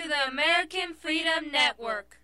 to 0.00 0.08
the 0.08 0.28
American 0.28 0.94
Freedom 0.94 1.50
Network. 1.52 2.19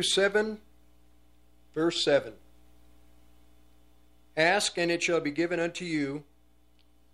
Matthew 0.00 0.12
7, 0.14 0.58
verse 1.74 2.02
7. 2.02 2.32
Ask, 4.34 4.78
and 4.78 4.90
it 4.90 5.02
shall 5.02 5.20
be 5.20 5.30
given 5.30 5.60
unto 5.60 5.84
you. 5.84 6.24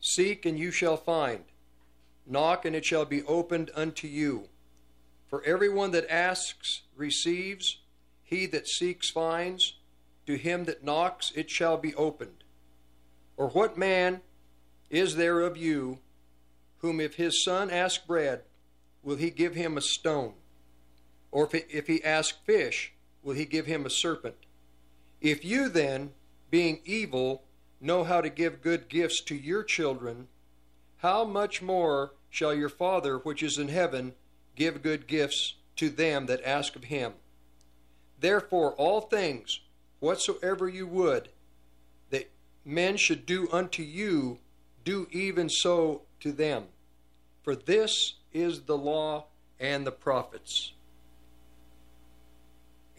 Seek, 0.00 0.46
and 0.46 0.56
you 0.56 0.70
shall 0.70 0.96
find. 0.96 1.42
Knock, 2.24 2.64
and 2.64 2.76
it 2.76 2.84
shall 2.84 3.04
be 3.04 3.24
opened 3.24 3.72
unto 3.74 4.06
you. 4.06 4.44
For 5.28 5.42
everyone 5.42 5.90
that 5.90 6.08
asks 6.08 6.82
receives, 6.94 7.80
he 8.22 8.46
that 8.46 8.68
seeks 8.68 9.10
finds, 9.10 9.78
to 10.28 10.36
him 10.36 10.66
that 10.66 10.84
knocks 10.84 11.32
it 11.34 11.50
shall 11.50 11.78
be 11.78 11.92
opened. 11.96 12.44
Or 13.36 13.48
what 13.48 13.76
man 13.76 14.20
is 14.90 15.16
there 15.16 15.40
of 15.40 15.56
you, 15.56 15.98
whom 16.78 17.00
if 17.00 17.16
his 17.16 17.42
son 17.42 17.68
ask 17.68 18.06
bread, 18.06 18.42
will 19.02 19.16
he 19.16 19.30
give 19.30 19.56
him 19.56 19.76
a 19.76 19.80
stone? 19.82 20.34
Or 21.36 21.44
if, 21.44 21.54
if 21.68 21.86
he 21.86 22.02
ask 22.02 22.42
fish, 22.46 22.94
will 23.22 23.34
he 23.34 23.44
give 23.44 23.66
him 23.66 23.84
a 23.84 23.90
serpent? 23.90 24.36
If 25.20 25.44
you 25.44 25.68
then, 25.68 26.12
being 26.50 26.80
evil, 26.86 27.42
know 27.78 28.04
how 28.04 28.22
to 28.22 28.30
give 28.30 28.62
good 28.62 28.88
gifts 28.88 29.20
to 29.24 29.34
your 29.34 29.62
children, 29.62 30.28
how 30.96 31.26
much 31.26 31.60
more 31.60 32.14
shall 32.30 32.54
your 32.54 32.70
Father 32.70 33.18
which 33.18 33.42
is 33.42 33.58
in 33.58 33.68
heaven 33.68 34.14
give 34.54 34.82
good 34.82 35.06
gifts 35.06 35.56
to 35.76 35.90
them 35.90 36.24
that 36.24 36.42
ask 36.42 36.74
of 36.74 36.84
him? 36.84 37.12
Therefore, 38.18 38.72
all 38.72 39.02
things, 39.02 39.60
whatsoever 40.00 40.70
you 40.70 40.86
would 40.86 41.28
that 42.08 42.30
men 42.64 42.96
should 42.96 43.26
do 43.26 43.46
unto 43.52 43.82
you, 43.82 44.38
do 44.86 45.06
even 45.12 45.50
so 45.50 46.00
to 46.20 46.32
them. 46.32 46.64
For 47.42 47.54
this 47.54 48.14
is 48.32 48.62
the 48.62 48.78
law 48.78 49.26
and 49.60 49.86
the 49.86 49.92
prophets. 49.92 50.72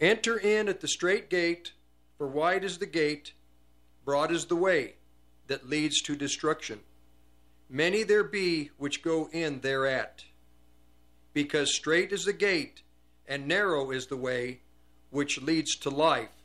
Enter 0.00 0.38
in 0.38 0.68
at 0.68 0.80
the 0.80 0.88
straight 0.88 1.28
gate, 1.28 1.72
for 2.16 2.28
wide 2.28 2.62
is 2.62 2.78
the 2.78 2.86
gate, 2.86 3.32
broad 4.04 4.30
is 4.30 4.46
the 4.46 4.56
way 4.56 4.94
that 5.48 5.68
leads 5.68 6.00
to 6.02 6.14
destruction. 6.14 6.80
Many 7.68 8.04
there 8.04 8.24
be 8.24 8.70
which 8.78 9.02
go 9.02 9.28
in 9.32 9.60
thereat. 9.60 10.24
Because 11.32 11.74
straight 11.74 12.12
is 12.12 12.24
the 12.24 12.32
gate, 12.32 12.82
and 13.26 13.46
narrow 13.46 13.90
is 13.90 14.06
the 14.06 14.16
way 14.16 14.60
which 15.10 15.42
leads 15.42 15.76
to 15.76 15.90
life, 15.90 16.44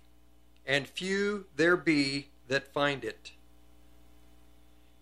and 0.66 0.88
few 0.88 1.46
there 1.56 1.78
be 1.78 2.30
that 2.48 2.74
find 2.74 3.06
it. 3.06 3.32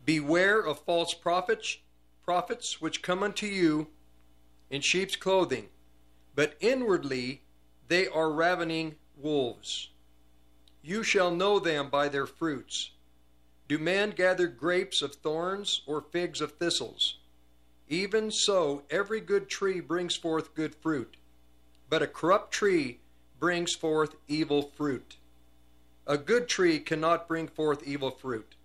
Beware 0.03 0.59
of 0.59 0.79
false 0.79 1.13
prophets, 1.13 1.77
prophets 2.23 2.81
which 2.81 3.01
come 3.01 3.23
unto 3.23 3.45
you 3.45 3.87
in 4.69 4.81
sheep's 4.81 5.15
clothing, 5.15 5.69
but 6.35 6.55
inwardly 6.59 7.43
they 7.91 8.07
are 8.07 8.31
ravening 8.31 8.95
wolves. 9.17 9.89
You 10.81 11.03
shall 11.03 11.29
know 11.29 11.59
them 11.59 11.89
by 11.89 12.07
their 12.07 12.25
fruits. 12.25 12.91
Do 13.67 13.77
men 13.77 14.11
gather 14.11 14.47
grapes 14.47 15.01
of 15.01 15.15
thorns 15.15 15.81
or 15.85 15.99
figs 15.99 16.39
of 16.39 16.53
thistles? 16.53 17.17
Even 17.89 18.31
so, 18.31 18.83
every 18.89 19.19
good 19.19 19.49
tree 19.49 19.81
brings 19.81 20.15
forth 20.15 20.55
good 20.55 20.73
fruit, 20.73 21.17
but 21.89 22.01
a 22.01 22.07
corrupt 22.07 22.53
tree 22.53 22.99
brings 23.41 23.75
forth 23.75 24.15
evil 24.25 24.71
fruit. 24.77 25.17
A 26.07 26.17
good 26.17 26.47
tree 26.47 26.79
cannot 26.79 27.27
bring 27.27 27.49
forth 27.49 27.85
evil 27.85 28.11
fruit, 28.11 28.55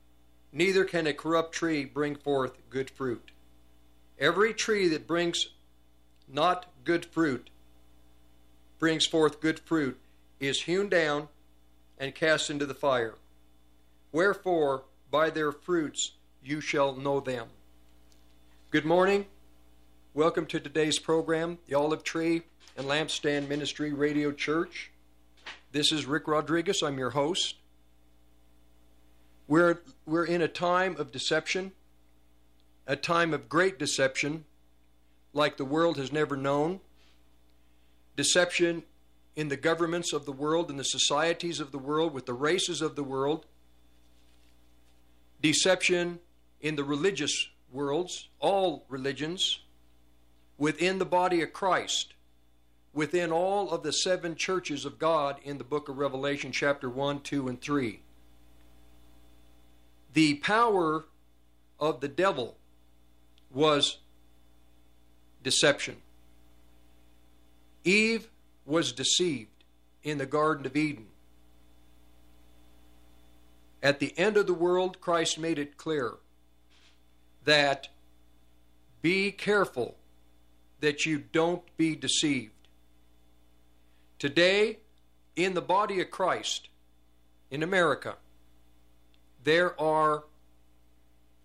neither 0.52 0.84
can 0.84 1.08
a 1.08 1.12
corrupt 1.12 1.52
tree 1.52 1.84
bring 1.84 2.14
forth 2.14 2.58
good 2.70 2.90
fruit. 2.90 3.32
Every 4.20 4.54
tree 4.54 4.86
that 4.86 5.08
brings 5.08 5.48
not 6.28 6.66
good 6.84 7.04
fruit 7.04 7.50
brings 8.78 9.06
forth 9.06 9.40
good 9.40 9.58
fruit 9.60 9.98
is 10.38 10.62
hewn 10.62 10.88
down 10.88 11.28
and 11.98 12.14
cast 12.14 12.50
into 12.50 12.66
the 12.66 12.74
fire. 12.74 13.14
Wherefore, 14.12 14.84
by 15.10 15.30
their 15.30 15.52
fruits 15.52 16.12
you 16.42 16.60
shall 16.60 16.94
know 16.94 17.20
them. 17.20 17.48
Good 18.70 18.84
morning. 18.84 19.26
Welcome 20.12 20.46
to 20.46 20.60
today's 20.60 20.98
program, 20.98 21.58
the 21.66 21.74
Olive 21.74 22.04
Tree 22.04 22.42
and 22.76 22.86
Lampstand 22.86 23.48
Ministry 23.48 23.92
Radio 23.92 24.30
Church. 24.32 24.90
This 25.72 25.90
is 25.90 26.04
Rick 26.04 26.28
Rodriguez. 26.28 26.82
I'm 26.82 26.98
your 26.98 27.10
host. 27.10 27.56
We're, 29.48 29.80
we're 30.04 30.24
in 30.24 30.42
a 30.42 30.48
time 30.48 30.96
of 30.98 31.12
deception, 31.12 31.72
a 32.86 32.96
time 32.96 33.32
of 33.32 33.48
great 33.48 33.78
deception, 33.78 34.44
like 35.32 35.56
the 35.56 35.64
world 35.64 35.96
has 35.96 36.12
never 36.12 36.36
known. 36.36 36.80
Deception 38.16 38.82
in 39.36 39.48
the 39.48 39.56
governments 39.56 40.12
of 40.12 40.24
the 40.24 40.32
world, 40.32 40.70
in 40.70 40.78
the 40.78 40.84
societies 40.84 41.60
of 41.60 41.70
the 41.70 41.78
world, 41.78 42.14
with 42.14 42.26
the 42.26 42.32
races 42.32 42.80
of 42.80 42.96
the 42.96 43.04
world. 43.04 43.44
Deception 45.42 46.18
in 46.60 46.76
the 46.76 46.84
religious 46.84 47.50
worlds, 47.70 48.28
all 48.40 48.86
religions, 48.88 49.60
within 50.56 50.98
the 50.98 51.04
body 51.04 51.42
of 51.42 51.52
Christ, 51.52 52.14
within 52.94 53.30
all 53.30 53.70
of 53.70 53.82
the 53.82 53.92
seven 53.92 54.34
churches 54.34 54.86
of 54.86 54.98
God 54.98 55.36
in 55.44 55.58
the 55.58 55.64
book 55.64 55.90
of 55.90 55.98
Revelation, 55.98 56.50
chapter 56.50 56.88
1, 56.88 57.20
2, 57.20 57.48
and 57.48 57.60
3. 57.60 58.00
The 60.14 60.36
power 60.36 61.04
of 61.78 62.00
the 62.00 62.08
devil 62.08 62.56
was 63.52 63.98
deception. 65.42 65.96
Eve 67.86 68.28
was 68.64 68.92
deceived 68.92 69.64
in 70.02 70.18
the 70.18 70.26
Garden 70.26 70.66
of 70.66 70.76
Eden. 70.76 71.06
At 73.82 74.00
the 74.00 74.12
end 74.18 74.36
of 74.36 74.48
the 74.48 74.54
world, 74.54 75.00
Christ 75.00 75.38
made 75.38 75.58
it 75.58 75.76
clear 75.76 76.14
that 77.44 77.88
be 79.02 79.30
careful 79.30 79.96
that 80.80 81.06
you 81.06 81.18
don't 81.18 81.62
be 81.76 81.94
deceived. 81.94 82.52
Today, 84.18 84.78
in 85.36 85.54
the 85.54 85.60
body 85.60 86.00
of 86.00 86.10
Christ, 86.10 86.68
in 87.50 87.62
America, 87.62 88.16
there 89.44 89.80
are 89.80 90.24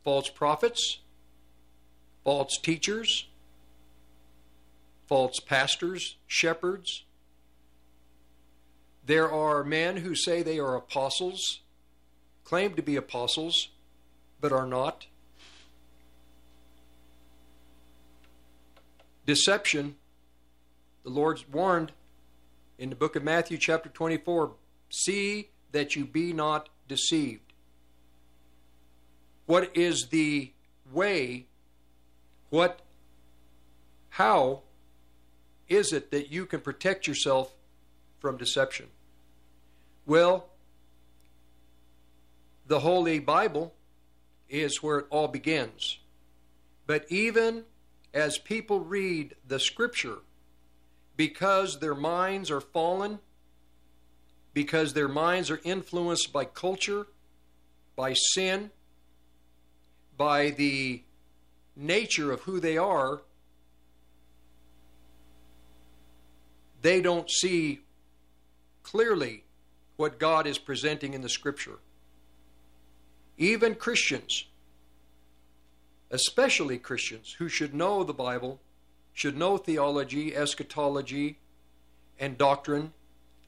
false 0.03 0.29
prophets, 0.29 0.99
false 2.23 2.57
teachers, 2.57 3.27
false 5.11 5.41
pastors, 5.41 6.15
shepherds. 6.25 7.03
There 9.05 9.29
are 9.29 9.61
men 9.61 9.97
who 9.97 10.15
say 10.15 10.41
they 10.41 10.57
are 10.57 10.77
apostles, 10.77 11.59
claim 12.45 12.75
to 12.75 12.81
be 12.81 12.95
apostles, 12.95 13.71
but 14.39 14.53
are 14.53 14.65
not. 14.65 15.07
Deception, 19.25 19.95
the 21.03 21.09
Lord 21.09 21.43
warned 21.51 21.91
in 22.79 22.89
the 22.89 22.95
book 22.95 23.17
of 23.17 23.23
Matthew, 23.25 23.57
chapter 23.57 23.89
24 23.89 24.53
see 24.89 25.49
that 25.73 25.93
you 25.93 26.05
be 26.05 26.31
not 26.31 26.69
deceived. 26.87 27.51
What 29.45 29.75
is 29.75 30.07
the 30.09 30.53
way? 30.89 31.47
What, 32.49 32.79
how 34.11 34.61
is 35.71 35.93
it 35.93 36.11
that 36.11 36.31
you 36.31 36.45
can 36.45 36.59
protect 36.59 37.07
yourself 37.07 37.53
from 38.19 38.37
deception? 38.37 38.87
Well, 40.05 40.49
the 42.67 42.81
Holy 42.81 43.19
Bible 43.19 43.73
is 44.49 44.83
where 44.83 44.99
it 44.99 45.05
all 45.09 45.29
begins. 45.29 45.99
But 46.85 47.05
even 47.09 47.63
as 48.13 48.37
people 48.37 48.81
read 48.81 49.35
the 49.47 49.59
Scripture, 49.59 50.17
because 51.15 51.79
their 51.79 51.95
minds 51.95 52.51
are 52.51 52.59
fallen, 52.59 53.19
because 54.53 54.93
their 54.93 55.07
minds 55.07 55.49
are 55.49 55.61
influenced 55.63 56.33
by 56.33 56.43
culture, 56.43 57.07
by 57.95 58.13
sin, 58.13 58.71
by 60.17 60.49
the 60.49 61.01
nature 61.77 62.33
of 62.33 62.41
who 62.41 62.59
they 62.59 62.77
are, 62.77 63.21
they 66.81 67.01
don't 67.01 67.29
see 67.29 67.81
clearly 68.83 69.43
what 69.97 70.19
God 70.19 70.47
is 70.47 70.57
presenting 70.57 71.13
in 71.13 71.21
the 71.21 71.29
Scripture. 71.29 71.79
Even 73.37 73.75
Christians, 73.75 74.45
especially 76.09 76.77
Christians 76.77 77.35
who 77.37 77.47
should 77.47 77.73
know 77.73 78.03
the 78.03 78.13
Bible, 78.13 78.59
should 79.13 79.37
know 79.37 79.57
theology, 79.57 80.35
eschatology, 80.35 81.37
and 82.19 82.37
doctrine, 82.37 82.93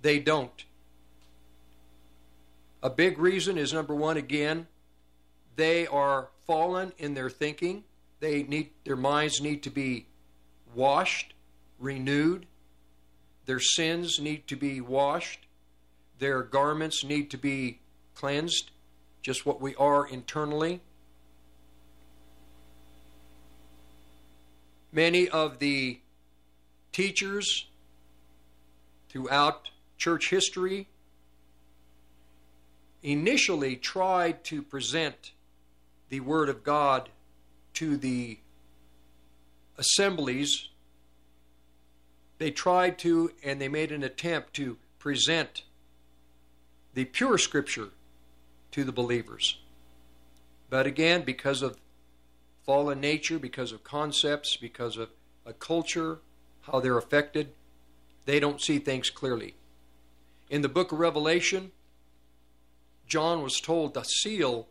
they 0.02 0.20
don't. 0.20 0.66
A 2.82 2.90
big 2.90 3.18
reason 3.18 3.58
is 3.58 3.72
number 3.72 3.96
one, 3.96 4.18
again, 4.18 4.68
they 5.56 5.88
are 5.88 6.30
fallen 6.46 6.92
in 6.98 7.14
their 7.14 7.30
thinking. 7.30 7.84
They 8.20 8.44
need 8.44 8.72
their 8.84 8.96
minds 8.96 9.42
need 9.42 9.64
to 9.64 9.70
be 9.70 10.08
washed, 10.76 11.34
renewed. 11.80 12.46
Their 13.45 13.60
sins 13.60 14.19
need 14.19 14.48
to 14.48 14.56
be 14.56 14.81
washed. 14.81 15.45
Their 16.19 16.44
garments 16.44 17.04
need 17.04 17.30
to 17.31 17.38
be 17.38 17.80
cleansed, 18.16 18.72
just 19.22 19.45
what 19.45 19.60
we 19.60 19.75
are 19.75 20.07
internally. 20.07 20.81
Many 24.91 25.27
of 25.27 25.60
the 25.60 26.00
teachers 26.91 27.68
throughout 29.10 29.70
church 29.98 30.29
history 30.29 30.88
initially 33.01 33.75
tried 33.75 34.44
to 34.46 34.62
present 34.62 35.32
the 36.10 36.20
Word 36.20 36.48
of 36.48 36.63
God 36.63 37.10
to 37.74 37.98
the 37.98 38.38
assemblies. 39.77 40.70
They 42.44 42.52
tried 42.52 43.00
to, 43.00 43.32
and 43.42 43.62
they 43.62 43.70
made 43.70 43.94
an 43.94 44.04
attempt 44.04 44.54
to 44.56 44.76
present 45.00 45.64
the 46.94 47.06
pure 47.06 47.38
Scripture 47.38 47.92
to 48.72 48.84
the 48.84 48.92
believers. 48.92 49.62
But 50.70 50.86
again, 50.86 51.22
because 51.22 51.62
of 51.62 51.78
fallen 52.66 53.00
nature, 53.00 53.40
because 53.40 53.72
of 53.72 53.86
concepts, 53.86 54.58
because 54.58 54.98
of 54.98 55.12
a 55.46 55.54
culture, 55.54 56.20
how 56.64 56.82
they're 56.82 56.98
affected, 56.98 57.54
they 58.26 58.42
don't 58.42 58.60
see 58.60 58.78
things 58.78 59.10
clearly. 59.10 59.56
In 60.50 60.64
the 60.64 60.68
book 60.68 60.92
of 60.92 61.00
Revelation, 61.00 61.72
John 63.08 63.42
was 63.42 63.62
told 63.62 63.94
to 63.94 64.04
seal 64.04 64.68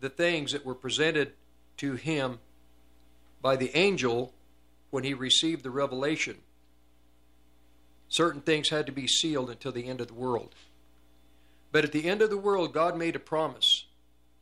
the 0.00 0.08
things 0.08 0.52
that 0.52 0.64
were 0.64 0.74
presented 0.74 1.34
to 1.76 1.96
him 1.96 2.38
by 3.42 3.56
the 3.56 3.76
angel 3.76 4.32
when 4.88 5.04
he 5.04 5.12
received 5.12 5.64
the 5.64 5.70
revelation. 5.70 6.38
Certain 8.10 8.40
things 8.40 8.68
had 8.68 8.86
to 8.86 8.92
be 8.92 9.06
sealed 9.06 9.48
until 9.48 9.70
the 9.70 9.86
end 9.86 10.00
of 10.00 10.08
the 10.08 10.14
world. 10.14 10.54
But 11.72 11.84
at 11.84 11.92
the 11.92 12.06
end 12.06 12.20
of 12.20 12.28
the 12.28 12.36
world, 12.36 12.74
God 12.74 12.96
made 12.96 13.14
a 13.14 13.20
promise 13.20 13.86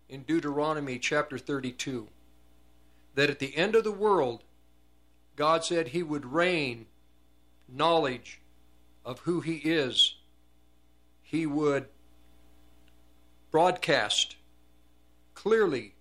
in 0.08 0.22
Deuteronomy 0.22 0.98
chapter 0.98 1.36
32 1.36 2.08
that 3.14 3.28
at 3.28 3.38
the 3.38 3.54
end 3.56 3.74
of 3.74 3.84
the 3.84 3.92
world, 3.92 4.42
God 5.36 5.64
said 5.64 5.88
He 5.88 6.02
would 6.02 6.24
rain 6.24 6.86
knowledge 7.68 8.40
of 9.04 9.20
who 9.20 9.42
He 9.42 9.56
is. 9.56 10.16
He 11.22 11.44
would 11.44 11.88
broadcast 13.50 14.36
clearly 15.34 15.92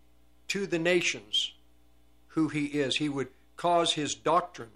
to 0.48 0.66
the 0.68 0.80
nations 0.80 1.52
who 2.30 2.48
He 2.48 2.68
is. 2.68 2.96
He 2.96 3.10
would 3.10 3.28
cause 3.58 3.94
His 3.94 4.16
doctrine. 4.16 4.70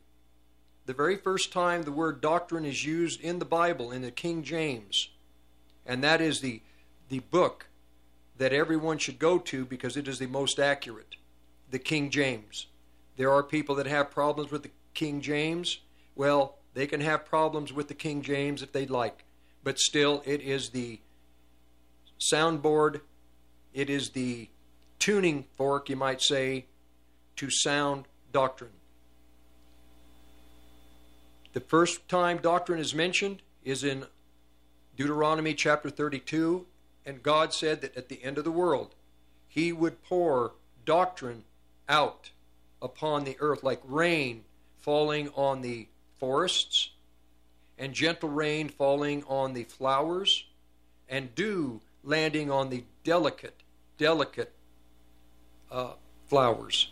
The 0.85 0.93
very 0.93 1.15
first 1.15 1.53
time 1.53 1.83
the 1.83 1.91
word 1.91 2.21
doctrine 2.21 2.65
is 2.65 2.85
used 2.85 3.21
in 3.21 3.39
the 3.39 3.45
Bible, 3.45 3.91
in 3.91 4.01
the 4.01 4.11
King 4.11 4.43
James, 4.43 5.09
and 5.85 6.03
that 6.03 6.21
is 6.21 6.41
the, 6.41 6.61
the 7.09 7.19
book 7.19 7.67
that 8.37 8.53
everyone 8.53 8.97
should 8.97 9.19
go 9.19 9.37
to 9.37 9.65
because 9.65 9.95
it 9.95 10.07
is 10.07 10.19
the 10.19 10.27
most 10.27 10.59
accurate 10.59 11.15
the 11.69 11.79
King 11.79 12.09
James. 12.09 12.67
There 13.15 13.31
are 13.31 13.43
people 13.43 13.75
that 13.75 13.87
have 13.87 14.11
problems 14.11 14.51
with 14.51 14.63
the 14.63 14.71
King 14.93 15.21
James. 15.21 15.79
Well, 16.15 16.57
they 16.73 16.87
can 16.87 17.01
have 17.01 17.25
problems 17.25 17.71
with 17.71 17.87
the 17.87 17.93
King 17.93 18.21
James 18.21 18.61
if 18.61 18.71
they'd 18.71 18.89
like, 18.89 19.23
but 19.63 19.79
still, 19.79 20.21
it 20.25 20.41
is 20.41 20.69
the 20.69 20.99
soundboard, 22.19 23.01
it 23.73 23.89
is 23.89 24.09
the 24.09 24.49
tuning 24.99 25.45
fork, 25.55 25.89
you 25.89 25.95
might 25.95 26.21
say, 26.21 26.65
to 27.37 27.49
sound 27.49 28.05
doctrine. 28.31 28.71
The 31.53 31.59
first 31.59 32.07
time 32.07 32.37
doctrine 32.37 32.79
is 32.79 32.95
mentioned 32.95 33.41
is 33.63 33.83
in 33.83 34.05
Deuteronomy 34.95 35.53
chapter 35.53 35.89
32, 35.89 36.65
and 37.05 37.21
God 37.21 37.53
said 37.53 37.81
that 37.81 37.97
at 37.97 38.07
the 38.07 38.23
end 38.23 38.37
of 38.37 38.45
the 38.45 38.51
world, 38.51 38.95
He 39.47 39.73
would 39.73 40.01
pour 40.03 40.53
doctrine 40.85 41.43
out 41.89 42.31
upon 42.81 43.25
the 43.25 43.35
earth 43.39 43.63
like 43.63 43.81
rain 43.83 44.45
falling 44.77 45.29
on 45.35 45.61
the 45.61 45.87
forests, 46.19 46.91
and 47.77 47.93
gentle 47.93 48.29
rain 48.29 48.69
falling 48.69 49.23
on 49.27 49.53
the 49.53 49.65
flowers, 49.65 50.45
and 51.09 51.35
dew 51.35 51.81
landing 52.03 52.49
on 52.49 52.69
the 52.69 52.83
delicate, 53.03 53.61
delicate 53.97 54.53
uh, 55.69 55.93
flowers 56.27 56.91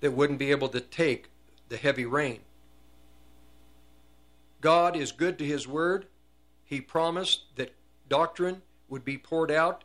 that 0.00 0.12
wouldn't 0.12 0.38
be 0.38 0.50
able 0.50 0.68
to 0.68 0.80
take 0.80 1.28
the 1.68 1.76
heavy 1.76 2.04
rain. 2.04 2.40
God 4.60 4.96
is 4.96 5.12
good 5.12 5.38
to 5.38 5.44
His 5.44 5.66
Word. 5.66 6.06
He 6.64 6.80
promised 6.80 7.44
that 7.56 7.74
doctrine 8.08 8.62
would 8.88 9.04
be 9.04 9.18
poured 9.18 9.50
out. 9.50 9.84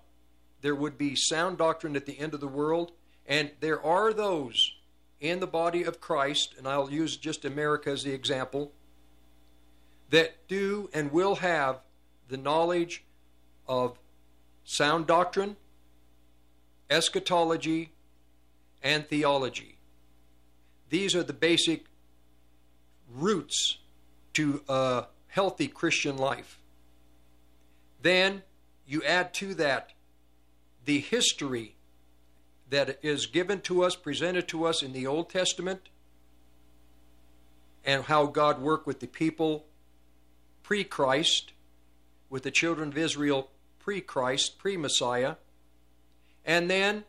There 0.62 0.76
would 0.76 0.98
be 0.98 1.16
sound 1.16 1.58
doctrine 1.58 1.96
at 1.96 2.06
the 2.06 2.20
end 2.20 2.34
of 2.34 2.40
the 2.40 2.48
world. 2.48 2.92
And 3.26 3.52
there 3.60 3.84
are 3.84 4.14
those 4.14 4.74
in 5.20 5.40
the 5.40 5.48
body 5.48 5.84
of 5.84 6.02
Christ, 6.02 6.56
and 6.58 6.68
I'll 6.68 6.92
use 6.92 7.18
just 7.18 7.46
America 7.46 7.90
as 7.90 8.04
the 8.04 8.14
example, 8.14 8.72
that 10.10 10.48
do 10.48 10.90
and 10.94 11.12
will 11.12 11.36
have 11.36 11.80
the 12.28 12.38
knowledge 12.38 13.04
of 13.68 13.98
sound 14.64 15.08
doctrine, 15.08 15.56
eschatology, 16.90 17.92
and 18.84 19.08
theology. 19.08 19.78
These 20.90 21.16
are 21.16 21.24
the 21.24 21.34
basic 21.34 21.86
roots 23.12 23.78
to 24.36 24.62
a 24.70 25.06
healthy 25.28 25.68
Christian 25.68 26.18
life. 26.18 26.60
Then 28.02 28.44
you 28.86 29.04
add 29.04 29.34
to 29.36 29.54
that 29.56 29.94
the 30.86 31.00
history 31.00 31.76
that 32.70 33.00
is 33.02 33.26
given 33.26 33.62
to 33.62 33.84
us, 33.84 33.96
presented 33.96 34.48
to 34.50 34.66
us 34.66 34.82
in 34.82 34.94
the 34.94 35.08
Old 35.08 35.30
Testament, 35.30 35.90
and 37.84 38.04
how 38.04 38.26
God 38.26 38.62
worked 38.62 38.88
with 38.88 39.00
the 39.00 39.08
people 39.08 39.66
pre 40.64 40.84
Christ, 40.84 41.54
with 42.30 42.44
the 42.44 42.52
children 42.52 42.90
of 42.90 42.98
Israel 42.98 43.50
pre 43.80 44.02
Christ, 44.02 44.58
pre 44.58 44.78
Messiah, 44.78 45.36
and 46.44 46.70
then 46.70 47.04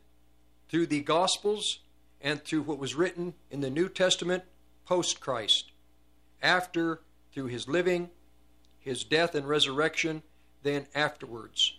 through 0.68 0.86
the 0.86 1.00
Gospels 1.00 1.80
and 2.20 2.42
through 2.42 2.62
what 2.62 2.78
was 2.78 2.94
written 2.94 3.34
in 3.50 3.60
the 3.60 3.70
New 3.70 3.88
Testament 3.88 4.44
post 4.84 5.20
Christ, 5.20 5.72
after 6.42 7.00
through 7.36 7.46
his 7.46 7.68
living, 7.68 8.08
his 8.80 9.04
death 9.04 9.34
and 9.34 9.46
resurrection, 9.46 10.22
then 10.62 10.86
afterwards. 10.94 11.74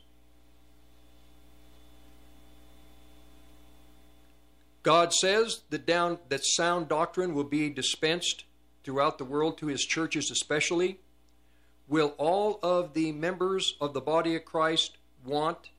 God 4.83 5.11
says 5.11 5.61
that 5.71 5.87
down 5.87 6.19
that 6.29 6.45
sound 6.45 6.87
doctrine 6.87 7.33
will 7.33 7.43
be 7.43 7.71
dispensed 7.71 8.43
throughout 8.83 9.17
the 9.17 9.25
world 9.25 9.57
to 9.57 9.65
his 9.65 9.83
churches 9.83 10.29
especially. 10.29 10.99
Will 11.87 12.13
all 12.19 12.59
of 12.61 12.93
the 12.93 13.11
members 13.11 13.73
of 13.81 13.95
the 13.95 14.01
body 14.01 14.35
of 14.35 14.45
Christ 14.45 14.97
want 15.25 15.71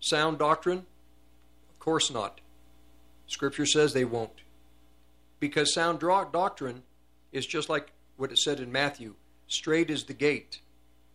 sound 0.00 0.40
doctrine? 0.40 0.84
Of 1.68 1.78
course 1.78 2.10
not. 2.10 2.40
Scripture 3.28 3.66
says 3.66 3.92
they 3.92 4.04
won't. 4.04 4.40
Because 5.38 5.72
sound 5.72 6.00
doctrine 6.00 6.82
is 7.30 7.46
just 7.46 7.68
like 7.68 7.92
what 8.20 8.30
it 8.30 8.38
said 8.38 8.60
in 8.60 8.70
Matthew 8.70 9.14
Straight 9.50 9.90
is 9.90 10.04
the 10.04 10.14
gate, 10.14 10.60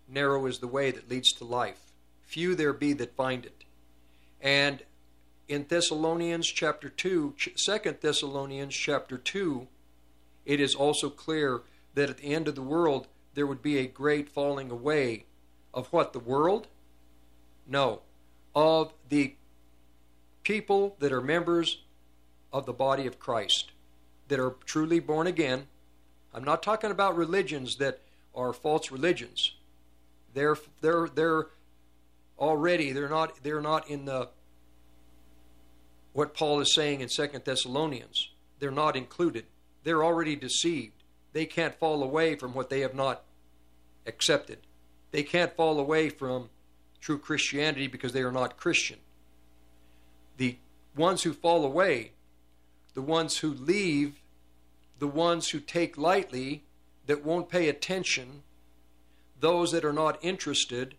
narrow 0.10 0.46
is 0.46 0.60
the 0.60 0.68
way 0.68 0.92
that 0.92 1.10
leads 1.10 1.32
to 1.32 1.46
life. 1.46 1.94
Few 2.24 2.54
there 2.54 2.74
be 2.74 2.92
that 2.92 3.16
find 3.16 3.46
it. 3.46 3.64
And 4.42 4.84
in 5.48 5.66
Thessalonians 5.70 6.46
chapter 6.46 6.90
2, 6.90 7.36
2 7.38 7.96
Thessalonians 8.02 8.76
chapter 8.76 9.18
2, 9.18 9.68
it 10.46 10.60
is 10.60 10.76
also 10.76 11.10
clear 11.10 11.62
that 11.94 12.10
at 12.10 12.18
the 12.18 12.34
end 12.34 12.50
of 12.50 12.56
the 12.56 12.62
world 12.62 13.08
there 13.36 13.48
would 13.48 13.62
be 13.62 13.78
a 13.78 13.88
great 13.88 14.28
falling 14.28 14.70
away 14.70 15.24
of 15.74 15.88
what? 15.94 16.12
The 16.12 16.20
world? 16.20 16.68
No. 17.66 18.02
Of 18.54 18.92
the 19.08 19.36
people 20.44 20.98
that 21.00 21.14
are 21.14 21.22
members 21.22 21.82
of 22.52 22.66
the 22.66 22.74
body 22.74 23.08
of 23.08 23.18
Christ, 23.18 23.72
that 24.28 24.42
are 24.42 24.56
truly 24.66 25.00
born 25.00 25.26
again. 25.26 25.68
I'm 26.36 26.44
not 26.44 26.62
talking 26.62 26.92
about 26.92 27.16
religions 27.16 27.78
that 27.78 28.02
are 28.36 28.52
false 28.52 28.92
religions. 28.92 29.54
They're 30.34 30.58
they're 30.82 31.08
they're 31.08 31.48
already 32.38 32.92
they're 32.92 33.08
not 33.08 33.42
they're 33.42 33.62
not 33.62 33.90
in 33.90 34.04
the 34.04 34.28
what 36.12 36.34
Paul 36.34 36.60
is 36.60 36.76
saying 36.76 37.00
in 37.00 37.08
Second 37.08 37.46
Thessalonians. 37.46 38.32
They're 38.60 38.70
not 38.70 38.98
included. 38.98 39.46
They're 39.86 40.04
already 40.04 40.36
deceived. 40.36 41.04
They 41.32 41.46
can't 41.46 41.80
fall 41.80 42.04
away 42.04 42.36
from 42.36 42.54
what 42.54 42.70
they 42.70 42.82
have 42.82 42.94
not 42.94 43.24
accepted. 44.06 44.60
They 45.12 45.24
can't 45.24 45.56
fall 45.56 45.80
away 45.80 46.10
from 46.10 46.50
true 47.00 47.18
Christianity 47.18 47.88
because 47.88 48.12
they 48.12 48.24
are 48.24 48.32
not 48.32 48.58
Christian. 48.58 49.00
The 50.36 50.58
ones 50.98 51.24
who 51.24 51.32
fall 51.32 51.64
away, 51.64 52.12
the 52.94 53.02
ones 53.02 53.38
who 53.38 53.54
leave, 53.54 54.20
the 55.00 55.08
ones 55.08 55.50
who 55.50 55.60
take 55.60 55.98
lightly, 55.98 56.64
that 57.08 57.24
won't 57.24 57.50
pay 57.50 57.70
attention, 57.70 58.44
those 59.40 59.72
that 59.72 59.86
are 59.86 59.94
not 59.94 60.18
interested, 60.24 60.96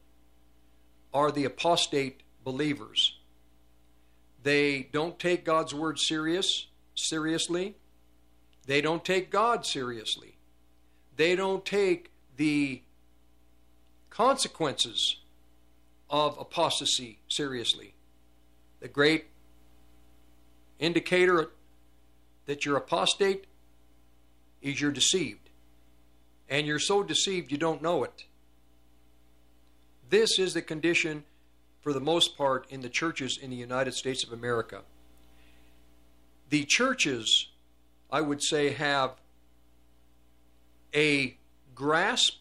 are 1.12 1.31
the 1.31 1.45
apostate 1.45 2.23
believers. 2.45 3.19
They 4.43 4.88
don't 4.93 5.19
take 5.19 5.45
God's 5.45 5.75
word 5.75 5.99
serious 5.99 6.67
seriously. 6.95 7.75
They 8.67 8.81
don't 8.81 9.05
take 9.05 9.31
God 9.31 9.67
seriously. 9.67 10.37
They 11.17 11.35
don't 11.35 11.65
take 11.65 12.11
the 12.37 12.83
consequences 14.11 15.17
of 16.11 16.38
apostasy 16.38 17.19
seriously. 17.29 17.95
The 18.81 18.88
great 18.88 19.26
indicator 20.79 21.50
that 22.45 22.65
you're 22.65 22.76
apostate 22.76 23.47
is 24.63 24.81
you're 24.81 24.91
deceived. 24.91 25.51
And 26.49 26.67
you're 26.67 26.79
so 26.79 27.03
deceived 27.03 27.51
you 27.51 27.59
don't 27.59 27.83
know 27.83 28.05
it. 28.05 28.25
This 30.09 30.39
is 30.39 30.55
the 30.55 30.63
condition 30.63 31.25
for 31.87 31.93
the 31.93 32.01
most 32.01 32.37
part, 32.37 32.67
in 32.69 32.81
the 32.81 32.89
churches 32.89 33.39
in 33.41 33.49
the 33.49 33.55
United 33.55 33.95
States 33.95 34.25
of 34.25 34.33
America. 34.33 34.83
The 36.49 36.65
churches, 36.65 37.47
I 38.11 38.23
would 38.23 38.43
say, 38.43 38.73
have 38.73 39.13
a 40.93 41.37
grasp 41.77 42.41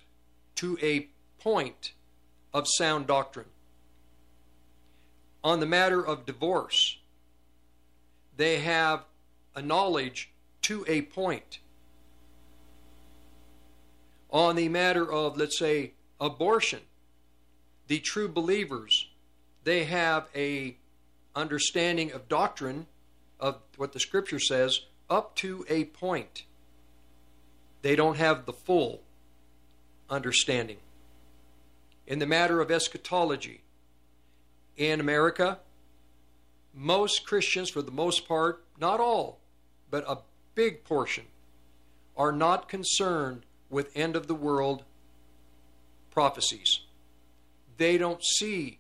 to 0.56 0.80
a 0.82 1.10
point 1.38 1.92
of 2.56 2.66
sound 2.68 3.06
doctrine. 3.06 3.46
On 5.44 5.60
the 5.60 5.68
matter 5.68 6.04
of 6.04 6.26
divorce, 6.26 6.98
they 8.36 8.62
have 8.62 9.04
a 9.56 9.62
knowledge 9.62 10.32
to 10.64 10.84
a 10.88 11.04
point. 11.04 11.60
On 14.36 14.58
the 14.58 14.68
matter 14.68 15.10
of, 15.10 15.38
let's 15.38 15.58
say, 15.58 15.94
abortion, 16.20 16.82
the 17.88 18.00
true 18.00 18.28
believers 18.28 19.08
they 19.64 19.86
have 19.86 20.28
a 20.36 20.76
understanding 21.34 22.12
of 22.12 22.28
doctrine 22.28 22.86
of 23.40 23.60
what 23.78 23.94
the 23.94 24.00
scripture 24.02 24.38
says 24.38 24.82
up 25.10 25.38
to 25.38 25.66
a 25.70 25.86
point. 25.86 26.44
They 27.82 27.96
don't 27.96 28.18
have 28.18 28.46
the 28.46 28.52
full 28.52 29.04
understanding. 30.10 30.80
In 32.06 32.20
the 32.20 32.28
matter 32.28 32.60
of 32.60 32.70
eschatology, 32.70 33.62
in 34.76 35.00
America, 35.00 35.60
most 36.74 37.26
Christians, 37.26 37.70
for 37.70 37.82
the 37.82 37.90
most 37.90 38.28
part, 38.28 38.66
not 38.78 39.00
all, 39.00 39.40
but 39.90 40.04
a 40.10 40.18
big 40.56 40.84
portion, 40.84 41.24
are 42.18 42.34
not 42.34 42.68
concerned 42.68 43.46
with 43.70 43.96
end 43.96 44.16
of 44.16 44.28
the 44.28 44.36
world 44.36 44.84
prophecies. 46.12 46.80
They 47.78 47.98
don't 47.98 48.24
see 48.24 48.80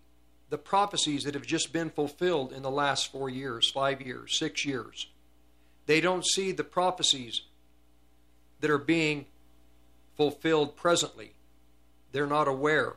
the 0.49 0.57
prophecies 0.57 1.23
that 1.23 1.33
have 1.33 1.45
just 1.45 1.73
been 1.73 1.89
fulfilled 1.89 2.53
in 2.53 2.61
the 2.61 2.71
last 2.71 3.11
four 3.11 3.29
years, 3.29 3.69
five 3.69 4.01
years, 4.01 4.37
six 4.37 4.65
years. 4.65 5.07
They 5.85 6.01
don't 6.01 6.25
see 6.25 6.51
the 6.51 6.63
prophecies 6.63 7.41
that 8.61 8.71
are 8.71 8.77
being 8.77 9.25
fulfilled 10.15 10.75
presently. 10.75 11.33
They're 12.11 12.25
not 12.25 12.47
aware. 12.47 12.93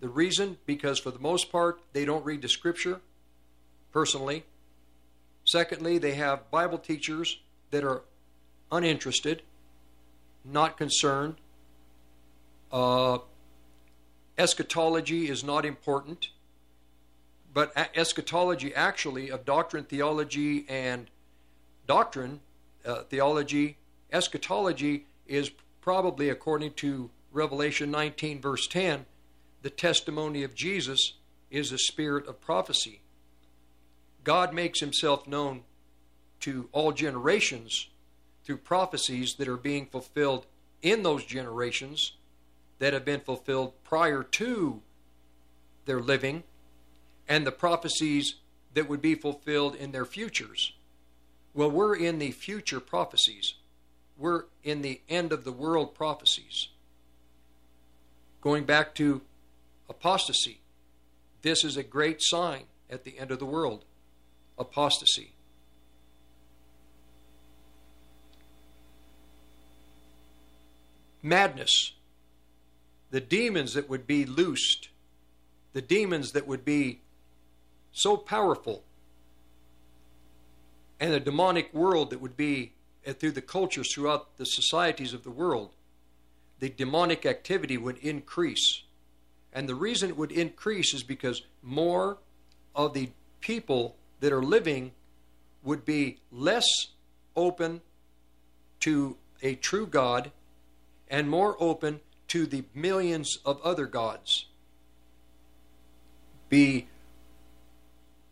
The 0.00 0.08
reason, 0.08 0.58
because 0.66 0.98
for 0.98 1.10
the 1.10 1.18
most 1.18 1.52
part, 1.52 1.80
they 1.92 2.04
don't 2.04 2.24
read 2.24 2.42
the 2.42 2.48
scripture 2.48 3.00
personally. 3.92 4.44
Secondly, 5.44 5.98
they 5.98 6.14
have 6.14 6.50
Bible 6.50 6.78
teachers 6.78 7.38
that 7.70 7.84
are 7.84 8.02
uninterested, 8.72 9.42
not 10.44 10.76
concerned. 10.76 11.36
Uh, 12.72 13.18
eschatology 14.38 15.28
is 15.28 15.44
not 15.44 15.64
important, 15.64 16.28
but 17.52 17.72
eschatology 17.94 18.74
actually 18.74 19.30
of 19.30 19.44
doctrine, 19.44 19.84
theology, 19.84 20.64
and 20.68 21.10
doctrine, 21.86 22.40
uh, 22.86 23.02
theology, 23.02 23.76
eschatology 24.12 25.06
is 25.26 25.50
probably, 25.80 26.28
according 26.28 26.72
to 26.74 27.10
Revelation 27.32 27.90
19, 27.90 28.40
verse 28.40 28.66
10, 28.66 29.06
the 29.62 29.70
testimony 29.70 30.42
of 30.42 30.54
Jesus 30.54 31.14
is 31.50 31.72
a 31.72 31.78
spirit 31.78 32.26
of 32.26 32.40
prophecy. 32.40 33.00
God 34.24 34.54
makes 34.54 34.80
himself 34.80 35.26
known 35.26 35.62
to 36.40 36.68
all 36.72 36.92
generations 36.92 37.88
through 38.44 38.58
prophecies 38.58 39.34
that 39.34 39.48
are 39.48 39.56
being 39.56 39.86
fulfilled 39.86 40.46
in 40.82 41.02
those 41.02 41.24
generations 41.24 42.12
that 42.78 42.92
have 42.92 43.04
been 43.04 43.20
fulfilled 43.20 43.72
prior 43.84 44.22
to 44.22 44.80
their 45.84 46.00
living 46.00 46.42
and 47.28 47.46
the 47.46 47.52
prophecies 47.52 48.36
that 48.74 48.88
would 48.88 49.02
be 49.02 49.14
fulfilled 49.14 49.74
in 49.74 49.92
their 49.92 50.04
futures. 50.04 50.72
Well, 51.54 51.70
we're 51.70 51.96
in 51.96 52.18
the 52.18 52.30
future 52.30 52.80
prophecies. 52.80 53.54
We're 54.16 54.44
in 54.62 54.82
the 54.82 55.00
end 55.08 55.32
of 55.32 55.44
the 55.44 55.52
world 55.52 55.94
prophecies. 55.94 56.68
Going 58.40 58.64
back 58.64 58.94
to 58.96 59.20
apostasy, 59.88 60.60
this 61.42 61.64
is 61.64 61.76
a 61.76 61.82
great 61.82 62.18
sign 62.20 62.64
at 62.88 63.04
the 63.04 63.18
end 63.18 63.30
of 63.30 63.38
the 63.38 63.46
world 63.46 63.84
apostasy. 64.58 65.32
Madness. 71.22 71.92
The 73.10 73.20
demons 73.20 73.74
that 73.74 73.88
would 73.88 74.06
be 74.06 74.24
loosed, 74.24 74.88
the 75.72 75.82
demons 75.82 76.32
that 76.32 76.46
would 76.46 76.64
be 76.64 77.00
so 77.92 78.16
powerful, 78.16 78.84
and 81.00 81.12
the 81.12 81.20
demonic 81.20 81.72
world 81.74 82.10
that 82.10 82.20
would 82.20 82.36
be 82.36 82.72
through 83.04 83.32
the 83.32 83.42
cultures 83.42 83.92
throughout 83.92 84.36
the 84.36 84.44
societies 84.44 85.12
of 85.12 85.24
the 85.24 85.30
world, 85.30 85.74
the 86.58 86.68
demonic 86.68 87.24
activity 87.24 87.78
would 87.78 87.96
increase. 87.98 88.82
And 89.52 89.68
the 89.68 89.74
reason 89.74 90.10
it 90.10 90.16
would 90.16 90.30
increase 90.30 90.94
is 90.94 91.02
because 91.02 91.42
more 91.62 92.18
of 92.76 92.94
the 92.94 93.10
people 93.40 93.96
that 94.20 94.32
are 94.32 94.42
living 94.42 94.92
would 95.62 95.84
be 95.84 96.18
less 96.30 96.66
open 97.34 97.80
to 98.80 99.16
a 99.42 99.54
true 99.54 99.86
God 99.86 100.30
and 101.10 101.28
more 101.28 101.56
open 101.58 102.00
to 102.28 102.46
the 102.46 102.64
millions 102.74 103.38
of 103.44 103.60
other 103.62 103.86
gods. 103.86 104.46
Be 106.48 106.86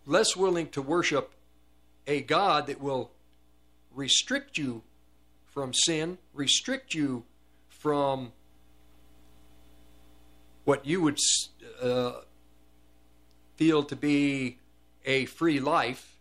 less 0.06 0.36
willing 0.36 0.68
to 0.68 0.80
worship 0.80 1.32
a 2.06 2.22
God 2.22 2.68
that 2.68 2.80
will 2.80 3.10
restrict 3.94 4.56
you 4.56 4.82
from 5.46 5.74
sin, 5.74 6.18
restrict 6.32 6.94
you 6.94 7.24
from 7.68 8.32
what 10.64 10.86
you 10.86 11.00
would 11.00 11.18
uh, 11.82 12.12
feel 13.56 13.82
to 13.82 13.96
be 13.96 14.58
a 15.04 15.24
free 15.24 15.58
life 15.58 16.18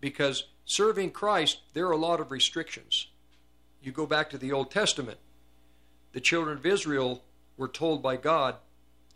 because 0.00 0.44
serving 0.64 1.10
Christ, 1.10 1.58
there 1.72 1.86
are 1.86 1.92
a 1.92 1.96
lot 1.96 2.20
of 2.20 2.30
restrictions. 2.30 3.08
You 3.82 3.90
go 3.90 4.06
back 4.06 4.30
to 4.30 4.38
the 4.38 4.52
Old 4.52 4.70
Testament, 4.70 5.18
the 6.12 6.20
children 6.20 6.58
of 6.58 6.66
Israel 6.66 7.22
were 7.56 7.68
told 7.68 8.02
by 8.02 8.16
God 8.16 8.56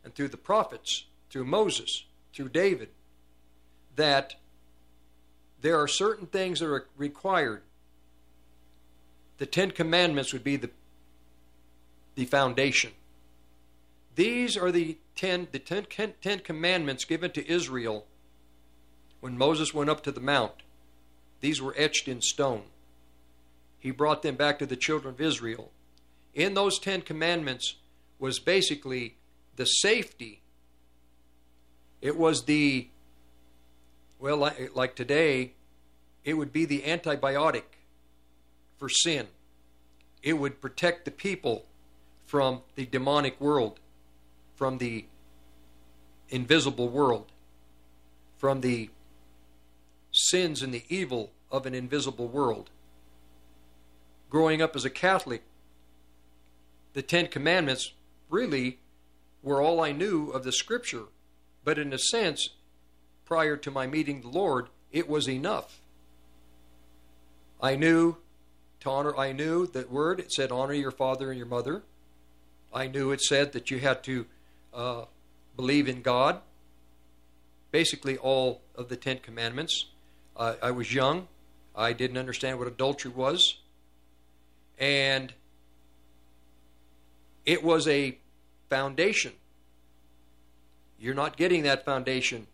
and 0.05 0.15
through 0.15 0.29
the 0.29 0.37
prophets, 0.37 1.05
through 1.31 1.45
Moses, 1.45 2.05
through 2.33 2.51
David, 2.51 2.89
that 3.97 4.35
there 5.61 5.81
are 5.81 5.89
certain 5.89 6.27
things 6.27 6.61
that 6.61 6.69
are 6.69 6.87
required. 6.97 7.63
The 9.39 9.47
Ten 9.47 9.71
Commandments 9.71 10.33
would 10.33 10.45
be 10.45 10.57
the, 10.57 10.71
the 12.15 12.25
foundation. 12.25 12.93
These 14.15 14.57
are 14.57 14.71
the 14.71 14.97
ten, 15.15 15.49
the 15.53 15.59
ten, 15.59 15.87
ten 16.23 16.39
Commandments 16.41 17.05
given 17.05 17.31
to 17.33 17.51
Israel 17.51 18.07
when 19.21 19.37
Moses 19.37 19.75
went 19.75 19.91
up 19.91 20.03
to 20.05 20.13
the 20.13 20.21
mount, 20.21 20.53
these 21.41 21.61
were 21.61 21.75
etched 21.77 22.07
in 22.07 22.21
stone. 22.21 22.63
He 23.79 23.91
brought 23.91 24.23
them 24.23 24.37
back 24.37 24.59
to 24.59 24.67
the 24.67 24.77
children 24.77 25.15
of 25.15 25.21
Israel. 25.21 25.71
In 26.37 26.53
those 26.53 26.79
Ten 26.79 27.01
Commandments 27.01 27.77
was 28.19 28.39
basically 28.39 29.17
the 29.57 29.65
safety. 29.65 30.43
It 32.03 32.17
was 32.19 32.45
the, 32.45 32.89
well, 34.19 34.37
like, 34.37 34.77
like 34.77 34.95
today, 34.95 35.55
it 36.25 36.35
would 36.35 36.53
be 36.53 36.67
the 36.67 36.83
antibiotic 36.83 37.81
for 38.77 38.91
sin. 38.91 39.29
It 40.23 40.35
would 40.35 40.61
protect 40.61 41.07
the 41.07 41.11
people 41.11 41.65
from 42.27 42.61
the 42.75 42.85
demonic 42.85 43.41
world, 43.41 43.81
from 44.57 44.77
the 44.77 45.07
invisible 46.29 46.91
world, 46.91 47.33
from 48.37 48.61
the 48.61 48.91
sins 50.13 50.61
and 50.61 50.75
the 50.75 50.85
evil 50.91 51.31
of 51.51 51.65
an 51.65 51.75
invisible 51.75 52.29
world. 52.29 52.69
Growing 54.29 54.61
up 54.61 54.77
as 54.77 54.85
a 54.85 54.91
Catholic, 54.91 55.43
the 56.97 57.03
Ten 57.03 57.27
Commandments 57.27 57.93
really 58.31 58.79
were 59.43 59.61
all 59.61 59.83
I 59.83 59.93
knew 59.93 60.31
of 60.31 60.45
the 60.45 60.51
Scripture, 60.51 61.03
but 61.63 61.79
in 61.79 61.93
a 61.93 61.99
sense, 61.99 62.49
prior 63.27 63.55
to 63.59 63.71
my 63.71 63.87
meeting 63.87 64.23
the 64.23 64.29
Lord, 64.29 64.69
it 64.91 65.07
was 65.07 65.29
enough. 65.29 65.79
I 67.61 67.77
knew 67.77 68.17
to 68.81 68.89
honor, 68.89 69.15
I 69.15 69.33
knew 69.33 69.67
that 69.67 69.93
word, 69.93 70.21
it 70.21 70.33
said, 70.33 70.51
honor 70.51 70.73
your 70.73 70.91
father 70.91 71.29
and 71.29 71.37
your 71.37 71.47
mother. 71.47 71.83
I 72.73 72.87
knew 72.87 73.11
it 73.11 73.21
said 73.21 73.53
that 73.53 73.71
you 73.71 73.79
had 73.79 74.03
to 74.05 74.25
uh, 74.73 75.05
believe 75.55 75.89
in 75.89 76.01
God. 76.01 76.41
Basically, 77.73 78.17
all 78.17 78.63
of 78.75 78.89
the 78.89 78.97
Ten 78.97 79.19
Commandments. 79.19 79.85
Uh, 80.35 80.55
I 80.63 80.71
was 80.71 80.95
young. 80.95 81.29
I 81.77 81.93
didn't 81.93 82.17
understand 82.17 82.59
what 82.59 82.69
adultery 82.69 83.11
was. 83.11 83.59
And 84.79 85.35
it 87.47 87.63
was 87.63 87.87
a 87.87 88.19
foundation. 88.69 89.33
You're 90.99 91.15
not 91.15 91.37
getting 91.37 91.63
that 91.63 91.85
foundation 91.85 92.49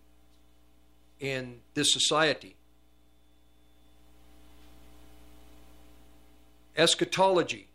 in 1.18 1.60
this 1.74 1.92
society. 1.92 2.54
Eschatology. 6.76 7.68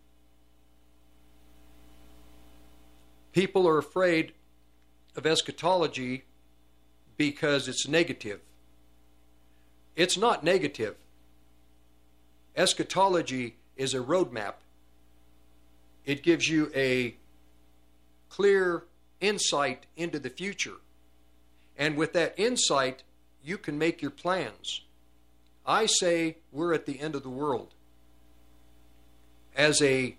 People 3.34 3.67
are 3.67 3.77
afraid 3.77 4.34
of 5.15 5.25
eschatology 5.25 6.23
because 7.17 7.67
it's 7.67 7.88
negative. 7.88 8.39
It's 9.95 10.17
not 10.17 10.43
negative. 10.43 10.95
Eschatology 12.56 13.56
is 13.75 13.93
a 13.93 13.99
roadmap. 13.99 14.53
It 16.07 16.23
gives 16.23 16.47
you 16.47 16.71
a 16.75 17.15
clear 18.29 18.85
insight 19.21 19.85
into 19.95 20.17
the 20.17 20.31
future. 20.31 20.77
And 21.77 21.95
with 21.95 22.13
that 22.13 22.33
insight, 22.37 23.03
you 23.43 23.59
can 23.59 23.77
make 23.77 24.01
your 24.01 24.09
plans. 24.09 24.81
I 25.67 25.85
say 25.85 26.37
we're 26.51 26.73
at 26.73 26.87
the 26.87 26.99
end 26.99 27.13
of 27.13 27.21
the 27.21 27.29
world. 27.29 27.75
As 29.55 29.79
a 29.83 30.17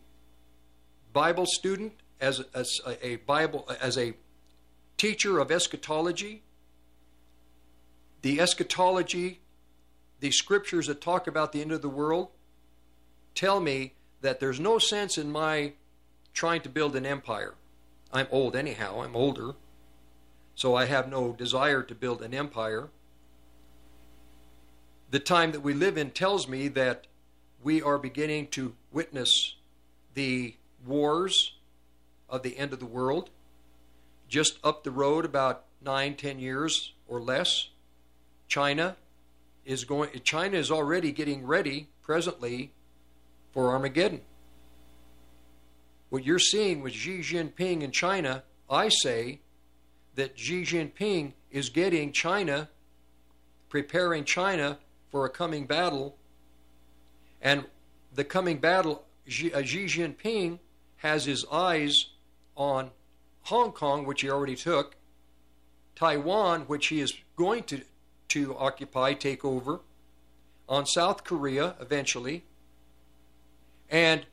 Bible 1.12 1.46
student, 1.46 1.94
as, 2.20 2.44
as 2.55 2.70
a 3.03 3.16
Bible, 3.16 3.68
as 3.81 3.98
a 3.98 4.14
teacher 4.96 5.40
of 5.40 5.51
eschatology, 5.51 6.42
the 8.22 8.40
eschatology 8.40 9.40
the 10.20 10.31
scriptures 10.31 10.87
that 10.87 11.01
talk 11.01 11.27
about 11.27 11.53
the 11.53 11.61
end 11.61 11.72
of 11.72 11.83
the 11.83 11.88
world 11.88 12.29
tell 13.35 13.61
me 13.61 13.94
that 14.20 14.40
there's 14.40 14.59
no 14.59 14.79
sense 14.79 15.16
in 15.16 15.31
my 15.31 15.72
trying 16.38 16.61
to 16.61 16.68
build 16.68 16.94
an 16.94 17.05
empire. 17.05 17.55
I'm 18.12 18.29
old 18.31 18.55
anyhow, 18.55 19.03
I'm 19.03 19.16
older. 19.16 19.57
so 20.55 20.77
I 20.77 20.85
have 20.85 21.11
no 21.11 21.33
desire 21.33 21.83
to 21.83 21.94
build 21.96 22.22
an 22.22 22.33
empire. 22.33 22.90
The 25.11 25.18
time 25.18 25.51
that 25.51 25.62
we 25.62 25.74
live 25.74 25.98
in 25.98 26.12
tells 26.12 26.46
me 26.46 26.68
that 26.68 27.09
we 27.61 27.83
are 27.83 27.98
beginning 27.98 28.46
to 28.48 28.74
witness 28.92 29.57
the 30.14 30.55
wars 30.87 31.57
of 32.29 32.44
the 32.44 32.57
end 32.57 32.72
of 32.72 32.79
the 32.79 32.87
world. 32.87 33.31
Just 34.29 34.61
up 34.62 34.85
the 34.85 34.92
road, 34.92 35.24
about 35.24 35.64
nine, 35.83 36.14
ten 36.14 36.38
years 36.38 36.92
or 37.09 37.20
less, 37.20 37.70
China 38.46 38.96
is 39.64 39.85
going. 39.85 40.11
China 40.22 40.57
is 40.57 40.70
already 40.70 41.11
getting 41.11 41.44
ready 41.44 41.88
presently 42.01 42.70
for 43.53 43.70
Armageddon. 43.70 44.20
What 46.11 46.25
you're 46.25 46.38
seeing 46.38 46.81
with 46.81 46.94
Xi 46.94 47.21
Jinping 47.21 47.83
in 47.83 47.90
China, 47.90 48.42
I 48.71 48.88
say 48.88 49.40
that 50.14 50.38
Xi 50.38 50.62
Jinping 50.62 51.33
is 51.51 51.68
getting 51.68 52.12
China, 52.12 52.68
preparing 53.68 54.25
China 54.25 54.79
for 55.11 55.27
a 55.27 55.31
coming 55.31 55.66
battle. 55.66 56.16
And 57.42 57.64
the 58.14 58.25
coming 58.25 58.59
battle, 58.59 59.05
Xi, 59.27 59.53
uh, 59.53 59.61
Jinping 59.61 60.59
has 60.97 61.27
his 61.27 61.44
eyes 61.53 62.07
on 62.57 62.90
Hong 63.42 63.73
Kong, 63.73 64.07
which 64.07 64.23
he 64.23 64.31
already 64.31 64.57
took, 64.57 64.97
Taiwan, 65.94 66.62
which 66.62 66.88
he 66.88 67.01
is 67.01 67.12
going 67.37 67.64
to, 67.64 67.83
to 68.29 68.57
occupy, 68.57 69.12
take 69.12 69.44
over, 69.44 69.81
on 70.68 70.87
South 70.87 71.25
Korea 71.25 71.75
eventually, 71.81 72.44
and 73.90 74.27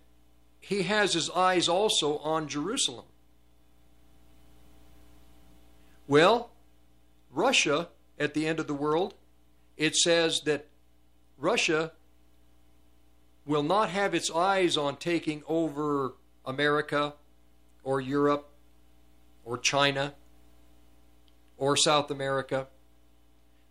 he 0.67 0.81
has 0.81 1.13
his 1.13 1.29
eyes 1.29 1.69
also 1.69 2.17
on 2.17 2.47
Jerusalem. 2.47 3.05
Well, 6.07 6.49
Russia, 7.31 7.89
at 8.17 8.33
the 8.33 8.47
end 8.47 8.59
of 8.59 8.65
the 8.65 8.73
world, 8.73 9.13
it 9.77 9.95
says 9.95 10.41
that 10.45 10.65
Russia 11.37 11.91
will 13.45 13.61
not 13.61 13.89
have 13.89 14.15
its 14.15 14.31
eyes 14.31 14.75
on 14.75 14.95
taking 14.95 15.43
over 15.47 16.13
America 16.43 17.13
or 17.83 18.01
Europe 18.01 18.49
or 19.43 19.59
China 19.59 20.15
or 21.59 21.77
South 21.77 22.09
America, 22.09 22.65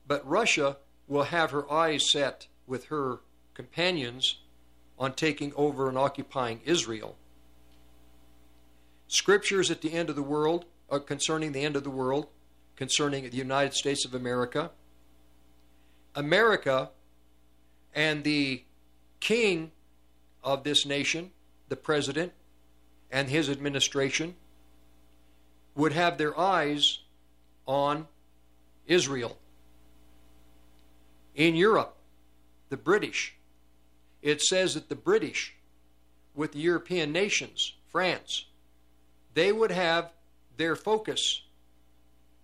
but 0.06 0.24
Russia 0.24 0.76
will 1.08 1.24
have 1.24 1.50
her 1.50 1.68
eyes 1.72 2.08
set 2.08 2.46
with 2.68 2.84
her 2.84 3.18
companions 3.52 4.36
on 5.04 5.12
taking 5.12 5.52
over 5.54 5.88
and 5.88 5.98
occupying 5.98 6.60
Israel. 6.64 7.14
Scriptures 9.06 9.70
at 9.70 9.82
the 9.82 9.92
end 9.92 10.08
of 10.08 10.16
the 10.16 10.22
world, 10.22 10.64
uh, 10.90 10.98
concerning 10.98 11.52
the 11.52 11.60
end 11.60 11.76
of 11.76 11.84
the 11.84 11.90
world, 11.90 12.26
concerning 12.74 13.22
the 13.28 13.36
United 13.36 13.74
States 13.74 14.06
of 14.06 14.14
America. 14.14 14.70
America 16.14 16.88
and 17.94 18.24
the 18.24 18.62
king 19.20 19.70
of 20.42 20.64
this 20.64 20.86
nation, 20.86 21.30
the 21.68 21.76
president, 21.76 22.32
and 23.12 23.28
his 23.28 23.50
administration 23.50 24.34
would 25.74 25.92
have 25.92 26.16
their 26.16 26.38
eyes 26.38 27.00
on 27.66 28.06
Israel. 28.86 29.36
In 31.34 31.54
Europe, 31.56 31.94
the 32.70 32.76
British, 32.78 33.34
it 34.24 34.40
says 34.40 34.72
that 34.72 34.88
the 34.88 34.96
British, 34.96 35.54
with 36.34 36.52
the 36.52 36.58
European 36.58 37.12
nations, 37.12 37.74
France, 37.92 38.46
they 39.34 39.52
would 39.52 39.70
have 39.70 40.10
their 40.56 40.74
focus, 40.74 41.42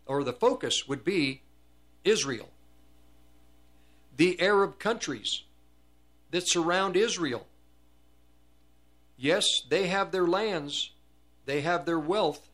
or 0.05 0.23
the 0.23 0.35
focus 0.35 0.87
would 0.87 1.03
be 1.03 1.41
Israel. 2.05 2.51
The 4.19 4.39
Arab 4.43 4.79
countries 4.79 5.45
that 6.31 6.47
surround 6.47 6.97
Israel, 6.97 7.47
yes, 9.17 9.47
they 9.71 9.87
have 9.87 10.13
their 10.13 10.27
lands, 10.27 10.91
they 11.47 11.63
have 11.63 11.87
their 11.87 11.99
wealth, 11.99 12.47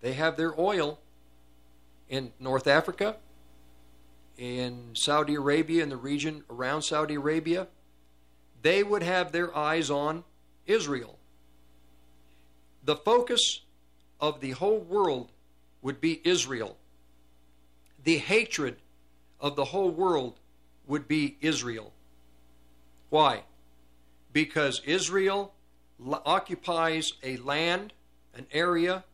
they 0.00 0.14
have 0.14 0.38
their 0.38 0.58
oil 0.58 0.98
in 2.08 2.32
North 2.40 2.66
Africa, 2.66 3.16
in 4.38 4.92
Saudi 4.94 5.34
Arabia, 5.34 5.82
in 5.82 5.90
the 5.90 5.98
region 5.98 6.44
around 6.48 6.80
Saudi 6.80 7.16
Arabia. 7.16 7.66
They 8.62 8.82
would 8.82 9.02
have 9.02 9.32
their 9.32 9.56
eyes 9.56 9.90
on 9.90 10.24
Israel. 10.66 11.18
The 12.84 12.96
focus 12.96 13.60
of 14.20 14.40
the 14.40 14.52
whole 14.52 14.80
world 14.80 15.30
would 15.82 16.00
be 16.00 16.20
Israel. 16.24 16.76
The 18.04 18.18
hatred 18.18 18.76
of 19.40 19.56
the 19.56 19.66
whole 19.66 19.90
world 19.90 20.38
would 20.86 21.08
be 21.08 21.36
Israel. 21.40 21.92
Why? 23.08 23.42
Because 24.32 24.82
Israel 24.84 25.52
occupies 26.24 27.14
a 27.22 27.36
land, 27.38 27.92
an 28.34 28.46
area 28.52 29.04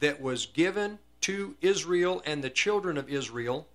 that 0.00 0.20
was 0.20 0.46
given 0.46 0.98
to 1.22 1.56
Israel 1.60 2.22
and 2.24 2.42
the 2.42 2.50
children 2.50 2.96
of 2.96 3.08
Israel, 3.08 3.66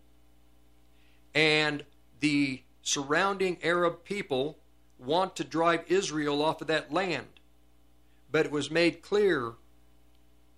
and 1.35 1.83
the 2.19 2.61
surrounding 2.81 3.57
Arab 3.63 4.03
people 4.03 4.57
want 5.05 5.35
to 5.37 5.43
drive 5.43 5.83
Israel 5.87 6.41
off 6.41 6.61
of 6.61 6.67
that 6.67 6.91
land. 6.91 7.27
But 8.31 8.45
it 8.45 8.51
was 8.51 8.71
made 8.71 9.01
clear 9.01 9.53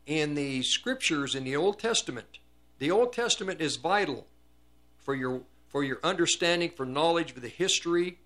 in 0.06 0.36
the 0.36 0.62
scriptures 0.62 1.36
in 1.36 1.44
the 1.44 1.56
Old 1.56 1.80
Testament. 1.80 2.40
The 2.80 2.92
Old 2.92 3.14
Testament 3.14 3.62
is 3.62 3.78
vital 3.78 4.28
for 4.98 5.16
your 5.16 5.42
for 5.68 5.84
your 5.84 6.00
understanding, 6.04 6.70
for 6.70 6.86
knowledge 6.86 7.32
of 7.32 7.42
the 7.42 7.50
history. 7.50 8.20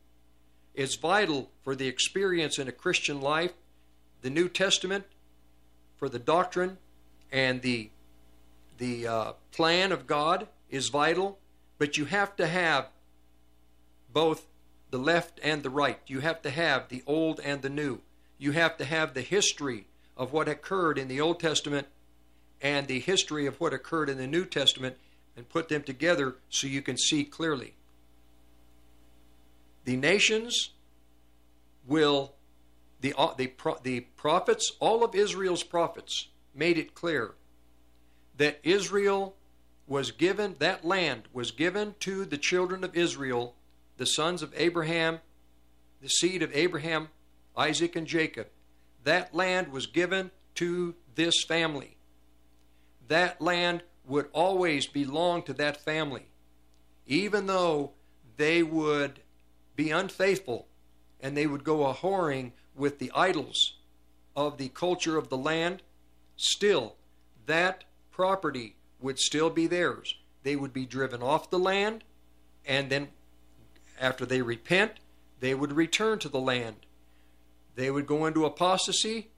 It's 0.75 0.95
vital 0.95 1.49
for 1.63 1.75
the 1.75 1.87
experience 1.87 2.59
in 2.59 2.67
a 2.67 2.71
Christian 2.71 3.21
life. 3.21 3.53
The 4.21 4.29
New 4.29 4.47
Testament 4.49 5.05
for 5.97 6.09
the 6.09 6.19
doctrine 6.19 6.77
and 7.31 7.61
the 7.61 7.89
the 8.77 9.07
uh, 9.07 9.33
plan 9.51 9.91
of 9.91 10.07
God 10.07 10.47
is 10.69 10.89
vital, 10.89 11.37
but 11.77 11.97
you 11.97 12.05
have 12.05 12.35
to 12.37 12.47
have 12.47 12.87
both 14.13 14.45
the 14.91 14.97
left 14.97 15.39
and 15.43 15.63
the 15.63 15.69
right. 15.69 15.99
You 16.07 16.19
have 16.21 16.41
to 16.43 16.49
have 16.49 16.89
the 16.89 17.03
old 17.05 17.39
and 17.39 17.61
the 17.61 17.69
new. 17.69 17.99
You 18.37 18.51
have 18.53 18.77
to 18.77 18.85
have 18.85 19.13
the 19.13 19.21
history 19.21 19.85
of 20.17 20.33
what 20.33 20.49
occurred 20.49 20.97
in 20.97 21.07
the 21.07 21.21
Old 21.21 21.39
Testament 21.39 21.87
and 22.61 22.87
the 22.87 22.99
history 22.99 23.45
of 23.45 23.59
what 23.59 23.73
occurred 23.73 24.09
in 24.09 24.17
the 24.17 24.27
New 24.27 24.45
Testament 24.45 24.97
and 25.35 25.47
put 25.47 25.69
them 25.69 25.83
together 25.83 26.35
so 26.49 26.67
you 26.67 26.81
can 26.81 26.97
see 26.97 27.23
clearly. 27.23 27.73
The 29.85 29.95
nations 29.95 30.71
will, 31.87 32.33
the, 33.01 33.13
uh, 33.17 33.33
the, 33.35 33.51
the 33.83 34.01
prophets, 34.01 34.73
all 34.79 35.03
of 35.03 35.15
Israel's 35.15 35.63
prophets 35.63 36.27
made 36.53 36.77
it 36.77 36.93
clear 36.93 37.33
that 38.37 38.59
Israel 38.63 39.35
was 39.87 40.11
given, 40.11 40.55
that 40.59 40.85
land 40.85 41.23
was 41.33 41.51
given 41.51 41.95
to 42.01 42.25
the 42.25 42.37
children 42.37 42.83
of 42.83 42.95
Israel, 42.95 43.55
the 43.99 44.05
sons 44.05 44.41
of 44.41 44.53
Abraham, 44.57 45.19
the 46.01 46.09
seed 46.09 46.41
of 46.41 46.55
Abraham, 46.55 47.09
Isaac, 47.55 47.95
and 47.95 48.07
Jacob 48.07 48.47
that 49.03 49.33
land 49.33 49.71
was 49.71 49.85
given 49.85 50.31
to 50.55 50.95
this 51.15 51.43
family. 51.43 51.97
That 53.07 53.41
land 53.41 53.83
would 54.05 54.27
always 54.33 54.87
belong 54.87 55.43
to 55.43 55.53
that 55.53 55.83
family, 55.83 56.27
even 57.05 57.47
though 57.47 57.91
they 58.37 58.63
would 58.63 59.19
be 59.75 59.91
unfaithful 59.91 60.67
and 61.19 61.35
they 61.35 61.47
would 61.47 61.63
go 61.63 61.85
a 61.85 61.93
whoring 61.93 62.51
with 62.75 62.99
the 62.99 63.11
idols 63.13 63.73
of 64.35 64.57
the 64.57 64.69
culture 64.69 65.17
of 65.17 65.29
the 65.29 65.37
land. 65.37 65.81
Still, 66.37 66.95
that 67.45 67.83
property 68.11 68.75
would 69.01 69.19
still 69.19 69.49
be 69.49 69.67
theirs. 69.67 70.15
They 70.43 70.55
would 70.55 70.71
be 70.71 70.85
driven 70.85 71.21
off 71.21 71.49
the 71.49 71.59
land, 71.59 72.03
and 72.65 72.89
then 72.89 73.09
after 73.99 74.25
they 74.25 74.41
repent, 74.41 74.93
they 75.39 75.53
would 75.53 75.73
return 75.73 76.19
to 76.19 76.29
the 76.29 76.39
land 76.39 76.75
they 77.79 77.89
would 77.89 78.07
go 78.07 78.25
into 78.25 78.43
apostasy, 78.43 79.29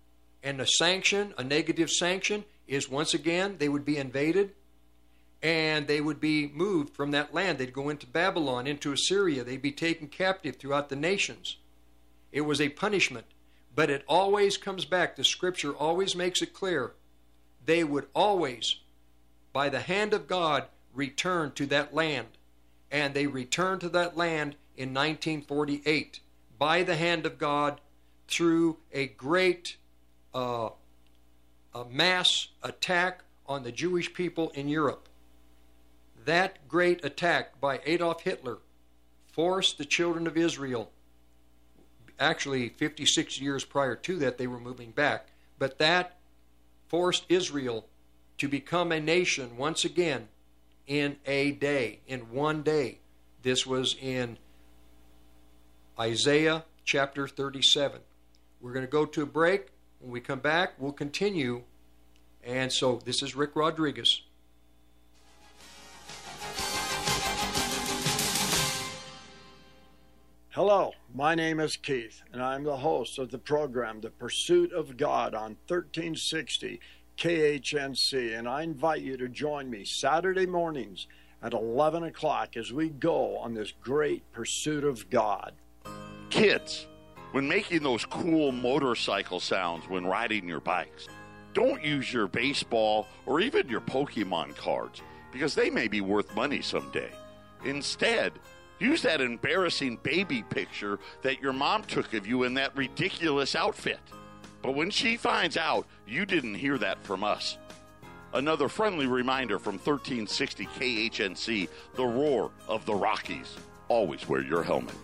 and 0.42 0.60
a 0.60 0.66
sanction, 0.66 1.36
a 1.38 1.44
negative 1.44 1.92
sanction, 1.92 2.44
is 2.68 2.90
once 2.90 3.14
again 3.14 3.58
they 3.60 3.70
would 3.70 3.86
be 3.86 3.98
invaded 3.98 4.54
and 5.44 5.86
they 5.86 6.02
would 6.02 6.20
be 6.20 6.48
moved 6.48 6.96
from 6.96 7.12
that 7.12 7.36
land. 7.36 7.60
They'd 7.60 7.72
go 7.72 7.90
into 7.90 8.08
Babylon, 8.08 8.66
into 8.66 8.92
Assyria. 8.92 9.44
They'd 9.44 9.62
be 9.62 9.72
taken 9.72 10.08
captive 10.08 10.56
throughout 10.56 10.90
the 10.90 10.96
nations. 10.96 11.58
It 12.32 12.42
was 12.42 12.60
a 12.60 12.70
punishment, 12.70 13.28
but 13.76 13.92
it 13.92 14.04
always 14.08 14.58
comes 14.58 14.86
back. 14.86 15.16
The 15.16 15.24
scripture 15.24 15.74
always 15.74 16.16
makes 16.16 16.42
it 16.42 16.52
clear. 16.52 16.94
They 17.64 17.84
would 17.84 18.08
always, 18.16 18.78
by 19.54 19.70
the 19.70 19.82
hand 19.82 20.16
of 20.16 20.28
God, 20.28 20.66
return 20.96 21.52
to 21.52 21.68
that 21.68 21.94
land. 21.94 22.28
And 22.92 23.14
they 23.14 23.28
returned 23.28 23.82
to 23.82 23.90
that 23.90 24.18
land 24.18 24.56
in 24.76 24.94
1948 24.94 26.20
by 26.60 26.84
the 26.84 26.96
hand 26.96 27.26
of 27.26 27.38
God 27.38 27.80
through 28.28 28.78
a 28.92 29.08
great 29.08 29.78
uh, 30.34 30.70
a 31.74 31.86
mass 31.86 32.50
attack 32.64 33.24
on 33.48 33.64
the 33.64 33.72
Jewish 33.72 34.14
people 34.14 34.50
in 34.52 34.68
Europe. 34.68 35.08
that 36.26 36.68
great 36.68 37.04
attack 37.04 37.60
by 37.60 37.80
Adolf 37.86 38.22
Hitler 38.22 38.60
forced 39.32 39.78
the 39.78 39.86
children 39.86 40.28
of 40.28 40.38
Israel, 40.38 40.92
actually 42.20 42.70
56 42.70 43.42
years 43.42 43.66
prior 43.66 43.96
to 43.96 44.18
that, 44.18 44.38
they 44.38 44.46
were 44.46 44.60
moving 44.60 44.92
back, 44.92 45.30
but 45.58 45.80
that 45.80 46.20
forced 46.88 47.26
Israel 47.28 47.88
to 48.38 48.48
become 48.48 48.92
a 48.92 49.00
nation 49.00 49.58
once 49.58 49.84
again 49.84 50.28
in 50.88 51.18
a 51.26 51.52
day, 51.52 52.00
in 52.08 52.32
one 52.32 52.64
day. 52.64 53.00
This 53.42 53.66
was 53.66 53.96
in 54.00 54.38
Isaiah 56.00 56.66
chapter 56.84 57.28
37. 57.28 58.02
We're 58.60 58.74
going 58.74 58.86
to 58.86 58.92
go 58.92 59.06
to 59.06 59.24
a 59.24 59.26
break. 59.26 59.68
When 60.00 60.12
we 60.12 60.20
come 60.20 60.40
back, 60.40 60.74
we'll 60.78 60.92
continue. 60.92 61.64
And 62.44 62.72
so 62.72 63.02
this 63.04 63.22
is 63.22 63.36
Rick 63.36 63.56
Rodriguez. 63.56 64.22
Hello, 70.50 70.92
my 71.16 71.34
name 71.34 71.62
is 71.62 71.78
Keith, 71.78 72.22
and 72.34 72.44
I'm 72.44 72.66
the 72.66 72.76
host 72.76 73.18
of 73.18 73.32
the 73.32 73.38
program 73.38 74.02
The 74.02 74.10
Pursuit 74.10 74.74
of 74.74 74.98
God 74.98 75.34
on 75.34 75.56
1360 75.70 76.82
KHNC, 77.18 78.38
and 78.38 78.48
I 78.48 78.64
invite 78.64 79.02
you 79.02 79.18
to 79.18 79.28
join 79.28 79.70
me 79.70 79.86
Saturday 79.86 80.46
mornings 80.46 81.08
at 81.42 81.54
11 81.54 82.04
o'clock 82.04 82.58
as 82.58 82.72
we 82.72 82.90
go 82.90 83.38
on 83.38 83.54
this 83.54 83.74
great 83.82 84.30
pursuit 84.32 84.84
of 84.84 85.10
God. 85.10 85.54
Kids, 86.30 86.88
when 87.32 87.48
making 87.48 87.84
those 87.84 88.06
cool 88.06 88.52
motorcycle 88.52 89.40
sounds 89.40 89.88
when 89.88 90.06
riding 90.06 90.48
your 90.48 90.60
bikes, 90.60 91.08
don't 91.54 91.84
use 91.84 92.12
your 92.12 92.28
baseball 92.28 93.08
or 93.26 93.42
even 93.42 93.68
your 93.68 93.82
Pokemon 93.82 94.56
cards 94.56 95.02
because 95.32 95.56
they 95.56 95.70
may 95.70 95.88
be 95.88 96.02
worth 96.02 96.34
money 96.36 96.62
someday. 96.62 97.12
Instead, 97.66 98.34
use 98.80 99.02
that 99.02 99.22
embarrassing 99.22 99.98
baby 100.04 100.44
picture 100.44 101.00
that 101.22 101.42
your 101.42 101.54
mom 101.54 101.84
took 101.84 102.14
of 102.14 102.26
you 102.26 102.44
in 102.44 102.54
that 102.56 102.76
ridiculous 102.76 103.56
outfit. 103.56 104.00
But 104.62 104.76
when 104.76 104.92
she 104.92 105.18
finds 105.18 105.58
out, 105.58 105.88
you 106.08 106.26
didn't 106.26 106.56
hear 106.56 106.78
that 106.78 107.04
from 107.04 107.24
us. 107.24 107.58
Another 108.34 108.70
friendly 108.70 109.08
reminder 109.08 109.60
from 109.60 109.76
1360 109.76 110.66
KHNC 110.66 111.70
the 111.96 112.06
roar 112.06 112.52
of 112.68 112.86
the 112.86 112.96
Rockies. 112.96 113.58
Always 113.88 114.28
wear 114.30 114.42
your 114.42 114.64
helmet. 114.64 114.96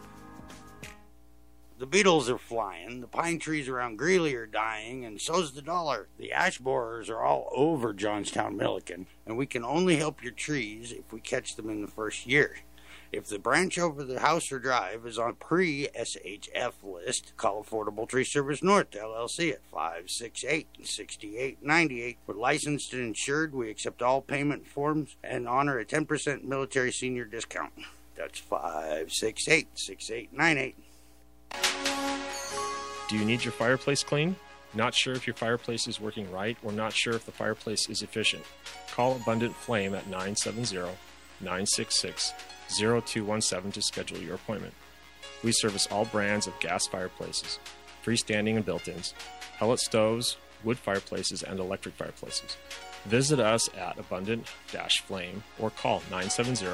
The 1.80 1.86
beetles 1.86 2.28
are 2.28 2.40
flying, 2.40 3.02
the 3.02 3.08
pine 3.08 3.38
trees 3.38 3.68
around 3.68 3.98
Greeley 3.98 4.34
are 4.34 4.48
dying, 4.48 5.06
and 5.06 5.22
so's 5.22 5.52
the 5.52 5.62
dollar. 5.62 6.08
The 6.18 6.32
ash 6.32 6.58
borers 6.58 7.08
are 7.08 7.24
all 7.24 7.50
over 7.52 7.94
Johnstown 7.94 8.58
Milliken, 8.58 9.06
and 9.28 9.38
we 9.38 9.46
can 9.46 9.64
only 9.64 9.98
help 9.98 10.24
your 10.24 10.32
trees 10.32 10.92
if 10.92 11.14
we 11.14 11.20
catch 11.20 11.56
them 11.56 11.70
in 11.70 11.82
the 11.84 11.88
first 11.88 12.26
year. 12.26 12.58
If 13.12 13.28
the 13.28 13.40
branch 13.40 13.80
over 13.80 14.04
the 14.04 14.20
house 14.20 14.52
or 14.52 14.60
drive 14.60 15.06
is 15.06 15.18
on 15.18 15.36
pre 15.36 15.88
SHF 15.98 16.74
list, 16.84 17.34
call 17.38 17.64
Affordable 17.64 18.08
Tree 18.08 18.26
Service 18.26 18.62
North 18.62 18.92
LLC 18.92 19.54
at 19.54 19.64
568 19.72 20.68
6898. 20.84 22.18
We're 22.28 22.36
licensed 22.36 22.94
and 22.94 23.04
insured. 23.04 23.56
We 23.56 23.70
accept 23.70 24.02
all 24.02 24.22
payment 24.22 24.68
forms 24.68 25.16
and 25.24 25.48
honor 25.48 25.80
a 25.80 25.86
10% 25.86 26.44
military 26.44 26.92
senior 26.92 27.26
discount. 27.26 27.74
That's 28.16 28.40
568 28.40 29.68
6898. 29.76 30.76
Do 33.08 33.18
you 33.18 33.24
need 33.24 33.46
your 33.46 33.54
fireplace 33.54 34.04
cleaned? 34.04 34.36
Not 34.74 34.94
sure 34.94 35.14
if 35.14 35.26
your 35.26 35.34
fireplace 35.34 35.88
is 35.88 36.02
working 36.02 36.30
right 36.30 36.58
or 36.62 36.74
not 36.74 36.92
sure 36.92 37.14
if 37.14 37.26
the 37.26 37.32
fireplace 37.32 37.90
is 37.90 38.02
efficient? 38.02 38.44
Call 38.92 39.16
Abundant 39.16 39.56
Flame 39.56 39.96
at 39.96 40.08
970 40.08 40.76
966 41.40 42.34
0217 42.70 43.72
to 43.72 43.82
schedule 43.82 44.20
your 44.20 44.36
appointment. 44.36 44.74
We 45.44 45.52
service 45.52 45.88
all 45.88 46.06
brands 46.06 46.48
of 46.48 46.60
gas 46.60 46.88
fireplaces, 46.88 47.60
freestanding 48.06 48.56
and 48.56 48.66
built 48.66 48.88
ins, 48.88 49.14
pellet 49.58 49.80
stoves, 49.80 50.38
wood 50.64 50.78
fireplaces, 50.78 51.44
and 51.44 51.60
electric 51.60 51.96
fireplaces. 51.96 52.58
Visit 53.06 53.40
us 53.40 53.70
at 53.76 53.98
Abundant 53.98 54.48
Flame 55.06 55.44
or 55.60 55.70
call 55.70 56.00
970 56.12 56.66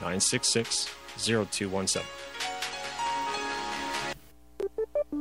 966 0.00 0.90
0217. 1.16 2.02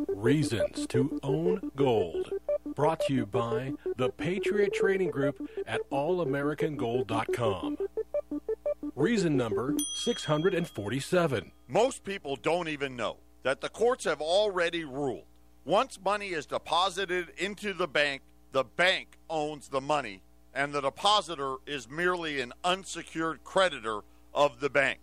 Reasons 0.09 0.87
to 0.87 1.19
Own 1.23 1.71
Gold. 1.75 2.31
Brought 2.75 3.01
to 3.01 3.13
you 3.13 3.25
by 3.25 3.73
the 3.97 4.09
Patriot 4.09 4.73
Trading 4.73 5.11
Group 5.11 5.49
at 5.67 5.81
allamericangold.com. 5.91 7.77
Reason 8.95 9.35
number 9.35 9.75
647. 9.95 11.51
Most 11.67 12.03
people 12.03 12.35
don't 12.35 12.67
even 12.67 12.95
know 12.95 13.17
that 13.41 13.59
the 13.59 13.69
courts 13.69 14.03
have 14.03 14.21
already 14.21 14.83
ruled 14.83 15.23
once 15.65 15.97
money 16.03 16.27
is 16.27 16.45
deposited 16.45 17.29
into 17.39 17.73
the 17.73 17.87
bank, 17.87 18.21
the 18.51 18.63
bank 18.63 19.17
owns 19.31 19.69
the 19.69 19.81
money, 19.81 20.21
and 20.53 20.71
the 20.71 20.81
depositor 20.81 21.55
is 21.65 21.89
merely 21.89 22.39
an 22.39 22.53
unsecured 22.63 23.43
creditor 23.43 24.01
of 24.31 24.59
the 24.59 24.69
bank. 24.69 24.99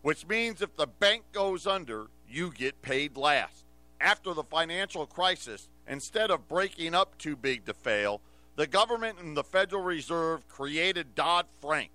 Which 0.00 0.26
means 0.26 0.60
if 0.60 0.74
the 0.74 0.88
bank 0.88 1.22
goes 1.30 1.64
under, 1.64 2.06
you 2.28 2.50
get 2.50 2.82
paid 2.82 3.16
last. 3.16 3.66
After 4.00 4.34
the 4.34 4.42
financial 4.42 5.06
crisis, 5.06 5.68
instead 5.86 6.32
of 6.32 6.48
breaking 6.48 6.92
up 6.92 7.16
too 7.18 7.36
big 7.36 7.66
to 7.66 7.74
fail, 7.74 8.20
the 8.56 8.66
government 8.66 9.20
and 9.20 9.36
the 9.36 9.44
Federal 9.44 9.82
Reserve 9.82 10.48
created 10.48 11.14
Dodd 11.14 11.46
Frank 11.60 11.90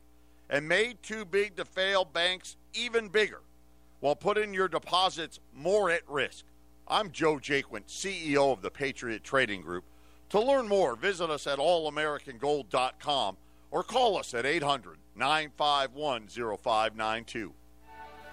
and 0.50 0.68
made 0.68 1.02
too 1.04 1.26
big 1.26 1.56
to 1.56 1.66
fail 1.66 2.06
banks 2.06 2.56
even 2.74 3.10
bigger 3.10 3.42
while 4.00 4.16
putting 4.16 4.54
your 4.54 4.68
deposits 4.68 5.40
more 5.56 5.90
at 5.90 6.08
risk. 6.08 6.46
I'm 6.88 7.12
Joe 7.12 7.36
Jaquint, 7.36 7.88
CEO 7.88 8.54
of 8.54 8.62
the 8.62 8.72
Patriot 8.72 9.24
Trading 9.24 9.62
Group. 9.62 9.84
To 10.30 10.40
learn 10.40 10.68
more, 10.68 10.96
visit 10.96 11.30
us 11.30 11.48
at 11.48 11.60
allamericangold.com 11.60 13.38
or 13.72 13.84
call 13.84 14.18
us 14.18 14.34
at 14.34 14.46
800 14.46 14.98
951 15.16 16.28
0592. 16.28 17.54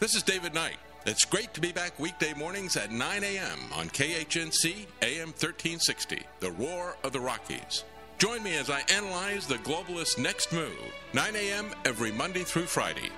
This 0.00 0.14
is 0.14 0.22
David 0.22 0.54
Knight. 0.54 0.76
It's 1.06 1.24
great 1.24 1.52
to 1.54 1.60
be 1.60 1.72
back 1.72 1.98
weekday 1.98 2.32
mornings 2.34 2.76
at 2.76 2.90
9 2.90 3.24
a.m. 3.24 3.58
on 3.74 3.88
KHNC 3.88 4.86
AM 5.02 5.28
1360, 5.28 6.22
The 6.40 6.50
Roar 6.52 6.96
of 7.04 7.12
the 7.12 7.20
Rockies. 7.20 7.84
Join 8.24 8.42
me 8.42 8.56
as 8.56 8.70
I 8.70 8.80
analyze 8.88 9.46
the 9.46 9.56
globalist 9.56 10.16
next 10.16 10.50
move, 10.50 10.72
9 11.12 11.36
a.m. 11.36 11.66
every 11.84 12.10
Monday 12.10 12.42
through 12.42 12.64
Friday. 12.64 13.10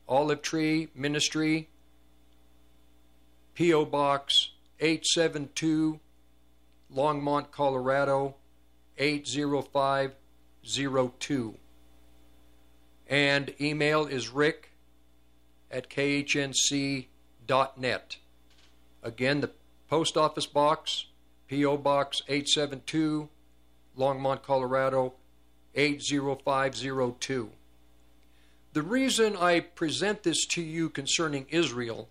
Olive 0.08 0.44
Tree 0.44 0.90
Ministry, 0.94 1.70
P.O. 3.56 3.86
Box 3.86 4.52
872, 4.80 6.00
Longmont, 6.94 7.50
Colorado 7.50 8.36
80502 9.00 11.56
and 13.10 13.54
email 13.60 14.06
is 14.06 14.30
rick 14.30 14.72
at 15.72 15.90
khnc.net. 15.90 17.08
Again, 19.04 19.42
the 19.42 19.52
post 19.90 20.18
office 20.18 20.46
box, 20.46 21.06
P.O. 21.48 21.78
Box 21.78 22.22
872, 22.28 23.30
Longmont, 23.98 24.44
Colorado 24.44 25.14
80502. 25.76 27.50
The 28.74 28.82
reason 28.82 29.38
I 29.38 29.62
present 29.62 30.24
this 30.24 30.46
to 30.48 30.62
you 30.62 30.90
concerning 30.90 31.48
Israel, 31.50 32.10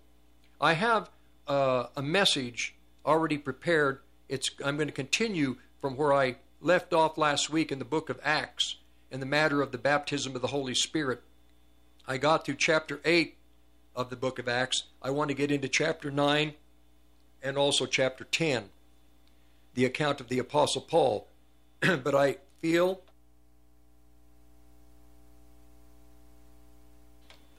I 0.59 0.73
have 0.73 1.09
uh, 1.47 1.85
a 1.95 2.01
message 2.01 2.75
already 3.05 3.37
prepared. 3.37 3.99
It's, 4.27 4.49
I'm 4.65 4.75
going 4.75 4.87
to 4.87 4.93
continue 4.93 5.57
from 5.79 5.95
where 5.95 6.13
I 6.13 6.37
left 6.59 6.93
off 6.93 7.17
last 7.17 7.49
week 7.49 7.71
in 7.71 7.79
the 7.79 7.85
book 7.85 8.09
of 8.09 8.19
Acts 8.23 8.77
in 9.11 9.19
the 9.19 9.25
matter 9.25 9.61
of 9.61 9.71
the 9.71 9.77
baptism 9.77 10.35
of 10.35 10.41
the 10.41 10.47
Holy 10.47 10.75
Spirit. 10.75 11.21
I 12.07 12.17
got 12.17 12.45
through 12.45 12.55
chapter 12.55 12.99
8 13.05 13.35
of 13.95 14.09
the 14.09 14.15
book 14.15 14.39
of 14.39 14.47
Acts. 14.47 14.83
I 15.01 15.09
want 15.09 15.29
to 15.29 15.33
get 15.33 15.51
into 15.51 15.67
chapter 15.67 16.11
9 16.11 16.53
and 17.43 17.57
also 17.57 17.85
chapter 17.85 18.23
10, 18.23 18.69
the 19.73 19.85
account 19.85 20.19
of 20.19 20.27
the 20.27 20.39
Apostle 20.39 20.81
Paul. 20.81 21.27
but 21.79 22.15
I 22.15 22.37
feel 22.61 23.01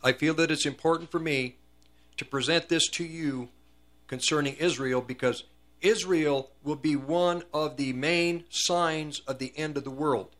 I 0.03 0.13
feel 0.13 0.35
that 0.35 0.51
it's 0.51 0.65
important 0.65 1.11
for 1.11 1.19
me 1.19 1.57
to 2.17 2.25
present 2.25 2.69
this 2.69 2.89
to 2.91 3.05
you 3.05 3.49
concerning 4.07 4.55
Israel 4.55 5.01
because 5.01 5.45
Israel 5.81 6.51
will 6.63 6.77
be 6.77 6.95
one 6.97 7.43
of 7.53 7.77
the 7.77 7.93
main 7.93 8.45
signs 8.49 9.21
of 9.27 9.39
the 9.39 9.53
end 9.57 9.77
of 9.77 9.85
the 9.85 9.91
world. 9.91 10.31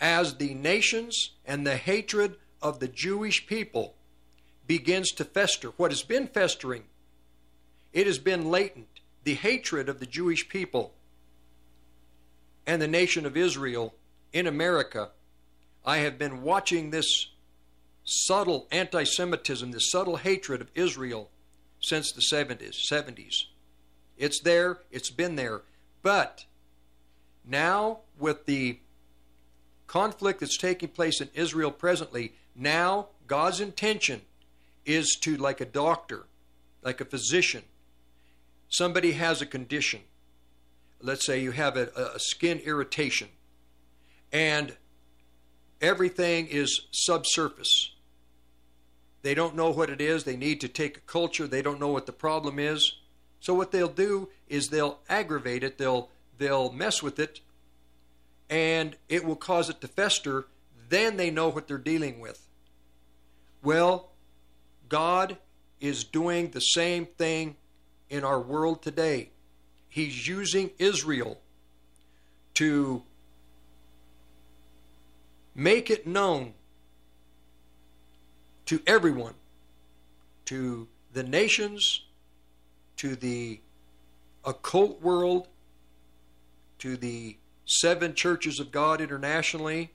As 0.00 0.34
the 0.36 0.54
nations 0.54 1.32
and 1.44 1.66
the 1.66 1.76
hatred 1.76 2.36
of 2.62 2.80
the 2.80 2.88
Jewish 2.88 3.46
people 3.46 3.94
begins 4.66 5.10
to 5.12 5.24
fester, 5.24 5.68
what 5.76 5.90
has 5.90 6.02
been 6.02 6.26
festering, 6.26 6.84
it 7.92 8.06
has 8.06 8.18
been 8.18 8.50
latent. 8.50 8.88
The 9.24 9.34
hatred 9.34 9.88
of 9.88 10.00
the 10.00 10.06
Jewish 10.06 10.48
people 10.48 10.94
and 12.66 12.80
the 12.80 12.88
nation 12.88 13.26
of 13.26 13.36
Israel 13.36 13.94
in 14.32 14.46
America. 14.46 15.10
I 15.84 15.98
have 15.98 16.18
been 16.18 16.42
watching 16.42 16.90
this 16.90 17.28
subtle 18.04 18.66
anti 18.70 19.04
Semitism, 19.04 19.72
this 19.72 19.90
subtle 19.90 20.16
hatred 20.16 20.60
of 20.60 20.70
Israel 20.74 21.30
since 21.80 22.12
the 22.12 22.22
70s. 22.22 22.76
70s. 22.90 23.44
It's 24.16 24.40
there, 24.40 24.78
it's 24.90 25.10
been 25.10 25.36
there. 25.36 25.62
But 26.02 26.44
now, 27.44 28.00
with 28.18 28.46
the 28.46 28.78
conflict 29.90 30.38
that's 30.38 30.56
taking 30.56 30.88
place 30.88 31.20
in 31.20 31.28
Israel 31.34 31.72
presently, 31.72 32.32
now 32.54 33.08
God's 33.26 33.60
intention 33.60 34.20
is 34.86 35.18
to, 35.22 35.36
like 35.36 35.60
a 35.60 35.64
doctor, 35.64 36.26
like 36.80 37.00
a 37.00 37.04
physician, 37.04 37.64
somebody 38.68 39.12
has 39.12 39.42
a 39.42 39.46
condition. 39.46 39.98
Let's 41.02 41.26
say 41.26 41.42
you 41.42 41.50
have 41.50 41.76
a, 41.76 41.88
a 42.14 42.20
skin 42.20 42.60
irritation, 42.60 43.30
and 44.32 44.76
everything 45.80 46.46
is 46.46 46.82
subsurface. 46.92 47.92
They 49.22 49.34
don't 49.34 49.56
know 49.56 49.70
what 49.70 49.90
it 49.90 50.00
is. 50.00 50.22
They 50.22 50.36
need 50.36 50.60
to 50.60 50.68
take 50.68 50.98
a 50.98 51.00
culture. 51.00 51.48
They 51.48 51.62
don't 51.62 51.80
know 51.80 51.88
what 51.88 52.06
the 52.06 52.12
problem 52.12 52.60
is. 52.60 52.94
So 53.40 53.54
what 53.54 53.72
they'll 53.72 53.88
do 53.88 54.28
is 54.46 54.68
they'll 54.68 55.00
aggravate 55.08 55.64
it. 55.64 55.78
They'll 55.78 56.10
they'll 56.38 56.70
mess 56.70 57.02
with 57.02 57.18
it, 57.18 57.40
and 58.50 58.96
it 59.08 59.24
will 59.24 59.36
cause 59.36 59.70
it 59.70 59.80
to 59.80 59.88
fester. 59.88 60.46
Then 60.88 61.16
they 61.16 61.30
know 61.30 61.48
what 61.48 61.68
they're 61.68 61.78
dealing 61.78 62.20
with. 62.20 62.46
Well, 63.62 64.10
God 64.88 65.38
is 65.80 66.02
doing 66.02 66.50
the 66.50 66.60
same 66.60 67.06
thing 67.06 67.56
in 68.10 68.24
our 68.24 68.40
world 68.40 68.82
today. 68.82 69.30
He's 69.88 70.26
using 70.26 70.70
Israel 70.78 71.40
to 72.54 73.02
make 75.54 75.90
it 75.90 76.06
known 76.06 76.54
to 78.66 78.80
everyone, 78.86 79.34
to 80.46 80.88
the 81.12 81.22
nations, 81.22 82.04
to 82.96 83.16
the 83.16 83.60
occult 84.44 85.00
world, 85.00 85.48
to 86.78 86.96
the 86.96 87.36
seven 87.70 88.14
churches 88.14 88.58
of 88.58 88.72
God 88.72 89.00
internationally. 89.00 89.92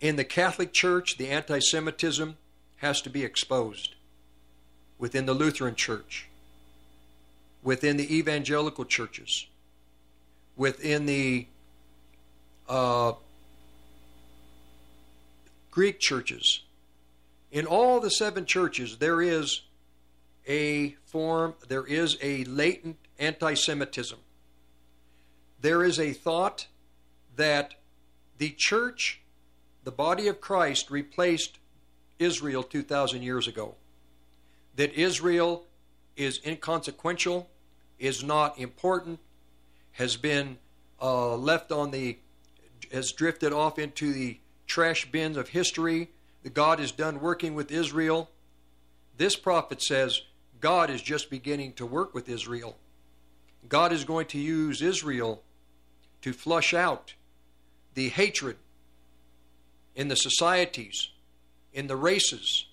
In 0.00 0.16
the 0.16 0.24
Catholic 0.24 0.72
Church, 0.72 1.16
the 1.16 1.28
anti 1.28 1.60
Semitism 1.60 2.36
has 2.76 3.00
to 3.02 3.10
be 3.10 3.24
exposed. 3.24 3.94
Within 4.98 5.26
the 5.26 5.34
Lutheran 5.34 5.76
Church, 5.76 6.26
within 7.62 7.96
the 7.96 8.16
evangelical 8.16 8.84
churches, 8.84 9.46
within 10.56 11.06
the 11.06 11.46
uh, 12.68 13.12
Greek 15.70 16.00
churches. 16.00 16.62
In 17.52 17.64
all 17.64 18.00
the 18.00 18.10
seven 18.10 18.44
churches, 18.44 18.98
there 18.98 19.22
is 19.22 19.62
a 20.48 20.96
form, 21.06 21.54
there 21.68 21.86
is 21.86 22.16
a 22.20 22.44
latent 22.44 22.96
anti 23.18 23.54
Semitism. 23.54 24.18
There 25.60 25.82
is 25.82 25.98
a 25.98 26.12
thought 26.12 26.66
that 27.36 27.74
the 28.38 28.50
church, 28.50 29.20
the 29.84 29.90
body 29.90 30.28
of 30.28 30.40
Christ, 30.40 30.90
replaced 30.90 31.58
Israel 32.18 32.62
2,000 32.62 33.22
years 33.22 33.48
ago. 33.48 33.74
That 34.76 34.92
Israel 34.94 35.64
is 36.16 36.40
inconsequential, 36.44 37.48
is 37.98 38.22
not 38.22 38.58
important, 38.58 39.18
has 39.92 40.16
been 40.16 40.58
uh, 41.02 41.34
left 41.36 41.72
on 41.72 41.90
the, 41.90 42.18
has 42.92 43.12
drifted 43.12 43.52
off 43.52 43.78
into 43.78 44.12
the 44.12 44.38
trash 44.66 45.10
bins 45.10 45.36
of 45.36 45.48
history. 45.48 46.10
The 46.44 46.50
God 46.50 46.78
is 46.78 46.92
done 46.92 47.20
working 47.20 47.54
with 47.54 47.72
Israel. 47.72 48.30
This 49.16 49.34
prophet 49.34 49.82
says 49.82 50.22
God 50.60 50.90
is 50.90 51.02
just 51.02 51.30
beginning 51.30 51.72
to 51.74 51.86
work 51.86 52.14
with 52.14 52.28
Israel. 52.28 52.76
God 53.68 53.92
is 53.92 54.04
going 54.04 54.26
to 54.26 54.38
use 54.38 54.82
Israel 54.82 55.42
to 56.22 56.32
flush 56.32 56.74
out 56.74 57.14
the 57.94 58.08
hatred 58.08 58.56
in 59.94 60.08
the 60.08 60.16
societies, 60.16 61.10
in 61.72 61.86
the 61.86 61.96
races, 61.96 62.66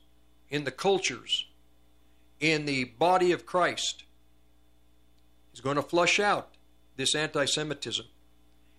in 0.50 0.64
the 0.64 0.72
cultures, 0.72 1.48
in 2.40 2.66
the 2.66 2.84
body 2.84 3.32
of 3.32 3.46
Christ. 3.46 4.04
He's 5.52 5.62
going 5.62 5.78
to 5.78 5.82
flush 5.82 6.20
out 6.20 6.56
this 6.98 7.16
anti 7.16 7.46
Semitism. 7.46 8.06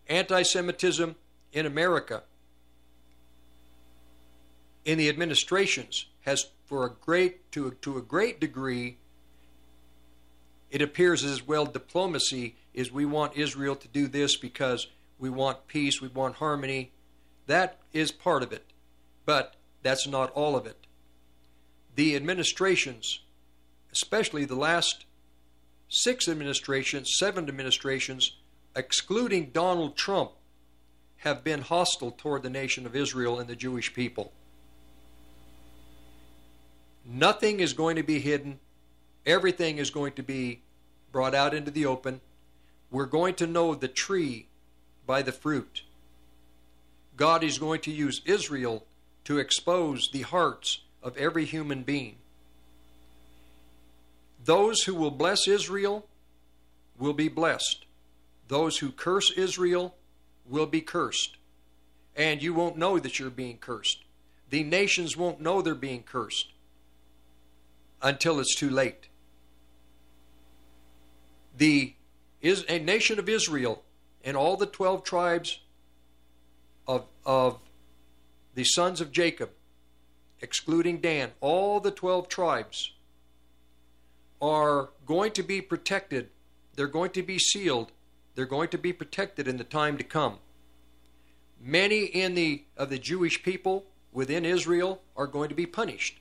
Anti 0.09 0.42
Semitism 0.42 1.16
in 1.52 1.66
America 1.66 2.22
in 4.85 4.98
the 4.98 5.09
administrations 5.09 6.07
has 6.20 6.50
for 6.64 6.87
a 6.87 6.90
great 6.90 7.50
to 7.52 7.72
to 7.83 7.98
a 7.98 8.02
great 8.02 8.40
degree 8.40 8.98
it 10.70 10.83
appears 10.83 11.24
as 11.24 11.46
well 11.46 11.66
diplomacy 11.66 12.57
is 12.74 12.92
we 12.92 13.05
want 13.05 13.37
Israel 13.37 13.76
to 13.76 13.88
do 13.88 14.09
this 14.09 14.37
because 14.37 14.88
we 15.18 15.31
want 15.31 15.66
peace, 15.66 16.00
we 16.00 16.09
want 16.09 16.37
harmony. 16.37 16.92
That 17.46 17.79
is 17.92 18.11
part 18.12 18.42
of 18.42 18.52
it. 18.52 18.64
But 19.24 19.55
that's 19.83 20.07
not 20.07 20.31
all 20.33 20.57
of 20.57 20.66
it. 20.66 20.76
The 21.94 22.16
administrations, 22.16 23.20
especially 23.92 24.44
the 24.44 24.57
last 24.57 25.07
six 25.88 26.29
administrations, 26.29 27.16
seven 27.18 27.48
administrations, 27.48 28.37
excluding 28.74 29.50
Donald 29.50 29.96
Trump, 29.96 30.33
have 31.18 31.42
been 31.42 31.62
hostile 31.62 32.11
toward 32.11 32.42
the 32.42 32.50
nation 32.50 32.85
of 32.85 32.94
Israel 32.94 33.40
and 33.40 33.48
the 33.48 33.57
Jewish 33.57 33.94
people. 33.94 34.33
Nothing 37.05 37.61
is 37.61 37.72
going 37.72 37.96
to 37.96 38.02
be 38.02 38.18
hidden. 38.18 38.59
Everything 39.26 39.78
is 39.78 39.90
going 39.90 40.12
to 40.12 40.22
be 40.22 40.60
brought 41.10 41.34
out 41.34 41.52
into 41.52 41.72
the 41.72 41.84
open. 41.84 42.20
We're 42.90 43.06
going 43.06 43.34
to 43.34 43.46
know 43.46 43.74
the 43.74 43.88
tree 43.88 44.46
by 45.04 45.22
the 45.22 45.32
fruit. 45.32 45.82
God 47.16 47.42
is 47.42 47.58
going 47.58 47.80
to 47.80 47.90
use 47.90 48.22
Israel 48.24 48.84
to 49.24 49.38
expose 49.38 50.10
the 50.12 50.22
hearts 50.22 50.80
of 51.02 51.16
every 51.16 51.44
human 51.44 51.82
being. 51.82 52.16
Those 54.44 54.82
who 54.82 54.94
will 54.94 55.11
bless 55.11 55.48
Israel 55.48 56.07
will 56.98 57.14
be 57.14 57.28
blessed. 57.28 57.84
Those 58.46 58.78
who 58.78 58.92
curse 58.92 59.32
Israel 59.32 59.96
will 60.48 60.66
be 60.66 60.80
cursed. 60.80 61.36
And 62.14 62.40
you 62.42 62.55
won't 62.55 62.78
know 62.78 63.01
that 63.01 63.18
you're 63.18 63.30
being 63.30 63.59
cursed. 63.59 64.05
The 64.51 64.62
nations 64.62 65.16
won't 65.16 65.40
know 65.40 65.61
they're 65.61 65.74
being 65.74 66.05
cursed 66.05 66.53
until 68.01 68.38
it's 68.38 68.55
too 68.55 68.70
late. 68.70 69.09
The 71.57 71.94
is 72.40 72.64
a 72.68 72.78
nation 72.78 73.18
of 73.18 73.28
Israel 73.28 73.82
and 74.24 74.36
all 74.36 74.57
the 74.57 74.66
12 74.66 75.04
tribes 75.04 75.61
of, 76.86 77.07
of 77.24 77.59
the 78.54 78.64
sons 78.64 79.00
of 79.00 79.12
Jacob, 79.12 79.50
excluding 80.40 80.98
Dan, 81.00 81.30
all 81.40 81.80
the 81.80 81.90
12 81.90 82.28
tribes 82.28 82.92
are 84.40 84.90
going 85.07 85.32
to 85.32 85.42
be 85.42 85.61
protected. 85.61 86.28
They're 86.74 86.86
going 86.86 87.12
to 87.12 87.22
be 87.22 87.38
sealed. 87.38 87.92
They're 88.34 88.46
going 88.46 88.68
to 88.68 88.78
be 88.78 88.92
protected 88.92 89.48
in 89.48 89.57
the 89.57 89.64
time 89.64 89.96
to 89.98 90.04
come. 90.04 90.38
Many 91.61 92.04
in 92.04 92.34
the 92.34 92.64
of 92.76 92.90
the 92.90 92.98
Jewish 92.98 93.42
people 93.42 93.86
within 94.12 94.44
Israel 94.44 95.00
are 95.16 95.26
going 95.26 95.48
to 95.48 95.54
be 95.54 95.66
punished. 95.66 96.20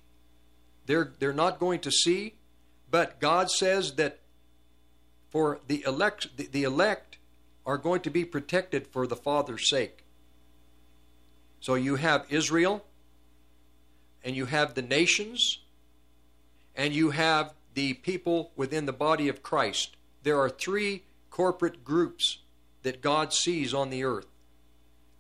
They're, 0.85 1.11
they're 1.19 1.33
not 1.33 1.59
going 1.59 1.79
to 1.81 1.91
see, 1.91 2.35
but 2.89 3.19
God 3.19 3.49
says 3.49 3.95
that 3.95 4.19
for 5.35 5.59
the 5.67 5.83
elect, 5.85 6.37
the, 6.37 6.47
the 6.47 6.63
elect 6.63 7.17
are 7.65 7.77
going 7.77 7.99
to 7.99 8.09
be 8.09 8.23
protected 8.23 8.87
for 8.87 9.05
the 9.05 9.17
Father's 9.17 9.69
sake. 9.69 10.05
So 11.59 11.75
you 11.75 11.97
have 11.97 12.25
Israel, 12.29 12.85
and 14.23 14.33
you 14.33 14.45
have 14.45 14.75
the 14.75 14.81
nations, 14.81 15.59
and 16.73 16.93
you 16.93 17.09
have 17.09 17.53
the 17.73 17.95
people 17.95 18.51
within 18.55 18.85
the 18.85 18.93
body 18.93 19.27
of 19.27 19.43
Christ. 19.43 19.97
There 20.23 20.39
are 20.39 20.49
three 20.49 21.03
corporate 21.29 21.83
groups 21.83 22.37
that 22.83 23.01
God 23.01 23.33
sees 23.33 23.73
on 23.73 23.89
the 23.89 24.05
earth. 24.05 24.27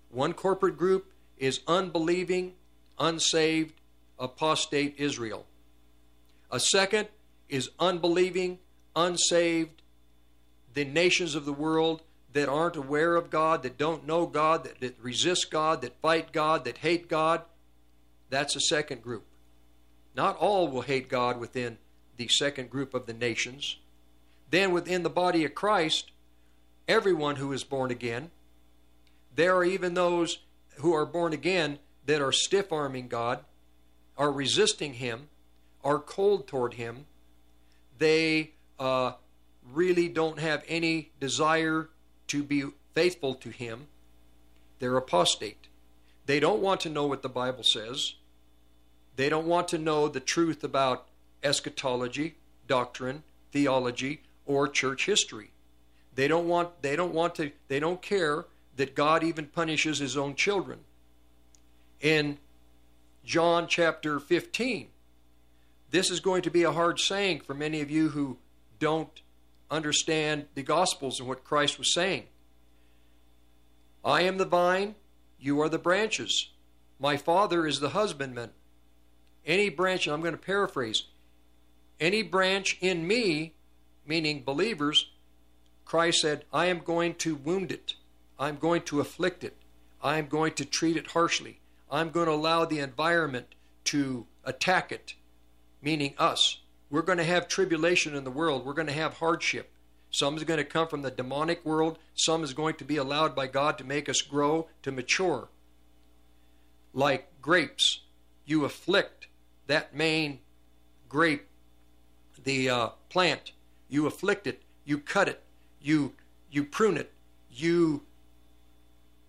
One 0.09 0.31
corporate 0.31 0.77
group 0.77 1.11
is 1.37 1.59
unbelieving, 1.67 2.53
unsaved, 2.97 3.73
apostate 4.17 4.95
Israel. 4.97 5.45
A 6.49 6.61
second 6.61 7.09
is 7.49 7.69
unbelieving, 7.81 8.59
unsaved, 8.95 9.81
the 10.75 10.85
nations 10.85 11.33
of 11.33 11.45
the 11.45 11.53
world 11.53 12.03
that 12.33 12.49
aren't 12.49 12.75
aware 12.75 13.15
of 13.15 13.29
God, 13.29 13.63
that 13.63 13.77
don't 13.77 14.05
know 14.05 14.25
God, 14.25 14.65
that, 14.65 14.81
that 14.81 14.99
resist 15.01 15.49
God, 15.49 15.81
that 15.81 15.99
fight 16.01 16.31
God, 16.31 16.65
that 16.65 16.79
hate 16.79 17.07
God. 17.07 17.41
That's 18.29 18.55
a 18.55 18.61
second 18.61 19.01
group. 19.01 19.23
Not 20.15 20.37
all 20.37 20.67
will 20.67 20.81
hate 20.81 21.09
God 21.09 21.39
within 21.39 21.77
the 22.17 22.27
second 22.27 22.69
group 22.69 22.93
of 22.93 23.05
the 23.05 23.13
nations. 23.13 23.77
Then 24.51 24.71
within 24.71 25.03
the 25.03 25.09
body 25.09 25.45
of 25.45 25.55
Christ, 25.55 26.11
everyone 26.87 27.37
who 27.37 27.53
is 27.53 27.63
born 27.63 27.89
again, 27.89 28.31
there 29.33 29.55
are 29.55 29.65
even 29.65 29.93
those 29.93 30.39
who 30.75 30.93
are 30.93 31.05
born 31.05 31.31
again 31.31 31.79
that 32.05 32.21
are 32.21 32.31
stiff 32.31 32.71
arming 32.71 33.07
God, 33.07 33.39
are 34.17 34.31
resisting 34.31 34.95
Him, 34.95 35.29
are 35.83 35.99
cold 35.99 36.47
toward 36.47 36.75
Him. 36.75 37.05
They 37.97 38.51
uh, 38.77 39.13
really 39.71 40.07
don't 40.07 40.39
have 40.39 40.63
any 40.67 41.11
desire 41.19 41.89
to 42.27 42.43
be 42.43 42.65
faithful 42.93 43.35
to 43.35 43.49
Him. 43.49 43.87
They're 44.79 44.97
apostate. 44.97 45.67
They 46.25 46.39
don't 46.39 46.61
want 46.61 46.81
to 46.81 46.89
know 46.89 47.05
what 47.05 47.21
the 47.21 47.29
Bible 47.29 47.63
says. 47.63 48.15
They 49.15 49.29
don't 49.29 49.47
want 49.47 49.67
to 49.69 49.77
know 49.77 50.07
the 50.07 50.19
truth 50.19 50.63
about 50.63 51.07
eschatology, 51.43 52.35
doctrine, 52.67 53.23
theology, 53.51 54.21
or 54.45 54.67
church 54.67 55.05
history. 55.05 55.51
They 56.15 56.27
don't 56.27 56.47
want 56.47 56.81
they 56.81 56.95
don't 56.95 57.13
want 57.13 57.35
to 57.35 57.51
they 57.67 57.79
don't 57.79 58.01
care 58.01 58.45
that 58.77 58.95
God 58.95 59.23
even 59.23 59.47
punishes 59.47 59.99
his 59.99 60.17
own 60.17 60.35
children. 60.35 60.79
In 62.01 62.37
John 63.23 63.67
chapter 63.67 64.19
15, 64.19 64.87
this 65.91 66.09
is 66.11 66.19
going 66.19 66.41
to 66.43 66.51
be 66.51 66.63
a 66.63 66.71
hard 66.71 66.99
saying 66.99 67.41
for 67.41 67.53
many 67.53 67.81
of 67.81 67.89
you 67.89 68.09
who 68.09 68.37
don't 68.79 69.21
understand 69.69 70.45
the 70.55 70.63
Gospels 70.63 71.19
and 71.19 71.27
what 71.27 71.43
Christ 71.43 71.77
was 71.77 71.93
saying. 71.93 72.25
I 74.03 74.21
am 74.21 74.37
the 74.37 74.45
vine, 74.45 74.95
you 75.39 75.59
are 75.61 75.69
the 75.69 75.79
branches. 75.79 76.51
My 76.99 77.17
Father 77.17 77.65
is 77.65 77.79
the 77.79 77.89
husbandman. 77.89 78.51
Any 79.45 79.69
branch, 79.69 80.07
and 80.07 80.13
I'm 80.13 80.21
going 80.21 80.33
to 80.33 80.39
paraphrase, 80.39 81.03
any 81.99 82.23
branch 82.23 82.77
in 82.81 83.07
me, 83.07 83.53
meaning 84.05 84.43
believers, 84.43 85.11
Christ 85.85 86.19
said, 86.19 86.45
I 86.51 86.65
am 86.65 86.79
going 86.79 87.15
to 87.15 87.35
wound 87.35 87.71
it. 87.71 87.95
I'm 88.39 88.57
going 88.57 88.81
to 88.83 88.99
afflict 88.99 89.43
it. 89.43 89.55
I'm 90.03 90.27
going 90.27 90.53
to 90.53 90.65
treat 90.65 90.97
it 90.97 91.07
harshly. 91.07 91.59
I'm 91.89 92.09
going 92.09 92.25
to 92.25 92.33
allow 92.33 92.65
the 92.65 92.79
environment 92.79 93.55
to 93.85 94.25
attack 94.43 94.91
it, 94.91 95.13
meaning 95.81 96.13
us. 96.17 96.59
We're 96.95 97.01
going 97.01 97.17
to 97.17 97.25
have 97.25 97.49
tribulation 97.49 98.15
in 98.15 98.23
the 98.23 98.31
world. 98.31 98.65
We're 98.65 98.71
going 98.71 98.87
to 98.87 98.93
have 98.93 99.15
hardship. 99.15 99.69
Some 100.11 100.37
is 100.37 100.45
going 100.45 100.59
to 100.59 100.63
come 100.63 100.87
from 100.87 101.01
the 101.01 101.11
demonic 101.11 101.65
world. 101.65 101.99
Some 102.13 102.41
is 102.41 102.53
going 102.53 102.75
to 102.75 102.85
be 102.85 102.95
allowed 102.95 103.35
by 103.35 103.47
God 103.47 103.77
to 103.79 103.83
make 103.83 104.07
us 104.07 104.21
grow, 104.21 104.69
to 104.83 104.93
mature. 104.93 105.49
Like 106.93 107.27
grapes, 107.41 107.99
you 108.45 108.63
afflict 108.63 109.27
that 109.67 109.93
main 109.93 110.39
grape, 111.09 111.47
the 112.41 112.69
uh, 112.69 112.89
plant. 113.09 113.51
You 113.89 114.07
afflict 114.07 114.47
it. 114.47 114.61
You 114.85 114.99
cut 114.99 115.27
it. 115.27 115.43
You 115.81 116.13
you 116.49 116.63
prune 116.63 116.95
it. 116.95 117.11
You 117.51 118.03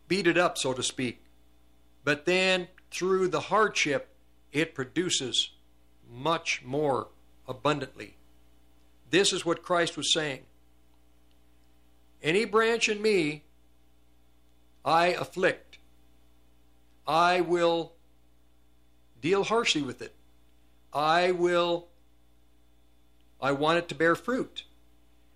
beat 0.06 0.28
it 0.28 0.38
up, 0.38 0.56
so 0.56 0.72
to 0.72 0.84
speak. 0.84 1.24
But 2.04 2.26
then 2.26 2.68
through 2.92 3.26
the 3.26 3.40
hardship, 3.40 4.14
it 4.52 4.72
produces 4.72 5.50
much 6.08 6.62
more 6.64 7.08
abundantly. 7.48 8.16
This 9.10 9.32
is 9.32 9.44
what 9.44 9.62
Christ 9.62 9.96
was 9.96 10.12
saying. 10.12 10.40
Any 12.22 12.44
branch 12.44 12.88
in 12.88 13.00
me, 13.00 13.44
I 14.84 15.08
afflict. 15.08 15.78
I 17.06 17.40
will 17.40 17.92
deal 19.20 19.44
harshly 19.44 19.82
with 19.82 20.02
it. 20.02 20.14
I 20.92 21.30
will, 21.32 21.86
I 23.40 23.52
want 23.52 23.78
it 23.78 23.88
to 23.88 23.94
bear 23.94 24.14
fruit. 24.14 24.64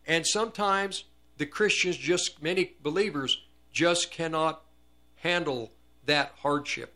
And 0.06 0.26
sometimes 0.26 1.04
the 1.38 1.46
Christians, 1.46 1.96
just 1.96 2.42
many 2.42 2.72
believers, 2.82 3.42
just 3.72 4.11
cannot 4.11 4.62
handle 5.16 5.70
that 6.06 6.32
hardship. 6.42 6.92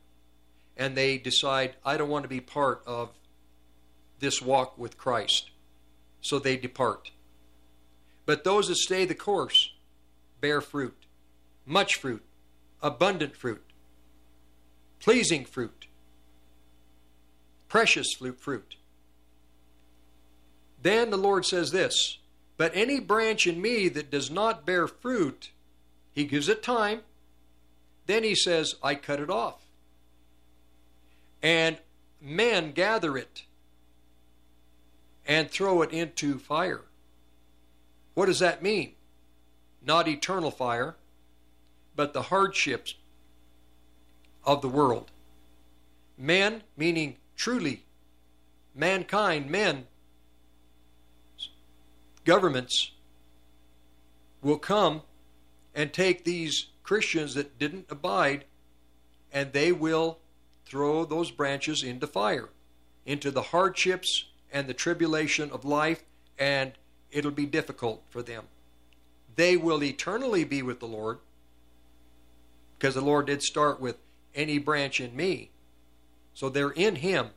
And 0.77 0.97
they 0.97 1.19
decide, 1.19 1.77
I 1.85 1.97
don't 1.97 2.09
want 2.09 2.25
to 2.25 2.29
be 2.29 2.41
part 2.41 2.83
of 2.87 3.11
this 4.21 4.41
walk 4.41 4.79
with 4.79 4.99
Christ. 4.99 5.51
So 6.21 6.39
they 6.39 6.57
depart. 6.57 7.11
But 8.27 8.45
those 8.45 8.69
that 8.69 8.77
stay 8.77 9.05
the 9.05 9.15
course 9.15 9.73
bear 10.41 10.61
fruit, 10.61 10.97
much 11.67 11.97
fruit, 11.97 12.23
abundant 12.83 13.37
fruit, 13.37 13.65
pleasing 15.01 15.45
fruit, 15.45 15.87
precious 17.69 18.15
fruit. 18.39 18.77
Then 20.81 21.11
the 21.11 21.17
Lord 21.17 21.45
says 21.45 21.71
this 21.71 22.19
But 22.57 22.73
any 22.75 23.01
branch 23.01 23.47
in 23.47 23.61
me 23.61 23.89
that 23.89 24.11
does 24.11 24.31
not 24.31 24.67
bear 24.67 24.87
fruit, 24.87 25.51
he 26.13 26.25
gives 26.25 26.49
it 26.49 26.63
time. 26.63 27.01
Then 28.07 28.23
he 28.23 28.35
says, 28.35 28.75
I 28.83 28.95
cut 28.95 29.21
it 29.21 29.31
off. 29.31 29.63
And 31.43 31.79
men 32.21 32.73
gather 32.73 33.17
it 33.17 33.45
and 35.27 35.51
throw 35.51 35.83
it 35.83 35.91
into 35.91 36.39
fire. 36.39 36.83
What 38.15 38.27
does 38.27 38.39
that 38.39 38.63
mean? 38.63 38.93
Not 39.85 40.09
eternal 40.09 40.51
fire, 40.51 40.97
but 41.97 42.13
the 42.13 42.23
hardships 42.23 42.95
of 44.45 44.63
the 44.63 44.69
world. 44.69 45.11
Men, 46.17 46.63
meaning 46.77 47.17
truly 47.37 47.85
mankind, 48.75 49.51
men, 49.51 49.87
governments, 52.25 52.93
will 54.43 54.59
come 54.59 55.03
and 55.75 55.93
take 55.93 56.25
these 56.25 56.67
Christians 56.83 57.35
that 57.35 57.59
didn't 57.59 57.87
abide 57.89 58.45
and 59.33 59.53
they 59.53 59.73
will 59.73 60.19
throw 60.65 61.05
those 61.05 61.31
branches 61.31 61.83
into 61.83 62.07
fire, 62.07 62.51
into 63.05 63.31
the 63.31 63.43
hardships 63.43 64.27
and 64.55 64.69
the 64.69 64.73
tribulation 64.73 65.51
of 65.51 65.65
life, 65.65 66.05
and 66.39 66.73
it'll 67.11 67.33
be 67.33 67.45
difficult 67.45 68.03
for 68.09 68.23
them. 68.23 68.45
They 69.35 69.57
will 69.57 69.83
eternally 69.83 70.45
be 70.45 70.63
with 70.63 70.79
the 70.79 70.87
Lord 70.87 71.19
because 72.79 72.95
the 72.95 73.01
Lord 73.01 73.27
did 73.27 73.43
start 73.43 73.81
with 73.81 73.97
any 74.33 74.59
branch 74.59 75.01
in 75.01 75.17
me. 75.17 75.51
So 76.35 76.49
they're 76.49 76.71
in 76.71 76.97
Him, 76.97 77.31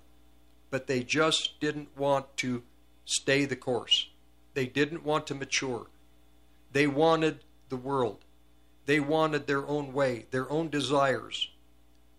but 0.70 0.86
they 0.86 1.04
just 1.04 1.60
didn't 1.60 1.90
want 1.98 2.38
to 2.38 2.62
stay 3.06 3.46
the 3.46 3.56
course. 3.56 4.10
They 4.54 4.68
didn't 4.68 5.04
want 5.04 5.26
to 5.28 5.36
mature. 5.36 5.88
They 6.72 6.86
wanted 6.86 7.40
the 7.70 7.78
world. 7.78 8.20
They 8.86 9.00
wanted 9.00 9.48
their 9.48 9.68
own 9.68 9.92
way, 9.92 10.28
their 10.32 10.50
own 10.52 10.70
desires. 10.70 11.50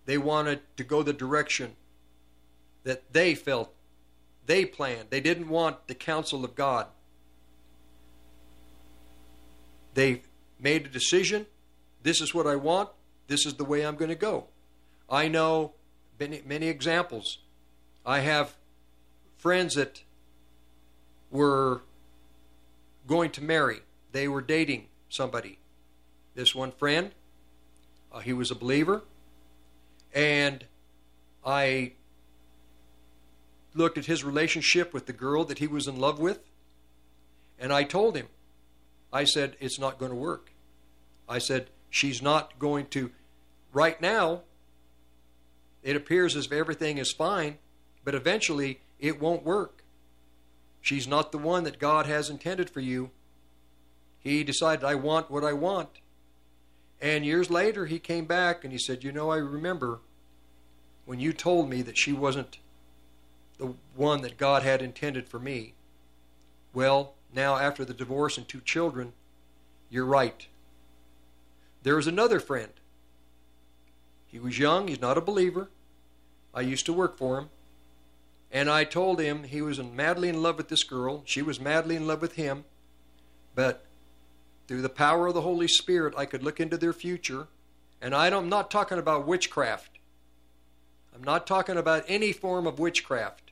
They 0.06 0.18
wanted 0.18 0.60
to 0.76 0.84
go 0.84 1.02
the 1.02 1.12
direction 1.12 1.76
that 2.82 3.12
they 3.12 3.34
felt 3.34 3.72
they 4.48 4.64
planned. 4.64 5.10
They 5.10 5.20
didn't 5.20 5.50
want 5.50 5.86
the 5.88 5.94
counsel 5.94 6.42
of 6.42 6.54
God. 6.54 6.86
They 9.92 10.22
made 10.58 10.86
a 10.86 10.88
decision. 10.88 11.44
This 12.02 12.22
is 12.22 12.34
what 12.34 12.46
I 12.46 12.56
want. 12.56 12.88
This 13.26 13.44
is 13.44 13.54
the 13.54 13.64
way 13.64 13.84
I'm 13.84 13.96
going 13.96 14.08
to 14.08 14.14
go. 14.14 14.46
I 15.10 15.28
know 15.28 15.74
many, 16.18 16.40
many 16.46 16.68
examples. 16.68 17.38
I 18.06 18.20
have 18.20 18.54
friends 19.36 19.74
that 19.74 20.02
were 21.30 21.82
going 23.06 23.30
to 23.32 23.44
marry. 23.44 23.80
They 24.12 24.28
were 24.28 24.40
dating 24.40 24.86
somebody. 25.10 25.58
This 26.34 26.54
one 26.54 26.72
friend, 26.72 27.10
uh, 28.10 28.20
he 28.20 28.32
was 28.32 28.50
a 28.50 28.54
believer, 28.54 29.02
and 30.14 30.64
I 31.44 31.92
looked 33.74 33.98
at 33.98 34.06
his 34.06 34.24
relationship 34.24 34.92
with 34.92 35.06
the 35.06 35.12
girl 35.12 35.44
that 35.44 35.58
he 35.58 35.66
was 35.66 35.86
in 35.86 35.98
love 35.98 36.18
with, 36.18 36.40
and 37.58 37.72
I 37.72 37.84
told 37.84 38.16
him, 38.16 38.28
I 39.12 39.24
said, 39.24 39.56
it's 39.60 39.78
not 39.78 39.98
going 39.98 40.10
to 40.10 40.16
work. 40.16 40.52
I 41.28 41.38
said, 41.38 41.68
She's 41.90 42.20
not 42.20 42.58
going 42.58 42.86
to. 42.88 43.10
Right 43.72 44.00
now, 44.00 44.42
it 45.82 45.96
appears 45.96 46.36
as 46.36 46.46
if 46.46 46.52
everything 46.52 46.98
is 46.98 47.12
fine, 47.12 47.58
but 48.04 48.14
eventually 48.14 48.80
it 48.98 49.20
won't 49.20 49.44
work. 49.44 49.84
She's 50.80 51.08
not 51.08 51.32
the 51.32 51.38
one 51.38 51.64
that 51.64 51.78
God 51.78 52.06
has 52.06 52.30
intended 52.30 52.70
for 52.70 52.80
you. 52.80 53.10
He 54.18 54.44
decided, 54.44 54.84
I 54.84 54.94
want 54.94 55.30
what 55.30 55.44
I 55.44 55.52
want. 55.52 55.88
And 57.00 57.24
years 57.24 57.50
later, 57.50 57.86
he 57.86 57.98
came 57.98 58.24
back 58.24 58.64
and 58.64 58.72
he 58.72 58.78
said, 58.78 59.04
You 59.04 59.12
know, 59.12 59.30
I 59.30 59.36
remember 59.36 60.00
when 61.04 61.20
you 61.20 61.32
told 61.32 61.70
me 61.70 61.82
that 61.82 61.96
she 61.96 62.12
wasn't 62.12 62.58
the 63.58 63.74
one 63.94 64.22
that 64.22 64.38
God 64.38 64.62
had 64.62 64.80
intended 64.80 65.28
for 65.28 65.38
me. 65.38 65.74
Well, 66.72 67.14
now 67.34 67.56
after 67.56 67.84
the 67.84 67.94
divorce 67.94 68.38
and 68.38 68.48
two 68.48 68.60
children, 68.60 69.12
you're 69.90 70.04
right. 70.04 70.46
There 71.82 71.98
is 71.98 72.06
another 72.06 72.40
friend. 72.40 72.72
He 74.26 74.38
was 74.38 74.58
young, 74.58 74.88
he's 74.88 75.00
not 75.00 75.18
a 75.18 75.22
believer. 75.22 75.68
I 76.54 76.60
used 76.62 76.86
to 76.86 76.92
work 76.92 77.16
for 77.16 77.38
him. 77.38 77.48
And 78.50 78.70
I 78.70 78.84
told 78.84 79.20
him 79.20 79.44
he 79.44 79.60
was 79.60 79.78
madly 79.82 80.28
in 80.28 80.42
love 80.42 80.56
with 80.56 80.68
this 80.68 80.82
girl. 80.82 81.22
She 81.26 81.42
was 81.42 81.60
madly 81.60 81.96
in 81.96 82.06
love 82.06 82.22
with 82.22 82.34
him. 82.34 82.64
But 83.54 83.84
through 84.66 84.82
the 84.82 84.88
power 84.88 85.26
of 85.26 85.34
the 85.34 85.42
Holy 85.42 85.68
Spirit, 85.68 86.14
I 86.16 86.24
could 86.24 86.42
look 86.42 86.60
into 86.60 86.78
their 86.78 86.92
future. 86.92 87.48
And 88.00 88.14
I 88.14 88.28
am 88.28 88.48
not 88.48 88.70
talking 88.70 88.98
about 88.98 89.26
witchcraft. 89.26 89.98
I'm 91.14 91.24
not 91.24 91.46
talking 91.46 91.76
about 91.76 92.04
any 92.06 92.32
form 92.32 92.66
of 92.66 92.78
witchcraft. 92.78 93.47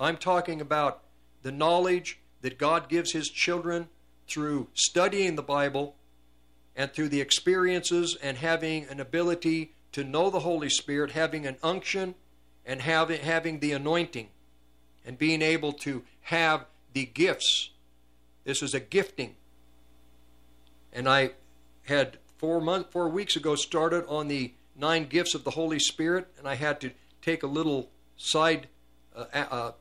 I'm 0.00 0.16
talking 0.16 0.60
about 0.60 1.02
the 1.42 1.52
knowledge 1.52 2.18
that 2.40 2.58
God 2.58 2.88
gives 2.88 3.12
His 3.12 3.28
children 3.28 3.88
through 4.26 4.68
studying 4.72 5.36
the 5.36 5.42
Bible 5.42 5.94
and 6.74 6.90
through 6.92 7.10
the 7.10 7.20
experiences 7.20 8.16
and 8.22 8.38
having 8.38 8.86
an 8.88 8.98
ability 8.98 9.72
to 9.92 10.02
know 10.02 10.30
the 10.30 10.40
Holy 10.40 10.70
Spirit, 10.70 11.10
having 11.10 11.46
an 11.46 11.56
unction 11.62 12.14
and 12.64 12.80
having, 12.80 13.20
having 13.20 13.60
the 13.60 13.72
anointing 13.72 14.28
and 15.04 15.18
being 15.18 15.42
able 15.42 15.72
to 15.72 16.02
have 16.22 16.64
the 16.94 17.04
gifts. 17.04 17.70
This 18.44 18.62
is 18.62 18.72
a 18.72 18.80
gifting. 18.80 19.36
And 20.92 21.08
I 21.08 21.32
had 21.84 22.18
four 22.38 22.60
months, 22.60 22.88
four 22.90 23.08
weeks 23.08 23.36
ago 23.36 23.54
started 23.54 24.06
on 24.06 24.28
the 24.28 24.54
nine 24.76 25.04
gifts 25.06 25.34
of 25.34 25.44
the 25.44 25.50
Holy 25.50 25.78
Spirit, 25.78 26.28
and 26.38 26.48
I 26.48 26.54
had 26.54 26.80
to 26.80 26.90
take 27.20 27.42
a 27.42 27.46
little 27.46 27.90
side 28.16 28.68
uh, 29.14 29.24
uh, 29.34 29.72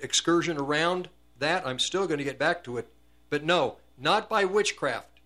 excursion 0.00 0.58
around 0.58 1.08
that. 1.38 1.66
I'm 1.66 1.78
still 1.78 2.06
going 2.06 2.18
to 2.18 2.24
get 2.24 2.38
back 2.38 2.64
to 2.64 2.78
it. 2.78 2.88
But 3.30 3.44
no, 3.44 3.76
not 3.98 4.28
by 4.28 4.44
witchcraft, 4.44 5.20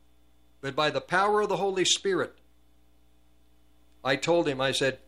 but 0.61 0.75
by 0.75 0.91
the 0.91 1.01
power 1.01 1.43
of 1.43 1.49
the 1.49 1.57
Holy 1.57 1.85
Spirit. 1.85 2.35
I 4.03 4.17
told 4.17 4.49
him, 4.49 4.61
I 4.61 4.73
said, 4.73 4.99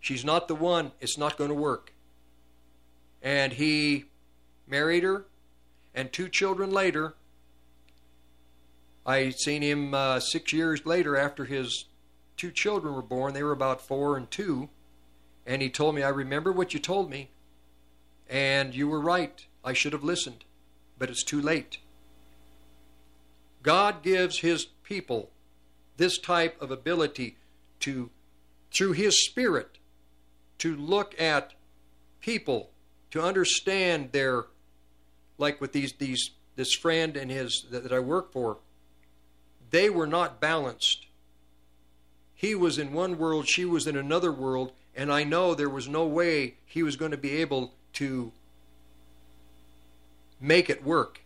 she's 0.00 0.24
not 0.24 0.48
the 0.48 0.54
one, 0.54 0.92
it's 1.00 1.16
not 1.16 1.38
going 1.38 1.48
to 1.48 1.54
work. 1.54 1.92
And 3.22 3.54
he 3.54 4.04
married 4.66 5.02
her, 5.02 5.24
and 5.94 6.12
two 6.12 6.28
children 6.28 6.70
later, 6.70 7.14
I 9.06 9.30
seen 9.30 9.62
him 9.62 9.94
uh, 9.94 10.20
six 10.20 10.52
years 10.52 10.84
later 10.84 11.16
after 11.16 11.44
his 11.44 11.86
two 12.36 12.50
children 12.50 12.94
were 12.94 13.02
born. 13.02 13.34
They 13.34 13.42
were 13.42 13.52
about 13.52 13.80
four 13.80 14.16
and 14.16 14.30
two. 14.30 14.68
And 15.46 15.62
he 15.62 15.70
told 15.70 15.94
me, 15.94 16.02
I 16.02 16.08
remember 16.08 16.50
what 16.50 16.74
you 16.74 16.80
told 16.80 17.08
me. 17.08 17.30
And 18.28 18.74
you 18.74 18.88
were 18.88 19.00
right. 19.00 19.44
I 19.64 19.72
should 19.72 19.92
have 19.92 20.04
listened. 20.04 20.44
But 20.98 21.10
it's 21.10 21.24
too 21.24 21.40
late. 21.40 21.78
God 23.62 24.02
gives 24.02 24.40
his 24.40 24.66
people 24.82 25.30
this 25.96 26.18
type 26.18 26.60
of 26.60 26.70
ability 26.70 27.36
to, 27.80 28.10
through 28.72 28.92
his 28.92 29.24
spirit, 29.26 29.78
to 30.58 30.76
look 30.76 31.20
at 31.20 31.54
people, 32.20 32.70
to 33.10 33.22
understand 33.22 34.12
their, 34.12 34.44
like 35.38 35.60
with 35.60 35.72
these, 35.72 35.92
these 35.94 36.30
this 36.56 36.74
friend 36.74 37.16
and 37.16 37.30
his 37.30 37.66
that, 37.70 37.82
that 37.84 37.92
I 37.92 38.00
work 38.00 38.32
for, 38.32 38.58
they 39.70 39.90
were 39.90 40.06
not 40.06 40.40
balanced. 40.40 41.06
He 42.34 42.54
was 42.54 42.78
in 42.78 42.92
one 42.92 43.18
world, 43.18 43.48
she 43.48 43.64
was 43.64 43.86
in 43.86 43.96
another 43.96 44.32
world, 44.32 44.72
and 44.94 45.12
I 45.12 45.24
know 45.24 45.54
there 45.54 45.70
was 45.70 45.88
no 45.88 46.06
way 46.06 46.56
he 46.64 46.82
was 46.82 46.96
going 46.96 47.10
to 47.10 47.16
be 47.16 47.36
able 47.36 47.74
to 47.96 48.32
make 50.40 50.68
it 50.68 50.84
work 50.84 51.20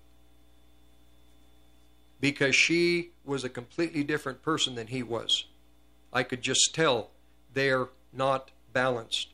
because 2.20 2.54
she 2.54 3.10
was 3.24 3.44
a 3.44 3.48
completely 3.48 4.04
different 4.04 4.42
person 4.42 4.74
than 4.74 4.88
he 4.88 5.02
was. 5.02 5.46
I 6.12 6.22
could 6.22 6.42
just 6.42 6.74
tell 6.74 7.10
they're 7.54 7.88
not 8.12 8.50
balanced. 8.72 9.28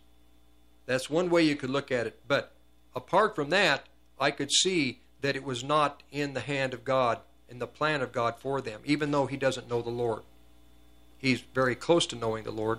That's 0.87 1.11
one 1.11 1.31
way 1.31 1.43
you 1.43 1.57
could 1.57 1.71
look 1.71 1.91
at 1.91 2.07
it. 2.07 2.21
But 2.29 2.53
apart 2.95 3.35
from 3.35 3.51
that, 3.51 3.85
I 4.19 4.31
could 4.31 4.53
see 4.53 5.01
that 5.21 5.37
it 5.37 5.45
was 5.45 5.65
not 5.65 6.03
in 6.13 6.35
the 6.35 6.41
hand 6.41 6.73
of 6.73 6.85
God, 6.85 7.19
in 7.49 7.59
the 7.59 7.67
plan 7.67 8.03
of 8.03 8.13
God 8.13 8.37
for 8.39 8.61
them, 8.61 8.81
even 8.85 9.11
though 9.11 9.27
he 9.27 9.37
doesn't 9.37 9.69
know 9.69 9.83
the 9.83 9.91
Lord. 9.91 10.23
He's 11.19 11.41
very 11.41 11.75
close 11.75 12.07
to 12.07 12.17
knowing 12.17 12.45
the 12.45 12.51
Lord. 12.51 12.79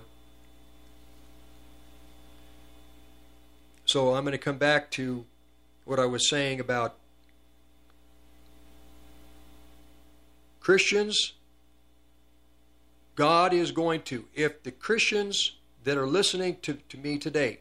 So 3.88 4.14
I'm 4.14 4.22
going 4.22 4.32
to 4.32 4.38
come 4.38 4.58
back 4.58 4.90
to 4.92 5.24
what 5.86 5.98
I 5.98 6.04
was 6.04 6.28
saying 6.28 6.60
about 6.60 6.96
Christians. 10.60 11.32
God 13.16 13.54
is 13.54 13.72
going 13.72 14.02
to, 14.02 14.26
if 14.34 14.62
the 14.62 14.72
Christians 14.72 15.56
that 15.84 15.96
are 15.96 16.06
listening 16.06 16.58
to, 16.60 16.74
to 16.74 16.98
me 16.98 17.16
today, 17.16 17.60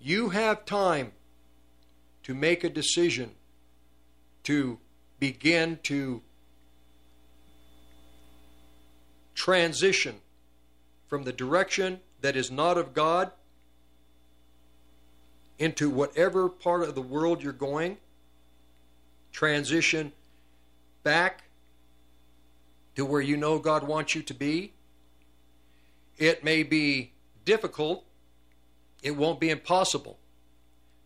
you 0.00 0.28
have 0.28 0.64
time 0.64 1.10
to 2.22 2.32
make 2.32 2.62
a 2.62 2.70
decision 2.70 3.32
to 4.44 4.78
begin 5.18 5.80
to 5.82 6.22
transition 9.34 10.20
from 11.08 11.24
the 11.24 11.32
direction 11.32 11.98
that 12.20 12.36
is 12.36 12.48
not 12.48 12.78
of 12.78 12.94
God 12.94 13.32
into 15.58 15.88
whatever 15.88 16.48
part 16.48 16.82
of 16.82 16.94
the 16.94 17.02
world 17.02 17.42
you're 17.42 17.52
going, 17.52 17.96
transition 19.32 20.12
back 21.02 21.44
to 22.94 23.04
where 23.04 23.20
you 23.20 23.36
know 23.36 23.58
God 23.58 23.86
wants 23.86 24.14
you 24.14 24.22
to 24.22 24.34
be. 24.34 24.72
It 26.18 26.42
may 26.42 26.62
be 26.62 27.12
difficult, 27.44 28.04
it 29.02 29.12
won't 29.12 29.38
be 29.38 29.50
impossible. 29.50 30.18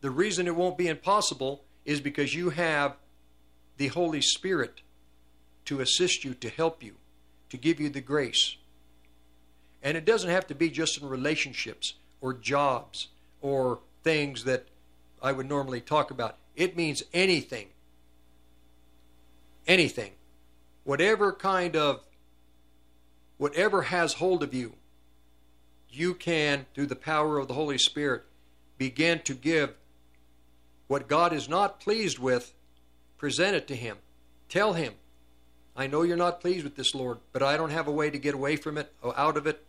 The 0.00 0.10
reason 0.10 0.46
it 0.46 0.56
won't 0.56 0.78
be 0.78 0.88
impossible 0.88 1.62
is 1.84 2.00
because 2.00 2.34
you 2.34 2.50
have 2.50 2.96
the 3.76 3.88
Holy 3.88 4.20
Spirit 4.20 4.80
to 5.66 5.80
assist 5.80 6.24
you, 6.24 6.34
to 6.34 6.48
help 6.48 6.82
you, 6.82 6.94
to 7.50 7.56
give 7.56 7.80
you 7.80 7.90
the 7.90 8.00
grace. 8.00 8.56
And 9.82 9.96
it 9.96 10.04
doesn't 10.04 10.30
have 10.30 10.46
to 10.48 10.54
be 10.54 10.70
just 10.70 11.00
in 11.00 11.08
relationships 11.08 11.94
or 12.20 12.32
jobs 12.32 13.08
or 13.40 13.80
things 14.02 14.44
that 14.44 14.66
I 15.22 15.32
would 15.32 15.48
normally 15.48 15.80
talk 15.80 16.10
about. 16.10 16.36
It 16.56 16.76
means 16.76 17.02
anything. 17.12 17.68
Anything. 19.66 20.12
Whatever 20.84 21.32
kind 21.32 21.76
of, 21.76 22.00
whatever 23.38 23.82
has 23.82 24.14
hold 24.14 24.42
of 24.42 24.54
you, 24.54 24.74
you 25.90 26.14
can, 26.14 26.66
through 26.74 26.86
the 26.86 26.96
power 26.96 27.38
of 27.38 27.48
the 27.48 27.54
Holy 27.54 27.78
Spirit, 27.78 28.22
begin 28.78 29.20
to 29.20 29.34
give 29.34 29.74
what 30.86 31.08
God 31.08 31.32
is 31.32 31.48
not 31.48 31.80
pleased 31.80 32.18
with, 32.18 32.54
present 33.18 33.54
it 33.54 33.68
to 33.68 33.76
Him. 33.76 33.98
Tell 34.48 34.72
Him, 34.72 34.94
I 35.76 35.86
know 35.86 36.02
you're 36.02 36.16
not 36.16 36.40
pleased 36.40 36.64
with 36.64 36.76
this, 36.76 36.94
Lord, 36.94 37.18
but 37.32 37.42
I 37.42 37.56
don't 37.56 37.70
have 37.70 37.86
a 37.86 37.92
way 37.92 38.10
to 38.10 38.18
get 38.18 38.34
away 38.34 38.56
from 38.56 38.76
it 38.76 38.92
or 39.02 39.16
out 39.18 39.36
of 39.36 39.46
it, 39.46 39.64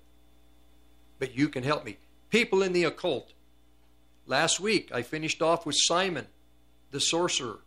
but 1.19 1.37
you 1.37 1.49
can 1.49 1.63
help 1.63 1.85
me. 1.85 1.97
People 2.29 2.63
in 2.63 2.73
the 2.73 2.85
occult, 2.85 3.33
Last 4.25 4.59
week, 4.59 4.91
I 4.93 5.01
finished 5.01 5.41
off 5.41 5.65
with 5.65 5.75
Simon 5.77 6.27
the 6.91 6.99
sorcerer. 6.99 7.59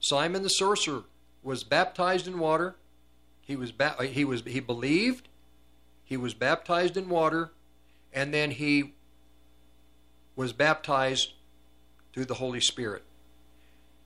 Simon 0.00 0.42
the 0.42 0.48
sorcerer 0.48 1.04
was 1.42 1.64
baptized 1.64 2.26
in 2.28 2.38
water. 2.38 2.76
He 3.40 3.56
was 3.56 3.72
ba- 3.72 3.96
he 4.04 4.24
was 4.24 4.42
he 4.42 4.60
believed. 4.60 5.28
He 6.04 6.16
was 6.16 6.34
baptized 6.34 6.96
in 6.96 7.08
water, 7.08 7.50
and 8.12 8.32
then 8.32 8.50
he 8.52 8.94
was 10.36 10.52
baptized 10.52 11.32
through 12.12 12.26
the 12.26 12.34
Holy 12.34 12.60
Spirit. 12.60 13.02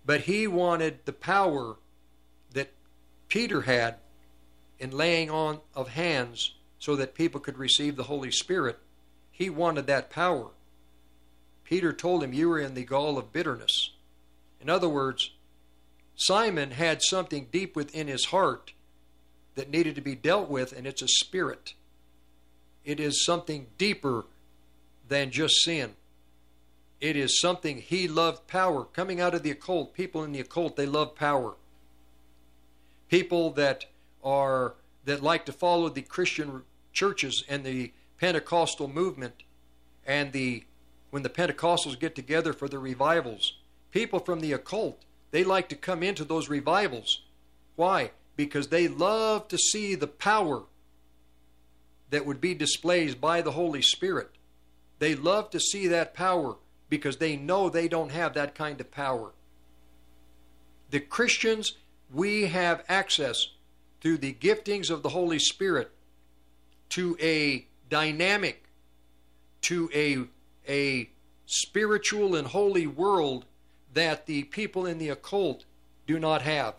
But 0.04 0.22
he 0.22 0.46
wanted 0.46 1.04
the 1.04 1.12
power 1.12 1.76
that 2.54 2.72
Peter 3.28 3.62
had 3.62 3.96
in 4.78 4.90
laying 4.90 5.30
on 5.30 5.60
of 5.74 5.90
hands 5.90 6.54
so 6.78 6.96
that 6.96 7.14
people 7.14 7.40
could 7.40 7.58
receive 7.58 7.94
the 7.94 8.04
Holy 8.04 8.32
Spirit. 8.32 8.78
He 9.30 9.48
wanted 9.48 9.86
that 9.86 10.10
power. 10.10 10.48
Peter 11.64 11.92
told 11.92 12.22
him, 12.22 12.32
You 12.32 12.48
were 12.48 12.60
in 12.60 12.74
the 12.74 12.84
gall 12.84 13.18
of 13.18 13.32
bitterness. 13.32 13.90
In 14.60 14.68
other 14.68 14.88
words, 14.88 15.30
Simon 16.14 16.72
had 16.72 17.02
something 17.02 17.48
deep 17.50 17.74
within 17.74 18.08
his 18.08 18.26
heart 18.26 18.72
that 19.54 19.70
needed 19.70 19.94
to 19.94 20.00
be 20.00 20.14
dealt 20.14 20.48
with, 20.48 20.72
and 20.72 20.86
it's 20.86 21.02
a 21.02 21.08
spirit. 21.08 21.74
It 22.84 23.00
is 23.00 23.24
something 23.24 23.66
deeper 23.78 24.24
than 25.08 25.30
just 25.30 25.62
sin. 25.62 25.94
It 27.00 27.16
is 27.16 27.40
something 27.40 27.78
he 27.78 28.06
loved 28.06 28.46
power. 28.46 28.84
Coming 28.84 29.20
out 29.20 29.34
of 29.34 29.42
the 29.42 29.50
occult, 29.50 29.94
people 29.94 30.22
in 30.22 30.32
the 30.32 30.40
occult, 30.40 30.76
they 30.76 30.86
love 30.86 31.14
power. 31.14 31.54
People 33.08 33.50
that 33.52 33.86
are 34.22 34.74
that 35.04 35.22
like 35.22 35.44
to 35.46 35.52
follow 35.52 35.88
the 35.88 36.02
Christian 36.02 36.62
churches 36.92 37.44
and 37.48 37.64
the 37.64 37.92
Pentecostal 38.18 38.86
movement 38.86 39.42
and 40.06 40.32
the 40.32 40.64
when 41.12 41.22
the 41.22 41.28
Pentecostals 41.28 42.00
get 42.00 42.14
together 42.14 42.54
for 42.54 42.68
the 42.68 42.78
revivals, 42.78 43.58
people 43.90 44.18
from 44.18 44.40
the 44.40 44.54
occult, 44.54 45.02
they 45.30 45.44
like 45.44 45.68
to 45.68 45.76
come 45.76 46.02
into 46.02 46.24
those 46.24 46.48
revivals. 46.48 47.20
Why? 47.76 48.12
Because 48.34 48.68
they 48.68 48.88
love 48.88 49.46
to 49.48 49.58
see 49.58 49.94
the 49.94 50.06
power 50.06 50.62
that 52.08 52.24
would 52.24 52.40
be 52.40 52.54
displayed 52.54 53.20
by 53.20 53.42
the 53.42 53.52
Holy 53.52 53.82
Spirit. 53.82 54.30
They 55.00 55.14
love 55.14 55.50
to 55.50 55.60
see 55.60 55.86
that 55.88 56.14
power 56.14 56.56
because 56.88 57.18
they 57.18 57.36
know 57.36 57.68
they 57.68 57.88
don't 57.88 58.12
have 58.12 58.32
that 58.32 58.54
kind 58.54 58.80
of 58.80 58.90
power. 58.90 59.32
The 60.88 61.00
Christians, 61.00 61.74
we 62.10 62.46
have 62.46 62.84
access 62.88 63.48
through 64.00 64.16
the 64.16 64.32
giftings 64.32 64.88
of 64.88 65.02
the 65.02 65.10
Holy 65.10 65.38
Spirit 65.38 65.90
to 66.88 67.18
a 67.20 67.66
dynamic, 67.90 68.64
to 69.60 69.90
a, 69.92 70.24
a 70.68 71.08
spiritual 71.46 72.34
and 72.34 72.48
holy 72.48 72.86
world 72.86 73.44
that 73.94 74.26
the 74.26 74.44
people 74.44 74.86
in 74.86 74.98
the 74.98 75.08
occult 75.08 75.64
do 76.06 76.18
not 76.18 76.42
have. 76.42 76.74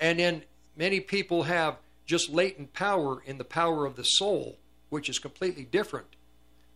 And 0.00 0.18
then 0.18 0.42
many 0.76 1.00
people 1.00 1.44
have 1.44 1.76
just 2.06 2.30
latent 2.30 2.72
power 2.72 3.22
in 3.24 3.38
the 3.38 3.44
power 3.44 3.86
of 3.86 3.96
the 3.96 4.02
soul, 4.02 4.58
which 4.88 5.08
is 5.08 5.18
completely 5.18 5.64
different. 5.64 6.16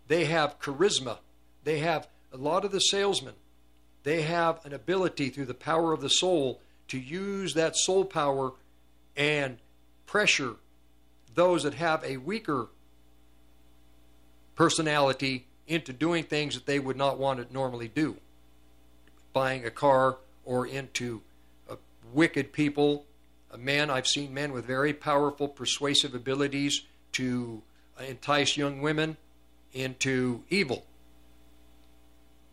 They 0.06 0.26
have 0.26 0.60
charisma. 0.60 1.18
They 1.64 1.78
have 1.78 2.06
a 2.32 2.36
lot 2.36 2.64
of 2.64 2.72
the 2.72 2.80
salesmen. 2.80 3.34
They 4.04 4.22
have 4.22 4.64
an 4.64 4.72
ability 4.72 5.30
through 5.30 5.46
the 5.46 5.54
power 5.54 5.92
of 5.92 6.00
the 6.00 6.10
soul 6.10 6.60
to 6.88 6.98
use 6.98 7.54
that 7.54 7.76
soul 7.76 8.04
power 8.04 8.52
and 9.16 9.58
pressure 10.06 10.56
those 11.34 11.62
that 11.62 11.74
have 11.74 12.04
a 12.04 12.18
weaker 12.18 12.68
personality 14.54 15.46
into 15.66 15.92
doing 15.92 16.24
things 16.24 16.54
that 16.54 16.66
they 16.66 16.78
would 16.78 16.96
not 16.96 17.18
want 17.18 17.46
to 17.46 17.52
normally 17.52 17.88
do. 17.88 18.16
Buying 19.32 19.64
a 19.64 19.70
car 19.70 20.16
or 20.44 20.66
into 20.66 21.22
uh, 21.68 21.76
wicked 22.12 22.52
people. 22.52 23.04
Uh, 23.52 23.56
men, 23.56 23.90
I've 23.90 24.06
seen 24.06 24.34
men 24.34 24.52
with 24.52 24.64
very 24.64 24.92
powerful 24.92 25.48
persuasive 25.48 26.14
abilities 26.14 26.82
to 27.12 27.62
entice 28.06 28.56
young 28.56 28.82
women 28.82 29.16
into 29.72 30.42
evil 30.50 30.84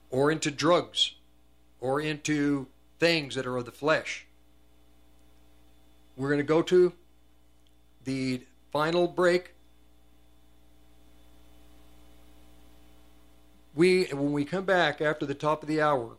or 0.10 0.32
into 0.32 0.52
drugs 0.52 1.14
or 1.80 2.00
into 2.00 2.68
things 3.00 3.36
that 3.36 3.46
are 3.46 3.58
of 3.58 3.66
the 3.66 3.72
flesh. 3.72 4.26
We're 6.16 6.30
going 6.30 6.40
to 6.40 6.44
go 6.44 6.62
to 6.64 6.94
the 8.04 8.42
final 8.72 9.08
break. 9.08 9.54
We, 13.74 14.06
when 14.06 14.34
we 14.34 14.46
come 14.46 14.66
back 14.66 15.02
after 15.02 15.26
the 15.26 15.34
top 15.34 15.64
of 15.64 15.70
the 15.70 15.82
hour, 15.82 16.18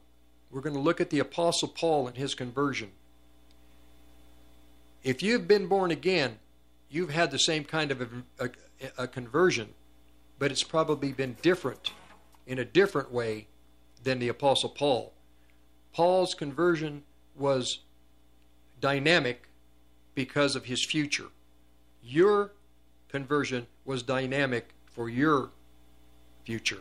we're 0.51 0.61
going 0.61 0.75
to 0.75 0.81
look 0.81 1.01
at 1.01 1.11
the 1.11 1.19
Apostle 1.19 1.69
Paul 1.69 2.07
and 2.07 2.17
his 2.17 2.35
conversion. 2.35 2.91
If 5.03 5.23
you've 5.23 5.49
been 5.49 5.67
born 5.67 5.91
again, 5.91 6.39
you've 6.91 7.11
had 7.11 7.31
the 7.31 7.39
same 7.39 7.65
kind 7.65 7.91
of 7.91 8.01
a, 8.01 8.09
a, 8.45 8.51
a 8.99 9.09
conversion, 9.09 9.71
but 10.39 10.51
it's 10.51 10.63
probably 10.63 11.13
been 11.13 11.37
different 11.43 11.93
in 12.47 12.59
a 12.59 12.65
different 12.65 13.13
way 13.13 13.47
than 14.03 14.19
the 14.19 14.29
Apostle 14.29 14.69
Paul. 14.69 15.13
Paul's 15.93 16.35
conversion 16.35 17.03
was 17.37 17.81
dynamic 18.81 19.49
because 20.15 20.57
of 20.57 20.67
his 20.67 20.85
future. 20.85 21.29
Your 22.03 22.53
conversion 23.09 23.67
was 23.85 24.03
dynamic 24.03 24.75
for 24.87 25.09
your 25.09 25.51
future. 26.45 26.81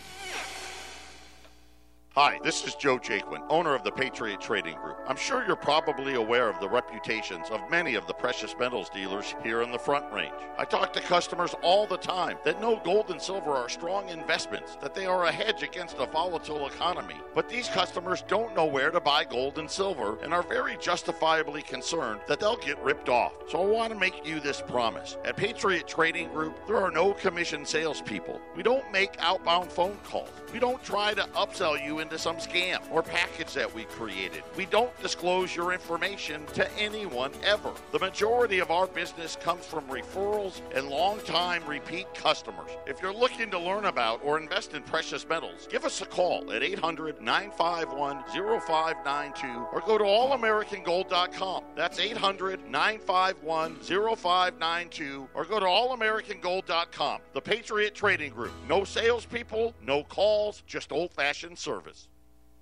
Hi, 2.15 2.41
this 2.43 2.67
is 2.67 2.75
Joe 2.75 2.99
Jaquin, 2.99 3.41
owner 3.47 3.73
of 3.73 3.85
the 3.85 3.91
Patriot 3.91 4.41
Trading 4.41 4.75
Group. 4.75 4.97
I'm 5.07 5.15
sure 5.15 5.45
you're 5.47 5.55
probably 5.55 6.15
aware 6.15 6.49
of 6.49 6.59
the 6.59 6.67
reputations 6.67 7.47
of 7.49 7.61
many 7.69 7.95
of 7.95 8.05
the 8.05 8.13
precious 8.13 8.53
metals 8.59 8.89
dealers 8.89 9.33
here 9.45 9.61
in 9.61 9.71
the 9.71 9.79
Front 9.79 10.11
Range. 10.11 10.33
I 10.57 10.65
talk 10.65 10.91
to 10.91 10.99
customers 10.99 11.55
all 11.61 11.87
the 11.87 11.95
time 11.95 12.37
that 12.43 12.59
know 12.59 12.81
gold 12.83 13.11
and 13.11 13.21
silver 13.21 13.51
are 13.51 13.69
strong 13.69 14.09
investments, 14.09 14.77
that 14.81 14.93
they 14.93 15.05
are 15.05 15.23
a 15.23 15.31
hedge 15.31 15.63
against 15.63 15.99
a 15.99 16.05
volatile 16.05 16.67
economy. 16.67 17.15
But 17.33 17.47
these 17.47 17.69
customers 17.69 18.25
don't 18.27 18.57
know 18.57 18.65
where 18.65 18.91
to 18.91 18.99
buy 18.99 19.23
gold 19.23 19.57
and 19.57 19.71
silver 19.71 20.17
and 20.21 20.33
are 20.33 20.43
very 20.43 20.75
justifiably 20.81 21.61
concerned 21.61 22.19
that 22.27 22.41
they'll 22.41 22.57
get 22.57 22.77
ripped 22.83 23.07
off. 23.07 23.31
So 23.47 23.61
I 23.61 23.65
want 23.65 23.93
to 23.93 23.97
make 23.97 24.27
you 24.27 24.41
this 24.41 24.61
promise. 24.61 25.15
At 25.23 25.37
Patriot 25.37 25.87
Trading 25.87 26.27
Group, 26.33 26.67
there 26.67 26.75
are 26.75 26.91
no 26.91 27.13
commission 27.13 27.65
salespeople. 27.65 28.41
We 28.53 28.63
don't 28.63 28.91
make 28.91 29.15
outbound 29.19 29.71
phone 29.71 29.97
calls. 30.03 30.29
We 30.51 30.59
don't 30.59 30.83
try 30.83 31.13
to 31.13 31.21
upsell 31.37 31.81
you 31.81 32.00
into 32.01 32.17
some 32.17 32.37
scam 32.37 32.79
or 32.91 33.01
package 33.01 33.53
that 33.53 33.73
we 33.73 33.85
created. 33.85 34.43
We 34.57 34.65
don't 34.65 34.91
disclose 35.01 35.55
your 35.55 35.71
information 35.71 36.45
to 36.53 36.69
anyone 36.77 37.31
ever. 37.43 37.71
The 37.91 37.99
majority 37.99 38.59
of 38.59 38.71
our 38.71 38.87
business 38.87 39.37
comes 39.41 39.65
from 39.65 39.87
referrals 39.87 40.61
and 40.75 40.89
long-time 40.89 41.63
repeat 41.65 42.13
customers. 42.13 42.71
If 42.87 43.01
you're 43.01 43.13
looking 43.13 43.51
to 43.51 43.59
learn 43.59 43.85
about 43.85 44.19
or 44.23 44.39
invest 44.39 44.73
in 44.73 44.83
precious 44.83 45.27
metals, 45.27 45.67
give 45.69 45.85
us 45.85 46.01
a 46.01 46.05
call 46.05 46.51
at 46.51 46.63
800 46.63 47.21
951 47.21 48.23
0592 48.25 49.67
or 49.71 49.81
go 49.81 49.97
to 49.97 50.03
allamericangold.com. 50.03 51.63
That's 51.75 51.99
800 51.99 52.69
951 52.69 53.75
0592 53.75 55.29
or 55.33 55.45
go 55.45 55.59
to 55.59 55.65
allamericangold.com. 55.65 57.21
The 57.33 57.41
Patriot 57.41 57.93
Trading 57.93 58.33
Group. 58.33 58.53
No 58.67 58.83
salespeople, 58.83 59.73
no 59.85 60.03
calls, 60.03 60.63
just 60.65 60.91
old 60.91 61.13
fashioned 61.13 61.57
service. 61.57 61.90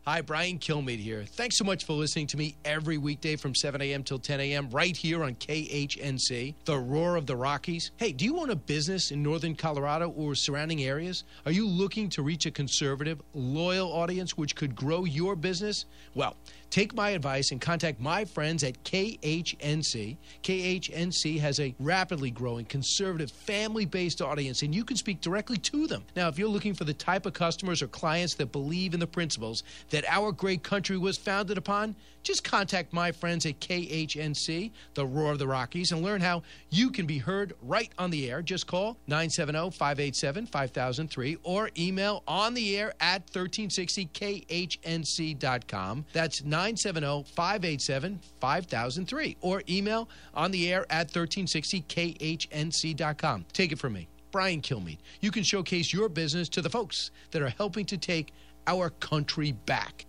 Hi, 0.10 0.22
Brian 0.22 0.57
Kilmeade 0.57 0.97
here. 0.97 1.24
Thanks 1.24 1.55
so 1.55 1.64
much 1.64 1.86
for 1.86 1.93
listening 1.93 2.26
to 2.28 2.38
me 2.38 2.55
every 2.66 2.97
weekday 2.97 3.36
from 3.36 3.53
7 3.53 3.80
a.m. 3.80 4.01
till 4.01 4.18
10 4.18 4.39
a.m. 4.39 4.68
right 4.72 4.97
here 4.97 5.24
on 5.24 5.36
KHNC, 5.36 6.55
the 6.66 6.80
roar 6.80 7.16
of 7.16 7.28
the 7.28 7.36
Rockies. 7.36 7.91
Hey, 7.97 8.12
do 8.12 8.26
you 8.26 8.39
own 8.39 8.49
a 8.49 8.55
business 8.55 9.12
in 9.12 9.22
northern 9.22 9.53
Colorado 9.53 10.10
or 10.10 10.34
surrounding 10.34 10.82
areas? 10.84 11.26
Are 11.45 11.51
you 11.51 11.68
looking 11.68 12.10
to 12.10 12.24
reach 12.24 12.47
a 12.47 12.51
conservative, 12.51 13.22
loyal 13.36 13.93
audience 13.93 14.36
which 14.36 14.55
could 14.55 14.76
grow 14.76 15.05
your 15.05 15.36
business? 15.36 15.86
Well, 16.16 16.36
Take 16.70 16.93
my 16.93 17.09
advice 17.11 17.51
and 17.51 17.59
contact 17.59 17.99
my 17.99 18.26
friends 18.26 18.63
at 18.63 18.84
KHNC. 18.84 20.17
KHNC 20.43 21.39
has 21.39 21.59
a 21.59 21.74
rapidly 21.80 22.30
growing 22.30 22.65
conservative 22.65 23.32
family 23.32 23.86
based 23.86 24.22
audience, 24.22 24.61
and 24.61 24.74
you 24.74 24.84
can 24.84 24.95
speak 24.95 25.20
directly 25.20 25.57
to 25.57 25.88
them. 25.88 26.03
Now, 26.15 26.28
if 26.28 26.38
you're 26.38 26.47
looking 26.47 26.76
for 26.76 26.84
the 26.84 26.93
type 26.93 27.26
of 27.26 27.34
customers 27.34 27.82
or 27.82 27.88
clients 27.88 28.36
that 28.36 28.51
believe 28.51 28.93
in 28.93 28.99
the 28.99 29.07
principles 29.07 29.63
that 29.89 30.05
our 30.07 30.32
great 30.32 30.61
country 30.61 30.97
was 30.97 31.17
founded 31.17 31.57
upon, 31.57 31.95
just 32.24 32.43
contact 32.43 32.91
my 32.93 33.11
friends 33.11 33.45
at 33.45 33.59
KHNC, 33.59 34.72
the 34.93 35.05
Roar 35.05 35.32
of 35.32 35.39
the 35.39 35.47
Rockies, 35.47 35.91
and 35.91 36.01
learn 36.01 36.22
how 36.22 36.43
you 36.70 36.91
can 36.91 37.05
be 37.05 37.17
heard 37.17 37.53
right 37.61 37.91
on 37.97 38.11
the 38.11 38.30
air. 38.30 38.41
Just 38.41 38.67
call 38.67 38.97
970 39.07 39.72
587 39.72 40.45
5003 40.45 41.38
or 41.43 41.70
email 41.78 42.24
on 42.28 42.53
the 42.53 42.78
air 42.78 42.93
at 42.99 43.30
1360khnc.com. 43.32 46.05
That's 46.13 46.43
970 46.43 47.24
587 47.36 48.20
5003 48.39 49.38
or 49.41 49.63
email 49.70 50.09
on 50.34 50.51
the 50.51 50.72
air 50.72 50.86
at 50.89 51.11
1360khnc.com. 51.11 53.45
Take 53.53 53.72
it 53.72 53.80
from 53.80 53.93
me, 53.93 54.07
Brian 54.32 54.61
Kilmeade. 54.61 54.97
You 55.22 55.32
can 55.32 55.43
showcase 55.43 55.93
your 55.93 56.09
business 56.09 56.49
to 56.49 56.61
the 56.61 56.70
folks 56.70 57.11
that 57.32 57.41
are 57.41 57.49
helping 57.49 57.86
to 57.86 57.97
take 57.97 58.34
our 58.67 58.89
country 58.89 59.53
back. 59.53 60.05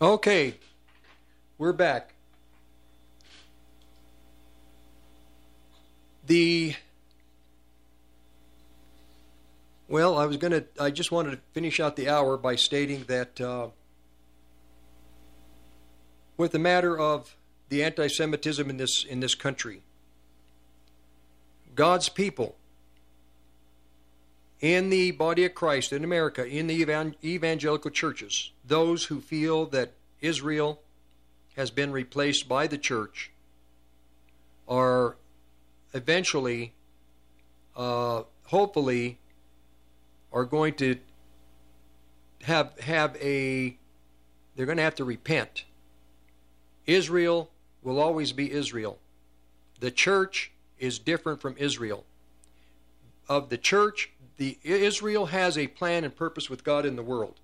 Okay, 0.00 0.56
we're 1.56 1.72
back. 1.72 2.12
The 6.26 6.74
well, 9.88 10.18
I 10.18 10.26
was 10.26 10.36
going 10.36 10.52
to. 10.52 10.66
I 10.78 10.90
just 10.90 11.10
wanted 11.10 11.30
to 11.30 11.38
finish 11.54 11.80
out 11.80 11.96
the 11.96 12.10
hour 12.10 12.36
by 12.36 12.56
stating 12.56 13.04
that 13.04 13.40
uh, 13.40 13.68
with 16.36 16.52
the 16.52 16.58
matter 16.58 16.98
of 16.98 17.34
the 17.70 17.82
anti-Semitism 17.82 18.68
in 18.68 18.76
this 18.76 19.02
in 19.02 19.20
this 19.20 19.34
country, 19.34 19.80
God's 21.74 22.10
people 22.10 22.56
in 24.60 24.90
the 24.90 25.10
body 25.10 25.44
of 25.44 25.54
Christ 25.54 25.92
in 25.92 26.04
America, 26.04 26.46
in 26.46 26.66
the 26.66 27.14
evangelical 27.24 27.90
churches, 27.90 28.52
those 28.64 29.04
who 29.04 29.20
feel 29.20 29.66
that 29.66 29.92
Israel 30.20 30.80
has 31.56 31.70
been 31.70 31.92
replaced 31.92 32.48
by 32.48 32.66
the 32.66 32.78
church 32.78 33.30
are 34.68 35.16
eventually, 35.94 36.72
uh, 37.76 38.22
hopefully, 38.44 39.18
are 40.32 40.44
going 40.44 40.74
to 40.74 40.98
have 42.42 42.78
have 42.80 43.16
a. 43.16 43.76
They're 44.54 44.66
going 44.66 44.78
to 44.78 44.84
have 44.84 44.94
to 44.96 45.04
repent. 45.04 45.64
Israel 46.86 47.50
will 47.82 48.00
always 48.00 48.32
be 48.32 48.50
Israel. 48.50 48.98
The 49.80 49.90
church 49.90 50.52
is 50.78 50.98
different 50.98 51.40
from 51.40 51.56
Israel. 51.58 52.04
Of 53.28 53.48
the 53.48 53.58
church, 53.58 54.10
the 54.36 54.58
Israel 54.62 55.26
has 55.26 55.56
a 55.56 55.66
plan 55.66 56.04
and 56.04 56.14
purpose 56.14 56.50
with 56.50 56.64
God 56.64 56.84
in 56.84 56.96
the 56.96 57.02
world. 57.02 57.40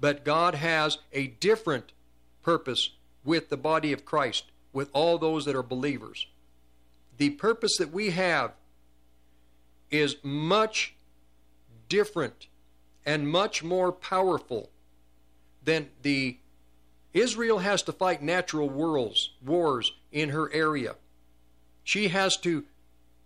But 0.00 0.24
God 0.24 0.54
has 0.54 0.98
a 1.12 1.28
different 1.28 1.92
purpose 2.42 2.90
with 3.24 3.50
the 3.50 3.56
body 3.56 3.92
of 3.92 4.04
Christ, 4.04 4.44
with 4.72 4.88
all 4.92 5.18
those 5.18 5.44
that 5.44 5.54
are 5.54 5.62
believers. 5.62 6.26
The 7.18 7.30
purpose 7.30 7.76
that 7.76 7.92
we 7.92 8.10
have 8.10 8.52
is 9.90 10.16
much 10.22 10.94
different 11.88 12.46
and 13.04 13.28
much 13.28 13.62
more 13.62 13.92
powerful 13.92 14.70
than 15.64 15.90
the 16.02 16.38
Israel 17.12 17.58
has 17.58 17.82
to 17.82 17.92
fight 17.92 18.22
natural 18.22 18.68
wars, 18.68 19.32
wars 19.44 19.92
in 20.12 20.30
her 20.30 20.50
area. 20.52 20.94
She 21.84 22.08
has 22.08 22.36
to 22.38 22.64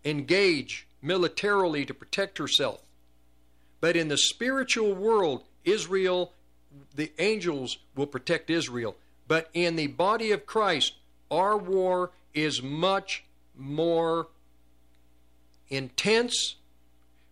engage 0.05 0.87
militarily 1.05 1.84
to 1.84 1.94
protect 1.94 2.38
herself. 2.38 2.80
But 3.80 3.96
in 3.96 4.09
the 4.09 4.16
spiritual 4.16 4.94
world, 4.94 5.44
Israel, 5.64 6.32
the 6.94 7.12
angels 7.18 7.78
will 7.94 8.07
protect 8.07 8.50
Israel. 8.50 8.96
But 9.28 9.50
in 9.52 9.76
the 9.76 9.88
body 9.88 10.32
of 10.32 10.46
Christ, 10.46 10.94
our 11.30 11.57
war 11.57 12.11
is 12.32 12.62
much 12.62 13.24
more 13.57 14.28
intense 15.68 16.57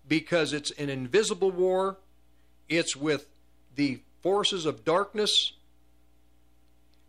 because 0.06 0.52
it's 0.52 0.70
an 0.72 0.88
invisible 0.88 1.50
war. 1.50 1.96
It's 2.68 2.94
with 2.94 3.26
the 3.74 4.00
forces 4.22 4.66
of 4.66 4.84
darkness 4.84 5.52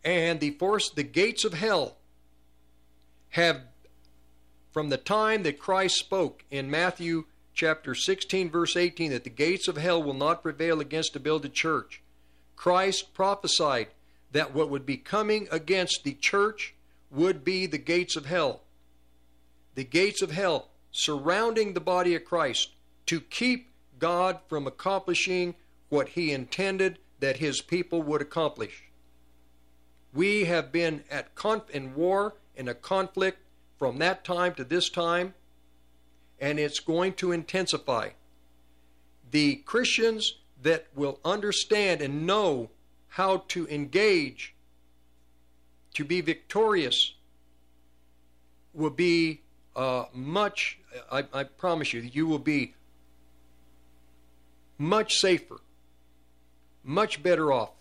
and 0.04 0.40
the 0.40 0.52
force 0.52 0.90
the 0.90 1.04
gates 1.04 1.46
of 1.46 1.54
hell 1.54 1.98
have 3.30 3.62
from 4.74 4.90
the 4.90 4.98
time 4.98 5.44
that 5.44 5.60
Christ 5.60 5.96
spoke 5.96 6.44
in 6.52 6.70
Matthew 6.70 7.26
chapter 7.54 7.96
16 7.96 8.50
verse 8.50 8.76
18 8.76 9.12
that 9.12 9.24
the 9.24 9.30
gates 9.30 9.68
of 9.68 9.78
hell 9.78 10.04
will 10.04 10.14
not 10.14 10.44
prevail 10.44 10.82
against 10.82 11.16
a 11.16 11.50
church 11.50 12.02
Christ 12.56 13.14
prophesied 13.14 13.88
that 14.32 14.54
what 14.54 14.70
would 14.70 14.86
be 14.86 14.98
coming 14.98 15.48
against 15.52 16.04
the 16.04 16.14
church 16.14 16.74
would 17.12 17.46
be 17.46 17.68
the 17.68 17.78
gates 17.78 18.16
of 18.16 18.26
hell 18.26 18.62
the 19.76 19.84
gates 19.84 20.22
of 20.22 20.32
hell 20.32 20.70
surrounding 20.92 21.74
the 21.74 21.80
body 21.80 22.16
of 22.16 22.26
Christ 22.26 22.72
to 23.06 23.20
keep 23.20 23.72
God 24.00 24.40
from 24.48 24.68
accomplishing 24.68 25.56
what 25.90 26.10
he 26.10 26.32
intended 26.32 27.00
that 27.20 27.38
his 27.38 27.62
people 27.62 28.02
would 28.02 28.22
accomplish. 28.22 28.84
We 30.14 30.46
have 30.46 30.72
been 30.72 31.04
at 31.10 31.36
conf- 31.36 31.70
in 31.72 31.96
war 31.96 32.36
in 32.56 32.68
a 32.68 32.76
conflict 32.76 33.40
from 33.84 33.98
that 33.98 34.24
time 34.24 34.54
to 34.54 34.64
this 34.64 34.90
time, 34.90 35.34
and 36.40 36.58
it's 36.58 36.80
going 36.80 37.12
to 37.12 37.34
intensify. 37.34 38.08
The 39.30 39.58
Christians 39.58 40.38
that 40.62 40.88
will 40.96 41.20
understand 41.26 42.00
and 42.00 42.26
know 42.26 42.70
how 43.10 43.44
to 43.50 43.68
engage 43.68 44.56
to 45.96 46.06
be 46.06 46.22
victorious 46.22 47.16
will 48.74 48.90
be 48.90 49.42
uh, 49.76 50.06
much, 50.14 50.80
I, 51.12 51.26
I 51.34 51.44
promise 51.44 51.92
you, 51.92 52.00
you 52.00 52.26
will 52.26 52.40
be 52.40 52.76
much 54.78 55.16
safer, 55.16 55.58
much 56.86 57.22
better 57.22 57.52
off, 57.52 57.72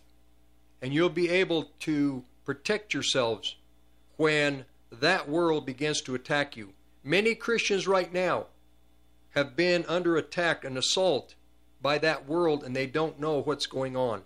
and 0.83 0.93
you'll 0.93 1.11
be 1.11 1.29
able 1.29 1.71
to 1.79 2.25
protect 2.45 2.93
yourselves 2.93 3.55
when 4.17 4.65
that 5.01 5.29
world 5.29 5.67
begins 5.67 6.01
to 6.03 6.15
attack 6.15 6.57
you. 6.57 6.73
Many 7.03 7.35
Christians 7.35 7.89
right 7.89 8.13
now 8.13 8.47
have 9.31 9.57
been 9.57 9.85
under 9.89 10.17
attack 10.17 10.65
and 10.65 10.77
assault 10.77 11.35
by 11.81 11.99
that 11.99 12.29
world 12.29 12.63
and 12.63 12.77
they 12.77 12.87
don't 12.87 13.19
know 13.19 13.41
what's 13.41 13.67
going 13.67 13.97
on. 13.97 14.23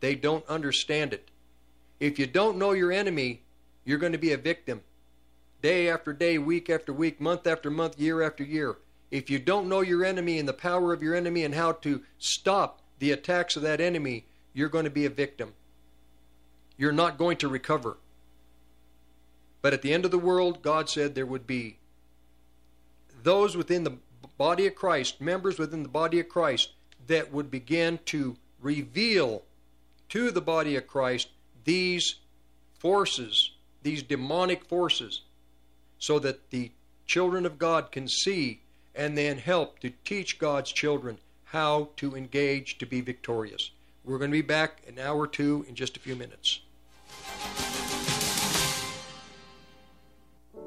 They 0.00 0.14
don't 0.14 0.46
understand 0.48 1.12
it. 1.12 1.30
If 2.00 2.18
you 2.18 2.26
don't 2.26 2.58
know 2.58 2.72
your 2.72 2.92
enemy, 2.92 3.42
you're 3.84 3.98
going 3.98 4.12
to 4.12 4.18
be 4.18 4.32
a 4.32 4.38
victim. 4.38 4.82
Day 5.62 5.88
after 5.88 6.12
day, 6.12 6.38
week 6.38 6.68
after 6.68 6.92
week, 6.92 7.20
month 7.20 7.46
after 7.46 7.70
month, 7.70 7.98
year 7.98 8.22
after 8.22 8.44
year. 8.44 8.76
If 9.10 9.30
you 9.30 9.38
don't 9.38 9.68
know 9.68 9.80
your 9.80 10.04
enemy 10.04 10.38
and 10.38 10.48
the 10.48 10.52
power 10.52 10.92
of 10.92 11.02
your 11.02 11.14
enemy 11.14 11.44
and 11.44 11.54
how 11.54 11.72
to 11.72 12.02
stop 12.18 12.82
the 12.98 13.12
attacks 13.12 13.56
of 13.56 13.62
that 13.62 13.80
enemy, 13.80 14.26
you're 14.52 14.68
going 14.68 14.84
to 14.84 14.90
be 14.90 15.06
a 15.06 15.10
victim. 15.10 15.54
You're 16.76 16.92
not 16.92 17.18
going 17.18 17.36
to 17.38 17.48
recover. 17.48 17.98
But 19.66 19.74
at 19.74 19.82
the 19.82 19.92
end 19.92 20.04
of 20.04 20.12
the 20.12 20.18
world, 20.20 20.62
God 20.62 20.88
said 20.88 21.16
there 21.16 21.26
would 21.26 21.44
be 21.44 21.78
those 23.24 23.56
within 23.56 23.82
the 23.82 23.98
body 24.38 24.68
of 24.68 24.76
Christ, 24.76 25.20
members 25.20 25.58
within 25.58 25.82
the 25.82 25.88
body 25.88 26.20
of 26.20 26.28
Christ, 26.28 26.70
that 27.08 27.32
would 27.32 27.50
begin 27.50 27.98
to 28.04 28.36
reveal 28.60 29.42
to 30.10 30.30
the 30.30 30.40
body 30.40 30.76
of 30.76 30.86
Christ 30.86 31.30
these 31.64 32.14
forces, 32.78 33.54
these 33.82 34.04
demonic 34.04 34.64
forces, 34.64 35.22
so 35.98 36.20
that 36.20 36.50
the 36.50 36.70
children 37.04 37.44
of 37.44 37.58
God 37.58 37.90
can 37.90 38.06
see 38.06 38.60
and 38.94 39.18
then 39.18 39.36
help 39.36 39.80
to 39.80 39.90
teach 40.04 40.38
God's 40.38 40.70
children 40.70 41.18
how 41.46 41.88
to 41.96 42.14
engage 42.14 42.78
to 42.78 42.86
be 42.86 43.00
victorious. 43.00 43.72
We're 44.04 44.18
going 44.18 44.30
to 44.30 44.36
be 44.36 44.42
back 44.42 44.82
an 44.86 45.00
hour 45.00 45.22
or 45.22 45.26
two 45.26 45.66
in 45.68 45.74
just 45.74 45.96
a 45.96 46.00
few 46.00 46.14
minutes. 46.14 46.60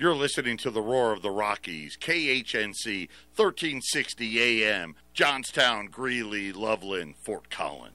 You're 0.00 0.16
listening 0.16 0.56
to 0.58 0.70
the 0.70 0.80
Roar 0.80 1.12
of 1.12 1.20
the 1.20 1.30
Rockies, 1.30 1.98
KHNC, 2.00 3.10
1360 3.36 4.64
AM, 4.64 4.94
Johnstown, 5.12 5.88
Greeley, 5.88 6.54
Loveland, 6.54 7.16
Fort 7.22 7.50
Collins. 7.50 7.92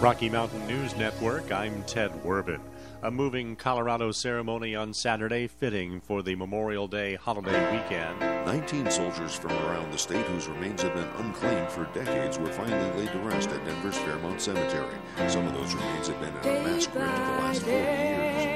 Rocky 0.00 0.28
Mountain 0.28 0.66
News 0.66 0.96
Network, 0.96 1.52
I'm 1.52 1.84
Ted 1.84 2.10
Werbin. 2.24 2.58
A 3.02 3.12
moving 3.12 3.54
Colorado 3.54 4.10
ceremony 4.10 4.74
on 4.74 4.92
Saturday, 4.92 5.46
fitting 5.46 6.00
for 6.00 6.20
the 6.20 6.34
Memorial 6.34 6.88
Day 6.88 7.14
holiday 7.14 7.80
weekend. 7.80 8.18
19 8.18 8.90
soldiers 8.90 9.36
from 9.36 9.52
around 9.52 9.92
the 9.92 9.98
state 9.98 10.26
whose 10.26 10.48
remains 10.48 10.82
have 10.82 10.94
been 10.94 11.08
unclaimed 11.18 11.70
for 11.70 11.84
decades 11.94 12.40
were 12.40 12.52
finally 12.52 12.90
laid 12.98 13.12
to 13.12 13.18
rest 13.20 13.50
at 13.50 13.64
Denver's 13.64 13.98
Fairmount 13.98 14.40
Cemetery. 14.40 14.96
Some 15.28 15.46
of 15.46 15.54
those 15.54 15.74
remains 15.74 16.08
have 16.08 16.20
been 16.20 16.34
in 16.38 16.56
a 16.56 16.68
mass 16.68 16.88
grave 16.88 17.08
for 17.08 17.20
the 17.20 17.38
last 17.38 17.62
40 17.62 17.72
years. 17.76 18.47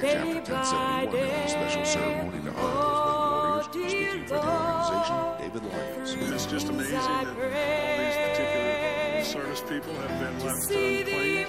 Vietnam 0.00 0.34
Veterans 0.34 0.68
Chapter 0.70 1.16
1071 1.16 1.28
held 1.28 1.44
a 1.44 1.48
special 1.48 1.84
ceremony 1.84 2.42
to 2.42 2.52
honor 2.54 3.62
those 3.62 3.76
late 3.76 3.84
warriors. 3.84 3.90
Speaking 3.90 4.26
for 4.26 4.34
the 4.34 4.48
organization, 4.50 5.18
David 5.38 5.62
Lyons. 5.72 6.32
It's 6.32 6.46
just 6.46 6.68
amazing 6.68 6.94
that 6.94 7.26
all 7.26 7.96
these 7.98 8.16
particular 8.28 9.24
service 9.24 9.60
people 9.62 9.94
have 9.94 10.20
been 10.20 10.46
left 10.46 10.70
unclaimed. 10.70 11.48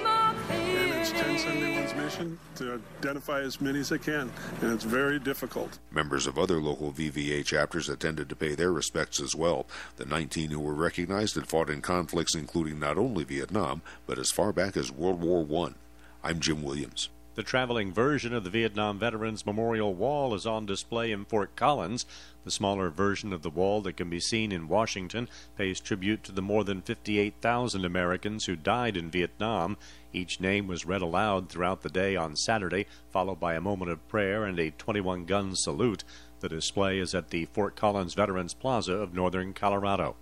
And 0.50 0.94
it's 0.94 1.12
1071's 1.12 1.94
mission 1.96 2.40
to 2.56 2.80
identify 3.00 3.42
as 3.42 3.60
many 3.60 3.80
as 3.80 3.90
they 3.90 3.98
can, 3.98 4.32
and 4.62 4.72
it's 4.74 4.84
very 4.84 5.20
difficult. 5.20 5.80
Members 5.92 6.28
of 6.28 6.38
other 6.38 6.60
local 6.62 6.92
VVA 6.92 7.44
chapters 7.44 7.90
attended 7.90 8.30
to 8.30 8.36
pay 8.36 8.54
their 8.56 8.72
respects 8.72 9.20
as 9.20 9.36
well. 9.36 9.66
The 9.98 10.06
19 10.06 10.52
who 10.52 10.60
were 10.60 10.74
recognized 10.74 11.36
had 11.36 11.48
fought 11.48 11.70
in 11.70 11.82
conflicts 11.82 12.36
including 12.36 12.80
not 12.80 12.98
only 12.98 13.24
Vietnam, 13.24 13.82
but 14.06 14.20
as 14.20 14.32
far 14.32 14.54
back 14.54 14.78
as 14.78 14.92
World 14.92 15.22
War 15.22 15.68
I. 15.68 15.74
I'm 16.24 16.40
Jim 16.40 16.64
Williams. 16.64 17.10
The 17.36 17.44
traveling 17.44 17.92
version 17.92 18.34
of 18.34 18.46
the 18.46 18.50
Vietnam 18.50 18.98
Veterans 18.98 19.46
Memorial 19.46 19.94
Wall 19.94 20.34
is 20.34 20.46
on 20.46 20.66
display 20.66 21.12
in 21.12 21.26
Fort 21.26 21.54
Collins. 21.58 22.06
The 22.46 22.52
smaller 22.52 22.90
version 22.90 23.34
of 23.34 23.42
the 23.42 23.50
wall 23.50 23.82
that 23.82 23.98
can 23.98 24.10
be 24.10 24.22
seen 24.22 24.54
in 24.54 24.70
Washington 24.70 25.28
pays 25.58 25.82
tribute 25.82 26.24
to 26.24 26.32
the 26.32 26.42
more 26.42 26.64
than 26.64 26.82
58,000 26.82 27.84
Americans 27.84 28.46
who 28.46 28.56
died 28.56 28.96
in 28.96 29.12
Vietnam. 29.12 29.76
Each 30.14 30.40
name 30.40 30.66
was 30.68 30.86
read 30.86 31.02
aloud 31.02 31.50
throughout 31.50 31.82
the 31.82 31.90
day 31.90 32.16
on 32.16 32.38
Saturday, 32.38 32.86
followed 33.12 33.42
by 33.42 33.56
a 33.56 33.62
moment 33.62 33.92
of 33.92 34.08
prayer 34.08 34.46
and 34.46 34.58
a 34.58 34.72
21 34.72 35.26
gun 35.26 35.58
salute. 35.58 36.06
The 36.40 36.48
display 36.48 37.00
is 37.00 37.14
at 37.14 37.32
the 37.32 37.48
Fort 37.48 37.76
Collins 37.76 38.14
Veterans 38.14 38.54
Plaza 38.54 38.94
of 38.94 39.14
northern 39.14 39.54
Colorado. 39.54 40.16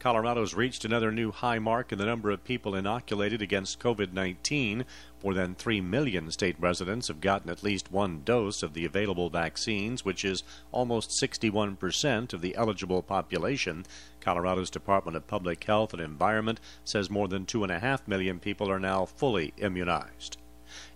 Colorado's 0.00 0.54
reached 0.54 0.86
another 0.86 1.12
new 1.12 1.30
high 1.30 1.58
mark 1.58 1.92
in 1.92 1.98
the 1.98 2.06
number 2.06 2.30
of 2.30 2.42
people 2.42 2.74
inoculated 2.74 3.42
against 3.42 3.78
COVID 3.80 4.14
19. 4.14 4.86
More 5.22 5.34
than 5.34 5.54
3 5.54 5.82
million 5.82 6.30
state 6.30 6.56
residents 6.58 7.08
have 7.08 7.20
gotten 7.20 7.50
at 7.50 7.62
least 7.62 7.92
one 7.92 8.22
dose 8.24 8.62
of 8.62 8.72
the 8.72 8.86
available 8.86 9.28
vaccines, 9.28 10.02
which 10.02 10.24
is 10.24 10.42
almost 10.72 11.10
61% 11.22 12.32
of 12.32 12.40
the 12.40 12.56
eligible 12.56 13.02
population. 13.02 13.84
Colorado's 14.22 14.70
Department 14.70 15.18
of 15.18 15.26
Public 15.26 15.62
Health 15.64 15.92
and 15.92 16.00
Environment 16.00 16.60
says 16.82 17.10
more 17.10 17.28
than 17.28 17.44
2.5 17.44 18.08
million 18.08 18.40
people 18.40 18.70
are 18.70 18.80
now 18.80 19.04
fully 19.04 19.52
immunized. 19.58 20.38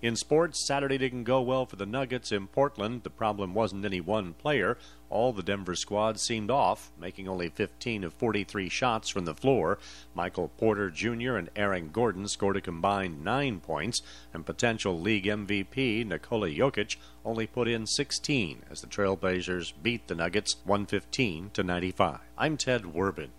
In 0.02 0.16
sports, 0.16 0.66
Saturday 0.66 0.98
didn't 0.98 1.24
go 1.24 1.40
well 1.40 1.66
for 1.66 1.76
the 1.76 1.86
Nuggets 1.86 2.32
in 2.32 2.46
Portland. 2.46 3.02
The 3.02 3.10
problem 3.10 3.54
wasn't 3.54 3.84
any 3.84 4.00
one 4.00 4.34
player. 4.34 4.76
All 5.10 5.32
the 5.32 5.42
Denver 5.42 5.76
squad 5.76 6.18
seemed 6.18 6.50
off, 6.50 6.90
making 6.98 7.28
only 7.28 7.48
15 7.48 8.04
of 8.04 8.12
43 8.14 8.68
shots 8.68 9.08
from 9.08 9.24
the 9.24 9.34
floor. 9.34 9.78
Michael 10.14 10.48
Porter 10.48 10.90
Jr. 10.90 11.36
and 11.36 11.50
Aaron 11.54 11.90
Gordon 11.90 12.26
scored 12.26 12.56
a 12.56 12.60
combined 12.60 13.22
nine 13.24 13.60
points, 13.60 14.00
and 14.32 14.44
potential 14.44 14.98
league 14.98 15.26
MVP 15.26 16.04
Nikola 16.04 16.48
Jokic 16.48 16.96
only 17.24 17.46
put 17.46 17.68
in 17.68 17.86
16 17.86 18.62
as 18.70 18.80
the 18.80 18.86
Trailblazers 18.86 19.72
beat 19.82 20.08
the 20.08 20.14
Nuggets 20.14 20.56
115 20.64 21.50
to 21.54 21.62
95. 21.62 22.20
I'm 22.36 22.56
Ted 22.56 22.82
Werbin. 22.82 23.30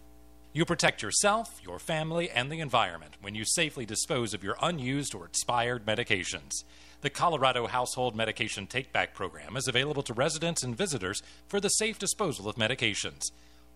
You 0.55 0.63
protect 0.63 1.01
yourself, 1.01 1.59
your 1.65 1.79
family, 1.79 2.29
and 2.29 2.49
the 2.49 2.61
environment 2.61 3.15
when 3.19 3.35
you 3.35 3.43
safely 3.43 3.85
dispose 3.85 4.33
of 4.33 4.41
your 4.41 4.55
unused 4.61 5.13
or 5.13 5.25
expired 5.25 5.85
medications. 5.85 6.63
The 7.01 7.09
Colorado 7.09 7.67
Household 7.67 8.15
Medication 8.15 8.65
Take 8.65 8.93
Back 8.93 9.13
Program 9.13 9.57
is 9.57 9.67
available 9.67 10.01
to 10.03 10.13
residents 10.13 10.63
and 10.63 10.73
visitors 10.73 11.21
for 11.45 11.59
the 11.59 11.67
safe 11.67 11.99
disposal 11.99 12.47
of 12.47 12.55
medications. 12.55 13.23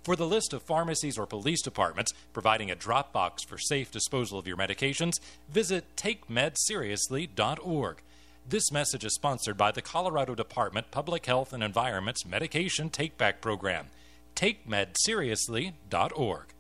For 0.03 0.15
the 0.15 0.25
list 0.25 0.53
of 0.53 0.63
pharmacies 0.63 1.17
or 1.17 1.25
police 1.25 1.61
departments 1.61 2.13
providing 2.31 2.71
a 2.71 2.75
drop 2.75 3.11
box 3.11 3.43
for 3.43 3.57
safe 3.57 3.91
disposal 3.91 4.39
of 4.39 4.47
your 4.47 4.55
medications, 4.55 5.19
visit 5.49 5.97
takemedseriously.org. 5.97 8.01
This 8.47 8.71
message 8.71 9.03
is 9.03 9.15
sponsored 9.15 9.57
by 9.57 9.71
the 9.71 9.81
Colorado 9.81 10.33
Department 10.33 10.91
Public 10.91 11.25
Health 11.25 11.51
and 11.51 11.61
Environment's 11.61 12.25
Medication 12.25 12.89
Take 12.89 13.17
Back 13.17 13.41
Program. 13.41 13.87
TakeMedSeriously.org. 14.37 16.53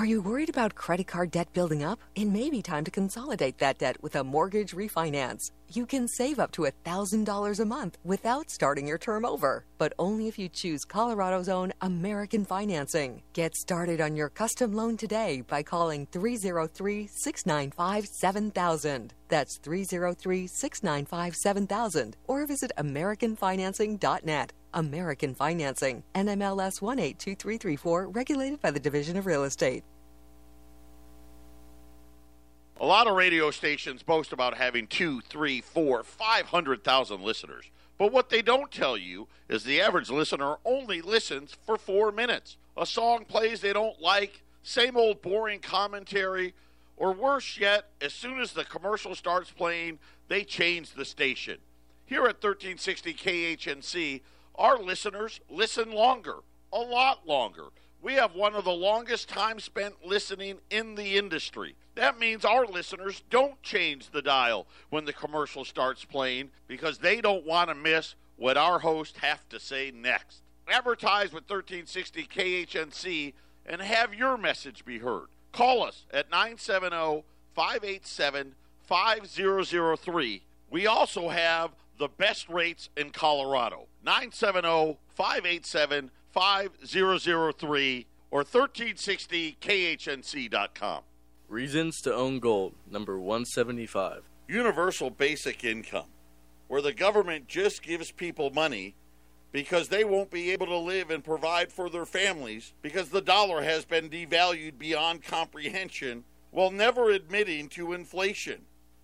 Are 0.00 0.06
you 0.06 0.22
worried 0.22 0.48
about 0.48 0.76
credit 0.76 1.08
card 1.08 1.30
debt 1.30 1.52
building 1.52 1.84
up? 1.84 2.00
It 2.14 2.24
may 2.24 2.48
be 2.48 2.62
time 2.62 2.84
to 2.84 2.90
consolidate 2.90 3.58
that 3.58 3.80
debt 3.80 4.02
with 4.02 4.16
a 4.16 4.24
mortgage 4.24 4.72
refinance. 4.72 5.50
You 5.70 5.84
can 5.84 6.08
save 6.08 6.38
up 6.38 6.52
to 6.52 6.62
$1,000 6.62 7.60
a 7.60 7.64
month 7.66 7.98
without 8.02 8.48
starting 8.48 8.86
your 8.88 8.96
term 8.96 9.26
over, 9.26 9.66
but 9.76 9.92
only 9.98 10.26
if 10.26 10.38
you 10.38 10.48
choose 10.48 10.86
Colorado's 10.86 11.50
own 11.50 11.74
American 11.82 12.46
Financing. 12.46 13.20
Get 13.34 13.54
started 13.54 14.00
on 14.00 14.16
your 14.16 14.30
custom 14.30 14.72
loan 14.72 14.96
today 14.96 15.42
by 15.42 15.62
calling 15.62 16.06
303 16.06 17.06
695 17.06 18.06
7000. 18.06 19.12
That's 19.28 19.58
303 19.58 20.46
695 20.46 21.36
7000 21.36 22.16
or 22.26 22.46
visit 22.46 22.72
AmericanFinancing.net. 22.78 24.54
American 24.72 25.34
Financing, 25.34 26.02
NMLS 26.14 26.80
182334, 26.80 28.08
regulated 28.08 28.60
by 28.60 28.70
the 28.70 28.80
Division 28.80 29.16
of 29.16 29.26
Real 29.26 29.44
Estate. 29.44 29.84
A 32.80 32.86
lot 32.86 33.06
of 33.06 33.14
radio 33.14 33.50
stations 33.50 34.02
boast 34.02 34.32
about 34.32 34.56
having 34.56 34.86
two, 34.86 35.20
three, 35.20 35.60
four, 35.60 36.02
five 36.02 36.46
hundred 36.46 36.82
thousand 36.82 37.20
listeners. 37.22 37.70
But 37.98 38.12
what 38.12 38.30
they 38.30 38.40
don't 38.40 38.70
tell 38.70 38.96
you 38.96 39.28
is 39.50 39.64
the 39.64 39.82
average 39.82 40.08
listener 40.08 40.56
only 40.64 41.02
listens 41.02 41.54
for 41.66 41.76
four 41.76 42.10
minutes. 42.10 42.56
A 42.78 42.86
song 42.86 43.26
plays 43.26 43.60
they 43.60 43.74
don't 43.74 44.00
like, 44.00 44.40
same 44.62 44.96
old 44.96 45.20
boring 45.20 45.60
commentary, 45.60 46.54
or 46.96 47.12
worse 47.12 47.58
yet, 47.58 47.90
as 48.00 48.14
soon 48.14 48.40
as 48.40 48.52
the 48.52 48.64
commercial 48.64 49.14
starts 49.14 49.50
playing, 49.50 49.98
they 50.28 50.44
change 50.44 50.92
the 50.92 51.04
station. 51.04 51.58
Here 52.06 52.20
at 52.20 52.42
1360 52.42 53.14
KHNC, 53.14 54.20
our 54.54 54.78
listeners 54.78 55.40
listen 55.48 55.92
longer, 55.92 56.36
a 56.72 56.78
lot 56.78 57.26
longer. 57.26 57.64
We 58.02 58.14
have 58.14 58.34
one 58.34 58.54
of 58.54 58.64
the 58.64 58.70
longest 58.72 59.28
time 59.28 59.60
spent 59.60 60.06
listening 60.06 60.58
in 60.70 60.94
the 60.94 61.18
industry. 61.18 61.74
That 61.96 62.18
means 62.18 62.44
our 62.44 62.64
listeners 62.64 63.22
don't 63.28 63.62
change 63.62 64.10
the 64.10 64.22
dial 64.22 64.66
when 64.88 65.04
the 65.04 65.12
commercial 65.12 65.64
starts 65.64 66.04
playing 66.04 66.50
because 66.66 66.98
they 66.98 67.20
don't 67.20 67.44
want 67.44 67.68
to 67.68 67.74
miss 67.74 68.14
what 68.36 68.56
our 68.56 68.78
hosts 68.78 69.18
have 69.18 69.46
to 69.50 69.60
say 69.60 69.90
next. 69.90 70.40
Advertise 70.66 71.32
with 71.32 71.50
1360 71.50 72.24
KHNC 72.24 73.32
and 73.66 73.82
have 73.82 74.14
your 74.14 74.38
message 74.38 74.84
be 74.84 74.98
heard. 74.98 75.26
Call 75.52 75.82
us 75.82 76.06
at 76.12 76.30
970 76.30 77.24
587 77.54 78.54
5003. 78.86 80.42
We 80.70 80.86
also 80.86 81.28
have 81.28 81.72
the 82.00 82.08
best 82.08 82.48
rates 82.48 82.88
in 82.96 83.10
Colorado. 83.10 83.86
970 84.02 84.98
587 85.14 86.10
5003 86.32 88.06
or 88.30 88.42
1360khnc.com. 88.42 91.02
Reasons 91.48 92.00
to 92.00 92.14
own 92.14 92.38
gold, 92.38 92.72
number 92.90 93.20
175. 93.20 94.22
Universal 94.48 95.10
basic 95.10 95.62
income, 95.62 96.06
where 96.68 96.80
the 96.80 96.94
government 96.94 97.46
just 97.46 97.82
gives 97.82 98.10
people 98.10 98.48
money 98.50 98.94
because 99.52 99.88
they 99.88 100.04
won't 100.04 100.30
be 100.30 100.52
able 100.52 100.66
to 100.66 100.78
live 100.78 101.10
and 101.10 101.24
provide 101.24 101.72
for 101.72 101.90
their 101.90 102.06
families 102.06 102.72
because 102.82 103.08
the 103.08 103.20
dollar 103.20 103.62
has 103.62 103.84
been 103.84 104.08
devalued 104.08 104.78
beyond 104.78 105.24
comprehension 105.24 106.22
while 106.50 106.70
never 106.70 107.10
admitting 107.10 107.68
to 107.68 107.92
inflation. 107.92 108.62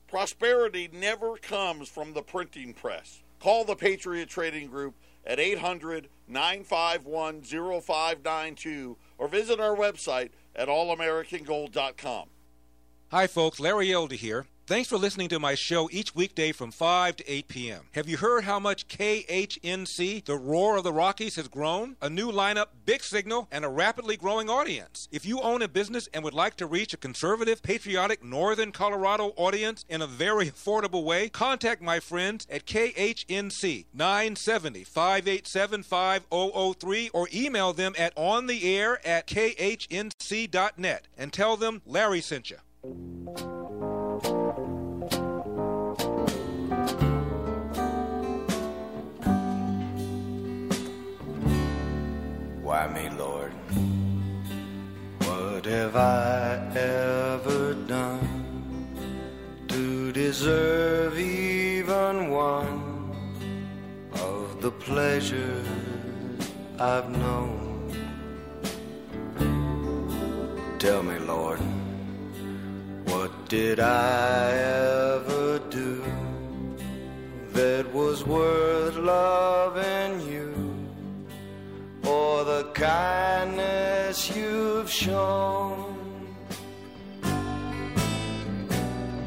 Prosperity 0.08 0.88
never 0.92 1.36
comes 1.36 1.88
from 1.88 2.12
the 2.12 2.22
printing 2.22 2.72
press. 2.72 3.22
Call 3.40 3.64
the 3.64 3.74
Patriot 3.74 4.28
Trading 4.28 4.68
Group 4.68 4.94
at 5.26 5.40
800 5.40 6.08
951 6.28 7.42
0592 7.42 8.96
or 9.18 9.28
visit 9.28 9.60
our 9.60 9.74
website 9.74 10.30
at 10.54 10.68
allamericangold.com. 10.68 12.28
Hi, 13.10 13.26
folks. 13.26 13.60
Larry 13.60 13.92
Elder 13.92 14.14
here. 14.14 14.46
Thanks 14.66 14.88
for 14.88 14.98
listening 14.98 15.28
to 15.28 15.38
my 15.38 15.54
show 15.54 15.88
each 15.92 16.16
weekday 16.16 16.50
from 16.50 16.72
5 16.72 17.18
to 17.18 17.32
8 17.32 17.46
p.m. 17.46 17.82
Have 17.92 18.08
you 18.08 18.16
heard 18.16 18.42
how 18.42 18.58
much 18.58 18.88
KHNC, 18.88 20.24
the 20.24 20.36
Roar 20.36 20.76
of 20.76 20.82
the 20.82 20.92
Rockies, 20.92 21.36
has 21.36 21.46
grown? 21.46 21.94
A 22.02 22.10
new 22.10 22.32
lineup, 22.32 22.66
big 22.84 23.04
signal, 23.04 23.46
and 23.52 23.64
a 23.64 23.68
rapidly 23.68 24.16
growing 24.16 24.50
audience. 24.50 25.06
If 25.12 25.24
you 25.24 25.40
own 25.40 25.62
a 25.62 25.68
business 25.68 26.08
and 26.12 26.24
would 26.24 26.34
like 26.34 26.56
to 26.56 26.66
reach 26.66 26.92
a 26.92 26.96
conservative, 26.96 27.62
patriotic 27.62 28.24
Northern 28.24 28.72
Colorado 28.72 29.34
audience 29.36 29.84
in 29.88 30.02
a 30.02 30.06
very 30.08 30.50
affordable 30.50 31.04
way, 31.04 31.28
contact 31.28 31.80
my 31.80 32.00
friends 32.00 32.44
at 32.50 32.66
KHNC 32.66 33.84
970 33.94 34.82
587 34.82 35.84
5003 35.84 37.10
or 37.10 37.28
email 37.32 37.72
them 37.72 37.94
at 37.96 38.16
ontheair 38.16 38.96
at 39.04 39.28
khnc.net 39.28 41.06
and 41.16 41.32
tell 41.32 41.56
them 41.56 41.82
Larry 41.86 42.20
sent 42.20 42.50
you. 42.50 43.65
Why 52.62 52.88
me, 52.94 53.10
Lord? 53.10 53.52
What 55.18 55.66
have 55.66 55.96
I 55.96 56.56
ever 56.74 57.74
done 57.74 58.88
to 59.68 60.12
deserve 60.12 61.18
even 61.18 62.30
one 62.30 63.12
of 64.14 64.62
the 64.62 64.70
pleasures 64.70 65.66
I've 66.78 67.10
known? 67.10 67.92
Tell 70.78 71.02
me, 71.02 71.18
Lord, 71.18 71.60
what 73.06 73.48
did 73.48 73.80
I 73.80 74.50
ever 74.52 75.58
do 75.70 76.02
that 77.52 77.92
was 77.92 78.24
worth 78.24 78.96
loving 78.96 80.20
you? 80.30 80.46
for 82.06 82.44
the 82.44 82.64
kindness 82.72 84.34
you've 84.36 84.88
shown. 84.88 85.76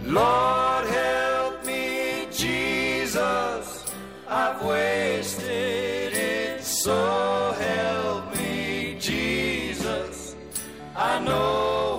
Lord, 0.06 0.86
help 0.88 1.66
me, 1.66 2.28
Jesus, 2.32 3.94
I've 4.30 4.64
wasted 4.64 6.14
it. 6.14 6.64
So 6.64 6.98
help 7.60 8.34
me, 8.38 8.98
Jesus, 8.98 10.36
I 10.96 11.20
know 11.20 11.99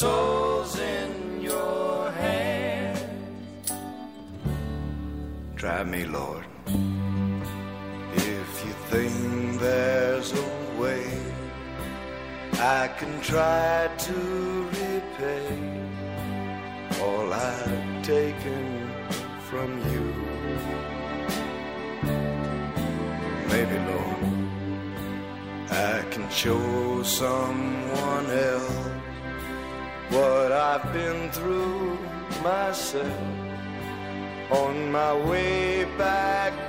soul's 0.00 0.78
in 0.78 1.42
your 1.42 2.10
hands. 2.12 3.00
Try 5.56 5.84
me, 5.84 6.04
Lord. 6.06 6.46
If 8.14 8.50
you 8.64 8.74
think 8.92 9.60
there's 9.60 10.32
a 10.32 10.48
way, 10.80 11.04
I 12.78 12.88
can 12.98 13.14
try 13.20 13.90
to 14.06 14.18
repay 14.78 15.48
all 17.02 17.30
I've 17.30 18.02
taken 18.02 18.64
from 19.48 19.70
you. 19.92 20.06
Maybe, 23.52 23.76
Lord, 23.90 24.22
I 25.70 25.96
can 26.12 26.26
show 26.30 27.02
someone 27.02 28.30
else 28.30 28.89
what 30.10 30.50
I've 30.52 30.92
been 30.92 31.30
through 31.30 31.98
myself. 32.42 33.06
On 34.50 34.90
my 34.90 35.14
way 35.14 35.84
back 35.96 36.68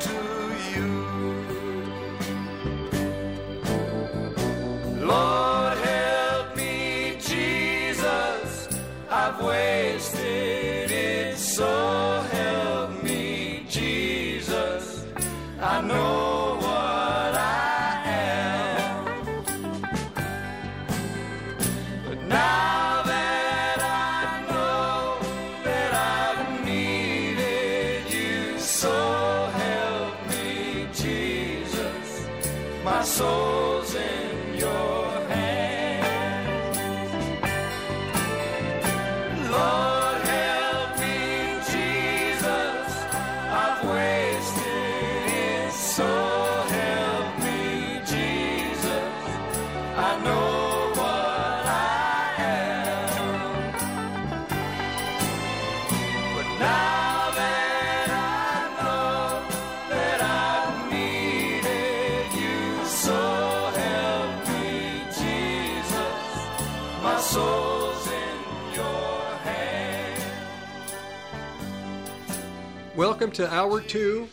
Welcome 73.22 73.36
to 73.36 73.54
hour 73.54 73.80
two 73.80 74.28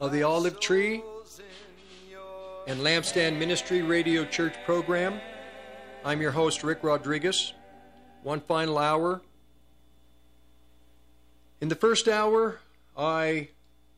of 0.00 0.12
the 0.12 0.22
Olive 0.22 0.60
Tree 0.60 1.02
and 2.68 2.78
Lampstand 2.82 3.36
Ministry 3.36 3.82
Radio 3.82 4.24
Church 4.24 4.54
program. 4.64 5.20
I'm 6.04 6.20
your 6.20 6.30
host, 6.30 6.62
Rick 6.62 6.84
Rodriguez. 6.84 7.54
One 8.22 8.38
final 8.38 8.78
hour. 8.78 9.22
In 11.60 11.66
the 11.66 11.74
first 11.74 12.06
hour, 12.06 12.60
I 12.96 13.48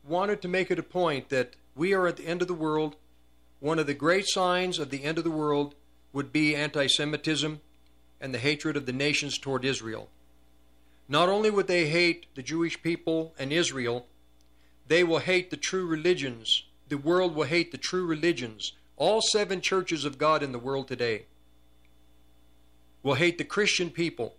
wanted 0.07 0.41
to 0.41 0.47
make 0.47 0.71
it 0.71 0.79
a 0.79 0.83
point 0.83 1.29
that 1.29 1.55
we 1.75 1.93
are 1.93 2.07
at 2.07 2.17
the 2.17 2.25
end 2.25 2.41
of 2.41 2.47
the 2.47 2.55
world. 2.55 2.95
One 3.59 3.77
of 3.77 3.85
the 3.85 3.93
great 3.93 4.27
signs 4.27 4.79
of 4.79 4.89
the 4.89 5.03
end 5.03 5.19
of 5.19 5.23
the 5.23 5.29
world 5.29 5.75
would 6.13 6.33
be 6.33 6.55
anti 6.55 6.87
Semitism 6.87 7.61
and 8.19 8.33
the 8.33 8.39
hatred 8.39 8.75
of 8.75 8.87
the 8.87 8.91
nations 8.91 9.37
toward 9.37 9.63
Israel. 9.63 10.09
Not 11.11 11.27
only 11.27 11.49
would 11.49 11.67
they 11.67 11.89
hate 11.89 12.27
the 12.35 12.41
Jewish 12.41 12.81
people 12.81 13.33
and 13.37 13.51
Israel, 13.51 14.07
they 14.87 15.03
will 15.03 15.19
hate 15.19 15.51
the 15.51 15.57
true 15.57 15.85
religions. 15.85 16.63
The 16.87 16.97
world 16.97 17.35
will 17.35 17.43
hate 17.43 17.73
the 17.73 17.77
true 17.77 18.05
religions. 18.05 18.71
All 18.95 19.19
seven 19.21 19.59
churches 19.59 20.05
of 20.05 20.17
God 20.17 20.41
in 20.41 20.53
the 20.53 20.57
world 20.57 20.87
today 20.87 21.25
will 23.03 23.15
hate 23.15 23.37
the 23.37 23.43
Christian 23.43 23.89
people. 23.89 24.35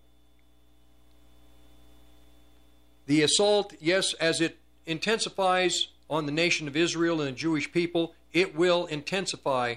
The 3.04 3.20
assault, 3.20 3.74
yes, 3.78 4.14
as 4.14 4.40
it 4.40 4.56
intensifies 4.86 5.88
on 6.08 6.24
the 6.24 6.32
nation 6.32 6.68
of 6.68 6.74
Israel 6.74 7.20
and 7.20 7.28
the 7.34 7.38
Jewish 7.38 7.70
people, 7.70 8.14
it 8.32 8.56
will 8.56 8.86
intensify 8.86 9.74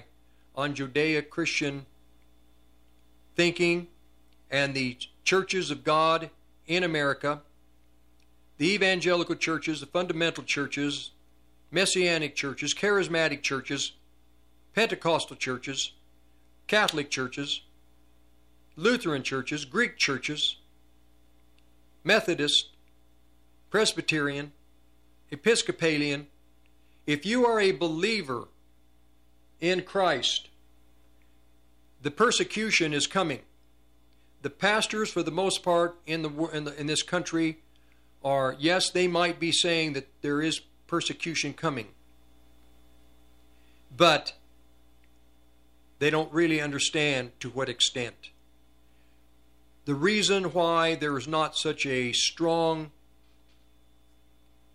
on 0.54 0.74
Judeo 0.74 1.28
Christian 1.28 1.84
thinking 3.34 3.88
and 4.50 4.72
the 4.72 4.96
churches 5.24 5.70
of 5.70 5.84
God 5.84 6.30
in 6.66 6.82
America, 6.82 7.42
the 8.58 8.72
evangelical 8.72 9.34
churches, 9.34 9.80
the 9.80 9.86
fundamental 9.86 10.44
churches, 10.44 11.10
messianic 11.70 12.34
churches, 12.34 12.74
charismatic 12.74 13.42
churches, 13.42 13.92
Pentecostal 14.74 15.36
churches, 15.36 15.92
Catholic 16.66 17.10
churches, 17.10 17.62
Lutheran 18.76 19.22
churches, 19.22 19.64
Greek 19.64 19.96
churches, 19.96 20.56
Methodist, 22.04 22.70
Presbyterian, 23.70 24.52
Episcopalian. 25.30 26.26
If 27.06 27.24
you 27.24 27.46
are 27.46 27.60
a 27.60 27.72
believer 27.72 28.48
in 29.60 29.82
Christ, 29.82 30.48
the 32.02 32.10
persecution 32.10 32.92
is 32.92 33.06
coming. 33.06 33.40
The 34.46 34.50
pastors, 34.50 35.10
for 35.10 35.24
the 35.24 35.32
most 35.32 35.64
part, 35.64 35.98
in 36.06 36.22
the 36.22 36.30
in, 36.52 36.62
the, 36.62 36.80
in 36.80 36.86
this 36.86 37.02
country, 37.02 37.58
are 38.22 38.54
yes, 38.60 38.90
they 38.90 39.08
might 39.08 39.40
be 39.40 39.50
saying 39.50 39.94
that 39.94 40.06
there 40.22 40.40
is 40.40 40.60
persecution 40.86 41.52
coming, 41.52 41.88
but 43.96 44.34
they 45.98 46.10
don't 46.10 46.32
really 46.32 46.60
understand 46.60 47.32
to 47.40 47.50
what 47.50 47.68
extent. 47.68 48.30
The 49.84 49.96
reason 49.96 50.44
why 50.52 50.94
there 50.94 51.18
is 51.18 51.26
not 51.26 51.56
such 51.56 51.84
a 51.84 52.12
strong 52.12 52.92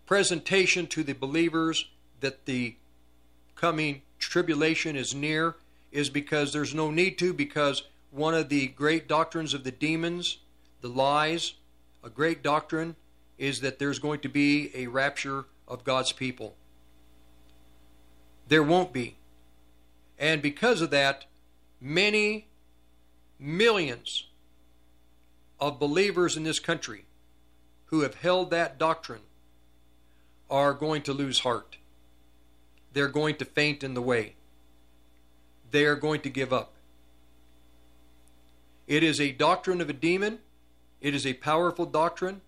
presentation 0.04 0.86
to 0.88 1.02
the 1.02 1.14
believers 1.14 1.88
that 2.20 2.44
the 2.44 2.76
coming 3.54 4.02
tribulation 4.18 4.96
is 4.96 5.14
near 5.14 5.56
is 5.90 6.10
because 6.10 6.52
there's 6.52 6.74
no 6.74 6.90
need 6.90 7.16
to, 7.20 7.32
because 7.32 7.84
one 8.12 8.34
of 8.34 8.50
the 8.50 8.68
great 8.68 9.08
doctrines 9.08 9.54
of 9.54 9.64
the 9.64 9.70
demons, 9.70 10.38
the 10.82 10.88
lies, 10.88 11.54
a 12.04 12.10
great 12.10 12.42
doctrine 12.42 12.94
is 13.38 13.62
that 13.62 13.78
there's 13.78 13.98
going 13.98 14.20
to 14.20 14.28
be 14.28 14.70
a 14.74 14.86
rapture 14.86 15.46
of 15.66 15.82
God's 15.82 16.12
people. 16.12 16.54
There 18.48 18.62
won't 18.62 18.92
be. 18.92 19.16
And 20.18 20.42
because 20.42 20.82
of 20.82 20.90
that, 20.90 21.24
many 21.80 22.48
millions 23.38 24.26
of 25.58 25.80
believers 25.80 26.36
in 26.36 26.44
this 26.44 26.60
country 26.60 27.06
who 27.86 28.00
have 28.00 28.16
held 28.16 28.50
that 28.50 28.78
doctrine 28.78 29.22
are 30.50 30.74
going 30.74 31.00
to 31.02 31.14
lose 31.14 31.40
heart. 31.40 31.78
They're 32.92 33.08
going 33.08 33.36
to 33.36 33.46
faint 33.46 33.82
in 33.82 33.94
the 33.94 34.02
way. 34.02 34.34
They 35.70 35.86
are 35.86 35.96
going 35.96 36.20
to 36.20 36.28
give 36.28 36.52
up. 36.52 36.71
It 38.92 39.02
is 39.02 39.22
a 39.22 39.32
doctrine 39.32 39.80
of 39.80 39.88
a 39.88 39.94
demon. 39.94 40.40
It 41.00 41.14
is 41.14 41.26
a 41.26 41.32
powerful 41.32 41.86
doctrine. 41.86 42.42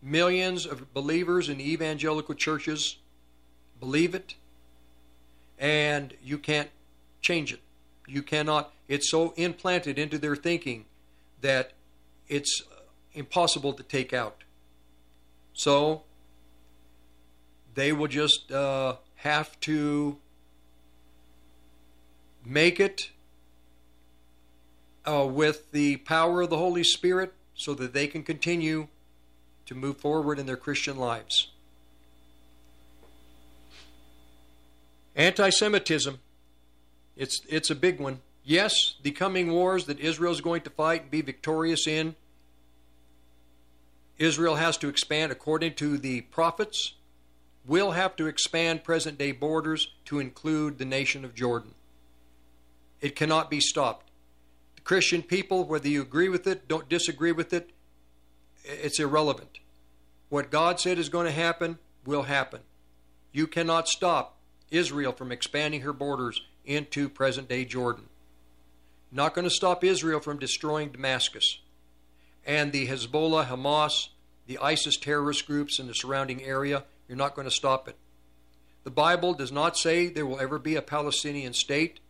Millions 0.00 0.64
of 0.64 0.94
believers 0.94 1.48
in 1.48 1.60
evangelical 1.60 2.36
churches 2.36 2.98
believe 3.80 4.14
it, 4.14 4.36
and 5.58 6.14
you 6.22 6.38
can't 6.38 6.70
change 7.20 7.52
it. 7.52 7.58
You 8.06 8.22
cannot, 8.22 8.72
it's 8.86 9.10
so 9.10 9.34
implanted 9.36 9.98
into 9.98 10.18
their 10.18 10.36
thinking 10.36 10.84
that 11.40 11.72
it's 12.28 12.62
impossible 13.12 13.72
to 13.72 13.82
take 13.82 14.12
out. 14.12 14.44
So, 15.52 16.02
they 17.74 17.90
will 17.90 18.06
just 18.06 18.52
uh, 18.52 18.98
have 19.16 19.58
to 19.62 20.16
make 22.44 22.78
it 22.78 23.10
uh, 25.06 25.26
with 25.28 25.72
the 25.72 25.96
power 25.98 26.42
of 26.42 26.50
the 26.50 26.58
Holy 26.58 26.84
Spirit 26.84 27.32
so 27.54 27.74
that 27.74 27.92
they 27.92 28.06
can 28.06 28.22
continue 28.22 28.88
to 29.66 29.74
move 29.74 29.98
forward 29.98 30.38
in 30.38 30.46
their 30.46 30.56
Christian 30.56 30.96
lives. 30.96 31.48
Anti 35.14 35.50
Semitism, 35.50 36.18
it's, 37.16 37.42
it's 37.48 37.70
a 37.70 37.74
big 37.74 38.00
one. 38.00 38.20
Yes, 38.44 38.94
the 39.02 39.10
coming 39.10 39.52
wars 39.52 39.84
that 39.86 40.00
Israel 40.00 40.32
is 40.32 40.40
going 40.40 40.62
to 40.62 40.70
fight 40.70 41.02
and 41.02 41.10
be 41.10 41.20
victorious 41.20 41.86
in, 41.86 42.16
Israel 44.18 44.56
has 44.56 44.76
to 44.78 44.88
expand 44.88 45.32
according 45.32 45.74
to 45.74 45.98
the 45.98 46.22
prophets, 46.22 46.94
will 47.66 47.92
have 47.92 48.16
to 48.16 48.26
expand 48.26 48.84
present 48.84 49.18
day 49.18 49.32
borders 49.32 49.92
to 50.06 50.18
include 50.18 50.78
the 50.78 50.84
nation 50.84 51.24
of 51.24 51.34
Jordan. 51.34 51.74
It 53.00 53.16
cannot 53.16 53.50
be 53.50 53.60
stopped. 53.60 54.09
Christian 54.90 55.22
people, 55.22 55.62
whether 55.62 55.86
you 55.86 56.02
agree 56.02 56.28
with 56.28 56.48
it, 56.48 56.66
don't 56.66 56.88
disagree 56.88 57.30
with 57.30 57.52
it, 57.52 57.70
it's 58.64 58.98
irrelevant. 58.98 59.60
What 60.30 60.50
God 60.50 60.80
said 60.80 60.98
is 60.98 61.08
going 61.08 61.26
to 61.26 61.32
happen 61.32 61.78
will 62.04 62.24
happen. 62.24 62.62
You 63.30 63.46
cannot 63.46 63.86
stop 63.86 64.40
Israel 64.68 65.12
from 65.12 65.30
expanding 65.30 65.82
her 65.82 65.92
borders 65.92 66.42
into 66.64 67.08
present 67.08 67.48
day 67.48 67.64
Jordan. 67.64 68.06
Not 69.12 69.32
going 69.32 69.44
to 69.44 69.54
stop 69.54 69.84
Israel 69.84 70.18
from 70.18 70.40
destroying 70.40 70.90
Damascus. 70.90 71.60
And 72.44 72.72
the 72.72 72.88
Hezbollah, 72.88 73.46
Hamas, 73.46 74.08
the 74.48 74.58
ISIS 74.58 74.96
terrorist 74.96 75.46
groups 75.46 75.78
in 75.78 75.86
the 75.86 75.94
surrounding 75.94 76.42
area, 76.42 76.82
you're 77.06 77.16
not 77.16 77.36
going 77.36 77.46
to 77.46 77.54
stop 77.54 77.86
it. 77.86 77.94
The 78.82 78.90
Bible 78.90 79.34
does 79.34 79.52
not 79.52 79.76
say 79.76 80.08
there 80.08 80.26
will 80.26 80.40
ever 80.40 80.58
be 80.58 80.74
a 80.74 80.82
Palestinian 80.82 81.52
state 81.52 82.00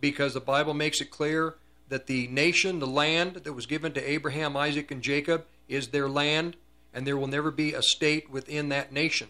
because 0.00 0.34
the 0.34 0.40
Bible 0.40 0.74
makes 0.74 1.00
it 1.00 1.12
clear 1.12 1.54
that 1.88 2.06
the 2.06 2.26
nation, 2.28 2.78
the 2.78 2.86
land 2.86 3.36
that 3.36 3.52
was 3.52 3.66
given 3.66 3.92
to 3.92 4.10
Abraham, 4.10 4.56
Isaac, 4.56 4.90
and 4.90 5.02
Jacob 5.02 5.44
is 5.68 5.88
their 5.88 6.08
land, 6.08 6.56
and 6.92 7.06
there 7.06 7.16
will 7.16 7.26
never 7.26 7.50
be 7.50 7.74
a 7.74 7.82
state 7.82 8.30
within 8.30 8.68
that 8.70 8.92
nation, 8.92 9.28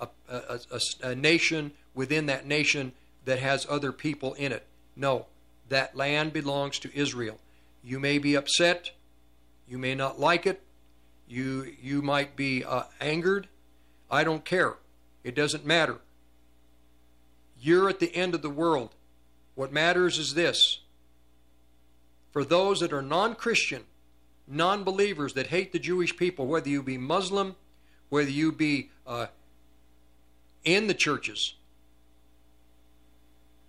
a, 0.00 0.08
a, 0.28 0.60
a, 0.70 0.80
a 1.08 1.14
nation 1.14 1.72
within 1.94 2.26
that 2.26 2.46
nation 2.46 2.92
that 3.24 3.38
has 3.38 3.66
other 3.68 3.92
people 3.92 4.34
in 4.34 4.52
it. 4.52 4.66
No, 4.94 5.26
that 5.68 5.96
land 5.96 6.32
belongs 6.32 6.78
to 6.80 6.94
Israel. 6.96 7.38
You 7.82 7.98
may 7.98 8.18
be 8.18 8.34
upset, 8.34 8.90
you 9.68 9.78
may 9.78 9.94
not 9.94 10.20
like 10.20 10.46
it, 10.46 10.62
you 11.28 11.72
you 11.82 12.02
might 12.02 12.36
be 12.36 12.64
uh, 12.64 12.84
angered. 13.00 13.48
I 14.10 14.22
don't 14.22 14.44
care. 14.44 14.74
It 15.24 15.34
doesn't 15.34 15.66
matter. 15.66 15.98
You're 17.60 17.88
at 17.88 17.98
the 17.98 18.14
end 18.14 18.34
of 18.34 18.42
the 18.42 18.50
world. 18.50 18.90
What 19.56 19.72
matters 19.72 20.18
is 20.18 20.34
this. 20.34 20.80
For 22.36 22.44
those 22.44 22.80
that 22.80 22.92
are 22.92 23.00
non 23.00 23.34
Christian, 23.34 23.84
non 24.46 24.84
believers 24.84 25.32
that 25.32 25.46
hate 25.46 25.72
the 25.72 25.78
Jewish 25.78 26.14
people, 26.18 26.46
whether 26.46 26.68
you 26.68 26.82
be 26.82 26.98
Muslim, 26.98 27.56
whether 28.10 28.28
you 28.28 28.52
be 28.52 28.90
uh, 29.06 29.28
in 30.62 30.86
the 30.86 30.92
churches, 30.92 31.54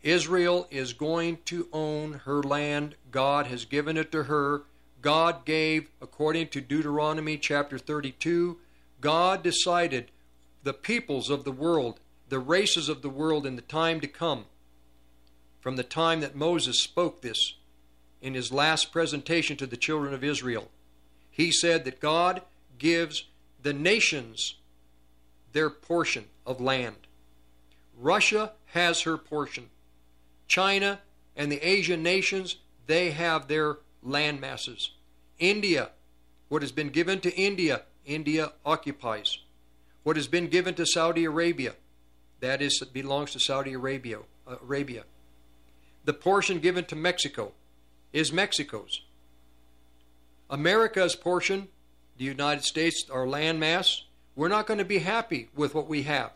Israel 0.03 0.67
is 0.69 0.91
going 0.91 1.37
to 1.45 1.69
own 1.71 2.23
her 2.25 2.43
land. 2.43 2.95
God 3.09 3.47
has 3.47 3.63
given 3.63 3.95
it 3.95 4.11
to 4.11 4.23
her. 4.23 4.63
God 5.01 5.45
gave, 5.45 5.87
according 6.01 6.49
to 6.49 6.59
Deuteronomy 6.59 7.37
chapter 7.37 7.77
32, 7.77 8.57
God 8.99 9.43
decided 9.43 10.11
the 10.63 10.73
peoples 10.73 11.29
of 11.29 11.45
the 11.45 11.53
world, 11.53 12.01
the 12.27 12.39
races 12.39 12.89
of 12.89 13.01
the 13.01 13.09
world 13.09 13.45
in 13.45 13.55
the 13.55 13.61
time 13.61 14.01
to 14.01 14.07
come, 14.07 14.43
from 15.61 15.77
the 15.77 15.83
time 15.83 16.19
that 16.19 16.35
Moses 16.35 16.83
spoke 16.83 17.21
this 17.21 17.53
in 18.27 18.33
his 18.33 18.51
last 18.51 18.91
presentation 18.91 19.57
to 19.57 19.65
the 19.65 19.77
children 19.77 20.13
of 20.13 20.23
Israel. 20.23 20.69
He 21.31 21.51
said 21.51 21.85
that 21.85 21.99
God 21.99 22.41
gives 22.77 23.23
the 23.63 23.73
nations 23.73 24.55
their 25.53 25.69
portion 25.69 26.25
of 26.45 26.61
land. 26.61 26.95
Russia 27.97 28.51
has 28.67 29.01
her 29.01 29.17
portion. 29.17 29.69
China 30.47 30.99
and 31.35 31.51
the 31.51 31.65
Asian 31.67 32.03
nations, 32.03 32.57
they 32.85 33.11
have 33.11 33.47
their 33.47 33.77
land 34.03 34.41
masses. 34.41 34.91
India, 35.39 35.89
what 36.49 36.61
has 36.61 36.71
been 36.71 36.89
given 36.89 37.19
to 37.21 37.33
India, 37.35 37.83
India 38.05 38.51
occupies. 38.65 39.39
What 40.03 40.15
has 40.15 40.27
been 40.27 40.47
given 40.47 40.73
to 40.75 40.85
Saudi 40.85 41.25
Arabia, 41.25 41.73
that 42.39 42.61
is 42.61 42.79
belongs 42.93 43.31
to 43.31 43.39
Saudi 43.39 43.73
Arabia. 43.73 44.19
Uh, 44.47 44.55
Arabia. 44.63 45.03
The 46.05 46.13
portion 46.13 46.59
given 46.59 46.85
to 46.85 46.95
Mexico 46.95 47.51
is 48.13 48.31
Mexico's. 48.31 49.01
America's 50.49 51.15
portion, 51.15 51.67
the 52.17 52.25
United 52.25 52.63
States, 52.63 53.05
our 53.11 53.25
landmass, 53.25 54.01
we're 54.35 54.47
not 54.47 54.67
going 54.67 54.77
to 54.77 54.85
be 54.85 54.99
happy 54.99 55.49
with 55.55 55.75
what 55.75 55.87
we 55.87 56.03
have. 56.03 56.31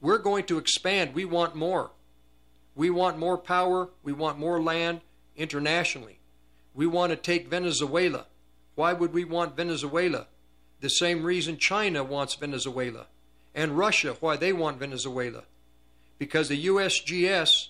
We're 0.00 0.18
going 0.18 0.44
to 0.46 0.58
expand. 0.58 1.14
We 1.14 1.24
want 1.24 1.54
more. 1.54 1.90
We 2.74 2.90
want 2.90 3.18
more 3.18 3.38
power. 3.38 3.88
We 4.02 4.12
want 4.12 4.38
more 4.38 4.60
land 4.60 5.00
internationally. 5.36 6.18
We 6.74 6.86
want 6.86 7.10
to 7.10 7.16
take 7.16 7.48
Venezuela. 7.48 8.26
Why 8.74 8.92
would 8.92 9.12
we 9.12 9.24
want 9.24 9.56
Venezuela? 9.56 10.26
The 10.80 10.90
same 10.90 11.22
reason 11.22 11.56
China 11.56 12.02
wants 12.02 12.34
Venezuela. 12.34 13.06
And 13.54 13.78
Russia, 13.78 14.16
why 14.20 14.36
they 14.36 14.52
want 14.52 14.78
Venezuela. 14.78 15.44
Because 16.18 16.48
the 16.48 16.66
USGS 16.66 17.68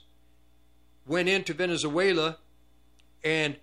went 1.07 1.29
into 1.29 1.53
Venezuela 1.53 2.39
and 3.25 3.57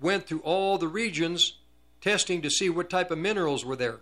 went 0.00 0.26
through 0.26 0.40
all 0.40 0.78
the 0.78 0.88
regions 0.88 1.58
testing 2.00 2.40
to 2.42 2.50
see 2.50 2.70
what 2.70 2.88
type 2.88 3.10
of 3.10 3.18
minerals 3.18 3.64
were 3.64 3.76
there 3.76 4.00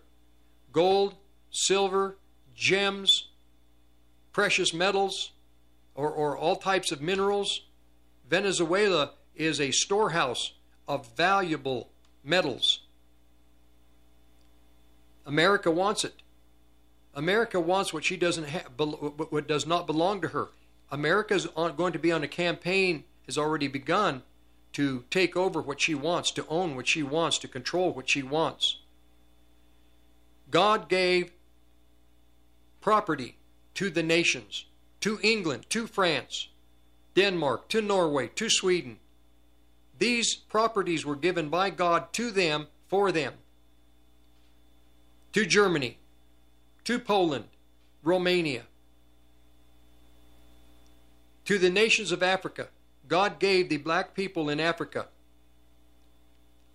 gold, 0.73 1.15
silver, 1.51 2.17
gems, 2.55 3.29
precious 4.33 4.73
metals, 4.73 5.33
or, 5.95 6.11
or 6.11 6.37
all 6.37 6.57
types 6.57 6.93
of 6.93 7.01
minerals. 7.01 7.63
Venezuela 8.29 9.13
is 9.37 9.61
a 9.61 9.71
storehouse 9.71 10.53
of 10.89 11.15
valuable 11.15 11.91
metals. 12.25 12.81
America 15.27 15.71
wants 15.71 16.05
it. 16.05 16.15
America 17.15 17.61
wants 17.61 17.93
what 17.93 18.05
she 18.05 18.17
doesn't 18.17 18.45
have, 18.45 18.71
what 18.79 19.47
does 19.47 19.67
not 19.67 19.87
belong 19.87 20.21
to 20.23 20.29
her. 20.29 20.49
America 20.91 21.35
is 21.35 21.47
going 21.77 21.93
to 21.93 21.99
be 21.99 22.11
on 22.11 22.23
a 22.23 22.29
campaign, 22.29 23.05
has 23.27 23.37
already 23.37 23.69
begun, 23.69 24.23
to 24.73 25.05
take 25.11 25.37
over 25.37 25.61
what 25.61 25.81
she 25.81 25.95
wants, 25.95 26.31
to 26.33 26.47
own 26.49 26.75
what 26.75 26.89
she 26.89 27.03
wants, 27.03 27.39
to 27.39 27.49
control 27.49 27.93
what 27.93 28.09
she 28.09 28.23
wants. 28.23 28.79
God 30.51 30.89
gave 30.89 31.33
property 32.81 33.37
to 33.75 33.91
the 33.91 34.03
nations, 34.03 34.67
to 35.01 35.19
England, 35.23 35.67
to 35.71 35.87
France, 35.87 36.49
Denmark, 37.15 37.69
to 37.69 37.83
Norway, 37.83 38.29
to 38.29 38.49
Sweden. 38.49 38.99
These 39.99 40.35
properties 40.35 41.05
were 41.05 41.17
given 41.17 41.49
by 41.49 41.71
God 41.71 42.13
to 42.15 42.31
them 42.31 42.67
for 42.89 43.13
them. 43.13 43.35
To 45.33 45.47
Germany, 45.47 45.99
to 46.85 46.99
Poland, 46.99 47.45
Romania, 48.03 48.63
to 51.45 51.59
the 51.59 51.71
nations 51.71 52.13
of 52.13 52.23
Africa. 52.23 52.69
God 53.09 53.39
gave 53.39 53.69
the 53.69 53.79
black 53.79 54.15
people 54.15 54.49
in 54.49 54.61
Africa. 54.61 55.07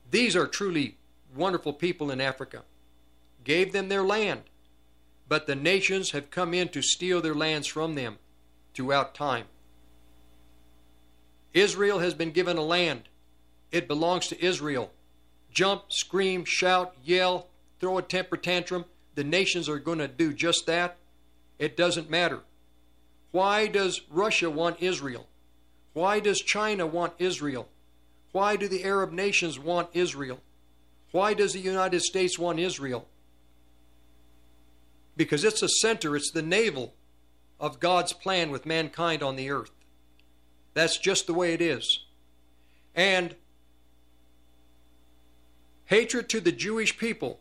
These 0.09 0.35
are 0.35 0.47
truly 0.47 0.97
wonderful 1.35 1.73
people 1.73 2.11
in 2.11 2.21
Africa. 2.21 2.63
Gave 3.43 3.73
them 3.73 3.89
their 3.89 4.03
land, 4.03 4.41
but 5.27 5.47
the 5.47 5.55
nations 5.55 6.11
have 6.11 6.31
come 6.31 6.53
in 6.53 6.69
to 6.69 6.81
steal 6.81 7.21
their 7.21 7.35
lands 7.35 7.67
from 7.67 7.95
them 7.95 8.17
throughout 8.73 9.15
time. 9.15 9.45
Israel 11.53 11.99
has 11.99 12.13
been 12.13 12.31
given 12.31 12.57
a 12.57 12.61
land. 12.61 13.03
It 13.71 13.87
belongs 13.87 14.27
to 14.27 14.45
Israel. 14.45 14.91
Jump, 15.51 15.91
scream, 15.91 16.45
shout, 16.45 16.95
yell, 17.03 17.47
throw 17.79 17.97
a 17.97 18.01
temper 18.01 18.37
tantrum. 18.37 18.85
The 19.15 19.23
nations 19.23 19.67
are 19.67 19.79
going 19.79 19.97
to 19.97 20.07
do 20.07 20.33
just 20.33 20.67
that. 20.67 20.97
It 21.57 21.75
doesn't 21.75 22.09
matter. 22.09 22.41
Why 23.31 23.67
does 23.67 24.01
Russia 24.11 24.49
want 24.49 24.81
Israel? 24.81 25.27
Why 25.97 26.19
does 26.19 26.41
China 26.41 26.85
want 26.85 27.13
Israel? 27.17 27.67
Why 28.31 28.55
do 28.55 28.67
the 28.67 28.83
Arab 28.83 29.11
nations 29.11 29.57
want 29.57 29.89
Israel? 29.93 30.39
Why 31.11 31.33
does 31.33 31.53
the 31.53 31.59
United 31.59 32.01
States 32.01 32.37
want 32.37 32.59
Israel? 32.59 33.07
Because 35.15 35.43
it's 35.43 35.61
the 35.61 35.67
center, 35.67 36.15
it's 36.15 36.29
the 36.29 36.43
navel 36.43 36.93
of 37.59 37.79
God's 37.79 38.13
plan 38.13 38.51
with 38.51 38.63
mankind 38.63 39.23
on 39.23 39.37
the 39.37 39.49
earth. 39.49 39.71
That's 40.75 40.99
just 40.99 41.25
the 41.25 41.33
way 41.33 41.55
it 41.55 41.63
is. 41.63 42.05
And 42.93 43.33
hatred 45.85 46.29
to 46.29 46.39
the 46.39 46.51
Jewish 46.51 46.95
people. 46.99 47.39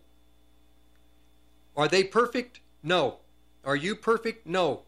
Are 1.76 1.88
they 1.88 2.04
perfect? 2.04 2.60
No. 2.82 3.18
Are 3.66 3.76
you 3.76 3.94
perfect? 3.94 4.46
No. 4.46 4.84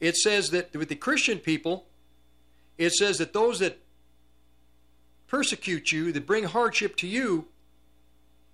It 0.00 0.16
says 0.16 0.48
that 0.48 0.74
with 0.74 0.88
the 0.88 0.96
Christian 0.96 1.38
people, 1.38 1.88
it 2.78 2.92
says 2.92 3.18
that 3.18 3.32
those 3.32 3.58
that 3.60 3.78
persecute 5.28 5.92
you, 5.92 6.12
that 6.12 6.26
bring 6.26 6.44
hardship 6.44 6.96
to 6.96 7.06
you, 7.06 7.46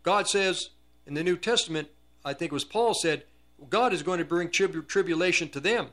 God 0.02 0.28
says 0.28 0.70
in 1.06 1.14
the 1.14 1.24
New 1.24 1.36
Testament, 1.36 1.88
I 2.24 2.34
think 2.34 2.52
it 2.52 2.54
was 2.54 2.64
Paul 2.64 2.94
said, 2.94 3.24
God 3.70 3.92
is 3.92 4.02
going 4.02 4.18
to 4.18 4.24
bring 4.24 4.50
trib- 4.50 4.86
tribulation 4.86 5.48
to 5.50 5.60
them. 5.60 5.88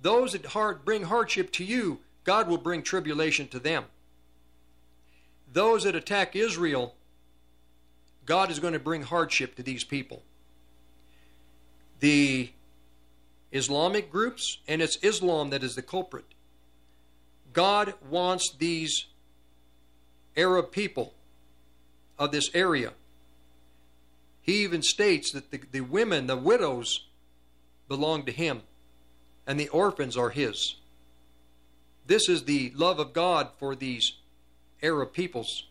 Those 0.00 0.32
that 0.32 0.46
hard, 0.46 0.84
bring 0.84 1.04
hardship 1.04 1.52
to 1.52 1.64
you, 1.64 2.00
God 2.24 2.48
will 2.48 2.58
bring 2.58 2.82
tribulation 2.82 3.48
to 3.48 3.58
them. 3.58 3.84
Those 5.52 5.84
that 5.84 5.94
attack 5.94 6.34
Israel, 6.34 6.94
God 8.26 8.50
is 8.50 8.58
going 8.58 8.72
to 8.72 8.78
bring 8.78 9.02
hardship 9.02 9.54
to 9.56 9.62
these 9.62 9.84
people. 9.84 10.22
The 12.00 12.50
Islamic 13.52 14.10
groups, 14.10 14.58
and 14.66 14.82
it's 14.82 14.96
Islam 15.02 15.50
that 15.50 15.62
is 15.62 15.74
the 15.74 15.82
culprit. 15.82 16.24
God 17.52 17.94
wants 18.08 18.54
these 18.58 19.06
Arab 20.36 20.70
people 20.70 21.14
of 22.18 22.32
this 22.32 22.50
area. 22.54 22.92
He 24.40 24.62
even 24.64 24.82
states 24.82 25.32
that 25.32 25.50
the, 25.50 25.60
the 25.70 25.80
women, 25.82 26.26
the 26.26 26.36
widows, 26.36 27.06
belong 27.88 28.24
to 28.24 28.32
him, 28.32 28.62
and 29.46 29.58
the 29.58 29.68
orphans 29.68 30.16
are 30.16 30.30
his. 30.30 30.76
This 32.06 32.28
is 32.28 32.44
the 32.44 32.72
love 32.74 32.98
of 32.98 33.12
God 33.12 33.50
for 33.58 33.74
these 33.74 34.14
Arab 34.82 35.12
peoples. 35.12 35.68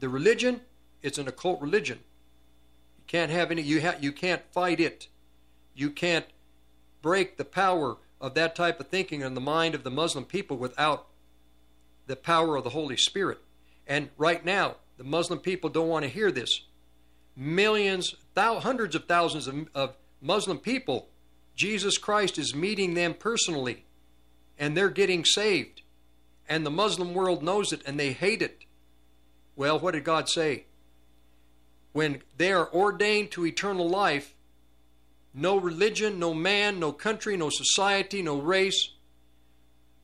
The 0.00 0.08
religion, 0.08 0.62
it's 1.02 1.18
an 1.18 1.28
occult 1.28 1.60
religion. 1.60 1.98
You 2.98 3.04
can't 3.06 3.30
have 3.30 3.50
any. 3.50 3.62
You 3.62 3.82
ha- 3.82 3.96
You 4.00 4.12
can't 4.12 4.42
fight 4.52 4.80
it. 4.80 5.08
You 5.74 5.90
can't 5.90 6.26
break 7.02 7.36
the 7.36 7.44
power 7.44 7.96
of 8.22 8.34
that 8.34 8.54
type 8.54 8.78
of 8.78 8.86
thinking 8.86 9.20
in 9.20 9.34
the 9.34 9.40
mind 9.40 9.74
of 9.74 9.82
the 9.82 9.90
Muslim 9.90 10.24
people 10.24 10.56
without 10.56 11.08
the 12.06 12.14
power 12.14 12.56
of 12.56 12.62
the 12.62 12.70
Holy 12.70 12.96
Spirit. 12.96 13.40
And 13.86 14.10
right 14.16 14.44
now, 14.44 14.76
the 14.96 15.04
Muslim 15.04 15.40
people 15.40 15.68
don't 15.68 15.88
want 15.88 16.04
to 16.04 16.08
hear 16.08 16.30
this. 16.30 16.62
Millions, 17.36 18.14
hundreds 18.36 18.94
of 18.94 19.06
thousands 19.06 19.48
of, 19.48 19.68
of 19.74 19.96
Muslim 20.20 20.58
people, 20.58 21.08
Jesus 21.56 21.98
Christ 21.98 22.38
is 22.38 22.54
meeting 22.54 22.94
them 22.94 23.12
personally, 23.12 23.84
and 24.56 24.76
they're 24.76 24.88
getting 24.88 25.24
saved. 25.24 25.82
And 26.48 26.64
the 26.64 26.70
Muslim 26.70 27.14
world 27.14 27.42
knows 27.42 27.72
it, 27.72 27.82
and 27.84 27.98
they 27.98 28.12
hate 28.12 28.40
it. 28.40 28.64
Well, 29.56 29.80
what 29.80 29.94
did 29.94 30.04
God 30.04 30.28
say? 30.28 30.66
When 31.92 32.22
they 32.36 32.52
are 32.52 32.72
ordained 32.72 33.32
to 33.32 33.46
eternal 33.46 33.88
life, 33.88 34.34
no 35.34 35.56
religion, 35.56 36.18
no 36.18 36.34
man, 36.34 36.78
no 36.78 36.92
country, 36.92 37.36
no 37.36 37.50
society, 37.50 38.22
no 38.22 38.38
race, 38.38 38.90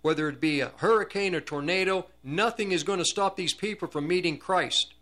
whether 0.02 0.28
it 0.28 0.40
be 0.40 0.60
a 0.60 0.72
hurricane, 0.76 1.34
a 1.34 1.40
tornado, 1.40 2.06
nothing 2.22 2.72
is 2.72 2.84
going 2.84 2.98
to 2.98 3.04
stop 3.04 3.36
these 3.36 3.54
people 3.54 3.88
from 3.88 4.06
meeting 4.06 4.38
Christ. 4.38 4.94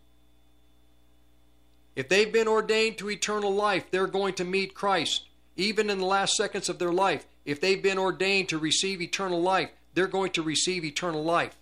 If 1.95 2.09
they've 2.09 2.31
been 2.31 2.47
ordained 2.47 2.97
to 2.99 3.09
eternal 3.09 3.53
life, 3.53 3.89
they're 3.89 4.07
going 4.07 4.35
to 4.35 4.45
meet 4.45 4.75
Christ. 4.75 5.23
Even 5.55 5.89
in 5.89 5.97
the 5.97 6.05
last 6.05 6.33
seconds 6.33 6.69
of 6.69 6.77
their 6.77 6.91
life, 6.91 7.25
if 7.45 7.59
they've 7.59 7.81
been 7.81 7.97
ordained 7.97 8.49
to 8.49 8.57
receive 8.59 9.01
eternal 9.01 9.41
life, 9.41 9.69
they're 9.93 10.07
going 10.07 10.31
to 10.33 10.43
receive 10.43 10.83
eternal 10.83 11.23
life. 11.23 11.57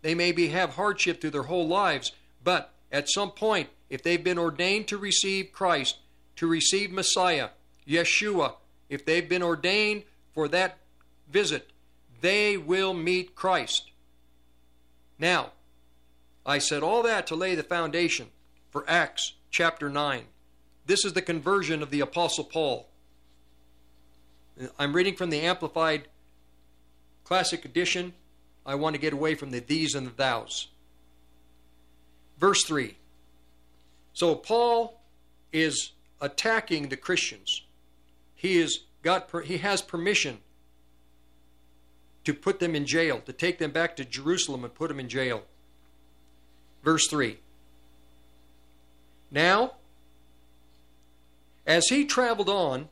They 0.00 0.14
may 0.14 0.32
be, 0.32 0.48
have 0.48 0.74
hardship 0.74 1.20
through 1.20 1.32
their 1.32 1.42
whole 1.42 1.66
lives, 1.66 2.12
but 2.42 2.72
at 2.90 3.10
some 3.10 3.32
point, 3.32 3.68
if 3.90 4.02
they've 4.02 4.22
been 4.22 4.38
ordained 4.38 4.88
to 4.88 4.96
receive 4.96 5.52
Christ, 5.52 5.98
to 6.38 6.46
receive 6.46 6.92
Messiah, 6.92 7.48
Yeshua, 7.86 8.54
if 8.88 9.04
they've 9.04 9.28
been 9.28 9.42
ordained 9.42 10.04
for 10.32 10.46
that 10.46 10.78
visit, 11.28 11.70
they 12.20 12.56
will 12.56 12.94
meet 12.94 13.34
Christ. 13.34 13.90
Now, 15.18 15.50
I 16.46 16.58
said 16.58 16.84
all 16.84 17.02
that 17.02 17.26
to 17.26 17.34
lay 17.34 17.56
the 17.56 17.64
foundation 17.64 18.28
for 18.70 18.84
Acts 18.88 19.34
chapter 19.50 19.90
9. 19.90 20.22
This 20.86 21.04
is 21.04 21.12
the 21.12 21.22
conversion 21.22 21.82
of 21.82 21.90
the 21.90 22.00
Apostle 22.00 22.44
Paul. 22.44 22.88
I'm 24.78 24.94
reading 24.94 25.16
from 25.16 25.30
the 25.30 25.40
Amplified 25.40 26.06
Classic 27.24 27.64
Edition. 27.64 28.14
I 28.64 28.76
want 28.76 28.94
to 28.94 29.00
get 29.00 29.12
away 29.12 29.34
from 29.34 29.50
the 29.50 29.58
these 29.58 29.96
and 29.96 30.06
the 30.06 30.10
thous. 30.10 30.68
Verse 32.38 32.62
3. 32.64 32.96
So 34.12 34.36
Paul 34.36 35.00
is 35.52 35.92
attacking 36.20 36.88
the 36.88 36.96
Christians. 36.96 37.62
He 38.34 38.58
is 38.58 38.80
got 39.02 39.30
he 39.44 39.58
has 39.58 39.82
permission 39.82 40.38
to 42.24 42.34
put 42.34 42.60
them 42.60 42.74
in 42.74 42.84
jail, 42.84 43.20
to 43.24 43.32
take 43.32 43.58
them 43.58 43.70
back 43.70 43.96
to 43.96 44.04
Jerusalem 44.04 44.64
and 44.64 44.74
put 44.74 44.88
them 44.88 45.00
in 45.00 45.08
jail. 45.08 45.44
Verse 46.84 47.06
3. 47.08 47.38
Now, 49.30 49.72
as 51.66 51.88
he 51.88 52.04
traveled 52.04 52.48
on, 52.48 52.88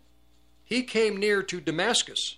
he 0.64 0.82
came 0.82 1.16
near 1.16 1.42
to 1.42 1.60
Damascus. 1.60 2.36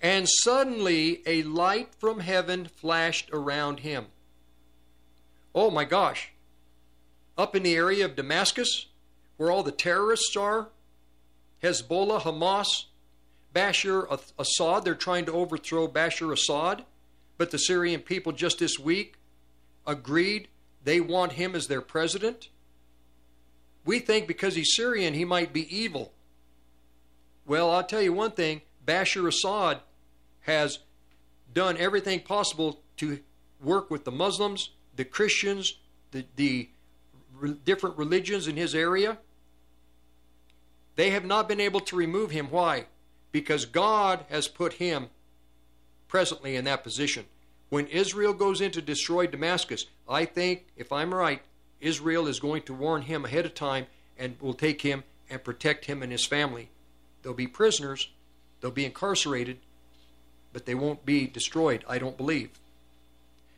And 0.00 0.28
suddenly 0.28 1.22
a 1.26 1.42
light 1.44 1.94
from 1.94 2.20
heaven 2.20 2.66
flashed 2.66 3.30
around 3.32 3.80
him. 3.80 4.06
Oh 5.54 5.70
my 5.70 5.84
gosh. 5.84 6.30
Up 7.36 7.56
in 7.56 7.62
the 7.62 7.74
area 7.74 8.04
of 8.04 8.16
Damascus, 8.16 8.86
where 9.36 9.50
all 9.50 9.62
the 9.62 9.72
terrorists 9.72 10.36
are 10.36 10.68
Hezbollah, 11.62 12.20
Hamas, 12.20 12.84
Bashar 13.54 14.20
Assad, 14.38 14.84
they're 14.84 14.94
trying 14.94 15.24
to 15.24 15.32
overthrow 15.32 15.88
Bashar 15.88 16.32
Assad. 16.32 16.84
But 17.38 17.50
the 17.50 17.58
Syrian 17.58 18.00
people 18.00 18.32
just 18.32 18.58
this 18.58 18.78
week 18.78 19.14
agreed 19.86 20.48
they 20.84 21.00
want 21.00 21.32
him 21.32 21.54
as 21.54 21.66
their 21.66 21.80
president. 21.80 22.48
We 23.84 23.98
think 23.98 24.28
because 24.28 24.54
he's 24.54 24.74
Syrian, 24.74 25.14
he 25.14 25.24
might 25.24 25.52
be 25.52 25.74
evil. 25.74 26.12
Well, 27.46 27.70
I'll 27.70 27.84
tell 27.84 28.02
you 28.02 28.12
one 28.12 28.32
thing 28.32 28.62
Bashar 28.86 29.26
Assad 29.26 29.80
has 30.42 30.80
done 31.52 31.76
everything 31.78 32.20
possible 32.20 32.80
to 32.98 33.20
work 33.62 33.90
with 33.90 34.04
the 34.04 34.10
Muslims, 34.12 34.70
the 34.96 35.04
Christians, 35.04 35.78
the, 36.10 36.24
the 36.36 36.68
re- 37.38 37.56
different 37.64 37.98
religions 37.98 38.48
in 38.48 38.56
his 38.56 38.74
area. 38.74 39.18
They 40.96 41.10
have 41.10 41.24
not 41.24 41.48
been 41.48 41.60
able 41.60 41.80
to 41.80 41.96
remove 41.96 42.30
him. 42.30 42.48
Why? 42.50 42.86
Because 43.32 43.64
God 43.64 44.24
has 44.28 44.46
put 44.48 44.74
him 44.74 45.08
presently 46.08 46.54
in 46.56 46.64
that 46.64 46.84
position. 46.84 47.24
When 47.68 47.86
Israel 47.88 48.32
goes 48.32 48.60
in 48.60 48.70
to 48.72 48.82
destroy 48.82 49.26
Damascus, 49.26 49.86
I 50.08 50.24
think, 50.24 50.66
if 50.76 50.92
I'm 50.92 51.12
right, 51.12 51.42
Israel 51.80 52.28
is 52.28 52.38
going 52.38 52.62
to 52.62 52.74
warn 52.74 53.02
him 53.02 53.24
ahead 53.24 53.44
of 53.44 53.54
time 53.54 53.86
and 54.18 54.36
will 54.40 54.54
take 54.54 54.82
him 54.82 55.02
and 55.28 55.42
protect 55.42 55.86
him 55.86 56.02
and 56.02 56.12
his 56.12 56.24
family. 56.24 56.68
They'll 57.22 57.34
be 57.34 57.46
prisoners, 57.46 58.10
they'll 58.60 58.70
be 58.70 58.84
incarcerated, 58.84 59.58
but 60.52 60.66
they 60.66 60.74
won't 60.74 61.04
be 61.04 61.26
destroyed, 61.26 61.84
I 61.88 61.98
don't 61.98 62.16
believe. 62.16 62.50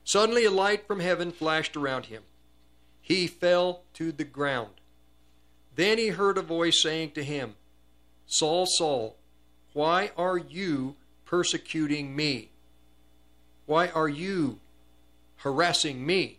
Suddenly 0.05 0.45
a 0.45 0.51
light 0.51 0.87
from 0.87 1.01
heaven 1.01 1.33
flashed 1.33 1.77
around 1.77 2.07
him. 2.07 2.23
He 3.07 3.29
fell 3.29 3.83
to 3.95 4.11
the 4.11 4.25
ground. 4.25 4.81
Then 5.77 5.97
he 5.97 6.09
heard 6.09 6.39
a 6.39 6.43
voice 6.43 6.83
saying 6.83 7.13
to 7.13 7.23
him, 7.23 7.55
Saul, 8.27 8.67
Saul, 8.67 9.15
why 9.75 10.11
are 10.17 10.37
you 10.37 10.97
persecuting 11.25 12.17
me? 12.17 12.51
Why 13.65 13.87
are 13.91 14.09
you 14.09 14.59
harassing 15.37 16.05
me? 16.05 16.39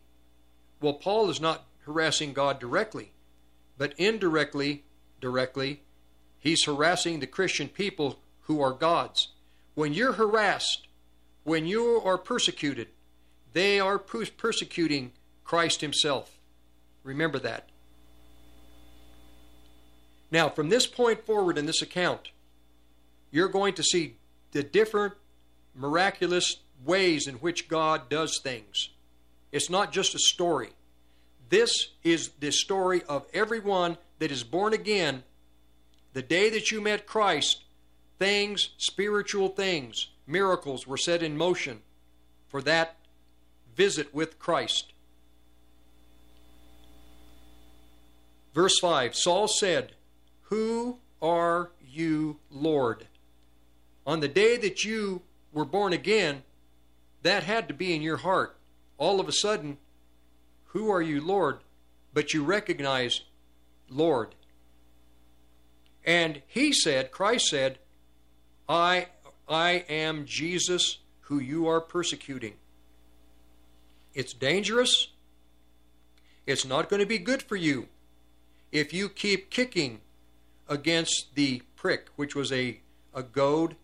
Well, 0.81 0.95
Paul 0.95 1.29
is 1.29 1.39
not 1.39 1.63
harassing 1.85 2.33
God 2.33 2.59
directly, 2.59 3.13
but 3.77 3.93
indirectly, 3.97 4.83
directly, 5.21 5.79
he's 6.37 6.65
harassing 6.65 7.21
the 7.21 7.27
Christian 7.27 7.69
people 7.69 8.19
who 8.41 8.59
are 8.59 8.73
God's. 8.73 9.29
When 9.73 9.93
you're 9.93 10.13
harassed, 10.13 10.89
when 11.45 11.65
you 11.65 12.01
are 12.03 12.17
persecuted, 12.17 12.89
they 13.53 13.79
are 13.79 13.97
persecuting 13.97 15.13
Christ 15.45 15.79
Himself. 15.79 16.36
Remember 17.07 17.39
that. 17.39 17.69
Now, 20.29 20.49
from 20.49 20.67
this 20.67 20.85
point 20.85 21.25
forward 21.25 21.57
in 21.57 21.65
this 21.65 21.81
account, 21.81 22.31
you're 23.31 23.47
going 23.47 23.75
to 23.75 23.83
see 23.83 24.15
the 24.51 24.61
different 24.61 25.13
miraculous 25.73 26.57
ways 26.83 27.25
in 27.25 27.35
which 27.35 27.69
God 27.69 28.09
does 28.09 28.41
things. 28.43 28.89
It's 29.53 29.69
not 29.69 29.93
just 29.93 30.15
a 30.15 30.19
story. 30.19 30.71
This 31.47 31.71
is 32.03 32.31
the 32.41 32.51
story 32.51 33.03
of 33.07 33.25
everyone 33.33 33.97
that 34.19 34.29
is 34.29 34.43
born 34.43 34.73
again. 34.73 35.23
The 36.11 36.21
day 36.21 36.49
that 36.49 36.71
you 36.71 36.81
met 36.81 37.05
Christ, 37.05 37.63
things, 38.19 38.71
spiritual 38.77 39.47
things, 39.47 40.09
miracles 40.27 40.85
were 40.85 40.97
set 40.97 41.23
in 41.23 41.37
motion 41.37 41.83
for 42.49 42.61
that 42.63 42.97
visit 43.77 44.13
with 44.13 44.39
Christ. 44.39 44.91
Verse 48.57 48.79
5 48.79 49.15
Saul 49.15 49.47
said, 49.47 49.91
Who 50.45 50.97
are 51.21 51.69
you, 51.87 52.39
Lord? 52.49 53.05
On 54.07 54.19
the 54.19 54.27
day 54.27 54.57
that 54.57 54.83
you 54.83 55.21
were 55.53 55.63
born 55.63 55.93
again, 55.93 56.41
that 57.21 57.43
had 57.43 57.67
to 57.67 57.75
be 57.75 57.93
in 57.93 58.01
your 58.01 58.17
heart. 58.17 58.57
All 58.97 59.19
of 59.19 59.27
a 59.27 59.31
sudden, 59.31 59.77
who 60.69 60.89
are 60.89 61.03
you, 61.03 61.21
Lord? 61.21 61.59
But 62.15 62.33
you 62.33 62.43
recognize 62.43 63.21
Lord. 63.91 64.33
And 66.03 66.41
he 66.47 66.73
said, 66.73 67.11
Christ 67.11 67.49
said, 67.49 67.77
I, 68.67 69.09
I 69.47 69.85
am 69.87 70.25
Jesus 70.25 70.97
who 71.19 71.37
you 71.37 71.67
are 71.67 71.79
persecuting. 71.79 72.55
It's 74.15 74.33
dangerous. 74.33 75.09
It's 76.47 76.65
not 76.65 76.89
going 76.89 77.01
to 77.01 77.05
be 77.05 77.19
good 77.19 77.43
for 77.43 77.55
you 77.55 77.87
if 78.71 78.93
you 78.93 79.09
keep 79.09 79.49
kicking 79.49 80.01
against 80.67 81.35
the 81.35 81.61
prick, 81.75 82.07
which 82.15 82.35
was 82.35 82.51
a, 82.51 82.79
a 83.13 83.23
goad 83.23 83.75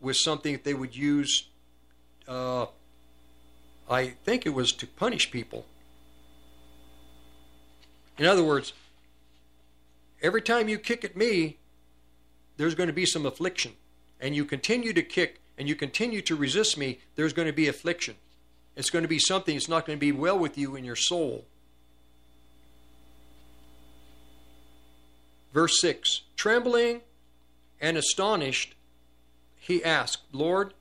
with 0.00 0.16
something 0.16 0.52
that 0.52 0.64
they 0.64 0.74
would 0.74 0.96
use, 0.96 1.48
uh, 2.26 2.66
I 3.88 4.08
think 4.24 4.46
it 4.46 4.54
was 4.54 4.72
to 4.72 4.86
punish 4.86 5.30
people. 5.30 5.66
In 8.18 8.26
other 8.26 8.44
words, 8.44 8.72
every 10.22 10.42
time 10.42 10.68
you 10.68 10.78
kick 10.78 11.04
at 11.04 11.16
me, 11.16 11.58
there's 12.56 12.74
going 12.74 12.86
to 12.88 12.92
be 12.92 13.06
some 13.06 13.26
affliction. 13.26 13.72
And 14.20 14.34
you 14.34 14.44
continue 14.44 14.92
to 14.92 15.02
kick 15.02 15.40
and 15.58 15.68
you 15.68 15.76
continue 15.76 16.20
to 16.22 16.34
resist 16.34 16.76
me, 16.76 16.98
there's 17.14 17.32
going 17.32 17.46
to 17.46 17.52
be 17.52 17.68
affliction. 17.68 18.16
It's 18.76 18.90
going 18.90 19.02
to 19.04 19.08
be 19.08 19.18
something 19.20 19.54
that's 19.54 19.68
not 19.68 19.86
going 19.86 19.98
to 19.98 20.00
be 20.00 20.12
well 20.12 20.38
with 20.38 20.58
you 20.58 20.74
in 20.74 20.84
your 20.84 20.96
soul. 20.96 21.44
Verse 25.54 25.80
6 25.80 26.22
Trembling 26.36 27.00
and 27.80 27.96
astonished, 27.96 28.74
he 29.56 29.82
asked, 29.82 30.22
Lord, 30.32 30.74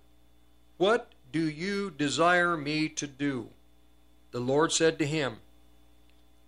what 0.77 1.11
do 1.31 1.47
you 1.47 1.91
desire 1.91 2.57
me 2.57 2.89
to 2.89 3.07
do? 3.07 3.49
The 4.31 4.39
Lord 4.39 4.71
said 4.71 4.97
to 4.99 5.05
him, 5.05 5.37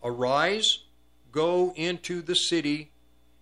Arise, 0.03 0.79
go 1.31 1.71
into 1.75 2.21
the 2.21 2.35
city, 2.35 2.91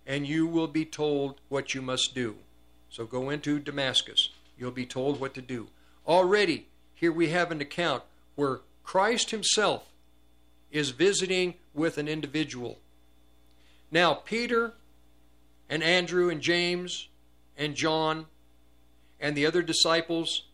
and 0.06 0.26
you 0.26 0.46
will 0.46 0.68
be 0.68 0.84
told 0.84 1.40
what 1.48 1.74
you 1.74 1.80
must 1.80 2.14
do. 2.14 2.36
So 2.90 3.06
go 3.06 3.30
into 3.30 3.58
Damascus. 3.58 4.30
You'll 4.58 4.70
be 4.70 4.86
told 4.86 5.18
what 5.18 5.34
to 5.34 5.42
do. 5.42 5.68
Already, 6.06 6.66
here 6.94 7.10
we 7.10 7.30
have 7.30 7.50
an 7.50 7.60
account 7.60 8.02
where 8.34 8.60
Christ 8.84 9.30
Himself 9.30 9.86
is 10.70 10.90
visiting 10.90 11.54
with 11.72 11.96
an 11.96 12.06
individual. 12.06 12.78
Now, 13.90 14.14
Peter 14.14 14.74
and 15.68 15.82
Andrew 15.82 16.28
and 16.30 16.40
James 16.40 17.08
and 17.56 17.74
John 17.74 18.26
and 19.20 19.36
the 19.36 19.46
other 19.46 19.62
disciples, 19.62 20.46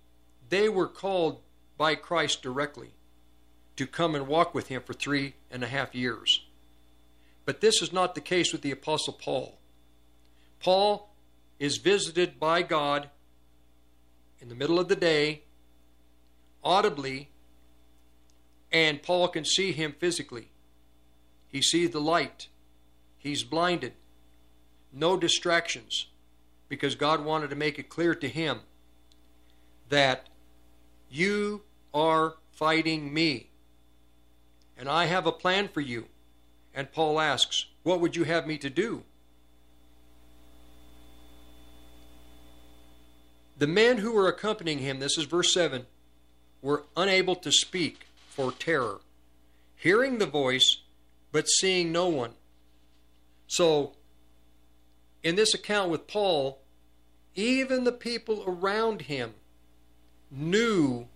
they 0.49 0.69
were 0.69 0.89
called 0.89 1.41
by 1.77 1.95
Christ 1.95 2.43
directly 2.43 2.91
to 3.77 3.87
come 3.87 4.15
and 4.15 4.27
walk 4.27 4.55
with 4.55 4.69
Him 4.69 4.83
for 4.83 4.93
three 4.93 5.35
and 5.51 5.65
a 5.65 5.69
half 5.69 5.95
years. 5.95 6.45
But 7.45 7.61
this 7.61 7.81
is 7.81 7.93
not 7.93 8.15
the 8.15 8.21
case 8.21 8.53
with 8.53 8.63
the 8.63 8.71
Apostle 8.71 9.15
Paul. 9.15 9.59
Paul 10.61 11.09
is 11.59 11.79
visited 11.79 12.39
by 12.39 12.63
God 12.63 13.09
in 14.41 14.49
the 14.49 14.55
middle 14.55 14.79
of 14.79 14.89
the 14.89 14.97
day, 14.97 15.43
audibly, 16.63 17.29
and 18.71 19.03
Paul 19.03 19.29
can 19.29 19.45
see 19.45 19.73
him 19.73 19.95
physically. 19.99 20.49
He 21.49 21.63
sees 21.63 21.91
the 21.91 22.01
light. 22.01 22.49
He's 23.21 23.45
blinded. 23.45 23.93
No 24.93 25.17
distractions, 25.17 26.07
because 26.69 26.95
God 26.95 27.25
wanted 27.25 27.51
to 27.51 27.57
make 27.57 27.79
it 27.79 27.89
clear 27.89 28.15
to 28.15 28.29
him 28.29 28.61
that 29.91 30.29
you 31.11 31.63
are 31.93 32.35
fighting 32.51 33.13
me, 33.13 33.51
and 34.77 34.89
I 34.89 35.05
have 35.05 35.27
a 35.27 35.33
plan 35.33 35.69
for 35.69 35.81
you. 35.81 36.07
And 36.75 36.93
Paul 36.93 37.21
asks, 37.21 37.67
What 37.83 38.01
would 38.01 38.17
you 38.17 38.25
have 38.25 38.47
me 38.47 38.57
to 38.59 38.71
do? 38.71 39.05
The 43.59 43.67
men 43.67 43.99
who 43.99 44.13
were 44.13 44.29
accompanying 44.29 44.79
him, 44.79 44.99
this 44.99 45.19
is 45.19 45.25
verse 45.25 45.53
7, 45.53 45.85
were 46.63 46.85
unable 46.97 47.37
to 47.37 47.53
speak 47.53 48.07
for 48.29 48.53
terror, 48.53 49.01
hearing 49.77 50.17
the 50.17 50.27
voice, 50.27 50.79
but 51.31 51.47
seeing 51.47 51.93
no 51.93 52.09
one. 52.09 52.33
So, 53.51 53.95
in 55.25 55.35
this 55.35 55.55
account 55.55 55.91
with 55.91 56.07
Paul, 56.07 56.61
even 57.35 57.83
the 57.83 57.91
people 57.91 58.45
around 58.47 59.03
him 59.03 59.35
knew 60.31 61.09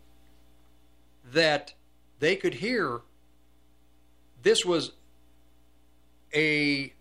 that 1.32 1.74
they 2.18 2.34
could 2.34 2.54
hear 2.54 3.02
this 4.42 4.64
was 4.64 4.90
a 6.34 6.92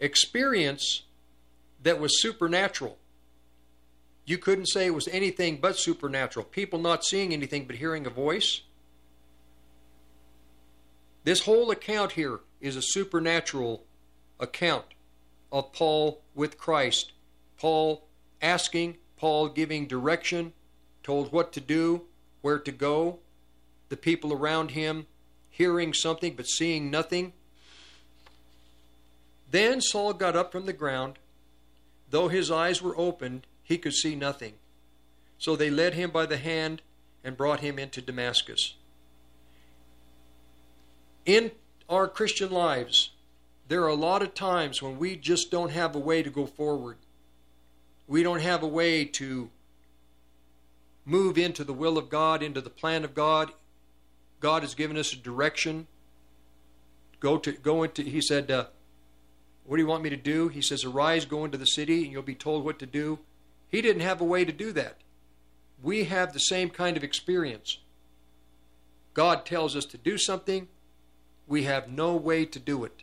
experience 0.00 1.02
that 1.82 2.00
was 2.00 2.22
supernatural. 2.22 2.96
You 4.24 4.38
couldn't 4.38 4.66
say 4.68 4.86
it 4.86 4.94
was 4.94 5.08
anything 5.08 5.58
but 5.58 5.76
supernatural. 5.76 6.46
People 6.46 6.78
not 6.78 7.04
seeing 7.04 7.34
anything 7.34 7.66
but 7.66 7.76
hearing 7.76 8.06
a 8.06 8.10
voice. 8.10 8.62
This 11.24 11.40
whole 11.40 11.70
account 11.70 12.12
here 12.12 12.40
is 12.64 12.76
a 12.76 12.82
supernatural 12.82 13.84
account 14.40 14.86
of 15.52 15.70
Paul 15.72 16.22
with 16.34 16.56
Christ. 16.56 17.12
Paul 17.58 18.06
asking, 18.40 18.96
Paul 19.18 19.48
giving 19.50 19.86
direction, 19.86 20.54
told 21.02 21.30
what 21.30 21.52
to 21.52 21.60
do, 21.60 22.02
where 22.40 22.58
to 22.58 22.72
go, 22.72 23.18
the 23.90 23.98
people 23.98 24.32
around 24.32 24.70
him 24.70 25.06
hearing 25.50 25.92
something 25.92 26.34
but 26.34 26.48
seeing 26.48 26.90
nothing. 26.90 27.34
Then 29.50 29.82
Saul 29.82 30.14
got 30.14 30.34
up 30.34 30.50
from 30.50 30.64
the 30.64 30.72
ground. 30.72 31.18
Though 32.08 32.28
his 32.28 32.50
eyes 32.50 32.80
were 32.80 32.98
opened, 32.98 33.46
he 33.62 33.76
could 33.76 33.92
see 33.92 34.16
nothing. 34.16 34.54
So 35.38 35.54
they 35.54 35.70
led 35.70 35.94
him 35.94 36.10
by 36.10 36.24
the 36.26 36.38
hand 36.38 36.80
and 37.22 37.36
brought 37.36 37.60
him 37.60 37.78
into 37.78 38.00
Damascus. 38.00 38.74
In 41.26 41.50
our 41.88 42.08
Christian 42.08 42.50
lives, 42.50 43.10
there 43.68 43.82
are 43.82 43.88
a 43.88 43.94
lot 43.94 44.22
of 44.22 44.34
times 44.34 44.82
when 44.82 44.98
we 44.98 45.16
just 45.16 45.50
don't 45.50 45.70
have 45.70 45.94
a 45.94 45.98
way 45.98 46.22
to 46.22 46.30
go 46.30 46.46
forward. 46.46 46.96
We 48.06 48.22
don't 48.22 48.40
have 48.40 48.62
a 48.62 48.68
way 48.68 49.04
to 49.04 49.50
move 51.04 51.38
into 51.38 51.64
the 51.64 51.72
will 51.72 51.98
of 51.98 52.08
God, 52.08 52.42
into 52.42 52.60
the 52.60 52.70
plan 52.70 53.04
of 53.04 53.14
God. 53.14 53.52
God 54.40 54.62
has 54.62 54.74
given 54.74 54.96
us 54.96 55.12
a 55.12 55.16
direction. 55.16 55.86
Go 57.20 57.38
to 57.38 57.52
go 57.52 57.82
into. 57.82 58.02
He 58.02 58.20
said, 58.20 58.50
uh, 58.50 58.66
"What 59.64 59.76
do 59.76 59.82
you 59.82 59.86
want 59.86 60.02
me 60.02 60.10
to 60.10 60.16
do?" 60.16 60.48
He 60.48 60.60
says, 60.60 60.84
"Arise, 60.84 61.24
go 61.24 61.44
into 61.44 61.56
the 61.56 61.66
city, 61.66 62.04
and 62.04 62.12
you'll 62.12 62.22
be 62.22 62.34
told 62.34 62.64
what 62.64 62.78
to 62.80 62.86
do." 62.86 63.20
He 63.70 63.80
didn't 63.80 64.02
have 64.02 64.20
a 64.20 64.24
way 64.24 64.44
to 64.44 64.52
do 64.52 64.72
that. 64.72 64.98
We 65.82 66.04
have 66.04 66.32
the 66.32 66.40
same 66.40 66.68
kind 66.70 66.96
of 66.96 67.04
experience. 67.04 67.78
God 69.14 69.46
tells 69.46 69.74
us 69.76 69.86
to 69.86 69.98
do 69.98 70.18
something, 70.18 70.68
we 71.46 71.64
have 71.64 71.88
no 71.88 72.14
way 72.16 72.44
to 72.44 72.58
do 72.58 72.84
it. 72.84 73.02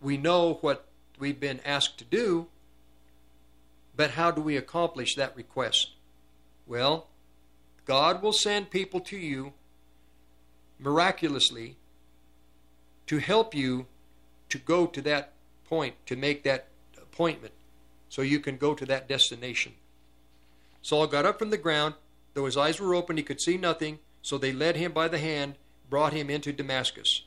We 0.00 0.16
know 0.16 0.54
what 0.60 0.86
we've 1.18 1.40
been 1.40 1.60
asked 1.64 1.98
to 1.98 2.04
do, 2.04 2.46
but 3.96 4.12
how 4.12 4.30
do 4.30 4.40
we 4.40 4.56
accomplish 4.56 5.14
that 5.16 5.36
request? 5.36 5.90
Well, 6.66 7.06
God 7.84 8.22
will 8.22 8.32
send 8.32 8.70
people 8.70 9.00
to 9.00 9.16
you 9.16 9.52
miraculously 10.78 11.76
to 13.06 13.18
help 13.18 13.54
you 13.54 13.86
to 14.48 14.58
go 14.58 14.86
to 14.86 15.02
that 15.02 15.32
point, 15.68 15.94
to 16.06 16.16
make 16.16 16.44
that 16.44 16.68
appointment, 16.96 17.52
so 18.08 18.22
you 18.22 18.40
can 18.40 18.56
go 18.56 18.74
to 18.74 18.86
that 18.86 19.08
destination. 19.08 19.72
Saul 20.82 21.06
got 21.06 21.26
up 21.26 21.38
from 21.38 21.50
the 21.50 21.58
ground. 21.58 21.94
Though 22.34 22.46
his 22.46 22.56
eyes 22.56 22.80
were 22.80 22.94
open, 22.94 23.16
he 23.16 23.22
could 23.22 23.40
see 23.40 23.56
nothing. 23.56 23.98
So 24.22 24.38
they 24.38 24.52
led 24.52 24.76
him 24.76 24.92
by 24.92 25.08
the 25.08 25.18
hand, 25.18 25.56
brought 25.88 26.12
him 26.12 26.30
into 26.30 26.52
Damascus. 26.52 27.22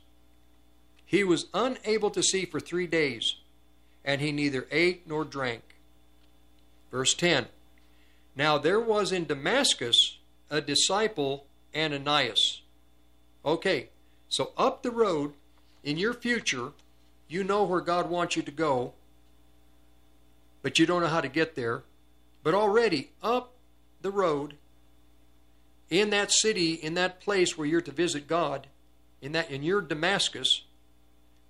He 1.13 1.23
was 1.23 1.45
unable 1.53 2.09
to 2.09 2.23
see 2.23 2.43
for 2.43 2.59
three 2.59 2.87
days, 2.87 3.35
and 4.03 4.19
he 4.19 4.31
neither 4.31 4.65
ate 4.71 5.07
nor 5.07 5.23
drank. 5.23 5.61
Verse 6.89 7.13
10 7.13 7.45
Now 8.35 8.57
there 8.57 8.79
was 8.79 9.11
in 9.11 9.27
Damascus 9.27 10.17
a 10.49 10.59
disciple, 10.59 11.45
Ananias. 11.75 12.63
Okay, 13.45 13.89
so 14.27 14.53
up 14.57 14.81
the 14.81 14.89
road 14.89 15.33
in 15.83 15.99
your 15.99 16.15
future, 16.15 16.71
you 17.27 17.43
know 17.43 17.63
where 17.63 17.81
God 17.81 18.09
wants 18.09 18.35
you 18.35 18.41
to 18.41 18.49
go, 18.49 18.93
but 20.63 20.79
you 20.79 20.87
don't 20.87 21.03
know 21.03 21.07
how 21.09 21.21
to 21.21 21.27
get 21.27 21.53
there. 21.53 21.83
But 22.41 22.55
already 22.55 23.11
up 23.21 23.51
the 24.01 24.09
road, 24.09 24.55
in 25.91 26.09
that 26.09 26.31
city, 26.31 26.73
in 26.73 26.95
that 26.95 27.21
place 27.21 27.55
where 27.55 27.67
you're 27.67 27.81
to 27.81 27.91
visit 27.91 28.27
God, 28.27 28.65
in 29.21 29.33
that 29.33 29.51
in 29.51 29.61
your 29.61 29.79
Damascus, 29.79 30.63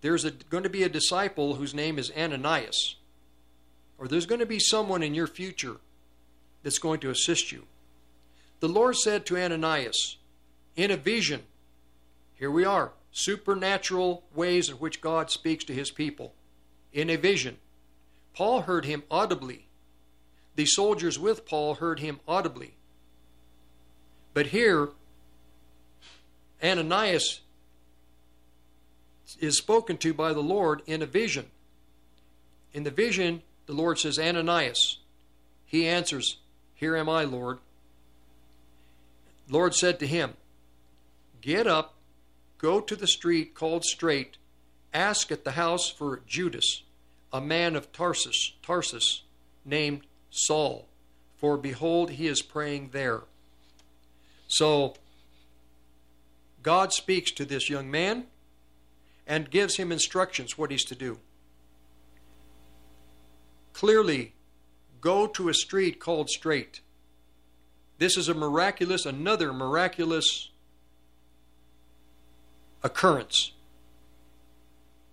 there's 0.03 0.25
a, 0.25 0.31
going 0.31 0.63
to 0.63 0.69
be 0.69 0.83
a 0.83 0.89
disciple 0.89 1.55
whose 1.55 1.73
name 1.73 1.97
is 1.97 2.11
Ananias. 2.11 2.97
Or 3.97 4.09
there's 4.09 4.25
going 4.25 4.41
to 4.41 4.45
be 4.45 4.59
someone 4.59 5.01
in 5.01 5.15
your 5.15 5.27
future 5.27 5.77
that's 6.61 6.77
going 6.77 6.99
to 6.99 7.09
assist 7.09 7.53
you. 7.53 7.63
The 8.59 8.67
Lord 8.67 8.97
said 8.97 9.25
to 9.25 9.37
Ananias, 9.37 10.17
in 10.75 10.91
a 10.91 10.97
vision, 10.97 11.43
here 12.35 12.51
we 12.51 12.65
are, 12.65 12.91
supernatural 13.13 14.23
ways 14.35 14.67
in 14.67 14.75
which 14.75 14.99
God 14.99 15.31
speaks 15.31 15.63
to 15.65 15.73
his 15.73 15.89
people. 15.89 16.33
In 16.91 17.09
a 17.09 17.15
vision. 17.15 17.57
Paul 18.33 18.63
heard 18.63 18.83
him 18.83 19.03
audibly. 19.09 19.67
The 20.57 20.65
soldiers 20.65 21.17
with 21.17 21.45
Paul 21.45 21.75
heard 21.75 22.01
him 22.01 22.19
audibly. 22.27 22.73
But 24.33 24.47
here, 24.47 24.89
Ananias 26.61 27.39
is 29.39 29.57
spoken 29.57 29.97
to 29.97 30.13
by 30.13 30.33
the 30.33 30.41
Lord 30.41 30.81
in 30.85 31.01
a 31.01 31.05
vision. 31.05 31.47
In 32.73 32.83
the 32.83 32.91
vision, 32.91 33.41
the 33.65 33.73
Lord 33.73 33.99
says, 33.99 34.19
Ananias. 34.19 34.97
He 35.65 35.87
answers, 35.87 36.37
Here 36.75 36.95
am 36.95 37.09
I, 37.09 37.23
Lord. 37.23 37.59
Lord 39.49 39.75
said 39.75 39.99
to 39.99 40.07
him, 40.07 40.33
Get 41.41 41.67
up, 41.67 41.95
go 42.57 42.79
to 42.79 42.95
the 42.95 43.07
street 43.07 43.53
called 43.53 43.83
Straight, 43.83 44.37
ask 44.93 45.31
at 45.31 45.43
the 45.43 45.51
house 45.51 45.89
for 45.89 46.21
Judas, 46.27 46.83
a 47.31 47.41
man 47.41 47.75
of 47.75 47.91
Tarsus, 47.91 48.53
Tarsus, 48.61 49.23
named 49.65 50.01
Saul, 50.29 50.87
for 51.37 51.57
behold, 51.57 52.11
he 52.11 52.27
is 52.27 52.41
praying 52.41 52.89
there. 52.93 53.21
So, 54.47 54.95
God 56.61 56.93
speaks 56.93 57.31
to 57.31 57.45
this 57.45 57.69
young 57.69 57.91
man 57.91 58.25
and 59.25 59.49
gives 59.49 59.77
him 59.77 59.91
instructions 59.91 60.57
what 60.57 60.71
he's 60.71 60.85
to 60.85 60.95
do. 60.95 61.19
Clearly, 63.73 64.33
go 65.01 65.27
to 65.27 65.49
a 65.49 65.53
street 65.53 65.99
called 65.99 66.29
Straight. 66.29 66.81
This 67.97 68.17
is 68.17 68.27
a 68.27 68.33
miraculous, 68.33 69.05
another 69.05 69.53
miraculous 69.53 70.49
occurrence. 72.83 73.53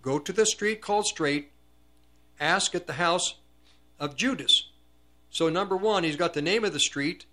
Go 0.03 0.19
to 0.19 0.33
the 0.33 0.47
street 0.47 0.81
called 0.81 1.07
Straight, 1.07 1.51
ask 2.39 2.75
at 2.75 2.87
the 2.87 2.95
house 2.95 3.37
of 3.99 4.17
Judas. 4.17 4.71
So, 5.31 5.49
number 5.49 5.77
one, 5.77 6.05
he's 6.05 6.17
got 6.17 6.35
the 6.35 6.43
name 6.43 6.65
of 6.65 6.73
the 6.73 6.81
street, 6.81 7.27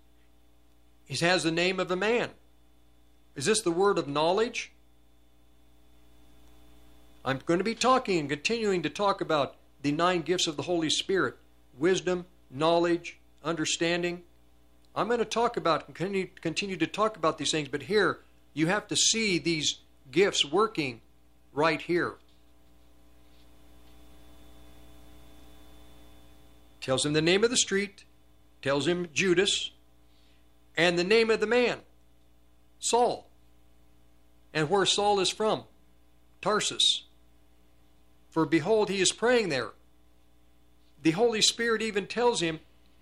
he 1.06 1.16
has 1.24 1.42
the 1.42 1.50
name 1.50 1.80
of 1.80 1.90
a 1.90 1.96
man. 1.96 2.30
Is 3.34 3.46
this 3.46 3.62
the 3.62 3.72
word 3.72 3.98
of 3.98 4.06
knowledge? 4.06 4.72
I'm 7.24 7.40
going 7.44 7.58
to 7.58 7.64
be 7.64 7.74
talking 7.74 8.18
and 8.18 8.28
continuing 8.28 8.82
to 8.82 8.90
talk 8.90 9.20
about 9.20 9.56
the 9.82 9.92
nine 9.92 10.22
gifts 10.22 10.46
of 10.46 10.56
the 10.56 10.62
Holy 10.62 10.90
Spirit 10.90 11.36
wisdom, 11.76 12.26
knowledge, 12.50 13.18
understanding. 13.44 14.22
I'm 14.94 15.06
going 15.06 15.20
to 15.20 15.24
talk 15.24 15.56
about 15.56 15.86
and 15.86 15.94
continue, 15.94 16.28
continue 16.40 16.76
to 16.76 16.86
talk 16.86 17.16
about 17.16 17.38
these 17.38 17.52
things, 17.52 17.68
but 17.68 17.82
here 17.82 18.18
you 18.52 18.66
have 18.66 18.88
to 18.88 18.96
see 18.96 19.38
these 19.38 19.78
gifts 20.10 20.44
working 20.44 21.00
right 21.52 21.80
here. 21.80 22.14
Tells 26.80 27.04
him 27.04 27.12
the 27.12 27.22
name 27.22 27.44
of 27.44 27.50
the 27.50 27.56
street, 27.56 28.04
tells 28.62 28.86
him 28.86 29.08
Judas, 29.12 29.70
and 30.76 30.98
the 30.98 31.04
name 31.04 31.30
of 31.30 31.40
the 31.40 31.46
man, 31.46 31.80
Saul. 32.78 33.28
And 34.54 34.70
where 34.70 34.86
Saul 34.86 35.20
is 35.20 35.28
from, 35.28 35.64
Tarsus. 36.40 37.04
For 38.30 38.44
behold, 38.46 38.88
he 38.88 39.00
is 39.00 39.12
praying 39.12 39.48
there. 39.48 39.70
The 41.02 41.12
Holy 41.12 41.40
Spirit 41.40 41.82
even 41.82 42.06
tells 42.06 42.40
him 42.40 42.60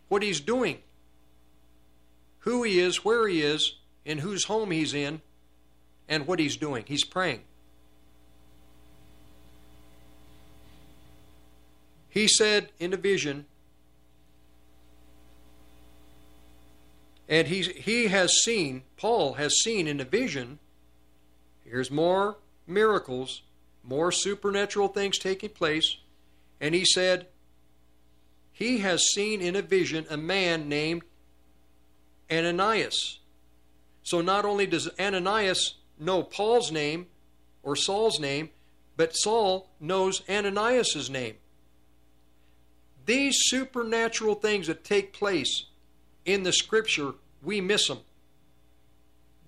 what 0.08 0.22
he's 0.22 0.40
doing, 0.40 0.78
who 2.40 2.62
he 2.62 2.78
is, 2.78 3.04
where 3.04 3.26
he 3.26 3.42
is, 3.42 3.76
in 4.04 4.18
whose 4.18 4.44
home 4.44 4.70
he's 4.70 4.94
in, 4.94 5.20
and 6.08 6.26
what 6.26 6.38
he's 6.38 6.56
doing. 6.56 6.84
He's 6.86 7.04
praying. 7.04 7.40
He 12.08 12.28
said 12.28 12.70
in 12.78 12.92
a 12.92 12.96
vision, 12.96 13.46
And 17.28 17.48
he, 17.48 17.62
he 17.62 18.06
has 18.06 18.32
seen, 18.44 18.82
Paul 18.96 19.34
has 19.34 19.60
seen 19.60 19.88
in 19.88 20.00
a 20.00 20.04
vision, 20.04 20.58
here's 21.64 21.90
more 21.90 22.36
miracles, 22.66 23.42
more 23.86 24.10
supernatural 24.12 24.88
things 24.88 25.18
taking 25.18 25.50
place. 25.50 25.96
And 26.60 26.74
he 26.74 26.84
said, 26.84 27.26
he 28.52 28.78
has 28.78 29.10
seen 29.12 29.40
in 29.40 29.54
a 29.54 29.62
vision 29.62 30.06
a 30.08 30.16
man 30.16 30.68
named 30.68 31.02
Ananias. 32.30 33.20
So 34.02 34.20
not 34.20 34.44
only 34.44 34.66
does 34.66 34.88
Ananias 34.98 35.74
know 35.98 36.22
Paul's 36.22 36.72
name 36.72 37.06
or 37.62 37.76
Saul's 37.76 38.18
name, 38.18 38.50
but 38.96 39.14
Saul 39.14 39.68
knows 39.78 40.22
Ananias' 40.28 41.10
name. 41.10 41.34
These 43.04 43.36
supernatural 43.38 44.36
things 44.36 44.66
that 44.68 44.84
take 44.84 45.12
place 45.12 45.66
in 46.24 46.42
the 46.42 46.52
scripture, 46.52 47.12
we 47.42 47.60
miss 47.60 47.88
them. 47.88 48.00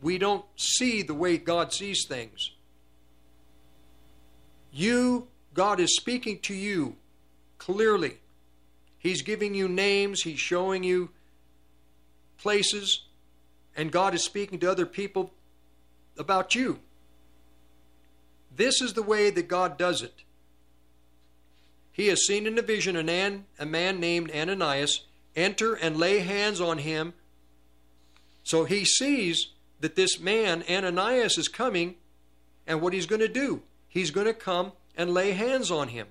We 0.00 0.18
don't 0.18 0.44
see 0.56 1.02
the 1.02 1.14
way 1.14 1.38
God 1.38 1.72
sees 1.72 2.04
things. 2.06 2.52
You, 4.78 5.26
God 5.54 5.80
is 5.80 5.96
speaking 5.96 6.38
to 6.42 6.54
you 6.54 6.94
clearly. 7.58 8.18
He's 8.96 9.22
giving 9.22 9.52
you 9.52 9.66
names, 9.66 10.22
He's 10.22 10.38
showing 10.38 10.84
you 10.84 11.10
places, 12.36 13.02
and 13.76 13.90
God 13.90 14.14
is 14.14 14.22
speaking 14.22 14.60
to 14.60 14.70
other 14.70 14.86
people 14.86 15.32
about 16.16 16.54
you. 16.54 16.78
This 18.54 18.80
is 18.80 18.92
the 18.92 19.02
way 19.02 19.30
that 19.30 19.48
God 19.48 19.78
does 19.78 20.00
it. 20.00 20.22
He 21.90 22.06
has 22.06 22.24
seen 22.24 22.46
in 22.46 22.56
a 22.56 22.62
vision 22.62 22.94
a 22.94 23.02
man, 23.02 23.46
a 23.58 23.66
man 23.66 23.98
named 23.98 24.30
Ananias 24.30 25.06
enter 25.34 25.74
and 25.74 25.96
lay 25.96 26.20
hands 26.20 26.60
on 26.60 26.78
him. 26.78 27.14
So 28.44 28.64
he 28.64 28.84
sees 28.84 29.48
that 29.80 29.96
this 29.96 30.20
man, 30.20 30.62
Ananias, 30.70 31.36
is 31.36 31.48
coming, 31.48 31.96
and 32.64 32.80
what 32.80 32.92
he's 32.92 33.06
going 33.06 33.22
to 33.22 33.26
do, 33.26 33.62
he's 33.88 34.10
going 34.10 34.26
to 34.26 34.34
come 34.34 34.72
and 34.96 35.12
lay 35.12 35.32
hands 35.32 35.70
on 35.70 35.88
him. 35.88 36.06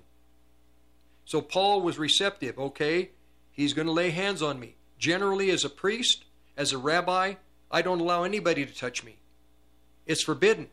So 1.25 1.41
Paul 1.41 1.81
was 1.81 1.97
receptive. 1.99 2.57
Okay, 2.57 3.11
he's 3.51 3.73
going 3.73 3.87
to 3.87 3.91
lay 3.93 4.09
hands 4.09 4.41
on 4.41 4.59
me. 4.59 4.75
Generally, 4.97 5.51
as 5.51 5.63
a 5.63 5.69
priest, 5.69 6.25
As 6.57 6.73
a 6.73 6.77
rabbi, 6.79 7.35
I 7.69 7.81
don't 7.83 8.01
allow 8.01 8.23
anybody 8.23 8.65
to 8.65 8.73
touch 8.73 9.03
me. 9.03 9.17
It's 10.07 10.23
forbidden. 10.23 10.69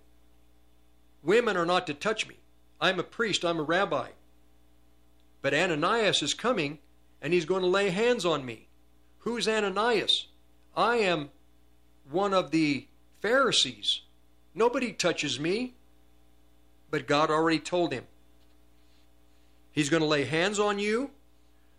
Women 1.22 1.58
are 1.58 1.66
not 1.66 1.86
to 1.88 1.94
touch 1.94 2.26
me. 2.26 2.36
I'm 2.80 2.98
a 2.98 3.04
priest, 3.04 3.44
I'm 3.44 3.58
a 3.58 3.62
rabbi. 3.62 4.08
But 5.42 5.52
Ananias 5.52 6.22
is 6.22 6.32
coming 6.32 6.78
and 7.20 7.32
he's 7.34 7.44
going 7.44 7.60
to 7.60 7.68
lay 7.68 7.90
hands 7.90 8.24
on 8.24 8.46
me. 8.46 8.68
Who's 9.20 9.46
Ananias? 9.46 10.28
I 10.74 10.96
am 10.96 11.30
one 12.10 12.32
of 12.32 12.50
the 12.50 12.86
Pharisees. 13.20 14.00
Nobody 14.54 14.92
touches 14.92 15.38
me. 15.38 15.74
But 16.94 17.08
God 17.08 17.28
already 17.28 17.58
told 17.58 17.92
him. 17.92 18.04
He's 19.72 19.88
going 19.88 20.00
to 20.00 20.06
lay 20.06 20.26
hands 20.26 20.60
on 20.60 20.78
you 20.78 21.10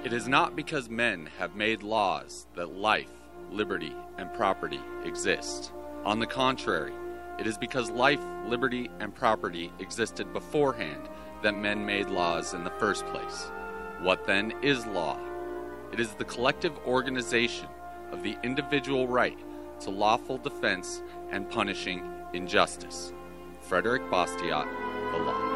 It 0.06 0.12
is 0.12 0.28
not 0.28 0.54
because 0.54 0.88
men 0.88 1.28
have 1.36 1.56
made 1.56 1.82
laws 1.82 2.46
that 2.54 2.76
life, 2.76 3.10
liberty, 3.50 3.92
and 4.18 4.32
property 4.34 4.78
exist. 5.04 5.72
On 6.04 6.20
the 6.20 6.28
contrary, 6.28 6.92
it 7.40 7.46
is 7.48 7.58
because 7.58 7.90
life, 7.90 8.20
liberty, 8.46 8.88
and 9.00 9.12
property 9.12 9.72
existed 9.80 10.32
beforehand 10.32 11.08
that 11.42 11.58
men 11.58 11.84
made 11.84 12.08
laws 12.08 12.54
in 12.54 12.62
the 12.62 12.70
first 12.78 13.04
place. 13.06 13.50
What 13.98 14.24
then 14.28 14.52
is 14.62 14.86
law? 14.86 15.18
It 15.92 15.98
is 15.98 16.10
the 16.10 16.24
collective 16.24 16.78
organization 16.86 17.66
of 18.12 18.22
the 18.22 18.36
individual 18.44 19.08
right 19.08 19.40
to 19.80 19.90
lawful 19.90 20.38
defense 20.38 21.02
and 21.32 21.50
punishing 21.50 22.08
injustice. 22.32 23.12
Frederick 23.60 24.02
Bastiat, 24.08 24.68
The 25.10 25.18
Law. 25.18 25.55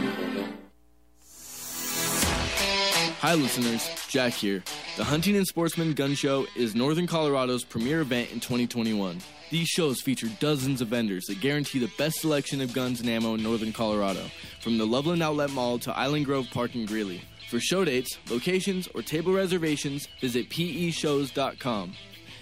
Hi, 3.21 3.35
listeners. 3.35 3.87
Jack 4.07 4.33
here. 4.33 4.63
The 4.97 5.03
Hunting 5.03 5.37
and 5.37 5.45
Sportsman 5.45 5.93
Gun 5.93 6.15
Show 6.15 6.47
is 6.55 6.73
Northern 6.73 7.05
Colorado's 7.05 7.63
premier 7.63 8.01
event 8.01 8.31
in 8.31 8.39
2021. 8.39 9.19
These 9.51 9.67
shows 9.67 10.01
feature 10.01 10.25
dozens 10.39 10.81
of 10.81 10.87
vendors 10.87 11.25
that 11.25 11.39
guarantee 11.39 11.77
the 11.77 11.91
best 11.99 12.19
selection 12.19 12.61
of 12.61 12.73
guns 12.73 12.99
and 12.99 13.07
ammo 13.07 13.35
in 13.35 13.43
Northern 13.43 13.71
Colorado, 13.73 14.25
from 14.59 14.79
the 14.79 14.87
Loveland 14.87 15.21
Outlet 15.21 15.51
Mall 15.51 15.77
to 15.77 15.95
Island 15.95 16.25
Grove 16.25 16.47
Park 16.51 16.73
in 16.73 16.87
Greeley. 16.87 17.21
For 17.51 17.59
show 17.59 17.85
dates, 17.85 18.17
locations, 18.27 18.87
or 18.95 19.03
table 19.03 19.33
reservations, 19.33 20.07
visit 20.19 20.49
peshows.com. 20.49 21.93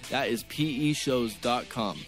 That 0.09 0.29
is 0.29 0.45
peshows.com. 0.45 1.99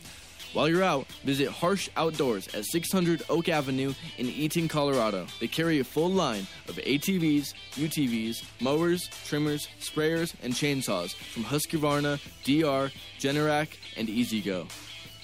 While 0.54 0.68
you're 0.68 0.84
out, 0.84 1.08
visit 1.24 1.48
Harsh 1.48 1.90
Outdoors 1.96 2.54
at 2.54 2.66
600 2.66 3.24
Oak 3.30 3.48
Avenue 3.48 3.94
in 4.18 4.26
Eaton, 4.26 4.68
Colorado. 4.68 5.26
They 5.40 5.48
carry 5.48 5.80
a 5.80 5.84
full 5.86 6.12
line 6.12 6.46
of 6.68 6.76
ATVs, 6.76 7.54
UTVs, 7.76 8.44
mowers, 8.60 9.10
trimmers, 9.26 9.70
sprayers, 9.80 10.34
and 10.44 10.54
chainsaws 10.54 11.14
from 11.14 11.46
Husqvarna, 11.46 12.20
DR, 12.44 12.92
Generac, 13.18 13.70
and 13.96 14.10
E-Z-GO. 14.10 14.68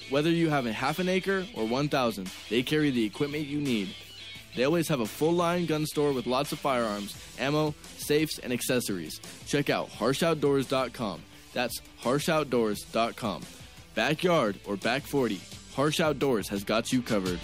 Whether 0.08 0.30
you 0.30 0.48
have 0.48 0.64
a 0.64 0.72
half 0.72 0.98
an 0.98 1.10
acre 1.10 1.46
or 1.54 1.66
1,000, 1.66 2.30
they 2.48 2.62
carry 2.62 2.90
the 2.90 3.04
equipment 3.04 3.46
you 3.46 3.60
need. 3.60 3.94
They 4.56 4.64
always 4.64 4.88
have 4.88 5.00
a 5.00 5.06
full 5.06 5.32
line 5.32 5.66
gun 5.66 5.84
store 5.84 6.12
with 6.12 6.26
lots 6.26 6.52
of 6.52 6.58
firearms, 6.58 7.14
ammo, 7.38 7.74
safes, 7.98 8.38
and 8.38 8.50
accessories. 8.50 9.20
Check 9.46 9.68
out 9.68 9.90
harshoutdoors.com. 9.90 11.20
That's 11.52 11.80
harshoutdoors.com. 12.02 13.42
Backyard 13.98 14.60
or 14.64 14.76
back 14.76 15.02
40, 15.02 15.40
Harsh 15.74 15.98
Outdoors 15.98 16.46
has 16.50 16.62
got 16.62 16.92
you 16.92 17.02
covered. 17.02 17.40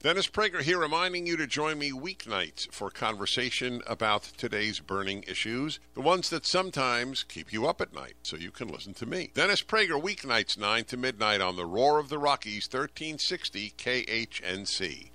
Dennis 0.00 0.28
Prager 0.28 0.62
here, 0.62 0.78
reminding 0.78 1.26
you 1.26 1.36
to 1.36 1.48
join 1.48 1.80
me 1.80 1.90
weeknights 1.90 2.72
for 2.72 2.90
conversation 2.90 3.82
about 3.88 4.22
today's 4.22 4.78
burning 4.78 5.24
issues, 5.26 5.80
the 5.94 6.00
ones 6.00 6.30
that 6.30 6.46
sometimes 6.46 7.24
keep 7.24 7.52
you 7.52 7.66
up 7.66 7.80
at 7.80 7.92
night, 7.92 8.14
so 8.22 8.36
you 8.36 8.52
can 8.52 8.68
listen 8.68 8.94
to 8.94 9.04
me. 9.04 9.32
Dennis 9.34 9.60
Prager, 9.60 10.00
weeknights 10.00 10.56
9 10.56 10.84
to 10.84 10.96
midnight 10.96 11.40
on 11.40 11.56
the 11.56 11.66
Roar 11.66 11.98
of 11.98 12.08
the 12.08 12.20
Rockies, 12.20 12.68
1360 12.70 13.74
KHNC. 13.76 15.10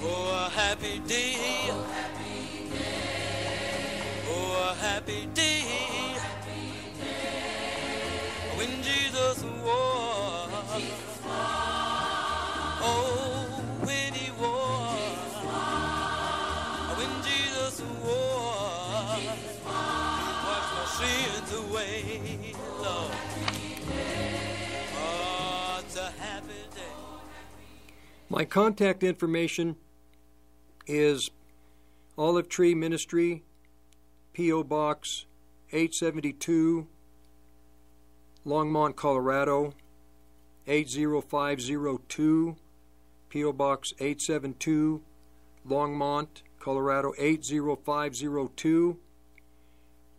Oh, 0.00 0.46
a 0.46 0.48
happy 0.48 0.98
day. 1.00 1.34
Oh, 1.68 2.23
Oh, 4.36 4.70
a 4.70 4.74
happy 4.74 5.26
day. 5.32 5.62
When 8.56 8.82
Jesus. 8.82 9.44
Oh, 12.86 13.46
when 13.80 14.12
he. 14.12 14.30
When 16.98 17.22
Jesus 17.22 17.80
my 17.80 19.16
sins 20.98 21.52
away. 21.52 22.20
Oh, 24.96 25.80
it's 25.80 25.96
a 25.96 26.10
happy 26.18 26.62
day. 26.74 26.82
My 28.28 28.44
contact 28.44 29.02
information 29.04 29.76
is 30.86 31.30
Olive 32.18 32.48
Tree 32.48 32.74
Ministry, 32.74 33.44
P.O. 34.34 34.64
Box 34.64 35.26
872, 35.70 36.88
Longmont, 38.44 38.96
Colorado 38.96 39.74
80502, 40.66 42.56
P.O. 43.28 43.52
Box 43.52 43.92
872, 44.00 45.02
Longmont, 45.68 46.42
Colorado 46.58 47.12
80502, 47.16 48.98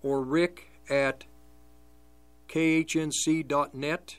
or 0.01 0.23
rick 0.23 0.71
at 0.89 1.25
khnc.net, 2.47 4.15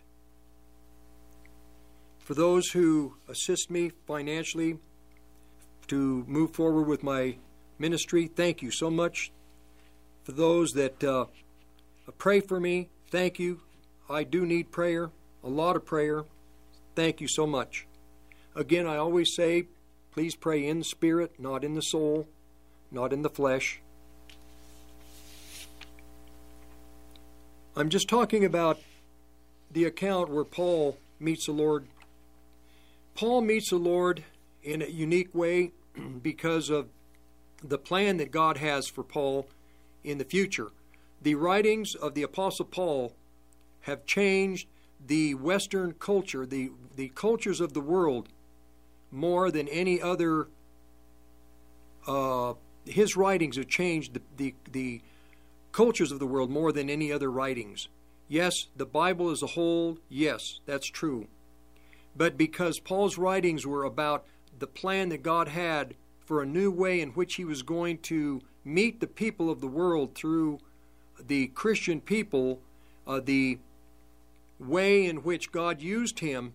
For 2.18 2.35
those 2.35 2.68
who 2.68 3.14
assist 3.28 3.70
me 3.70 3.93
financially 4.06 4.78
to 5.86 6.23
move 6.27 6.51
forward 6.55 6.86
with 6.86 7.02
my 7.02 7.39
ministry, 7.78 8.27
thank 8.27 8.60
you 8.60 8.70
so 8.70 8.90
much. 8.90 9.32
For 10.27 10.32
those 10.32 10.73
that 10.73 11.05
uh, 11.05 11.27
pray 12.19 12.40
for 12.40 12.59
me, 12.59 12.89
thank 13.12 13.39
you. 13.39 13.61
I 14.11 14.24
do 14.24 14.44
need 14.44 14.73
prayer, 14.73 15.11
a 15.44 15.48
lot 15.48 15.77
of 15.77 15.86
prayer. 15.86 16.24
Thank 16.97 17.20
you 17.20 17.28
so 17.28 17.47
much. 17.47 17.86
Again, 18.57 18.89
I 18.89 18.97
always 18.97 19.36
say, 19.36 19.66
please 20.11 20.35
pray 20.35 20.66
in 20.66 20.81
the 20.81 20.85
spirit, 20.85 21.39
not 21.39 21.62
in 21.62 21.74
the 21.74 21.81
soul, 21.81 22.27
not 22.90 23.12
in 23.12 23.23
the 23.23 23.31
flesh. 23.31 23.81
I'm 27.77 27.89
just 27.89 28.09
talking 28.09 28.44
about 28.44 28.81
the 29.70 29.85
account 29.85 30.28
where 30.28 30.43
Paul 30.43 30.98
meets 31.20 31.47
the 31.47 31.53
Lord. 31.53 31.86
Paul 33.15 33.43
meets 33.43 33.70
the 33.70 33.77
Lord 33.77 34.24
in 34.65 34.82
a 34.82 34.86
unique 34.86 35.32
way 35.32 35.70
because 36.20 36.69
of 36.69 36.89
the 37.62 37.78
plan 37.78 38.16
that 38.16 38.32
God 38.32 38.57
has 38.57 38.89
for 38.89 39.05
Paul 39.05 39.47
in 40.07 40.19
the 40.19 40.24
future. 40.24 40.69
The 41.20 41.35
writings 41.35 41.95
of 41.95 42.15
the 42.15 42.23
Apostle 42.23 42.65
Paul 42.65 43.12
have 43.83 44.07
changed 44.07 44.69
the 45.05 45.35
Western 45.35 45.93
culture, 45.93 46.47
the, 46.47 46.70
the 46.95 47.09
cultures 47.15 47.61
of 47.61 47.73
the 47.73 47.81
world, 47.81 48.28
more 49.11 49.51
than 49.51 49.69
any 49.69 50.01
other. 50.01 50.49
Uh, 52.07 52.55
his 52.85 53.16
writings 53.16 53.57
have 53.57 53.69
changed 53.69 54.15
the, 54.15 54.23
the, 54.37 54.55
the 54.70 55.01
cultures 55.73 56.12
of 56.12 56.19
the 56.19 56.27
world 56.27 56.51
more 56.51 56.73
than 56.73 56.89
any 56.89 57.12
other 57.12 57.31
writings. 57.31 57.89
Yes, 58.28 58.55
the 58.77 58.87
Bible 58.87 59.31
as 59.31 59.43
a 59.43 59.49
whole, 59.49 59.99
yes, 60.09 60.61
that's 60.66 60.89
true. 60.89 61.27
But 62.16 62.37
because 62.37 62.81
Paul's 62.81 63.19
writings 63.19 63.66
were 63.66 63.85
about 63.85 64.24
the 64.59 64.66
plan 64.66 65.11
that 65.11 65.23
God 65.23 65.49
had 65.49 65.95
for 66.24 66.43
a 66.43 66.47
new 66.47 66.70
way 66.70 67.01
in 67.01 67.11
which 67.11 67.35
he 67.35 67.45
was 67.45 67.62
going 67.62 67.99
to 67.99 68.41
meet 68.66 68.98
the 68.98 69.06
people 69.06 69.48
of 69.48 69.60
the 69.60 69.68
world 69.68 70.14
through 70.14 70.59
the 71.24 71.47
Christian 71.48 72.01
people, 72.01 72.60
uh, 73.06 73.20
the 73.20 73.59
way 74.59 75.06
in 75.06 75.18
which 75.18 75.52
God 75.52 75.80
used 75.80 76.18
him 76.18 76.52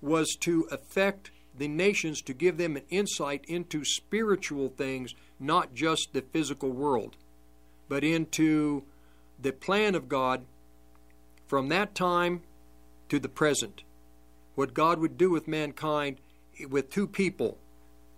was 0.00 0.36
to 0.40 0.66
affect 0.70 1.30
the 1.56 1.68
nations 1.68 2.22
to 2.22 2.34
give 2.34 2.56
them 2.56 2.76
an 2.76 2.82
insight 2.88 3.44
into 3.46 3.84
spiritual 3.84 4.70
things, 4.70 5.14
not 5.38 5.74
just 5.74 6.12
the 6.12 6.22
physical 6.22 6.70
world, 6.70 7.16
but 7.88 8.02
into 8.02 8.82
the 9.40 9.52
plan 9.52 9.94
of 9.94 10.08
God 10.08 10.44
from 11.46 11.68
that 11.68 11.94
time 11.94 12.42
to 13.08 13.18
the 13.18 13.28
present. 13.28 13.82
What 14.54 14.74
God 14.74 14.98
would 14.98 15.18
do 15.18 15.30
with 15.30 15.46
mankind 15.46 16.18
with 16.68 16.90
two 16.90 17.06
people, 17.06 17.58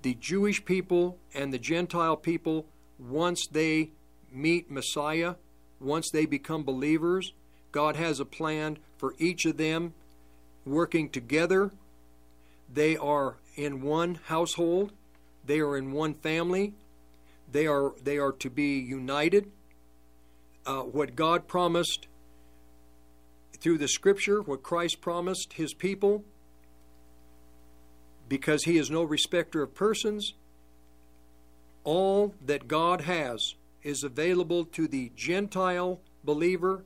the 0.02 0.14
Jewish 0.14 0.64
people 0.64 1.18
and 1.34 1.52
the 1.52 1.58
Gentile 1.58 2.16
people, 2.16 2.66
once 2.98 3.46
they 3.50 3.90
meet 4.32 4.70
Messiah, 4.70 5.34
once 5.80 6.10
they 6.10 6.26
become 6.26 6.64
believers, 6.64 7.32
God 7.72 7.96
has 7.96 8.20
a 8.20 8.24
plan 8.24 8.78
for 8.96 9.14
each 9.18 9.44
of 9.44 9.56
them 9.56 9.94
working 10.64 11.08
together. 11.10 11.70
They 12.72 12.96
are 12.96 13.36
in 13.54 13.82
one 13.82 14.18
household, 14.26 14.92
they 15.44 15.60
are 15.60 15.76
in 15.76 15.92
one 15.92 16.14
family, 16.14 16.74
they 17.50 17.66
are, 17.66 17.92
they 18.02 18.18
are 18.18 18.32
to 18.32 18.50
be 18.50 18.78
united. 18.78 19.50
Uh, 20.64 20.80
what 20.80 21.14
God 21.14 21.46
promised 21.46 22.08
through 23.58 23.78
the 23.78 23.88
scripture, 23.88 24.42
what 24.42 24.62
Christ 24.62 25.00
promised 25.00 25.52
his 25.52 25.72
people, 25.72 26.24
because 28.28 28.64
he 28.64 28.76
is 28.76 28.90
no 28.90 29.04
respecter 29.04 29.62
of 29.62 29.74
persons, 29.74 30.34
all 31.86 32.34
that 32.44 32.66
God 32.66 33.02
has 33.02 33.54
is 33.84 34.02
available 34.02 34.64
to 34.64 34.88
the 34.88 35.12
Gentile 35.14 36.00
believer 36.24 36.82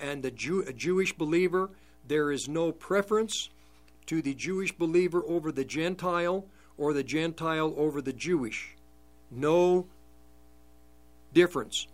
and 0.00 0.22
the 0.22 0.32
Jew, 0.32 0.64
Jewish 0.72 1.12
believer. 1.12 1.70
There 2.06 2.32
is 2.32 2.48
no 2.48 2.72
preference 2.72 3.48
to 4.06 4.20
the 4.20 4.34
Jewish 4.34 4.72
believer 4.72 5.22
over 5.24 5.52
the 5.52 5.64
Gentile 5.64 6.46
or 6.76 6.92
the 6.92 7.04
Gentile 7.04 7.72
over 7.76 8.02
the 8.02 8.12
Jewish. 8.12 8.74
No 9.30 9.86
difference. 11.32 11.86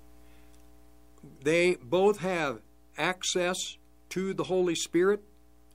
They 1.42 1.74
both 1.74 2.20
have 2.20 2.60
access 2.96 3.76
to 4.10 4.32
the 4.32 4.44
Holy 4.44 4.74
Spirit. 4.74 5.22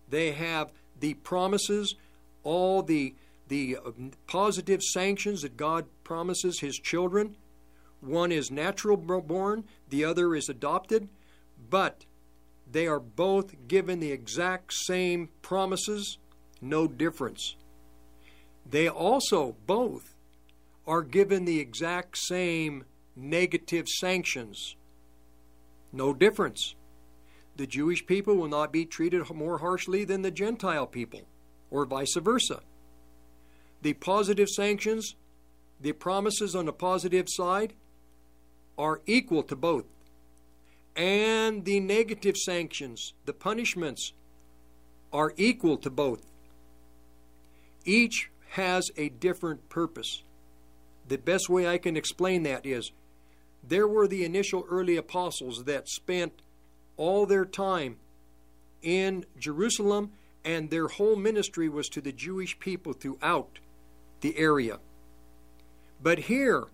They 0.10 0.32
have 0.32 0.72
the 1.00 1.14
promises, 1.14 1.94
all 2.44 2.82
the 2.82 3.14
the 3.52 3.78
um, 3.86 4.12
positive 4.28 4.82
sanctions 4.82 5.42
that 5.42 5.58
God 5.58 5.86
promises 6.12 6.60
his 6.60 6.78
children. 6.78 7.38
One 8.02 8.34
is 8.34 8.52
natural 8.52 8.98
born, 8.98 9.64
the 9.88 10.04
other 10.04 10.36
is 10.36 10.50
adopted, 10.50 11.08
but 11.70 12.04
they 12.70 12.86
are 12.86 13.00
both 13.00 13.70
given 13.70 14.02
the 14.02 14.12
exact 14.12 14.74
same 14.74 15.30
promises, 15.42 16.18
no 16.62 16.86
difference. 16.86 17.56
They 18.70 18.90
also 18.90 19.56
both 19.66 20.14
are 20.86 21.02
given 21.02 21.46
the 21.46 21.62
exact 21.62 22.18
same 22.18 22.84
negative 23.16 23.88
sanctions, 23.88 24.76
no 25.94 26.14
difference. 26.14 26.76
The 27.56 27.68
Jewish 27.68 28.06
people 28.06 28.36
will 28.36 28.50
not 28.50 28.74
be 28.74 28.84
treated 28.84 29.30
more 29.34 29.60
harshly 29.60 30.04
than 30.04 30.24
the 30.24 30.32
Gentile 30.32 30.88
people, 30.88 31.22
or 31.70 31.86
vice 31.86 32.18
versa. 32.18 32.60
The 33.82 33.94
positive 33.94 34.50
sanctions, 34.50 35.16
the 35.82 35.94
promises 35.94 36.56
on 36.56 36.66
the 36.66 36.74
positive 36.74 37.28
side, 37.30 37.74
are 38.78 39.02
equal 39.06 39.44
to 39.44 39.56
both. 39.56 39.86
And 40.96 41.66
the 41.66 41.80
negative 41.80 42.38
sanctions, 42.38 43.14
the 43.26 43.34
punishments, 43.34 44.14
are 45.14 45.34
equal 45.38 45.78
to 45.78 45.90
both. 45.90 46.26
Each 47.86 48.30
has 48.52 48.92
a 48.98 49.10
different 49.10 49.70
purpose. 49.70 50.24
The 51.08 51.18
best 51.18 51.50
way 51.50 51.68
I 51.68 51.78
can 51.78 51.98
explain 51.98 52.44
that 52.44 52.66
is 52.66 52.92
there 53.68 53.88
were 53.88 54.08
the 54.08 54.26
initial 54.26 54.66
early 54.70 54.98
apostles 54.98 55.64
that 55.66 55.88
spent 55.88 56.42
all 56.98 57.26
their 57.26 57.46
time 57.46 57.98
in 58.82 59.26
Jerusalem, 59.38 60.12
and 60.44 60.70
their 60.70 60.88
whole 60.88 61.16
ministry 61.16 61.70
was 61.70 61.88
to 61.90 62.02
the 62.02 62.12
Jewish 62.12 62.60
people 62.60 62.94
throughout 62.94 63.60
the 64.22 64.38
area. 64.38 64.80
But 66.02 66.20
here, 66.20 66.66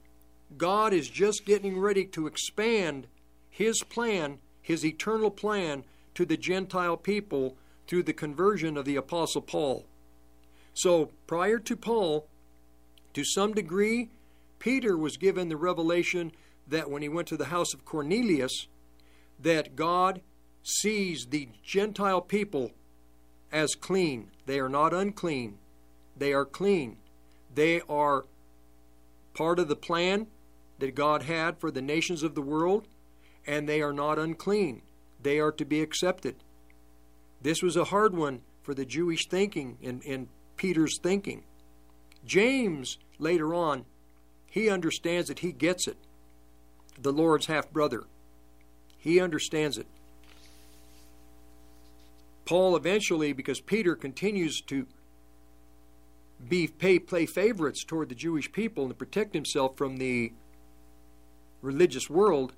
God 0.58 0.94
is 0.94 1.10
just 1.10 1.46
getting 1.46 1.80
ready 1.80 2.06
to 2.06 2.28
expand 2.28 3.08
His 3.50 3.84
plan, 3.84 4.40
His 4.62 4.86
eternal 4.86 5.32
plan, 5.32 5.84
to 6.16 6.26
the 6.26 6.38
Gentile 6.38 6.98
people 6.98 7.56
through 7.88 8.04
the 8.04 8.14
conversion 8.14 8.78
of 8.78 8.86
the 8.86 8.96
Apostle 8.96 9.42
Paul. 9.42 9.86
So, 10.74 11.12
prior 11.26 11.60
to 11.60 11.76
Paul, 11.76 12.28
to 13.14 13.24
some 13.24 13.54
degree, 13.54 14.10
Peter 14.60 14.98
was 14.98 15.18
given 15.18 15.50
the 15.50 15.58
revelation 15.58 16.32
that 16.68 16.90
when 16.90 17.02
he 17.02 17.10
went 17.10 17.28
to 17.30 17.38
the 17.38 17.46
house 17.46 17.74
of 17.74 17.86
Cornelius, 17.86 18.68
that 19.40 19.76
God 19.76 20.22
sees 20.64 21.28
the 21.30 21.50
Gentile 21.64 22.22
people 22.22 22.72
as 23.52 23.76
clean. 23.76 24.30
They 24.46 24.60
are 24.60 24.70
not 24.70 24.94
unclean, 24.94 25.58
they 26.16 26.34
are 26.34 26.46
clean. 26.46 26.98
They 27.54 27.82
are 27.90 28.26
part 29.38 29.60
of 29.60 29.68
the 29.68 29.76
plan 29.76 30.26
that 30.80 30.96
God 30.96 31.24
had 31.24 31.60
for 31.60 31.70
the 31.70 31.82
nations 31.82 32.24
of 32.24 32.34
the 32.34 32.42
world, 32.42 32.88
and 33.46 33.70
they 33.70 33.82
are 33.82 33.94
not 33.94 34.18
unclean. 34.18 34.82
They 35.22 35.40
are 35.40 35.52
to 35.54 35.66
be 35.66 35.82
accepted. 35.82 36.36
This 37.42 37.62
was 37.62 37.76
a 37.76 37.86
hard 37.86 38.16
one 38.16 38.42
for 38.64 38.74
the 38.74 38.86
Jewish 38.86 39.28
thinking 39.28 39.78
and, 39.84 40.02
and 40.04 40.28
Peter's 40.58 40.98
thinking. 41.02 41.44
James, 42.26 42.98
later 43.20 43.54
on, 43.54 43.86
he 44.48 44.70
understands 44.70 45.30
it, 45.30 45.40
he 45.40 45.52
gets 45.52 45.88
it. 45.88 45.98
The 47.00 47.14
Lord's 47.14 47.46
half 47.46 47.72
brother. 47.72 48.04
He 48.98 49.20
understands 49.20 49.78
it. 49.78 49.86
Paul 52.46 52.76
eventually, 52.76 53.34
because 53.34 53.62
Peter 53.62 53.96
continues 53.96 54.62
to 54.62 54.88
be 56.46 56.68
pay, 56.68 57.00
play 57.00 57.26
favorites 57.26 57.84
toward 57.84 58.10
the 58.10 58.16
Jewish 58.16 58.52
people 58.52 58.86
and 58.86 58.98
protect 58.98 59.34
himself 59.34 59.78
from 59.78 59.98
the 59.98 60.34
religious 61.62 62.10
world, 62.10 62.54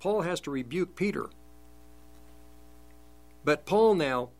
Paul 0.00 0.22
has 0.22 0.40
to 0.40 0.50
rebuke 0.50 0.96
Peter. 0.96 1.28
But 3.44 3.66
Paul 3.66 3.94
now, 3.94 4.30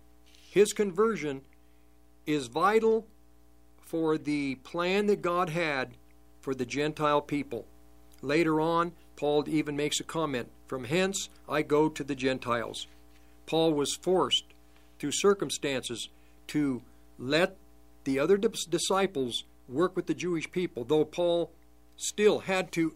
his 0.50 0.72
conversion 0.72 1.42
is 2.26 2.46
vital 2.46 3.06
for 3.80 4.16
the 4.16 4.56
plan 4.56 5.06
that 5.06 5.22
God 5.22 5.50
had 5.50 5.96
for 6.40 6.54
the 6.54 6.66
Gentile 6.66 7.20
people. 7.20 7.66
Later 8.22 8.60
on, 8.60 8.92
Paul 9.16 9.44
even 9.48 9.76
makes 9.76 10.00
a 10.00 10.04
comment 10.04 10.48
From 10.66 10.84
hence 10.84 11.28
I 11.48 11.62
go 11.62 11.88
to 11.88 12.04
the 12.04 12.14
Gentiles. 12.14 12.86
Paul 13.46 13.74
was 13.74 13.96
forced 13.96 14.44
through 14.98 15.12
circumstances 15.12 16.08
to 16.48 16.82
let 17.18 17.56
the 18.04 18.18
other 18.18 18.36
dis- 18.36 18.64
disciples 18.64 19.44
work 19.68 19.96
with 19.96 20.06
the 20.06 20.14
Jewish 20.14 20.50
people, 20.50 20.84
though 20.84 21.04
Paul 21.04 21.50
still 21.96 22.40
had 22.40 22.72
to 22.72 22.94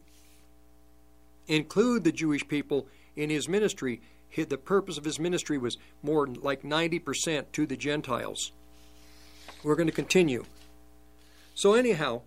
include 1.46 2.04
the 2.04 2.12
Jewish 2.12 2.46
people 2.48 2.86
in 3.16 3.30
his 3.30 3.48
ministry. 3.48 4.00
The 4.36 4.58
purpose 4.58 4.98
of 4.98 5.04
his 5.04 5.20
ministry 5.20 5.58
was 5.58 5.76
more 6.02 6.26
like 6.26 6.62
90% 6.62 7.52
to 7.52 7.66
the 7.66 7.76
Gentiles. 7.76 8.50
We're 9.62 9.76
going 9.76 9.86
to 9.86 9.92
continue. 9.92 10.44
So, 11.54 11.74
anyhow, 11.74 12.22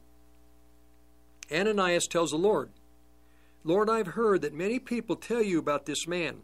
Ananias 1.52 2.08
tells 2.08 2.32
the 2.32 2.38
Lord, 2.38 2.70
Lord, 3.66 3.90
I've 3.90 4.08
heard 4.08 4.42
that 4.44 4.54
many 4.54 4.80
people 4.80 5.18
tell 5.18 5.44
you 5.44 5.60
about 5.60 5.86
this 5.86 6.08
man, 6.08 6.38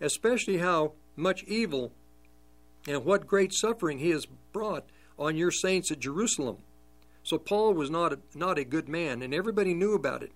especially 0.00 0.58
how 0.58 0.92
much 1.14 1.44
evil 1.44 1.92
and 2.88 3.04
what 3.04 3.26
great 3.26 3.52
suffering 3.52 3.98
he 3.98 4.10
has 4.10 4.26
brought 4.52 4.86
on 5.18 5.36
your 5.36 5.50
saints 5.50 5.90
at 5.90 6.00
Jerusalem. 6.00 6.58
So 7.22 7.38
Paul 7.38 7.74
was 7.74 7.90
not 7.90 8.12
a, 8.12 8.18
not 8.34 8.58
a 8.58 8.64
good 8.64 8.88
man, 8.88 9.22
and 9.22 9.34
everybody 9.34 9.74
knew 9.74 9.94
about 9.94 10.22
it. 10.22 10.32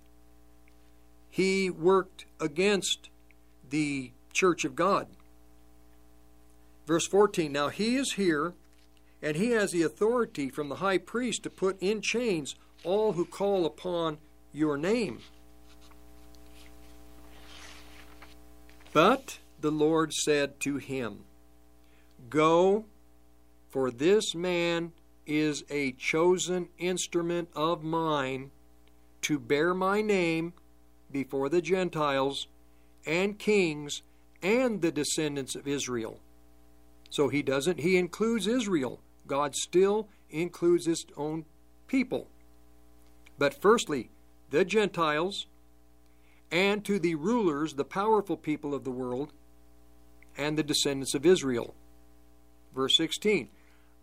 He 1.29 1.69
worked 1.69 2.25
against 2.39 3.09
the 3.69 4.11
church 4.33 4.65
of 4.65 4.75
God. 4.75 5.07
Verse 6.85 7.07
14 7.07 7.51
Now 7.51 7.69
he 7.69 7.95
is 7.95 8.13
here, 8.13 8.53
and 9.21 9.37
he 9.37 9.51
has 9.51 9.71
the 9.71 9.83
authority 9.83 10.49
from 10.49 10.67
the 10.67 10.75
high 10.75 10.97
priest 10.97 11.43
to 11.43 11.49
put 11.49 11.81
in 11.81 12.01
chains 12.01 12.55
all 12.83 13.13
who 13.13 13.25
call 13.25 13.65
upon 13.65 14.17
your 14.51 14.77
name. 14.77 15.19
But 18.93 19.39
the 19.61 19.71
Lord 19.71 20.11
said 20.11 20.59
to 20.61 20.77
him, 20.77 21.23
Go, 22.29 22.85
for 23.71 23.89
this 23.89 24.35
man 24.35 24.91
is 25.25 25.63
a 25.69 25.93
chosen 25.93 26.67
instrument 26.77 27.49
of 27.55 27.83
mine 27.83 28.51
to 29.21 29.39
bear 29.39 29.73
my 29.73 30.01
name 30.01 30.53
before 31.11 31.47
the 31.47 31.61
Gentiles 31.61 32.47
and 33.05 33.39
kings 33.39 34.01
and 34.43 34.81
the 34.81 34.91
descendants 34.91 35.55
of 35.55 35.67
Israel. 35.67 36.19
So 37.09 37.29
he 37.29 37.41
doesn't, 37.41 37.79
he 37.79 37.97
includes 37.97 38.45
Israel. 38.45 38.99
God 39.25 39.55
still 39.55 40.07
includes 40.29 40.85
his 40.85 41.05
own 41.15 41.45
people. 41.87 42.27
But 43.37 43.61
firstly, 43.61 44.09
the 44.49 44.65
Gentiles, 44.65 45.47
and 46.51 46.83
to 46.85 46.99
the 46.99 47.15
rulers, 47.15 47.73
the 47.73 47.85
powerful 47.85 48.37
people 48.37 48.73
of 48.73 48.83
the 48.83 48.91
world, 48.91 49.31
and 50.37 50.57
the 50.57 50.63
descendants 50.63 51.13
of 51.13 51.25
Israel. 51.25 51.73
Verse 52.73 52.95
16 52.97 53.49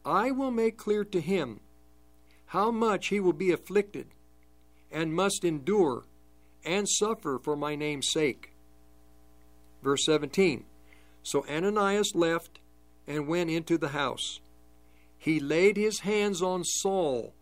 I 0.09 0.31
will 0.31 0.51
make 0.51 0.79
clear 0.79 1.05
to 1.05 1.21
him 1.21 1.61
how 2.47 2.71
much 2.71 3.09
he 3.09 3.21
will 3.21 3.35
be 3.35 3.53
afflicted, 3.53 4.07
and 4.91 5.13
must 5.13 5.45
endure 5.45 6.05
and 6.65 6.89
suffer 6.89 7.39
for 7.39 7.55
my 7.57 7.77
name's 7.77 8.11
sake. 8.11 8.53
Verse 9.83 10.07
17 10.07 10.65
So 11.23 11.45
Ananias 11.47 12.15
left 12.15 12.59
and 13.07 13.29
went 13.29 13.51
into 13.51 13.77
the 13.77 13.89
house. 13.89 14.41
He 15.19 15.41
laid 15.41 15.77
his 15.77 16.01
hands 16.01 16.41
on 16.41 16.65
Saul 16.65 17.35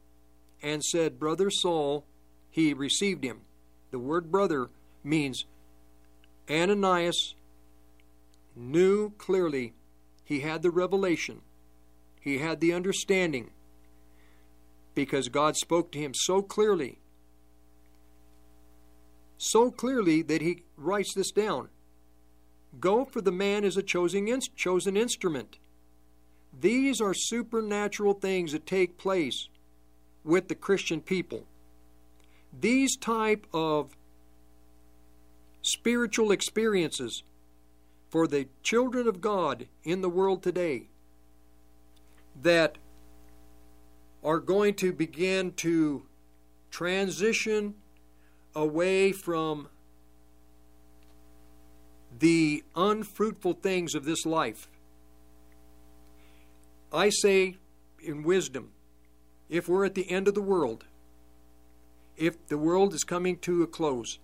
and 0.60 0.82
said, 0.82 1.20
Brother 1.20 1.50
Saul, 1.50 2.04
he 2.50 2.74
received 2.74 3.22
him. 3.22 3.42
The 3.92 4.00
word 4.00 4.32
brother 4.32 4.70
means 5.04 5.44
Ananias 6.50 7.34
knew 8.56 9.10
clearly 9.18 9.74
he 10.24 10.40
had 10.40 10.62
the 10.62 10.70
revelation, 10.72 11.42
he 12.26 12.38
had 12.38 12.58
the 12.58 12.72
understanding, 12.72 13.50
because 14.96 15.28
God 15.28 15.56
spoke 15.56 15.92
to 15.92 15.98
him 16.00 16.12
so 16.12 16.42
clearly, 16.42 16.98
so 19.38 19.70
clearly 19.70 20.22
that 20.22 20.42
he 20.42 20.64
writes 20.76 21.14
this 21.14 21.30
down. 21.30 21.68
Go, 22.80 23.04
for 23.04 23.20
the 23.20 23.30
man 23.30 23.62
is 23.62 23.76
a 23.76 23.82
chosen, 23.82 24.40
chosen 24.56 24.96
instrument. 24.96 25.58
These 26.60 27.00
are 27.00 27.14
supernatural 27.14 28.14
things 28.14 28.50
that 28.50 28.66
take 28.66 28.98
place 28.98 29.46
with 30.24 30.48
the 30.48 30.56
Christian 30.56 31.00
people. 31.00 31.44
These 32.60 32.96
type 32.96 33.46
of 33.54 33.96
spiritual 35.62 36.32
experiences 36.32 37.22
for 38.10 38.26
the 38.26 38.48
children 38.64 39.06
of 39.06 39.20
God 39.20 39.68
in 39.84 40.00
the 40.00 40.08
world 40.08 40.42
today 40.42 40.88
that 42.42 42.78
are 44.22 44.40
going 44.40 44.74
to 44.74 44.92
begin 44.92 45.52
to 45.52 46.02
transition 46.70 47.74
away 48.54 49.12
from 49.12 49.68
the 52.18 52.64
unfruitful 52.74 53.52
things 53.52 53.94
of 53.94 54.04
this 54.04 54.24
life. 54.24 54.68
I 56.92 57.10
say 57.10 57.56
in 58.02 58.22
wisdom, 58.22 58.70
if 59.48 59.68
we're 59.68 59.84
at 59.84 59.94
the 59.94 60.10
end 60.10 60.28
of 60.28 60.34
the 60.34 60.42
world, 60.42 60.84
if 62.16 62.46
the 62.48 62.58
world 62.58 62.94
is 62.94 63.04
coming 63.04 63.36
to 63.38 63.62
a 63.62 63.66
close, 63.66 64.18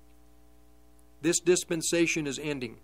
this 1.21 1.39
dispensation 1.39 2.27
is 2.27 2.39
ending. 2.39 2.79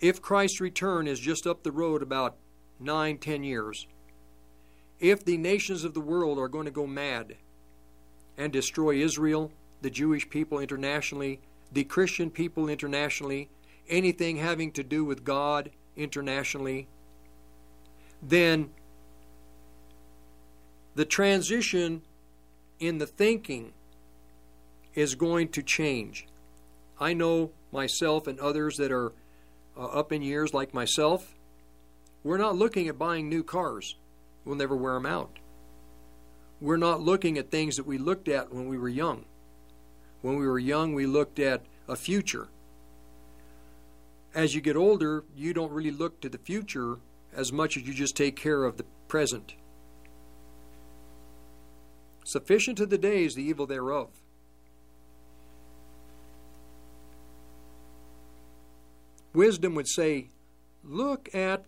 If 0.00 0.22
Christ's 0.22 0.60
return 0.60 1.08
is 1.08 1.18
just 1.18 1.46
up 1.46 1.62
the 1.62 1.72
road 1.72 2.02
about 2.02 2.36
nine, 2.80 3.18
ten 3.18 3.42
years, 3.42 3.86
if 5.00 5.24
the 5.24 5.36
nations 5.36 5.84
of 5.84 5.94
the 5.94 6.00
world 6.00 6.38
are 6.38 6.48
going 6.48 6.64
to 6.64 6.70
go 6.70 6.86
mad 6.86 7.36
and 8.36 8.52
destroy 8.52 8.96
Israel, 8.96 9.52
the 9.82 9.90
Jewish 9.90 10.28
people 10.28 10.58
internationally, 10.58 11.40
the 11.72 11.84
Christian 11.84 12.30
people 12.30 12.68
internationally, 12.68 13.48
anything 13.88 14.36
having 14.36 14.72
to 14.72 14.82
do 14.82 15.04
with 15.04 15.24
God 15.24 15.70
internationally, 15.96 16.88
then 18.22 18.70
the 20.94 21.04
transition 21.04 22.02
in 22.80 22.98
the 22.98 23.06
thinking 23.06 23.72
is 24.94 25.14
going 25.14 25.48
to 25.48 25.62
change. 25.62 26.26
I 26.98 27.12
know 27.12 27.52
myself 27.70 28.26
and 28.26 28.40
others 28.40 28.76
that 28.76 28.90
are 28.90 29.12
uh, 29.76 29.84
up 29.86 30.10
in 30.12 30.22
years 30.22 30.52
like 30.52 30.74
myself, 30.74 31.37
we're 32.24 32.38
not 32.38 32.56
looking 32.56 32.88
at 32.88 32.98
buying 32.98 33.28
new 33.28 33.42
cars. 33.42 33.96
We'll 34.44 34.56
never 34.56 34.76
wear 34.76 34.94
them 34.94 35.06
out. 35.06 35.38
We're 36.60 36.76
not 36.76 37.00
looking 37.00 37.38
at 37.38 37.50
things 37.50 37.76
that 37.76 37.86
we 37.86 37.98
looked 37.98 38.28
at 38.28 38.52
when 38.52 38.68
we 38.68 38.78
were 38.78 38.88
young. 38.88 39.24
When 40.22 40.36
we 40.36 40.46
were 40.46 40.58
young, 40.58 40.94
we 40.94 41.06
looked 41.06 41.38
at 41.38 41.62
a 41.88 41.94
future. 41.94 42.48
As 44.34 44.54
you 44.54 44.60
get 44.60 44.76
older, 44.76 45.24
you 45.36 45.54
don't 45.54 45.72
really 45.72 45.90
look 45.90 46.20
to 46.20 46.28
the 46.28 46.38
future 46.38 46.98
as 47.32 47.52
much 47.52 47.76
as 47.76 47.84
you 47.84 47.94
just 47.94 48.16
take 48.16 48.36
care 48.36 48.64
of 48.64 48.76
the 48.76 48.84
present. 49.06 49.54
Sufficient 52.24 52.76
to 52.78 52.86
the 52.86 52.98
day 52.98 53.24
is 53.24 53.34
the 53.34 53.42
evil 53.42 53.66
thereof. 53.66 54.08
Wisdom 59.32 59.74
would 59.76 59.88
say, 59.88 60.28
look 60.82 61.32
at 61.34 61.64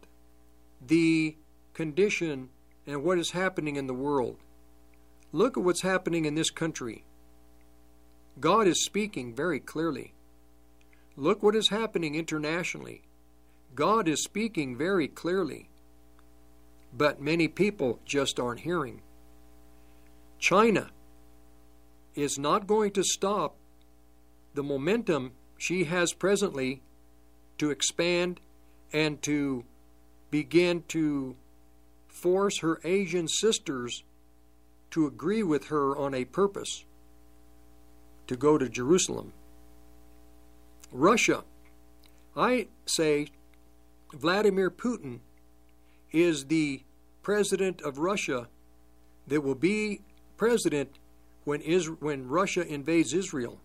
the 0.85 1.37
condition 1.75 2.49
and 2.87 3.03
what 3.03 3.19
is 3.19 3.31
happening 3.31 3.77
in 3.77 3.87
the 3.87 3.95
world. 3.95 4.39
Look 5.33 5.57
at 5.57 5.63
what's 5.63 5.83
happening 5.83 6.25
in 6.25 6.35
this 6.35 6.51
country. 6.51 7.05
God 8.41 8.67
is 8.67 8.85
speaking 8.85 9.35
very 9.35 9.61
clearly. 9.61 10.15
Look 11.17 11.43
what 11.43 11.55
is 11.55 11.69
happening 11.69 12.15
internationally. 12.15 13.03
God 13.75 14.09
is 14.09 14.25
speaking 14.25 14.77
very 14.77 15.07
clearly. 15.07 15.69
But 16.93 17.21
many 17.21 17.47
people 17.47 18.01
just 18.05 18.41
aren't 18.41 18.61
hearing. 18.61 19.03
China 20.39 20.91
is 22.15 22.39
not 22.39 22.67
going 22.67 22.91
to 22.93 23.05
stop 23.05 23.57
the 24.55 24.63
momentum 24.63 25.33
she 25.59 25.85
has 25.85 26.13
presently 26.13 26.83
to 27.59 27.71
expand 27.71 28.41
and 28.93 29.23
to 29.23 29.65
begin 30.31 30.85
to 30.89 31.37
force 32.09 32.59
her 32.59 32.81
Asian 32.85 33.29
sisters 33.29 34.05
to 34.91 35.07
agree 35.07 35.43
with 35.43 35.69
her 35.69 35.97
on 35.97 36.15
a 36.15 36.25
purpose 36.25 36.85
to 38.27 38.37
go 38.37 38.59
to 38.59 38.69
Jerusalem. 38.69 39.33
Russia, 40.93 41.45
I 42.37 42.69
say 42.87 43.29
Vladimir 44.13 44.71
Putin 44.71 45.21
is 46.13 46.47
the 46.47 46.83
president 47.23 47.81
of 47.83 47.99
Russia 47.99 48.49
that 49.27 49.43
will 49.43 49.55
be 49.55 50.01
president 50.37 50.99
when, 51.45 51.61
when 52.01 52.29
Russia 52.29 52.67
invades 52.67 53.13
Israel. 53.13 53.61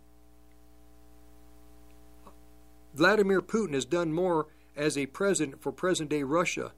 Vladimir 2.93 3.41
Putin 3.41 3.73
has 3.73 3.85
done 3.85 4.13
more 4.13 4.47
as 4.75 4.97
a 4.97 5.05
president 5.05 5.61
for 5.61 5.71
present 5.71 6.09
day 6.09 6.23
Russia 6.23 6.71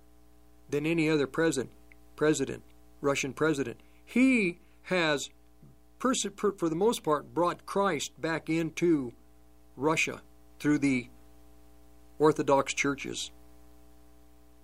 than 0.69 0.86
any 0.86 1.10
other 1.10 1.28
president 1.28 1.69
president, 2.18 2.64
Russian 2.99 3.32
president. 3.32 3.80
He 4.03 4.60
has, 4.84 5.30
for 5.99 6.69
the 6.69 6.76
most 6.76 7.03
part, 7.03 7.34
brought 7.34 7.65
Christ 7.65 8.19
back 8.19 8.49
into 8.49 9.14
Russia 9.78 10.22
through 10.60 10.80
the 10.80 11.07
Orthodox 12.19 12.74
churches. 12.74 13.32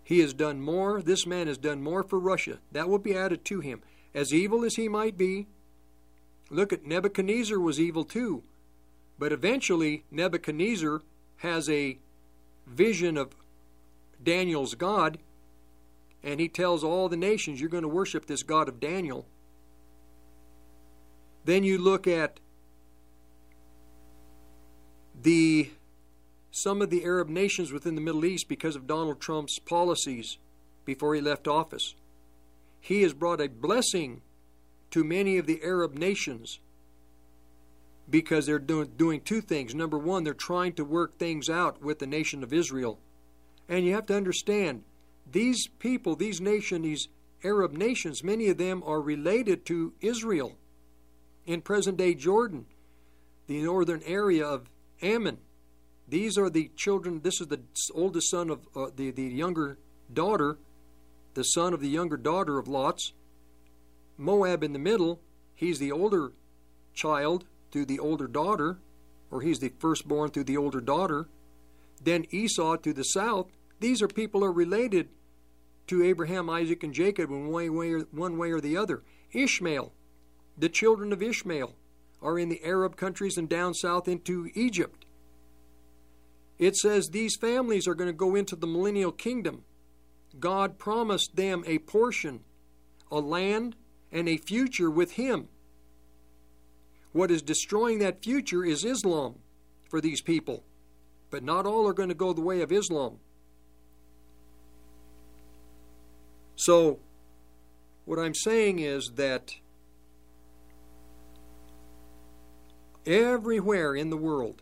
He 0.03 0.19
has 0.19 0.33
done 0.33 0.59
more, 0.59 1.01
this 1.01 1.25
man 1.25 1.47
has 1.47 1.57
done 1.57 1.81
more 1.81 2.03
for 2.03 2.19
Russia. 2.19 2.59
That 2.73 2.89
will 2.89 2.99
be 2.99 3.15
added 3.15 3.45
to 3.45 3.61
him. 3.61 3.81
As 4.13 4.33
evil 4.33 4.65
as 4.65 4.75
he 4.75 4.89
might 4.89 5.17
be, 5.17 5.47
look 6.49 6.73
at 6.73 6.85
Nebuchadnezzar 6.85 7.59
was 7.59 7.79
evil 7.79 8.03
too. 8.03 8.43
But 9.17 9.31
eventually, 9.31 10.03
Nebuchadnezzar 10.11 11.01
has 11.37 11.69
a 11.69 11.99
vision 12.67 13.17
of 13.17 13.35
Daniel's 14.23 14.75
God, 14.75 15.19
and 16.23 16.39
he 16.39 16.47
tells 16.47 16.83
all 16.83 17.09
the 17.09 17.17
nations, 17.17 17.59
You're 17.59 17.69
going 17.69 17.83
to 17.83 17.89
worship 17.89 18.25
this 18.25 18.43
God 18.43 18.69
of 18.69 18.79
Daniel. 18.79 19.25
Then 21.45 21.63
you 21.63 21.77
look 21.77 22.07
at 22.07 22.39
the 25.21 25.71
some 26.51 26.81
of 26.81 26.91
the 26.91 27.03
Arab 27.03 27.29
nations 27.29 27.71
within 27.71 27.95
the 27.95 28.01
Middle 28.01 28.25
East 28.25 28.47
because 28.47 28.75
of 28.75 28.85
Donald 28.85 29.19
Trump's 29.19 29.57
policies 29.57 30.37
before 30.85 31.15
he 31.15 31.21
left 31.21 31.47
office. 31.47 31.95
He 32.79 33.01
has 33.01 33.13
brought 33.13 33.41
a 33.41 33.49
blessing 33.49 34.21
to 34.91 35.03
many 35.03 35.37
of 35.37 35.47
the 35.47 35.63
Arab 35.63 35.95
nations 35.95 36.59
because 38.09 38.45
they're 38.45 38.59
doing, 38.59 38.91
doing 38.97 39.21
two 39.21 39.41
things. 39.41 39.73
Number 39.73 39.97
one, 39.97 40.23
they're 40.23 40.33
trying 40.33 40.73
to 40.73 40.85
work 40.85 41.17
things 41.17 41.49
out 41.49 41.81
with 41.81 41.99
the 41.99 42.07
nation 42.07 42.43
of 42.43 42.53
Israel. 42.53 42.99
And 43.69 43.85
you 43.85 43.93
have 43.93 44.05
to 44.07 44.17
understand, 44.17 44.83
these 45.31 45.67
people, 45.79 46.15
these 46.15 46.41
nations, 46.41 46.83
these 46.83 47.07
Arab 47.43 47.73
nations, 47.73 48.23
many 48.23 48.49
of 48.49 48.57
them 48.57 48.83
are 48.85 49.01
related 49.01 49.65
to 49.67 49.93
Israel. 50.01 50.57
In 51.45 51.61
present 51.61 51.97
day 51.97 52.13
Jordan, 52.13 52.65
the 53.47 53.61
northern 53.61 54.01
area 54.05 54.45
of 54.45 54.69
Ammon, 55.01 55.39
these 56.07 56.37
are 56.37 56.49
the 56.49 56.69
children, 56.75 57.21
this 57.23 57.41
is 57.41 57.47
the 57.47 57.61
oldest 57.93 58.29
son 58.29 58.49
of 58.49 58.67
uh, 58.75 58.87
the, 58.95 59.11
the 59.11 59.23
younger 59.23 59.77
daughter, 60.13 60.57
the 61.33 61.43
son 61.43 61.73
of 61.73 61.79
the 61.79 61.89
younger 61.89 62.17
daughter 62.17 62.59
of 62.59 62.67
Lot's. 62.67 63.13
Moab 64.17 64.63
in 64.63 64.73
the 64.73 64.79
middle, 64.79 65.19
he's 65.55 65.79
the 65.79 65.91
older 65.91 66.31
child 66.93 67.45
through 67.73 67.85
the 67.85 67.99
older 67.99 68.27
daughter, 68.27 68.77
or 69.31 69.41
he's 69.41 69.59
the 69.59 69.73
firstborn 69.79 70.29
through 70.29 70.45
the 70.45 70.55
older 70.55 70.79
daughter. 70.79 71.27
Then 72.01 72.25
Esau 72.29 72.77
to 72.77 72.93
the 72.93 73.03
south. 73.03 73.47
These 73.79 74.01
are 74.01 74.07
people 74.07 74.45
are 74.45 74.51
related 74.51 75.09
to 75.87 76.03
Abraham, 76.03 76.49
Isaac, 76.49 76.83
and 76.83 76.93
Jacob 76.93 77.31
in 77.31 77.47
one 77.47 77.73
way 77.73 77.91
or, 77.91 78.01
one 78.11 78.37
way 78.37 78.51
or 78.51 78.61
the 78.61 78.77
other. 78.77 79.01
Ishmael, 79.33 79.91
the 80.57 80.69
children 80.69 81.11
of 81.11 81.23
Ishmael, 81.23 81.73
are 82.21 82.39
in 82.39 82.49
the 82.49 82.63
Arab 82.63 82.95
countries 82.95 83.37
and 83.37 83.49
down 83.49 83.73
south 83.73 84.07
into 84.07 84.49
Egypt. 84.53 85.05
It 86.59 86.77
says 86.77 87.09
these 87.09 87.35
families 87.35 87.87
are 87.87 87.95
going 87.95 88.09
to 88.09 88.13
go 88.13 88.35
into 88.35 88.55
the 88.55 88.67
millennial 88.67 89.11
kingdom. 89.11 89.63
God 90.39 90.77
promised 90.77 91.35
them 91.35 91.63
a 91.65 91.79
portion, 91.79 92.41
a 93.11 93.19
land, 93.19 93.75
and 94.11 94.29
a 94.29 94.37
future 94.37 94.91
with 94.91 95.13
Him. 95.13 95.49
What 97.13 97.31
is 97.31 97.41
destroying 97.41 97.99
that 97.99 98.23
future 98.23 98.65
is 98.65 98.83
Islam 98.83 99.35
for 99.89 100.01
these 100.01 100.21
people. 100.21 100.63
But 101.29 101.43
not 101.43 101.65
all 101.65 101.87
are 101.87 101.93
going 101.93 102.09
to 102.09 102.15
go 102.15 102.33
the 102.33 102.41
way 102.41 102.61
of 102.61 102.71
Islam. 102.71 103.19
So, 106.55 106.99
what 108.05 108.19
I'm 108.19 108.33
saying 108.33 108.79
is 108.79 109.13
that 109.15 109.55
everywhere 113.05 113.95
in 113.95 114.09
the 114.09 114.17
world, 114.17 114.61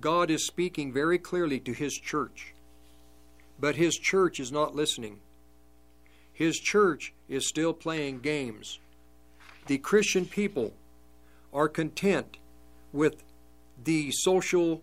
God 0.00 0.30
is 0.30 0.46
speaking 0.46 0.92
very 0.92 1.18
clearly 1.18 1.60
to 1.60 1.72
His 1.72 1.94
church. 1.94 2.54
But 3.60 3.76
His 3.76 3.94
church 3.94 4.40
is 4.40 4.50
not 4.50 4.74
listening. 4.74 5.18
His 6.32 6.58
church 6.58 7.12
is 7.28 7.48
still 7.48 7.72
playing 7.72 8.20
games. 8.20 8.80
The 9.66 9.78
Christian 9.78 10.26
people 10.26 10.72
are 11.54 11.68
content 11.68 12.36
with 12.92 13.22
the 13.82 14.10
social 14.10 14.82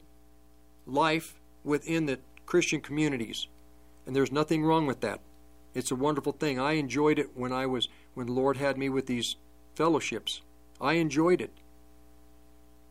life 0.88 1.40
within 1.64 2.06
the 2.06 2.20
Christian 2.46 2.82
communities. 2.82 3.48
And 4.06 4.16
there's 4.16 4.32
nothing 4.32 4.64
wrong 4.64 4.88
with 4.88 5.02
that. 5.02 5.20
It's 5.74 5.92
a 5.92 5.96
wonderful 5.96 6.34
thing. 6.34 6.60
I 6.60 6.74
enjoyed 6.74 7.20
it 7.20 7.36
when 7.36 7.54
I 7.54 7.66
was 7.66 7.88
when 8.14 8.28
the 8.28 8.34
Lord 8.34 8.58
had 8.58 8.78
me 8.78 8.90
with 8.90 9.06
these 9.06 9.36
fellowships. 9.76 10.42
I 10.80 10.94
enjoyed 10.94 11.42
it. 11.42 11.52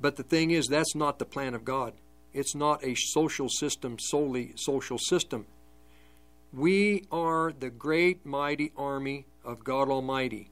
But 0.00 0.16
the 0.16 0.22
thing 0.22 0.50
is 0.50 0.66
that's 0.66 0.94
not 0.94 1.18
the 1.18 1.24
plan 1.24 1.54
of 1.54 1.64
God. 1.64 1.92
It's 2.32 2.54
not 2.54 2.84
a 2.84 2.94
social 2.94 3.48
system 3.48 3.98
solely 3.98 4.52
social 4.56 4.98
system. 4.98 5.46
We 6.52 7.04
are 7.12 7.52
the 7.52 7.70
great 7.70 8.24
mighty 8.24 8.72
army 8.76 9.26
of 9.44 9.62
God 9.62 9.88
Almighty. 9.88 10.50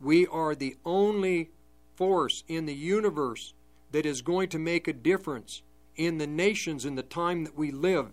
We 0.00 0.26
are 0.26 0.54
the 0.54 0.76
only 0.84 1.50
force 1.96 2.44
in 2.48 2.66
the 2.66 2.74
universe 2.74 3.54
that 3.92 4.06
is 4.06 4.22
going 4.22 4.48
to 4.50 4.58
make 4.58 4.86
a 4.86 4.92
difference 4.92 5.62
in 5.96 6.18
the 6.18 6.26
nations 6.26 6.84
in 6.84 6.94
the 6.94 7.02
time 7.02 7.44
that 7.44 7.56
we 7.56 7.70
live. 7.70 8.08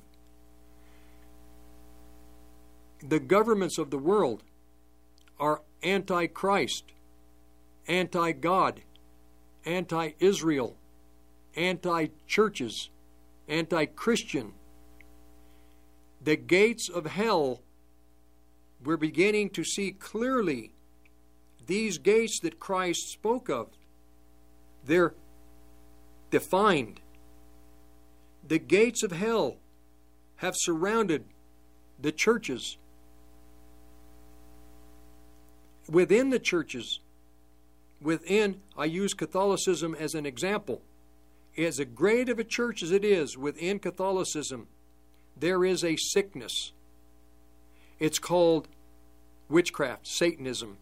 The 3.05 3.19
governments 3.19 3.77
of 3.77 3.91
the 3.91 3.97
world 3.97 4.43
are 5.39 5.61
anti 5.81 6.27
Christ, 6.27 6.93
anti 7.87 8.31
God, 8.31 8.81
anti 9.65 10.11
Israel, 10.19 10.77
anti 11.55 12.07
churches, 12.27 12.89
anti 13.47 13.85
Christian. 13.85 14.53
The 16.23 16.37
gates 16.37 16.87
of 16.87 17.05
hell, 17.07 17.59
we're 18.81 18.95
beginning 18.95 19.49
to 19.51 19.65
see 19.65 19.91
clearly 19.91 20.71
these 21.65 21.97
gates 21.97 22.39
that 22.41 22.59
Christ 22.59 23.11
spoke 23.11 23.49
of. 23.49 23.69
They're 24.85 25.13
defined. 26.29 26.99
The 28.45 28.59
gates 28.59 29.03
of 29.03 29.11
hell 29.11 29.57
have 30.37 30.55
surrounded 30.57 31.25
the 31.99 32.11
churches. 32.11 32.77
Within 35.89 36.29
the 36.29 36.39
churches, 36.39 36.99
within, 38.01 38.61
I 38.77 38.85
use 38.85 39.13
Catholicism 39.13 39.95
as 39.97 40.13
an 40.13 40.25
example. 40.25 40.81
As 41.57 41.79
a 41.79 41.85
great 41.85 42.29
of 42.29 42.39
a 42.39 42.43
church 42.43 42.81
as 42.83 42.91
it 42.91 43.05
is 43.05 43.37
within 43.37 43.79
Catholicism, 43.79 44.67
there 45.37 45.63
is 45.63 45.83
a 45.83 45.95
sickness. 45.95 46.71
It's 47.99 48.19
called 48.19 48.67
witchcraft, 49.49 50.07
Satanism, 50.07 50.77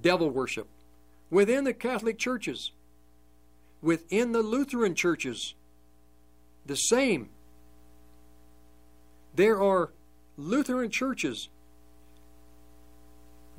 devil 0.00 0.30
worship. 0.30 0.66
Within 1.30 1.64
the 1.64 1.72
Catholic 1.72 2.18
churches, 2.18 2.70
within 3.82 4.32
the 4.32 4.42
Lutheran 4.42 4.94
churches, 4.94 5.54
the 6.64 6.76
same. 6.76 7.28
There 9.34 9.62
are 9.62 9.90
Lutheran 10.36 10.90
churches. 10.90 11.48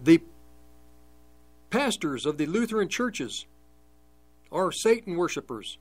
The 0.03 0.21
pastors 1.69 2.25
of 2.25 2.37
the 2.37 2.45
Lutheran 2.45 2.89
churches 2.89 3.45
are 4.51 4.71
Satan 4.71 5.15
worshippers. 5.15 5.77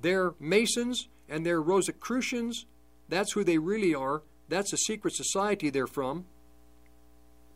They're 0.00 0.34
Masons 0.38 1.08
and 1.28 1.44
they're 1.44 1.62
Rosicrucians. 1.62 2.66
That's 3.08 3.32
who 3.32 3.44
they 3.44 3.58
really 3.58 3.94
are. 3.94 4.22
That's 4.48 4.72
a 4.72 4.78
secret 4.78 5.14
society 5.14 5.70
they're 5.70 5.86
from. 5.86 6.24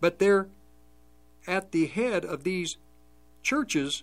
But 0.00 0.18
they're 0.18 0.48
at 1.46 1.72
the 1.72 1.86
head 1.86 2.24
of 2.24 2.44
these 2.44 2.76
churches 3.42 4.02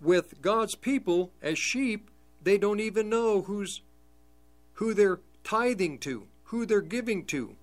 with 0.00 0.40
God's 0.42 0.74
people 0.74 1.30
as 1.42 1.58
sheep. 1.58 2.10
They 2.42 2.58
don't 2.58 2.80
even 2.80 3.08
know 3.08 3.42
who's 3.42 3.80
who 4.74 4.92
they're 4.92 5.20
tithing 5.44 5.98
to, 5.98 6.26
who 6.44 6.66
they're 6.66 6.80
giving 6.80 7.24
to. 7.26 7.56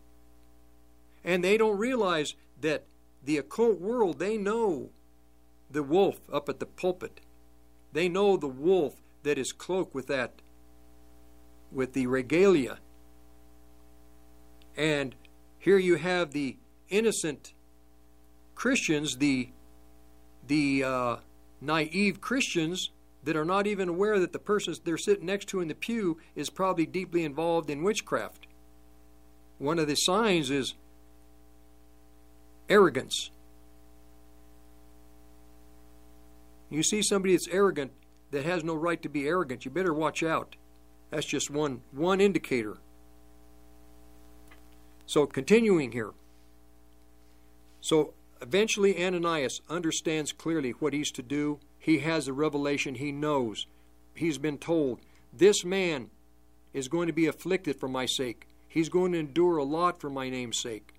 And 1.23 1.43
they 1.43 1.57
don't 1.57 1.77
realize 1.77 2.33
that 2.61 2.85
the 3.23 3.37
occult 3.37 3.79
world, 3.79 4.19
they 4.19 4.37
know 4.37 4.89
the 5.69 5.83
wolf 5.83 6.19
up 6.31 6.49
at 6.49 6.59
the 6.59 6.65
pulpit. 6.65 7.21
They 7.93 8.09
know 8.09 8.37
the 8.37 8.47
wolf 8.47 9.01
that 9.23 9.37
is 9.37 9.51
cloaked 9.51 9.93
with 9.93 10.07
that, 10.07 10.41
with 11.71 11.93
the 11.93 12.07
regalia. 12.07 12.79
And 14.75 15.15
here 15.59 15.77
you 15.77 15.95
have 15.97 16.31
the 16.31 16.57
innocent 16.89 17.53
Christians, 18.61 19.17
the 19.17 19.49
the 20.45 20.83
uh, 20.83 21.15
naive 21.61 22.21
Christians 22.21 22.91
that 23.23 23.35
are 23.35 23.43
not 23.43 23.65
even 23.65 23.89
aware 23.89 24.19
that 24.19 24.33
the 24.33 24.37
person 24.37 24.75
they're 24.83 24.99
sitting 24.99 25.25
next 25.25 25.45
to 25.47 25.61
in 25.61 25.67
the 25.67 25.73
pew 25.73 26.19
is 26.35 26.51
probably 26.51 26.85
deeply 26.85 27.23
involved 27.23 27.71
in 27.71 27.81
witchcraft. 27.81 28.45
One 29.57 29.79
of 29.79 29.87
the 29.87 29.95
signs 29.95 30.51
is 30.51 30.75
arrogance. 32.69 33.31
You 36.69 36.83
see 36.83 37.01
somebody 37.01 37.33
that's 37.33 37.47
arrogant 37.47 37.91
that 38.29 38.45
has 38.45 38.63
no 38.63 38.75
right 38.75 39.01
to 39.01 39.09
be 39.09 39.25
arrogant, 39.25 39.65
you 39.65 39.71
better 39.71 39.91
watch 39.91 40.21
out. 40.21 40.55
That's 41.09 41.25
just 41.25 41.49
one 41.49 41.81
one 41.91 42.21
indicator. 42.21 42.77
So 45.07 45.25
continuing 45.25 45.93
here. 45.93 46.11
So 47.81 48.13
eventually 48.41 49.03
Ananias 49.03 49.61
understands 49.69 50.31
clearly 50.31 50.71
what 50.71 50.93
he's 50.93 51.11
to 51.11 51.21
do. 51.21 51.59
He 51.79 51.99
has 51.99 52.27
a 52.27 52.33
revelation, 52.33 52.95
he 52.95 53.11
knows. 53.11 53.67
He's 54.13 54.37
been 54.37 54.57
told, 54.57 54.99
this 55.33 55.63
man 55.63 56.09
is 56.73 56.87
going 56.87 57.07
to 57.07 57.13
be 57.13 57.27
afflicted 57.27 57.79
for 57.79 57.87
my 57.87 58.05
sake. 58.05 58.47
He's 58.67 58.89
going 58.89 59.11
to 59.13 59.19
endure 59.19 59.57
a 59.57 59.63
lot 59.63 59.99
for 59.99 60.09
my 60.09 60.29
name's 60.29 60.59
sake. 60.59 60.93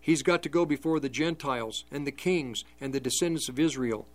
He's 0.00 0.22
got 0.22 0.42
to 0.42 0.48
go 0.48 0.64
before 0.64 0.98
the 0.98 1.08
Gentiles 1.08 1.84
and 1.90 2.06
the 2.06 2.12
kings 2.12 2.64
and 2.80 2.92
the 2.92 3.00
descendants 3.00 3.48
of 3.48 3.58
Israel. 3.58 4.06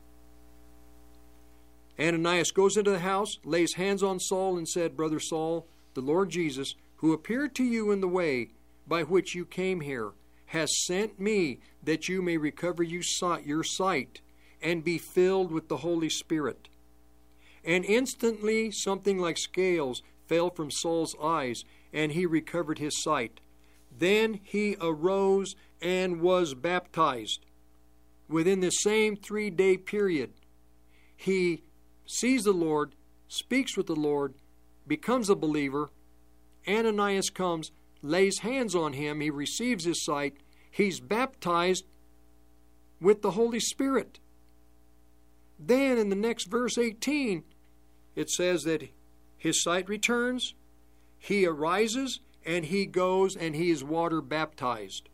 Ananias 1.99 2.51
goes 2.51 2.75
into 2.75 2.91
the 2.91 2.99
house, 2.99 3.37
lays 3.45 3.75
hands 3.75 4.03
on 4.03 4.19
Saul, 4.19 4.57
and 4.57 4.67
said, 4.67 4.97
Brother 4.97 5.19
Saul, 5.19 5.67
the 5.93 6.01
Lord 6.01 6.29
Jesus, 6.29 6.73
who 6.97 7.13
appeared 7.13 7.55
to 7.55 7.63
you 7.63 7.91
in 7.91 8.01
the 8.01 8.07
way 8.07 8.49
by 8.87 9.03
which 9.03 9.33
you 9.33 9.45
came 9.45 9.81
here, 9.81 10.11
has 10.47 10.69
sent 10.85 11.19
me 11.19 11.59
that 11.83 12.07
you 12.07 12.21
may 12.21 12.37
recover 12.37 12.83
you 12.83 13.01
your 13.45 13.63
sight 13.63 14.21
and 14.61 14.83
be 14.83 14.97
filled 14.97 15.51
with 15.51 15.67
the 15.67 15.77
Holy 15.77 16.09
Spirit. 16.09 16.67
And 17.63 17.83
instantly 17.85 18.71
something 18.71 19.17
like 19.17 19.37
scales 19.37 20.01
fell 20.27 20.49
from 20.49 20.71
Saul's 20.71 21.15
eyes, 21.21 21.63
and 21.93 22.11
he 22.11 22.25
recovered 22.25 22.79
his 22.79 23.01
sight. 23.03 23.39
Then 23.97 24.39
he 24.43 24.75
arose 24.81 25.55
and 25.81 26.21
was 26.21 26.53
baptized. 26.53 27.45
Within 28.27 28.59
the 28.59 28.71
same 28.71 29.15
three 29.15 29.49
day 29.49 29.77
period, 29.77 30.31
he 31.15 31.63
sees 32.05 32.43
the 32.43 32.51
Lord, 32.51 32.95
speaks 33.27 33.77
with 33.77 33.87
the 33.87 33.95
Lord, 33.95 34.33
becomes 34.87 35.29
a 35.29 35.35
believer. 35.35 35.89
Ananias 36.67 37.29
comes, 37.29 37.71
lays 38.05 38.39
hands 38.39 38.75
on 38.75 38.93
him, 38.93 39.19
he 39.19 39.29
receives 39.29 39.85
his 39.85 40.03
sight, 40.03 40.37
he's 40.69 40.99
baptized 40.99 41.85
with 43.01 43.21
the 43.21 43.31
Holy 43.31 43.59
Spirit. 43.59 44.19
Then 45.59 45.97
in 45.97 46.09
the 46.09 46.15
next 46.15 46.45
verse 46.49 46.77
18, 46.77 47.43
it 48.15 48.29
says 48.29 48.63
that 48.63 48.89
his 49.37 49.61
sight 49.61 49.89
returns, 49.89 50.53
he 51.17 51.45
arises, 51.45 52.19
and 52.45 52.65
he 52.65 52.85
goes 52.85 53.35
and 53.35 53.55
he 53.55 53.71
is 53.71 53.83
water 53.83 54.21
baptized. 54.21 55.09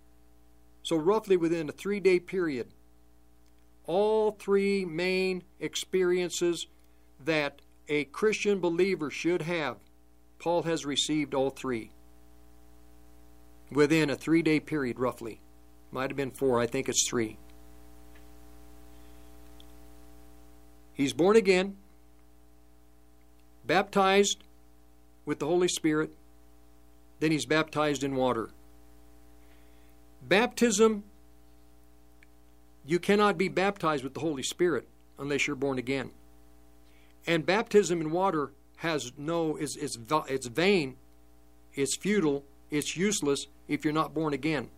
So, 0.84 0.97
roughly 0.97 1.38
within 1.38 1.69
a 1.69 1.73
three 1.73 1.99
day 1.99 2.19
period, 2.19 2.68
all 3.85 4.31
three 4.31 4.84
main 4.84 5.43
experiences 5.59 6.68
that 7.23 7.61
a 7.88 8.05
Christian 8.05 8.59
believer 8.59 9.09
should 9.11 9.43
have, 9.43 9.77
Paul 10.39 10.63
has 10.63 10.85
received 10.85 11.34
all 11.34 11.51
three 11.51 11.91
within 13.72 14.10
a 14.10 14.15
three 14.15 14.41
day 14.41 14.60
period, 14.60 14.99
roughly. 14.99 15.39
Might 15.91 16.10
have 16.10 16.18
been 16.18 16.31
four, 16.31 16.60
I 16.60 16.68
think 16.68 16.88
it's 16.89 17.07
three. 17.07 17.38
He's 20.93 21.14
born 21.14 21.35
again, 21.35 21.77
baptized 23.65 24.43
with 25.26 25.39
the 25.39 25.48
Holy 25.48 25.68
Spirit, 25.68 26.14
then 27.19 27.31
he's 27.31 27.45
baptized 27.45 28.03
in 28.03 28.15
water. 28.15 28.49
Baptism, 30.22 31.03
you 32.85 32.99
cannot 32.99 33.38
be 33.38 33.48
baptized 33.48 34.03
with 34.03 34.14
the 34.14 34.19
Holy 34.19 34.43
Spirit 34.43 34.88
unless 35.18 35.48
you're 35.48 35.56
born 35.56 35.77
again. 35.77 36.11
And 37.27 37.45
baptism 37.45 38.02
in 38.02 38.11
water 38.11 38.52
has 38.77 39.11
no, 39.18 39.56
it's, 39.56 39.76
it's, 39.76 39.98
it's 40.27 40.48
vain, 40.48 40.95
it's 41.76 41.95
futile, 41.98 42.43
it's 42.72 42.98
useless 42.98 43.48
if 43.72 43.85
you're 43.85 43.93
not 43.93 44.14
born 44.14 44.34
again. 44.34 44.69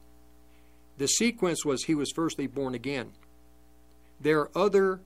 The 0.99 1.07
sequence 1.07 1.65
was 1.65 1.84
he 1.84 1.95
was 1.95 2.11
firstly 2.11 2.45
born 2.45 2.76
again. 2.76 3.11
There 4.22 4.40
are 4.40 4.52
other 4.56 5.02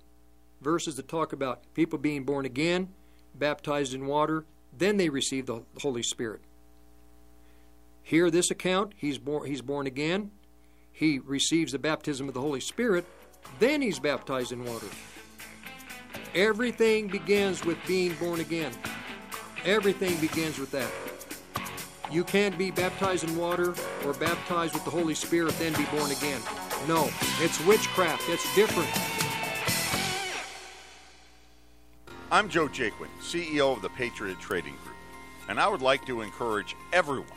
verses 0.61 0.95
that 0.95 1.07
talk 1.07 1.31
about 1.31 1.61
people 1.73 1.97
being 1.97 2.25
born 2.25 2.45
again, 2.45 2.89
baptized 3.33 3.93
in 3.93 4.05
water, 4.05 4.43
then 4.77 4.97
they 4.97 5.07
receive 5.07 5.45
the 5.45 5.63
Holy 5.81 6.03
Spirit. 6.03 6.41
Here, 8.03 8.29
this 8.29 8.51
account, 8.51 8.93
he's 8.97 9.17
born, 9.17 9.47
he's 9.47 9.61
born 9.61 9.87
again, 9.87 10.31
he 10.91 11.19
receives 11.19 11.71
the 11.71 11.79
baptism 11.79 12.27
of 12.27 12.33
the 12.33 12.41
Holy 12.41 12.59
Spirit, 12.59 13.05
then 13.59 13.81
he's 13.81 13.99
baptized 13.99 14.51
in 14.51 14.65
water. 14.65 14.87
Everything 16.35 17.07
begins 17.07 17.63
with 17.63 17.77
being 17.87 18.13
born 18.15 18.41
again. 18.41 18.73
Everything 19.63 20.19
begins 20.19 20.59
with 20.59 20.71
that. 20.71 20.91
You 22.09 22.23
can't 22.23 22.57
be 22.57 22.71
baptized 22.71 23.25
in 23.25 23.35
water 23.35 23.75
or 24.05 24.13
baptized 24.13 24.73
with 24.73 24.85
the 24.85 24.89
Holy 24.89 25.13
Spirit, 25.13 25.53
then 25.59 25.73
be 25.73 25.83
born 25.85 26.09
again. 26.09 26.41
No, 26.87 27.09
it's 27.41 27.63
witchcraft. 27.65 28.23
It's 28.29 28.55
different. 28.55 28.89
I'm 32.31 32.47
Joe 32.47 32.69
Jaquin, 32.69 33.09
CEO 33.21 33.75
of 33.75 33.81
the 33.81 33.89
Patriot 33.89 34.39
Trading 34.39 34.75
Group, 34.83 34.95
and 35.49 35.59
I 35.59 35.67
would 35.67 35.81
like 35.81 36.05
to 36.05 36.21
encourage 36.21 36.77
everyone 36.93 37.27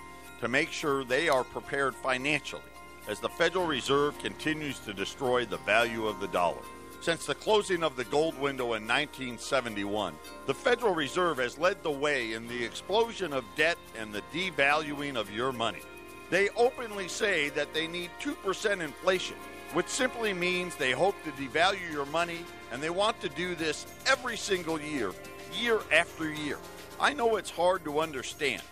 to 0.40 0.46
make 0.46 0.70
sure 0.70 1.02
they 1.02 1.28
are 1.28 1.44
prepared 1.44 1.96
financially 1.96 2.62
as 3.08 3.18
the 3.18 3.28
Federal 3.28 3.66
Reserve 3.66 4.16
continues 4.20 4.78
to 4.80 4.92
destroy 4.92 5.44
the 5.44 5.58
value 5.58 6.06
of 6.06 6.20
the 6.20 6.28
dollar. 6.28 6.62
Since 7.00 7.24
the 7.24 7.34
closing 7.34 7.82
of 7.82 7.96
the 7.96 8.04
gold 8.04 8.38
window 8.38 8.74
in 8.74 8.86
1971, 8.86 10.14
the 10.44 10.52
Federal 10.52 10.94
Reserve 10.94 11.38
has 11.38 11.56
led 11.56 11.82
the 11.82 11.90
way 11.90 12.34
in 12.34 12.46
the 12.46 12.62
explosion 12.62 13.32
of 13.32 13.42
debt 13.56 13.78
and 13.98 14.12
the 14.12 14.20
devaluing 14.34 15.16
of 15.16 15.30
your 15.30 15.50
money. 15.50 15.80
They 16.28 16.50
openly 16.50 17.08
say 17.08 17.48
that 17.50 17.72
they 17.72 17.86
need 17.86 18.10
2% 18.20 18.82
inflation, 18.82 19.36
which 19.72 19.88
simply 19.88 20.34
means 20.34 20.76
they 20.76 20.90
hope 20.90 21.14
to 21.24 21.30
devalue 21.30 21.90
your 21.90 22.04
money, 22.04 22.44
and 22.70 22.82
they 22.82 22.90
want 22.90 23.18
to 23.22 23.30
do 23.30 23.54
this 23.54 23.86
every 24.06 24.36
single 24.36 24.78
year, 24.78 25.12
year 25.58 25.80
after 25.90 26.30
year. 26.30 26.58
I 27.00 27.14
know 27.14 27.36
it's 27.36 27.50
hard 27.50 27.82
to 27.84 28.00
understand, 28.00 28.62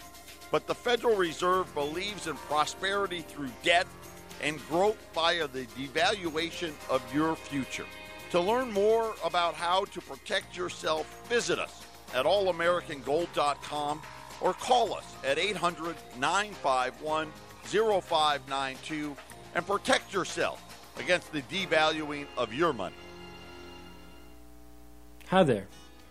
but 0.51 0.67
the 0.67 0.75
Federal 0.75 1.17
Reserve 1.17 1.73
believes 1.73 2.27
in 2.27 2.37
prosperity 2.37 3.23
through 3.23 3.49
debt 3.63 3.87
and 4.43 4.61
growth 4.69 4.99
via 5.15 5.49
the 5.49 5.65
devaluation 5.79 6.73
of 6.91 7.03
your 7.15 7.35
future. 7.35 7.87
To 8.31 8.41
learn 8.41 8.71
more 8.73 9.15
about 9.25 9.55
how 9.55 9.87
to 9.87 10.01
protect 10.03 10.57
yourself, 10.57 11.27
visit 11.29 11.59
us 11.59 11.85
at 12.15 12.27
allamericangold.com 12.27 14.03
or 14.41 14.53
call 14.55 14.95
us 14.95 15.15
at 15.25 15.39
800 15.39 15.97
951 16.19 17.33
0592 17.65 19.17
and 19.55 19.67
protect 19.67 20.13
yourself 20.13 20.63
against 20.99 21.33
the 21.33 21.43
devaluing 21.43 22.27
of 22.37 22.53
your 22.53 22.73
money. 22.73 22.95
Hi 25.29 25.43
there. 25.43 25.67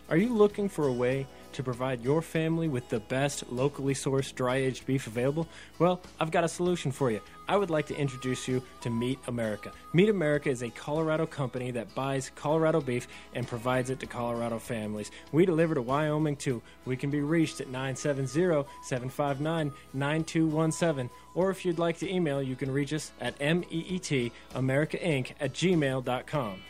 Are 0.09 0.17
you 0.17 0.33
looking 0.33 0.69
for 0.69 0.87
a 0.87 0.93
way 0.93 1.27
to 1.57 1.63
provide 1.63 2.03
your 2.03 2.21
family 2.21 2.67
with 2.67 2.87
the 2.89 2.99
best 2.99 3.51
locally 3.51 3.93
sourced 3.93 4.33
dry 4.33 4.55
aged 4.57 4.85
beef 4.85 5.07
available? 5.07 5.47
Well, 5.79 6.01
I've 6.19 6.31
got 6.31 6.43
a 6.43 6.47
solution 6.47 6.91
for 6.91 7.11
you. 7.11 7.19
I 7.47 7.57
would 7.57 7.69
like 7.69 7.87
to 7.87 7.95
introduce 7.95 8.47
you 8.47 8.61
to 8.81 8.89
Meat 8.89 9.19
America. 9.27 9.71
Meat 9.93 10.09
America 10.09 10.49
is 10.49 10.61
a 10.61 10.69
Colorado 10.69 11.25
company 11.25 11.71
that 11.71 11.93
buys 11.95 12.31
Colorado 12.35 12.79
beef 12.79 13.07
and 13.33 13.47
provides 13.47 13.89
it 13.89 13.99
to 14.01 14.05
Colorado 14.05 14.59
families. 14.59 15.11
We 15.31 15.45
deliver 15.45 15.75
to 15.75 15.81
Wyoming 15.81 16.35
too. 16.35 16.61
We 16.85 16.95
can 16.95 17.09
be 17.09 17.21
reached 17.21 17.59
at 17.59 17.67
970 17.67 18.67
759 18.83 19.71
9217. 19.93 21.09
Or 21.35 21.49
if 21.49 21.65
you'd 21.65 21.79
like 21.79 21.97
to 21.99 22.11
email, 22.11 22.41
you 22.41 22.55
can 22.55 22.71
reach 22.71 22.93
us 22.93 23.11
at 23.19 23.37
meetamericainc 23.39 25.31
at 25.39 25.53
gmail.com. 25.53 26.61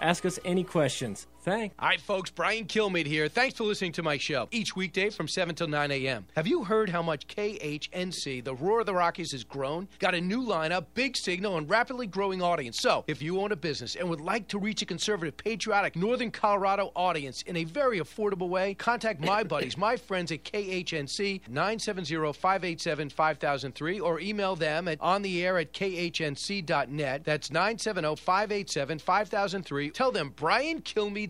Ask 0.00 0.24
us 0.24 0.38
any 0.44 0.64
questions. 0.64 1.26
Thanks. 1.42 1.74
All 1.78 1.88
right, 1.88 2.00
folks, 2.00 2.30
Brian 2.30 2.66
Kilmeade 2.66 3.06
here. 3.06 3.26
Thanks 3.28 3.56
for 3.56 3.64
listening 3.64 3.92
to 3.92 4.02
my 4.02 4.18
show 4.18 4.48
each 4.50 4.76
weekday 4.76 5.08
from 5.08 5.26
7 5.26 5.54
till 5.54 5.68
9 5.68 5.90
a.m. 5.90 6.26
Have 6.36 6.46
you 6.46 6.64
heard 6.64 6.90
how 6.90 7.00
much 7.02 7.26
KHNC, 7.28 8.44
the 8.44 8.54
Roar 8.54 8.80
of 8.80 8.86
the 8.86 8.94
Rockies, 8.94 9.32
has 9.32 9.42
grown? 9.42 9.88
Got 10.00 10.14
a 10.14 10.20
new 10.20 10.42
lineup, 10.42 10.84
big 10.92 11.16
signal, 11.16 11.56
and 11.56 11.68
rapidly 11.68 12.06
growing 12.06 12.42
audience. 12.42 12.78
So, 12.80 13.04
if 13.06 13.22
you 13.22 13.40
own 13.40 13.52
a 13.52 13.56
business 13.56 13.96
and 13.96 14.10
would 14.10 14.20
like 14.20 14.48
to 14.48 14.58
reach 14.58 14.82
a 14.82 14.86
conservative, 14.86 15.34
patriotic, 15.38 15.96
Northern 15.96 16.30
Colorado 16.30 16.92
audience 16.94 17.40
in 17.42 17.56
a 17.56 17.64
very 17.64 18.00
affordable 18.00 18.50
way, 18.50 18.74
contact 18.74 19.20
my 19.20 19.42
buddies, 19.42 19.78
my 19.78 19.96
friends 19.96 20.30
at 20.32 20.44
KHNC, 20.44 21.48
970 21.48 22.32
587 22.34 23.08
5003, 23.08 24.00
or 24.00 24.20
email 24.20 24.56
them 24.56 24.88
at 24.88 25.00
on 25.00 25.22
the 25.22 25.42
air 25.44 25.58
at 25.58 25.72
khnc.net. 25.72 27.24
That's 27.24 27.50
970 27.50 28.16
587 28.16 28.98
5003. 28.98 29.90
Tell 29.90 30.12
them 30.12 30.34
Brian 30.36 30.82
Kilmeade 30.82 31.29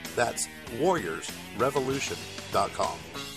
That's 0.15 0.47
warriorsrevolution.com. 0.79 3.30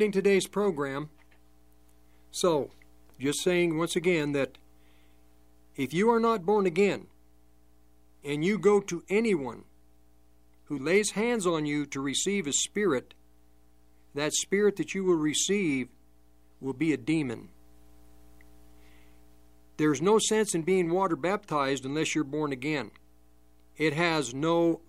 ending 0.00 0.12
today's 0.12 0.46
program. 0.46 1.10
So, 2.30 2.70
just 3.18 3.42
saying 3.42 3.76
once 3.76 3.96
again 3.96 4.32
that 4.32 4.56
if 5.76 5.92
you 5.92 6.08
are 6.08 6.18
not 6.18 6.46
born 6.46 6.64
again 6.64 7.08
and 8.24 8.42
you 8.42 8.58
go 8.58 8.80
to 8.80 9.04
anyone 9.10 9.64
who 10.64 10.78
lays 10.78 11.10
hands 11.10 11.46
on 11.46 11.66
you 11.66 11.84
to 11.84 12.00
receive 12.00 12.46
a 12.46 12.52
spirit, 12.54 13.12
that 14.14 14.32
spirit 14.32 14.76
that 14.76 14.94
you 14.94 15.04
will 15.04 15.16
receive 15.16 15.88
will 16.62 16.72
be 16.72 16.94
a 16.94 16.96
demon. 16.96 17.50
There's 19.76 20.00
no 20.00 20.18
sense 20.18 20.54
in 20.54 20.62
being 20.62 20.88
water 20.88 21.16
baptized 21.16 21.84
unless 21.84 22.14
you're 22.14 22.24
born 22.24 22.52
again. 22.52 22.90
It 23.76 23.92
has 23.92 24.32
no 24.32 24.80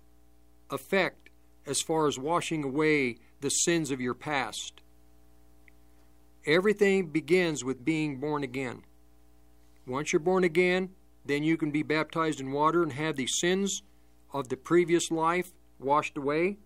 effect 0.70 1.28
as 1.66 1.82
far 1.82 2.06
as 2.06 2.18
washing 2.18 2.64
away 2.64 3.18
the 3.42 3.50
sins 3.50 3.90
of 3.90 4.00
your 4.00 4.14
past. 4.14 4.81
Everything 6.46 7.06
begins 7.06 7.64
with 7.64 7.84
being 7.84 8.18
born 8.18 8.42
again. 8.42 8.82
Once 9.86 10.12
you're 10.12 10.20
born 10.20 10.44
again, 10.44 10.90
then 11.24 11.42
you 11.42 11.56
can 11.56 11.70
be 11.70 11.82
baptized 11.82 12.40
in 12.40 12.52
water 12.52 12.82
and 12.82 12.92
have 12.92 13.16
the 13.16 13.26
sins 13.26 13.82
of 14.32 14.48
the 14.48 14.56
previous 14.56 15.10
life 15.10 15.52
washed 15.78 16.16
away. 16.16 16.56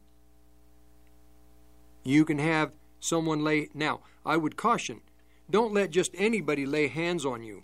You 2.04 2.24
can 2.24 2.38
have 2.38 2.72
someone 3.00 3.44
lay. 3.44 3.68
Now, 3.74 4.00
I 4.24 4.36
would 4.36 4.56
caution 4.56 5.00
don't 5.48 5.72
let 5.72 5.90
just 5.90 6.10
anybody 6.14 6.66
lay 6.66 6.88
hands 6.88 7.24
on 7.24 7.42
you. 7.42 7.62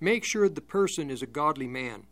Make 0.00 0.24
sure 0.24 0.48
the 0.48 0.62
person 0.62 1.10
is 1.10 1.22
a 1.22 1.26
godly 1.26 1.66
man. 1.66 2.06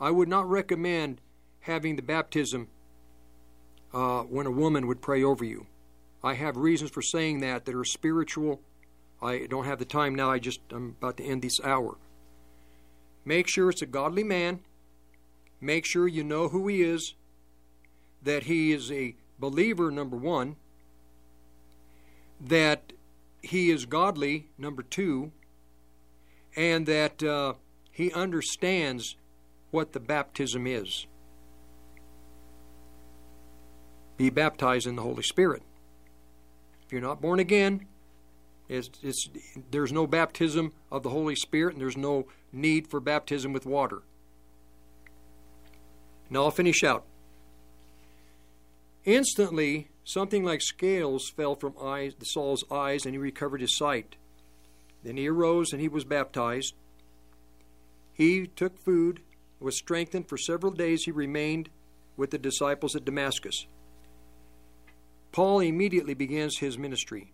I 0.00 0.10
would 0.10 0.28
not 0.28 0.48
recommend 0.48 1.20
having 1.60 1.96
the 1.96 2.02
baptism 2.02 2.68
uh, 3.92 4.22
when 4.22 4.46
a 4.46 4.50
woman 4.50 4.86
would 4.86 5.00
pray 5.00 5.22
over 5.22 5.44
you. 5.44 5.66
I 6.24 6.34
have 6.34 6.56
reasons 6.56 6.90
for 6.90 7.02
saying 7.02 7.40
that 7.40 7.64
that 7.64 7.74
are 7.74 7.84
spiritual. 7.84 8.60
I 9.20 9.46
don't 9.48 9.64
have 9.64 9.78
the 9.78 9.84
time 9.84 10.14
now. 10.14 10.30
I 10.30 10.38
just 10.38 10.60
I'm 10.70 10.96
about 10.98 11.16
to 11.16 11.24
end 11.24 11.42
this 11.42 11.60
hour. 11.60 11.96
Make 13.24 13.48
sure 13.48 13.70
it's 13.70 13.82
a 13.82 13.86
godly 13.86 14.24
man. 14.24 14.60
Make 15.60 15.84
sure 15.84 16.08
you 16.08 16.24
know 16.24 16.48
who 16.48 16.66
he 16.68 16.82
is. 16.82 17.14
That 18.22 18.44
he 18.44 18.72
is 18.72 18.90
a 18.90 19.14
believer, 19.38 19.90
number 19.90 20.16
one. 20.16 20.56
That 22.40 22.92
he 23.42 23.70
is 23.70 23.86
godly, 23.86 24.48
number 24.58 24.82
two. 24.82 25.32
And 26.56 26.86
that 26.86 27.22
uh, 27.22 27.54
he 27.90 28.12
understands 28.12 29.16
what 29.70 29.92
the 29.92 30.00
baptism 30.00 30.66
is. 30.66 31.06
Be 34.16 34.30
baptized 34.30 34.86
in 34.86 34.96
the 34.96 35.02
Holy 35.02 35.22
Spirit. 35.22 35.62
You're 36.92 37.00
not 37.00 37.22
born 37.22 37.40
again, 37.40 37.86
it's, 38.68 38.90
it's, 39.02 39.28
there's 39.70 39.92
no 39.92 40.06
baptism 40.06 40.72
of 40.90 41.02
the 41.02 41.10
Holy 41.10 41.34
Spirit, 41.34 41.74
and 41.74 41.80
there's 41.82 41.96
no 41.96 42.26
need 42.52 42.86
for 42.86 43.00
baptism 43.00 43.52
with 43.52 43.66
water. 43.66 44.02
Now 46.30 46.44
I'll 46.44 46.50
finish 46.50 46.82
out. 46.82 47.04
Instantly, 49.04 49.88
something 50.04 50.44
like 50.44 50.62
scales 50.62 51.28
fell 51.28 51.54
from 51.54 51.74
eyes, 51.82 52.14
Saul's 52.22 52.64
eyes, 52.70 53.04
and 53.04 53.14
he 53.14 53.18
recovered 53.18 53.60
his 53.60 53.76
sight. 53.76 54.16
Then 55.02 55.16
he 55.16 55.28
arose 55.28 55.72
and 55.72 55.80
he 55.80 55.88
was 55.88 56.04
baptized. 56.04 56.74
He 58.14 58.46
took 58.46 58.78
food, 58.78 59.20
was 59.60 59.76
strengthened. 59.76 60.28
For 60.28 60.38
several 60.38 60.72
days 60.72 61.04
he 61.04 61.10
remained 61.10 61.68
with 62.16 62.30
the 62.30 62.38
disciples 62.38 62.94
at 62.94 63.04
Damascus. 63.04 63.66
Paul 65.32 65.60
immediately 65.60 66.14
begins 66.14 66.58
his 66.58 66.78
ministry. 66.78 67.32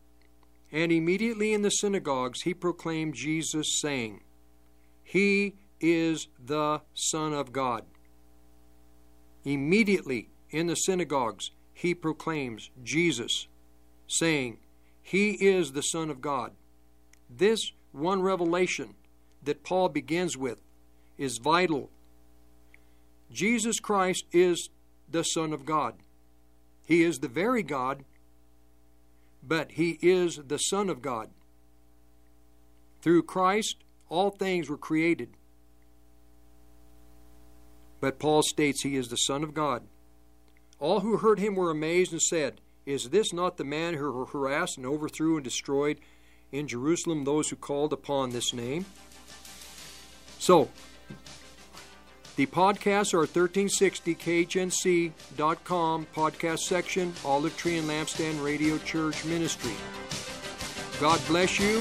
And 0.70 0.92
immediately 0.92 1.52
in 1.52 1.62
the 1.62 1.70
synagogues 1.70 2.42
he 2.42 2.54
proclaimed 2.54 3.14
Jesus, 3.14 3.80
saying, 3.80 4.20
He 5.02 5.56
is 5.80 6.28
the 6.44 6.82
Son 6.94 7.32
of 7.32 7.52
God. 7.52 7.84
Immediately 9.44 10.28
in 10.50 10.66
the 10.66 10.74
synagogues 10.74 11.50
he 11.74 11.94
proclaims 11.94 12.70
Jesus, 12.84 13.48
saying, 14.06 14.58
He 15.02 15.32
is 15.32 15.72
the 15.72 15.82
Son 15.82 16.10
of 16.10 16.20
God. 16.20 16.52
This 17.30 17.72
one 17.92 18.22
revelation 18.22 18.94
that 19.42 19.64
Paul 19.64 19.88
begins 19.88 20.36
with 20.36 20.60
is 21.16 21.38
vital. 21.38 21.90
Jesus 23.32 23.80
Christ 23.80 24.24
is 24.32 24.68
the 25.10 25.22
Son 25.22 25.52
of 25.52 25.64
God. 25.64 25.94
He 26.88 27.02
is 27.02 27.18
the 27.18 27.28
very 27.28 27.62
God, 27.62 28.06
but 29.42 29.72
He 29.72 29.98
is 30.00 30.40
the 30.48 30.56
Son 30.56 30.88
of 30.88 31.02
God. 31.02 31.28
Through 33.02 33.24
Christ, 33.24 33.76
all 34.08 34.30
things 34.30 34.70
were 34.70 34.78
created. 34.78 35.28
But 38.00 38.18
Paul 38.18 38.42
states 38.42 38.82
He 38.82 38.96
is 38.96 39.08
the 39.08 39.16
Son 39.16 39.44
of 39.44 39.52
God. 39.52 39.82
All 40.80 41.00
who 41.00 41.18
heard 41.18 41.38
him 41.40 41.56
were 41.56 41.70
amazed 41.70 42.12
and 42.12 42.22
said, 42.22 42.62
Is 42.86 43.10
this 43.10 43.34
not 43.34 43.58
the 43.58 43.64
man 43.64 43.94
who 43.94 44.24
harassed 44.24 44.78
and 44.78 44.86
overthrew 44.86 45.36
and 45.36 45.44
destroyed 45.44 45.98
in 46.52 46.68
Jerusalem 46.68 47.24
those 47.24 47.50
who 47.50 47.56
called 47.56 47.92
upon 47.92 48.30
this 48.30 48.54
name? 48.54 48.86
So, 50.38 50.70
the 52.38 52.46
podcasts 52.46 53.12
are 53.14 53.26
1360khnc.com 53.26 56.06
podcast 56.14 56.60
section, 56.60 57.12
Olive 57.24 57.56
Tree 57.56 57.78
and 57.78 57.88
Lampstand 57.88 58.40
Radio 58.40 58.78
Church 58.78 59.24
Ministry. 59.24 59.74
God 61.00 61.20
bless 61.26 61.58
you. 61.58 61.80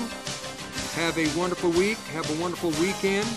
Have 0.99 1.15
a 1.19 1.27
wonderful 1.37 1.69
week. 1.69 1.99
Have 2.15 2.27
a 2.35 2.41
wonderful 2.41 2.71
weekend. 2.81 3.29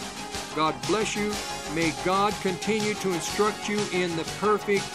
God 0.57 0.75
bless 0.87 1.15
you. 1.15 1.31
May 1.75 1.93
God 2.07 2.33
continue 2.41 2.95
to 2.95 3.13
instruct 3.13 3.69
you 3.69 3.79
in 3.93 4.17
the 4.17 4.25
perfect, 4.41 4.89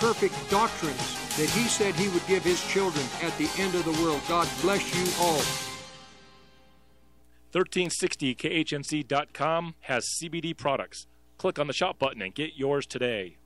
perfect 0.00 0.34
doctrines 0.50 1.14
that 1.36 1.48
He 1.50 1.68
said 1.68 1.94
He 1.94 2.08
would 2.08 2.26
give 2.26 2.42
His 2.42 2.60
children 2.66 3.06
at 3.22 3.38
the 3.38 3.48
end 3.56 3.76
of 3.76 3.84
the 3.84 3.92
world. 4.02 4.20
God 4.28 4.48
bless 4.62 4.92
you 4.96 5.06
all. 5.24 5.42
1360khnc.com 7.52 9.76
has 9.82 10.04
CBD 10.20 10.56
products. 10.56 11.06
Click 11.38 11.58
on 11.58 11.66
the 11.66 11.72
shop 11.72 11.98
button 11.98 12.20
and 12.22 12.32
get 12.34 12.56
yours 12.56 12.86
today. 12.86 13.36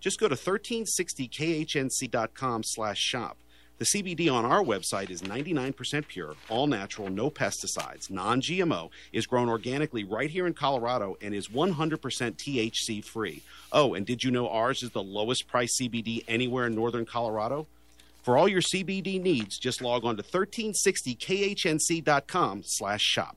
Just 0.00 0.20
go 0.20 0.28
to 0.28 0.34
1360khnc.com 0.34 2.62
slash 2.64 2.98
shop. 2.98 3.38
The 3.78 3.86
CBD 3.86 4.32
on 4.32 4.44
our 4.44 4.62
website 4.62 5.10
is 5.10 5.22
99% 5.22 6.06
pure, 6.06 6.36
all 6.48 6.68
natural, 6.68 7.10
no 7.10 7.28
pesticides, 7.28 8.08
non 8.08 8.40
GMO, 8.40 8.90
is 9.12 9.26
grown 9.26 9.48
organically 9.48 10.04
right 10.04 10.30
here 10.30 10.46
in 10.46 10.54
Colorado, 10.54 11.16
and 11.20 11.34
is 11.34 11.48
100% 11.48 11.98
THC 11.98 13.02
free. 13.02 13.42
Oh, 13.72 13.94
and 13.94 14.06
did 14.06 14.22
you 14.22 14.30
know 14.30 14.48
ours 14.48 14.84
is 14.84 14.90
the 14.90 15.02
lowest 15.02 15.48
price 15.48 15.76
CBD 15.80 16.22
anywhere 16.28 16.68
in 16.68 16.76
northern 16.76 17.04
Colorado? 17.04 17.66
For 18.22 18.38
all 18.38 18.46
your 18.46 18.62
CBD 18.62 19.20
needs, 19.20 19.58
just 19.58 19.82
log 19.82 20.04
on 20.04 20.16
to 20.18 20.22
1360khnc.com 20.22 22.62
slash 22.64 23.02
shop. 23.02 23.36